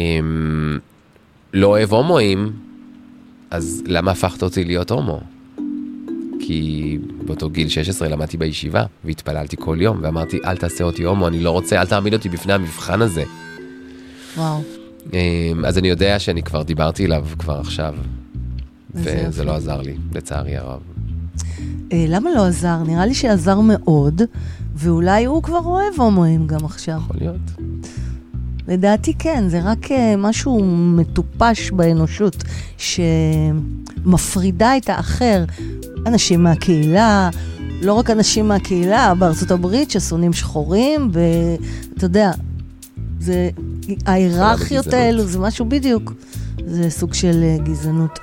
לא 1.52 1.66
אוהב 1.66 1.92
הומואים, 1.92 2.52
אז 3.50 3.82
למה 3.86 4.10
הפכת 4.10 4.42
אותי 4.42 4.64
להיות 4.64 4.90
הומו? 4.90 5.20
כי 6.40 6.98
באותו 7.26 7.50
גיל 7.50 7.68
16 7.68 8.08
למדתי 8.08 8.36
בישיבה 8.36 8.84
והתפללתי 9.04 9.56
כל 9.58 9.76
יום 9.80 9.98
ואמרתי 10.02 10.38
אל 10.44 10.56
תעשה 10.56 10.84
אותי 10.84 11.02
הומו, 11.02 11.28
אני 11.28 11.40
לא 11.40 11.50
רוצה, 11.50 11.80
אל 11.80 11.86
תעמיד 11.86 12.14
אותי 12.14 12.28
בפני 12.28 12.52
המבחן 12.52 13.02
הזה. 13.02 13.24
וואו. 14.36 14.62
אה, 15.14 15.52
אז 15.64 15.78
אני 15.78 15.88
יודע 15.88 16.18
שאני 16.18 16.42
כבר 16.42 16.62
דיברתי 16.62 17.06
אליו 17.06 17.26
כבר 17.38 17.60
עכשיו. 17.60 17.94
וזה 18.94 19.44
לא 19.44 19.52
עזר 19.52 19.80
לי, 19.80 19.96
לצערי 20.14 20.56
הרב. 20.56 20.97
אה, 21.92 22.04
למה 22.08 22.30
לא 22.36 22.46
עזר? 22.46 22.82
נראה 22.86 23.06
לי 23.06 23.14
שעזר 23.14 23.60
מאוד, 23.60 24.22
ואולי 24.74 25.24
הוא 25.24 25.42
כבר 25.42 25.60
אוהב 25.64 25.94
הומואים 26.00 26.46
גם 26.46 26.64
עכשיו. 26.64 27.00
יכול 27.04 27.16
להיות. 27.20 27.40
לדעתי 28.68 29.14
כן, 29.18 29.44
זה 29.48 29.60
רק 29.64 29.92
אה, 29.92 30.14
משהו 30.18 30.64
מטופש 30.96 31.70
באנושות, 31.70 32.44
שמפרידה 34.04 34.76
את 34.76 34.88
האחר. 34.88 35.44
אנשים 36.06 36.42
מהקהילה, 36.42 37.30
לא 37.82 37.92
רק 37.92 38.10
אנשים 38.10 38.48
מהקהילה, 38.48 39.14
בארצות 39.14 39.50
הברית 39.50 39.90
ששונאים 39.90 40.32
שחורים, 40.32 41.10
ואתה 41.12 42.04
יודע, 42.04 42.30
זה, 43.20 43.50
ההיררכיות 44.06 44.86
גזענות. 44.86 45.06
האלו, 45.06 45.26
זה 45.26 45.38
משהו 45.38 45.64
בדיוק, 45.64 46.12
זה 46.66 46.90
סוג 46.90 47.14
של 47.14 47.42
אה, 47.42 47.56
גזענות. 47.64 48.18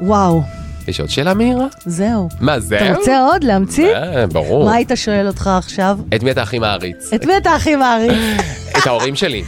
וואו, 0.00 0.42
יש 0.88 1.00
עוד 1.00 1.10
שאלה 1.10 1.34
מהירה? 1.34 1.66
זהו. 1.86 2.28
מה 2.40 2.60
זה? 2.60 2.76
אתה 2.90 2.98
רוצה 2.98 3.20
עוד 3.26 3.44
להמציא? 3.44 3.94
אה, 3.94 4.26
ברור. 4.26 4.64
מה 4.64 4.74
היית 4.74 4.90
שואל 4.94 5.26
אותך 5.26 5.46
עכשיו? 5.46 5.98
את 6.14 6.22
מי 6.22 6.30
אתה 6.30 6.42
הכי 6.42 6.58
מעריץ? 6.58 7.12
את 7.14 7.24
מי 7.24 7.36
אתה 7.36 7.50
הכי 7.54 7.76
מעריץ? 7.76 8.12
את 8.78 8.86
ההורים 8.86 9.16
שלי. 9.16 9.42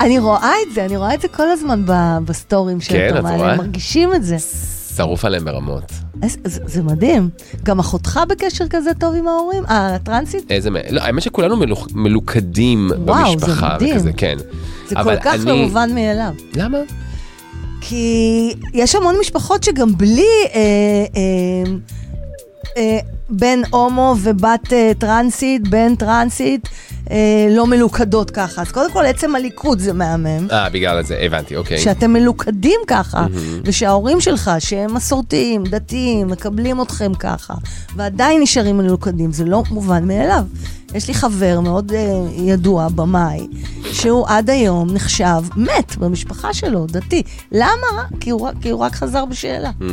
אני 0.00 0.18
רואה 0.18 0.52
את 0.68 0.74
זה, 0.74 0.84
אני 0.84 0.96
רואה 0.96 1.14
את 1.14 1.20
זה 1.20 1.28
כל 1.28 1.50
הזמן 1.50 1.82
בסטורים 2.24 2.78
כן, 2.78 2.84
שאתה 2.84 3.18
את 3.18 3.22
מעלה? 3.24 3.52
הם 3.52 3.58
מרגישים 3.58 4.14
את 4.14 4.24
זה. 4.24 4.36
שרוף 4.96 5.24
עליהם 5.24 5.44
ברמות. 5.44 5.92
זה 6.44 6.60
זה 6.66 6.82
מדהים. 6.82 7.28
גם 7.62 7.78
אחותך 7.78 8.20
בקשר 8.28 8.64
כזה 8.70 8.90
טוב 9.00 9.14
עם 9.14 9.28
ההורים? 9.28 9.62
אה, 9.66 9.94
הטרנסית? 9.94 10.50
איזה... 10.50 10.70
מ- 10.70 10.76
לא, 10.90 11.00
האמת 11.02 11.22
שכולנו 11.22 11.56
מלוכ- 11.56 11.88
מלוכדים 11.94 12.90
וואו, 13.06 13.30
זה 13.30 13.46
במשפחה. 13.46 13.74
מדהים. 13.74 13.96
וכזה, 13.96 14.12
כן. 14.16 14.36
זה 14.88 14.94
כל 14.94 15.16
כך 15.16 15.34
אני- 15.34 15.44
לא 15.44 15.56
מובן 15.56 15.94
מאליו. 15.94 16.32
למה? 16.56 16.78
כי 17.88 18.54
יש 18.74 18.94
המון 18.94 19.16
משפחות 19.20 19.62
שגם 19.62 19.96
בלי 19.96 20.26
אה, 20.54 20.60
אה, 21.16 21.72
אה, 22.76 22.98
בן 23.36 23.60
הומו 23.70 24.14
ובת 24.22 24.72
אה, 24.72 24.92
טרנסית, 24.98 25.68
בן 25.68 25.94
טרנסית, 25.94 26.68
אה, 27.10 27.16
לא 27.50 27.66
מלוכדות 27.66 28.30
ככה. 28.30 28.62
אז 28.62 28.72
קודם 28.72 28.92
כל, 28.92 29.04
עצם 29.04 29.34
הליכוד 29.34 29.78
זה 29.78 29.92
מהמם. 29.92 30.50
אה, 30.50 30.70
בגלל 30.70 31.02
זה, 31.02 31.18
הבנתי, 31.22 31.56
אוקיי. 31.56 31.78
שאתם 31.78 32.12
מלוכדים 32.12 32.80
ככה, 32.86 33.26
ושההורים 33.64 34.20
שלך, 34.20 34.50
שהם 34.58 34.94
מסורתיים, 34.94 35.64
דתיים, 35.64 36.26
מקבלים 36.26 36.82
אתכם 36.82 37.14
ככה, 37.14 37.54
ועדיין 37.96 38.42
נשארים 38.42 38.78
מלוכדים, 38.78 39.32
זה 39.32 39.44
לא 39.44 39.62
מובן 39.70 40.08
מאליו. 40.08 40.44
יש 40.94 41.08
לי 41.08 41.14
חבר 41.14 41.60
מאוד 41.60 41.92
uh, 41.92 41.94
ידוע, 42.40 42.88
במאי, 42.88 43.46
שהוא 43.92 44.26
עד 44.28 44.50
היום 44.50 44.90
נחשב 44.90 45.42
מת 45.56 45.96
במשפחה 45.96 46.54
שלו, 46.54 46.86
דתי. 46.86 47.22
למה? 47.52 48.04
כי 48.20 48.30
הוא, 48.30 48.48
כי 48.60 48.70
הוא 48.70 48.80
רק 48.80 48.94
חזר 48.94 49.24
בשאלה. 49.24 49.70
Mm. 49.80 49.84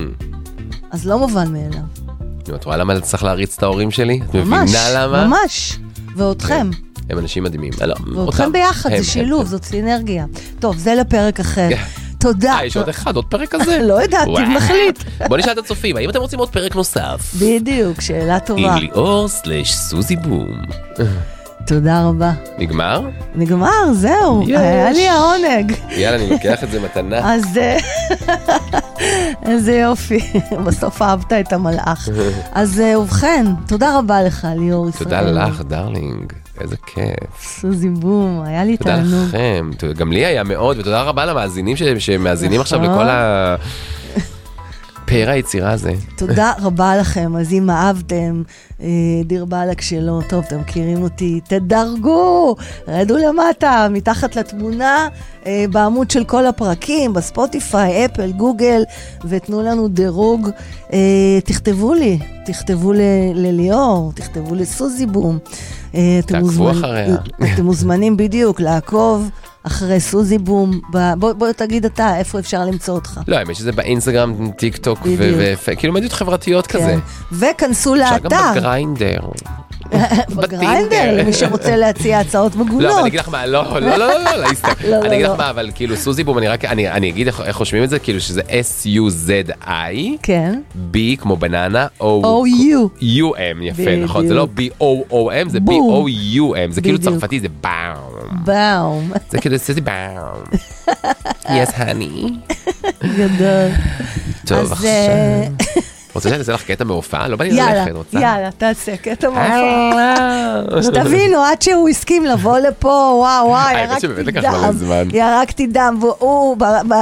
אז 0.91 1.05
לא 1.07 1.19
מובן 1.19 1.53
מאליו. 1.53 2.11
נו, 2.47 2.55
את 2.55 2.63
רואה 2.65 2.77
למה 2.77 3.01
צריך 3.01 3.23
להריץ 3.23 3.55
את 3.57 3.63
ההורים 3.63 3.91
שלי? 3.91 4.19
את 4.30 4.35
ממש, 4.35 4.69
מבינה 4.69 4.89
למה? 4.93 5.26
ממש. 5.27 5.77
ואותכם. 6.15 6.69
הם 7.09 7.19
אנשים 7.19 7.43
מדהימים. 7.43 7.73
אה, 7.81 7.85
לא. 7.88 7.95
ואותכם 8.15 8.51
ביחד, 8.51 8.89
זה 8.97 9.03
שילוב. 9.03 9.47
זאת 9.47 9.63
סינרגיה. 9.63 10.26
טוב, 10.59 10.77
זה 10.77 10.95
לפרק 10.95 11.39
אחר. 11.39 11.69
כן. 11.69 11.84
תודה. 12.19 12.53
אה, 12.53 12.65
יש 12.65 12.77
עוד 12.77 12.89
אחד, 12.89 13.15
עוד 13.15 13.26
פרק 13.26 13.49
כזה? 13.49 13.80
לא 13.89 14.01
יודעת. 14.01 14.27
נחליט. 14.27 15.03
בוא 15.27 15.38
נשאל 15.38 15.51
את 15.51 15.57
הצופים, 15.57 15.97
האם 15.97 16.09
אתם 16.09 16.19
רוצים 16.19 16.39
עוד 16.39 16.49
פרק 16.49 16.76
נוסף? 16.76 17.34
בדיוק, 17.39 18.01
שאלה 18.01 18.39
טובה. 18.39 18.73
עם 18.73 18.77
ליאור 18.77 19.27
סלש 19.27 19.73
סוזי 19.73 20.15
בום. 20.15 20.61
תודה 21.68 22.04
רבה. 22.08 22.32
נגמר? 22.58 23.02
נגמר, 23.36 23.94
זהו, 23.94 24.44
יש. 24.48 24.60
היה 24.60 24.92
לי 24.92 25.08
העונג. 25.08 25.74
יאללה, 25.90 26.18
אני 26.24 26.30
לוקח 26.30 26.64
את 26.64 26.72
זה 26.72 26.80
מתנה. 26.80 27.18
אז 27.36 27.44
אה, 27.58 27.78
איזה 29.52 29.74
יופי, 29.76 30.20
בסוף 30.66 31.02
אהבת 31.02 31.34
את 31.34 31.54
המלאך. 31.54 32.10
אז 32.52 32.80
אה, 32.80 33.00
ובכן, 33.00 33.46
תודה 33.68 33.98
רבה 33.98 34.22
לך, 34.24 34.48
ליאור 34.60 34.90
ישראלוב. 34.90 35.03
תודה 35.04 35.22
לך, 35.22 35.62
darling. 35.61 36.34
איזה 36.62 36.76
כיף. 36.86 37.60
סוזי 37.60 37.90
בום, 37.90 38.42
היה 38.46 38.64
לי 38.64 38.78
תודה 38.78 38.96
תענוג. 38.96 39.28
לכם. 39.28 39.72
ת- 39.78 39.84
גם 39.84 40.12
לי 40.12 40.26
היה 40.26 40.44
מאוד, 40.44 40.80
ותודה 40.80 41.02
רבה 41.02 41.26
למאזינים 41.26 41.78
ש- 41.78 41.84
שמאזינים 41.84 42.62
עכשיו 42.62 42.80
נכון. 42.80 42.94
לכל 42.94 43.10
ה... 43.10 43.56
פאר 45.06 45.30
היצירה 45.30 45.72
הזה. 45.72 45.94
תודה 46.18 46.53
רבה 46.61 46.98
לכם, 46.98 47.36
אז 47.36 47.53
אם 47.53 47.69
אהבתם, 47.69 48.44
אה, 48.82 48.88
דיר 49.26 49.45
באלק 49.45 49.82
שלא, 49.82 50.19
טוב, 50.30 50.44
אתם 50.48 50.60
מכירים 50.60 51.03
אותי, 51.03 51.40
תדרגו, 51.48 52.56
רדו 52.88 53.18
למטה, 53.18 53.88
מתחת 53.91 54.36
לתמונה, 54.36 55.07
אה, 55.45 55.65
בעמוד 55.72 56.11
של 56.11 56.23
כל 56.23 56.45
הפרקים, 56.45 57.14
בספוטיפיי, 57.14 58.06
אפל, 58.06 58.32
גוגל, 58.32 58.84
ותנו 59.26 59.61
לנו 59.61 59.88
דירוג. 59.88 60.49
אה, 60.94 61.40
תכתבו 61.45 61.94
לי, 61.94 62.19
תכתבו 62.45 62.94
לליאור, 63.36 64.11
תכתבו 64.15 64.56
לסוזי 64.56 65.06
בום. 65.06 65.38
תעקבו 66.26 66.72
אחריה. 66.72 67.15
אתם 67.53 67.65
מוזמנים 67.65 68.18
בדיוק 68.18 68.60
לעקוב. 68.60 69.30
אחרי 69.64 70.00
סוזי 70.00 70.38
בום, 70.38 70.82
ב- 70.94 71.14
בוא, 71.18 71.34
בוא 71.34 71.52
תגיד 71.52 71.86
אתה, 71.86 72.18
איפה 72.18 72.40
אפשר 72.40 72.66
למצוא 72.66 72.94
אותך. 72.94 73.20
לא, 73.28 73.36
האמת 73.38 73.56
שזה 73.56 73.72
באינסטגרם, 73.72 74.52
טיק 74.52 74.78
טוק, 74.78 75.00
כאילו 75.78 75.94
מדיות 75.94 76.14
חברתיות 76.14 76.68
כזה. 76.68 76.86
כן. 76.86 77.00
וכנסו 77.32 77.96
אפשר 77.96 78.14
לאתר. 78.14 78.30
גם 78.30 78.56
בגריינדר. 78.56 79.20
בגריינדר, 80.35 81.18
למי 81.18 81.34
שרוצה 81.34 81.76
להציע 81.76 82.19
הצעות 82.19 82.55
לא, 82.55 82.65
מגונות. 82.65 82.91
אבל 82.91 82.99
אני 82.99 83.07
אגיד 83.07 83.19
לך 83.19 83.30
מה, 83.30 83.45
לא, 83.45 83.63
לא, 83.63 83.80
לא, 83.80 83.97
לא, 83.97 84.23
לא, 84.23 84.35
לאיסטר. 84.35 84.68
לא, 84.84 84.89
לא, 84.89 85.05
אני 85.05 85.15
אגיד 85.15 85.26
לא. 85.26 85.34
לך 85.34 85.39
מה, 85.39 85.49
אבל 85.49 85.69
כאילו 85.76 85.95
סוזי 85.97 86.23
בום, 86.23 86.38
אני 86.38 86.47
רק, 86.47 86.65
אני 86.65 87.09
אגיד 87.09 87.27
איך 87.27 87.55
רושמים 87.55 87.84
את 87.84 87.89
זה, 87.89 87.99
כאילו 87.99 88.22
שזה 88.22 88.41
S-U-Z-I, 88.41 89.95
כן. 90.23 90.59
B 90.93 90.97
כמו 91.18 91.38
בננה, 91.38 91.88
O-U. 92.01 93.01
U-M, 93.01 93.61
יפה, 93.61 93.95
נכון, 94.03 94.27
זה 94.27 94.34
לא 94.34 94.47
B-O-O-M, 94.57 95.49
זה. 95.49 95.57
B-O-U-M, 95.57 96.72
זה 96.72 96.81
כאילו. 96.81 96.99
צרפתי, 96.99 97.39
זה 97.39 97.47
באום. 97.61 98.43
באום. 98.45 99.11
זה 99.30 99.41
כאילו 99.41 99.59
סוזי 99.59 99.81
באום. 99.81 100.43
יס, 101.49 101.69
הני. 101.76 102.34
גדול. 103.03 103.68
טוב, 104.45 104.72
עכשיו. 104.72 104.89
אה, 106.12 106.16
רוצה 106.16 106.30
שאני 106.30 106.40
אעשה 106.40 106.52
לך 106.52 106.64
קטע 106.64 106.84
מהופעה? 106.84 107.28
לא 107.28 107.38
בא 107.38 107.46
לי 107.46 107.52
ללכת, 107.52 107.92
רוצה? 107.92 108.20
יאללה, 108.20 108.50
תעשה 108.58 108.98
קטע 108.98 109.28
אה, 109.28 109.34
מהופעה. 109.34 110.84
שתבינו, 110.84 111.44
עד 111.44 111.62
שהוא 111.62 111.90
הסכים 111.90 112.26
לבוא 112.26 112.60
לפה, 112.60 113.14
וואו 113.18 113.56
האמת 113.58 114.04
ירקתי 114.04 114.32
דם. 114.32 115.10
ירקתי 115.14 115.68
דם, 115.68 115.98
והוא 116.02 116.58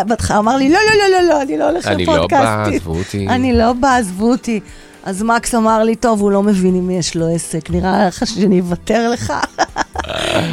בהתחלה 0.07 0.37
אמר 0.37 0.57
לי, 0.57 0.69
לא, 0.69 0.79
לא, 0.79 1.03
לא, 1.03 1.21
לא, 1.21 1.29
לא, 1.29 1.41
אני 1.41 1.57
לא 1.57 1.69
הולך 1.69 1.87
אני 1.87 2.05
לא 2.05 2.13
לפודקאסטים. 2.15 2.45
בא, 2.45 2.75
עזבו 2.75 2.97
אותי. 2.97 3.27
אני 3.29 3.53
לא 3.53 3.73
בא, 3.73 3.95
עזבו 3.95 4.31
אותי. 4.31 4.59
אז 5.09 5.23
מקס 5.23 5.55
אמר 5.55 5.83
לי, 5.83 5.95
טוב, 5.95 6.21
הוא 6.21 6.31
לא 6.31 6.43
מבין 6.43 6.75
אם 6.75 6.89
יש 6.89 7.15
לו 7.15 7.35
עסק, 7.35 7.69
נראה 7.69 8.07
לך 8.07 8.27
שאני 8.27 8.59
אוותר 8.59 9.09
לך? 9.09 9.33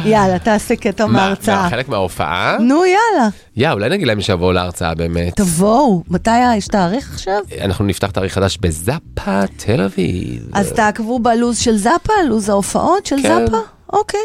יאללה, 0.05 0.39
תעשה 0.39 0.75
קטע 0.75 1.05
מה, 1.05 1.11
מההרצאה. 1.13 1.69
חלק 1.69 1.89
מההופעה? 1.89 2.57
נו, 2.59 2.85
יאללה, 2.85 3.29
יא, 3.55 3.71
אולי 3.71 3.89
נגיד 3.89 4.07
להם 4.07 4.21
שיבואו 4.21 4.51
להרצאה 4.51 4.95
באמת. 4.95 5.35
תבואו. 5.35 6.03
מתי 6.09 6.55
יש 6.57 6.67
תאריך 6.67 7.11
עכשיו? 7.13 7.41
אנחנו 7.61 7.85
נפתח 7.85 8.11
תאריך 8.11 8.33
חדש 8.33 8.57
בזאפה, 8.61 9.41
תל 9.57 9.81
אביב. 9.81 10.49
אז 10.53 10.71
תעקבו 10.71 11.19
בלו"ז 11.19 11.57
של 11.57 11.77
זאפה, 11.77 12.13
לו"ז 12.27 12.49
ההופעות 12.49 13.05
של 13.05 13.15
כן. 13.23 13.45
זאפה? 13.45 13.57
אוקיי. 13.93 14.19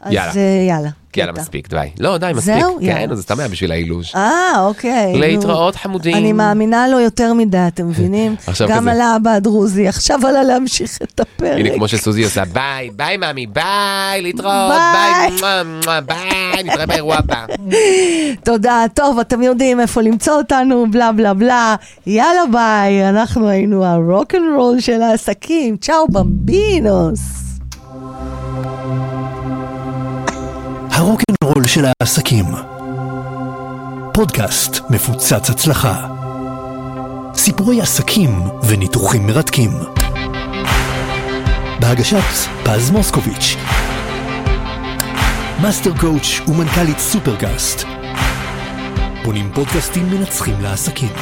אז 0.00 0.12
יאללה. 0.12 0.32
אה, 0.36 0.66
יאללה. 0.68 0.88
יאללה. 1.16 1.32
מספיק, 1.32 1.68
די. 1.68 1.88
לא, 2.00 2.18
די, 2.18 2.30
מספיק. 2.34 2.54
זהו? 2.60 2.76
כן, 2.80 2.84
יאללה. 2.84 3.16
זה 3.16 3.22
סתם 3.22 3.38
היה 3.38 3.48
בשביל 3.48 3.72
האילוש. 3.72 4.14
אה, 4.14 4.52
אוקיי. 4.58 5.18
להתראות, 5.18 5.76
חמודים. 5.76 6.16
אני 6.16 6.32
מאמינה 6.32 6.88
לו 6.88 7.00
יותר 7.00 7.32
מדי, 7.32 7.58
אתם 7.68 7.88
מבינים? 7.88 8.36
עכשיו 8.46 8.68
גם 8.68 8.80
כזה. 8.80 8.92
על 8.92 9.00
האבא 9.00 9.30
הדרוזי, 9.30 9.88
עכשיו 9.88 10.26
עלה 10.26 10.42
להמשיך 10.42 10.98
את 11.02 11.20
הפרק. 11.20 11.58
הנה, 11.58 11.74
כמו 11.74 11.88
שסוזי 11.88 12.24
עושה, 12.24 12.44
ביי, 12.44 12.90
ביי 12.96 13.16
מאמי, 13.16 13.46
ביי, 13.46 14.22
להתראות, 14.22 14.72
ביי. 14.92 16.00
ביי, 16.06 16.62
נתראה 16.64 16.86
באירוע 16.86 17.16
הבא. 17.16 17.46
תודה, 18.44 18.84
טוב, 18.94 19.18
אתם 19.18 19.42
יודעים 19.42 19.80
איפה 19.80 20.00
למצוא 20.00 20.34
אותנו, 20.34 20.86
בלה 20.90 21.12
בלה 21.12 21.34
בלה. 21.34 21.76
יאללה 22.06 22.42
ביי, 22.52 23.08
אנחנו 23.08 23.48
היינו 23.48 23.84
ה 23.84 23.94
rock 23.94 24.34
and 24.34 24.44
roll 24.56 24.80
של 24.80 25.02
העסקים. 25.02 25.76
ciao 25.76 26.08
bambinos. 26.08 27.47
הרוקנרול 31.48 31.66
של 31.66 31.84
העסקים. 32.00 32.44
פודקאסט 34.14 34.80
מפוצץ 34.90 35.50
הצלחה. 35.50 36.06
סיפורי 37.34 37.80
עסקים 37.80 38.42
וניתוחים 38.68 39.26
מרתקים. 39.26 39.70
בהגשת 41.80 42.48
פז 42.64 42.90
מוסקוביץ'. 42.90 43.56
master 45.62 45.98
coach 46.00 46.40
ומנכ"לית 46.48 46.98
סופרקאסט. 46.98 47.84
בונים 49.24 49.50
פודקאסטים 49.54 50.10
מנצחים 50.10 50.60
לעסקים. 50.60 51.12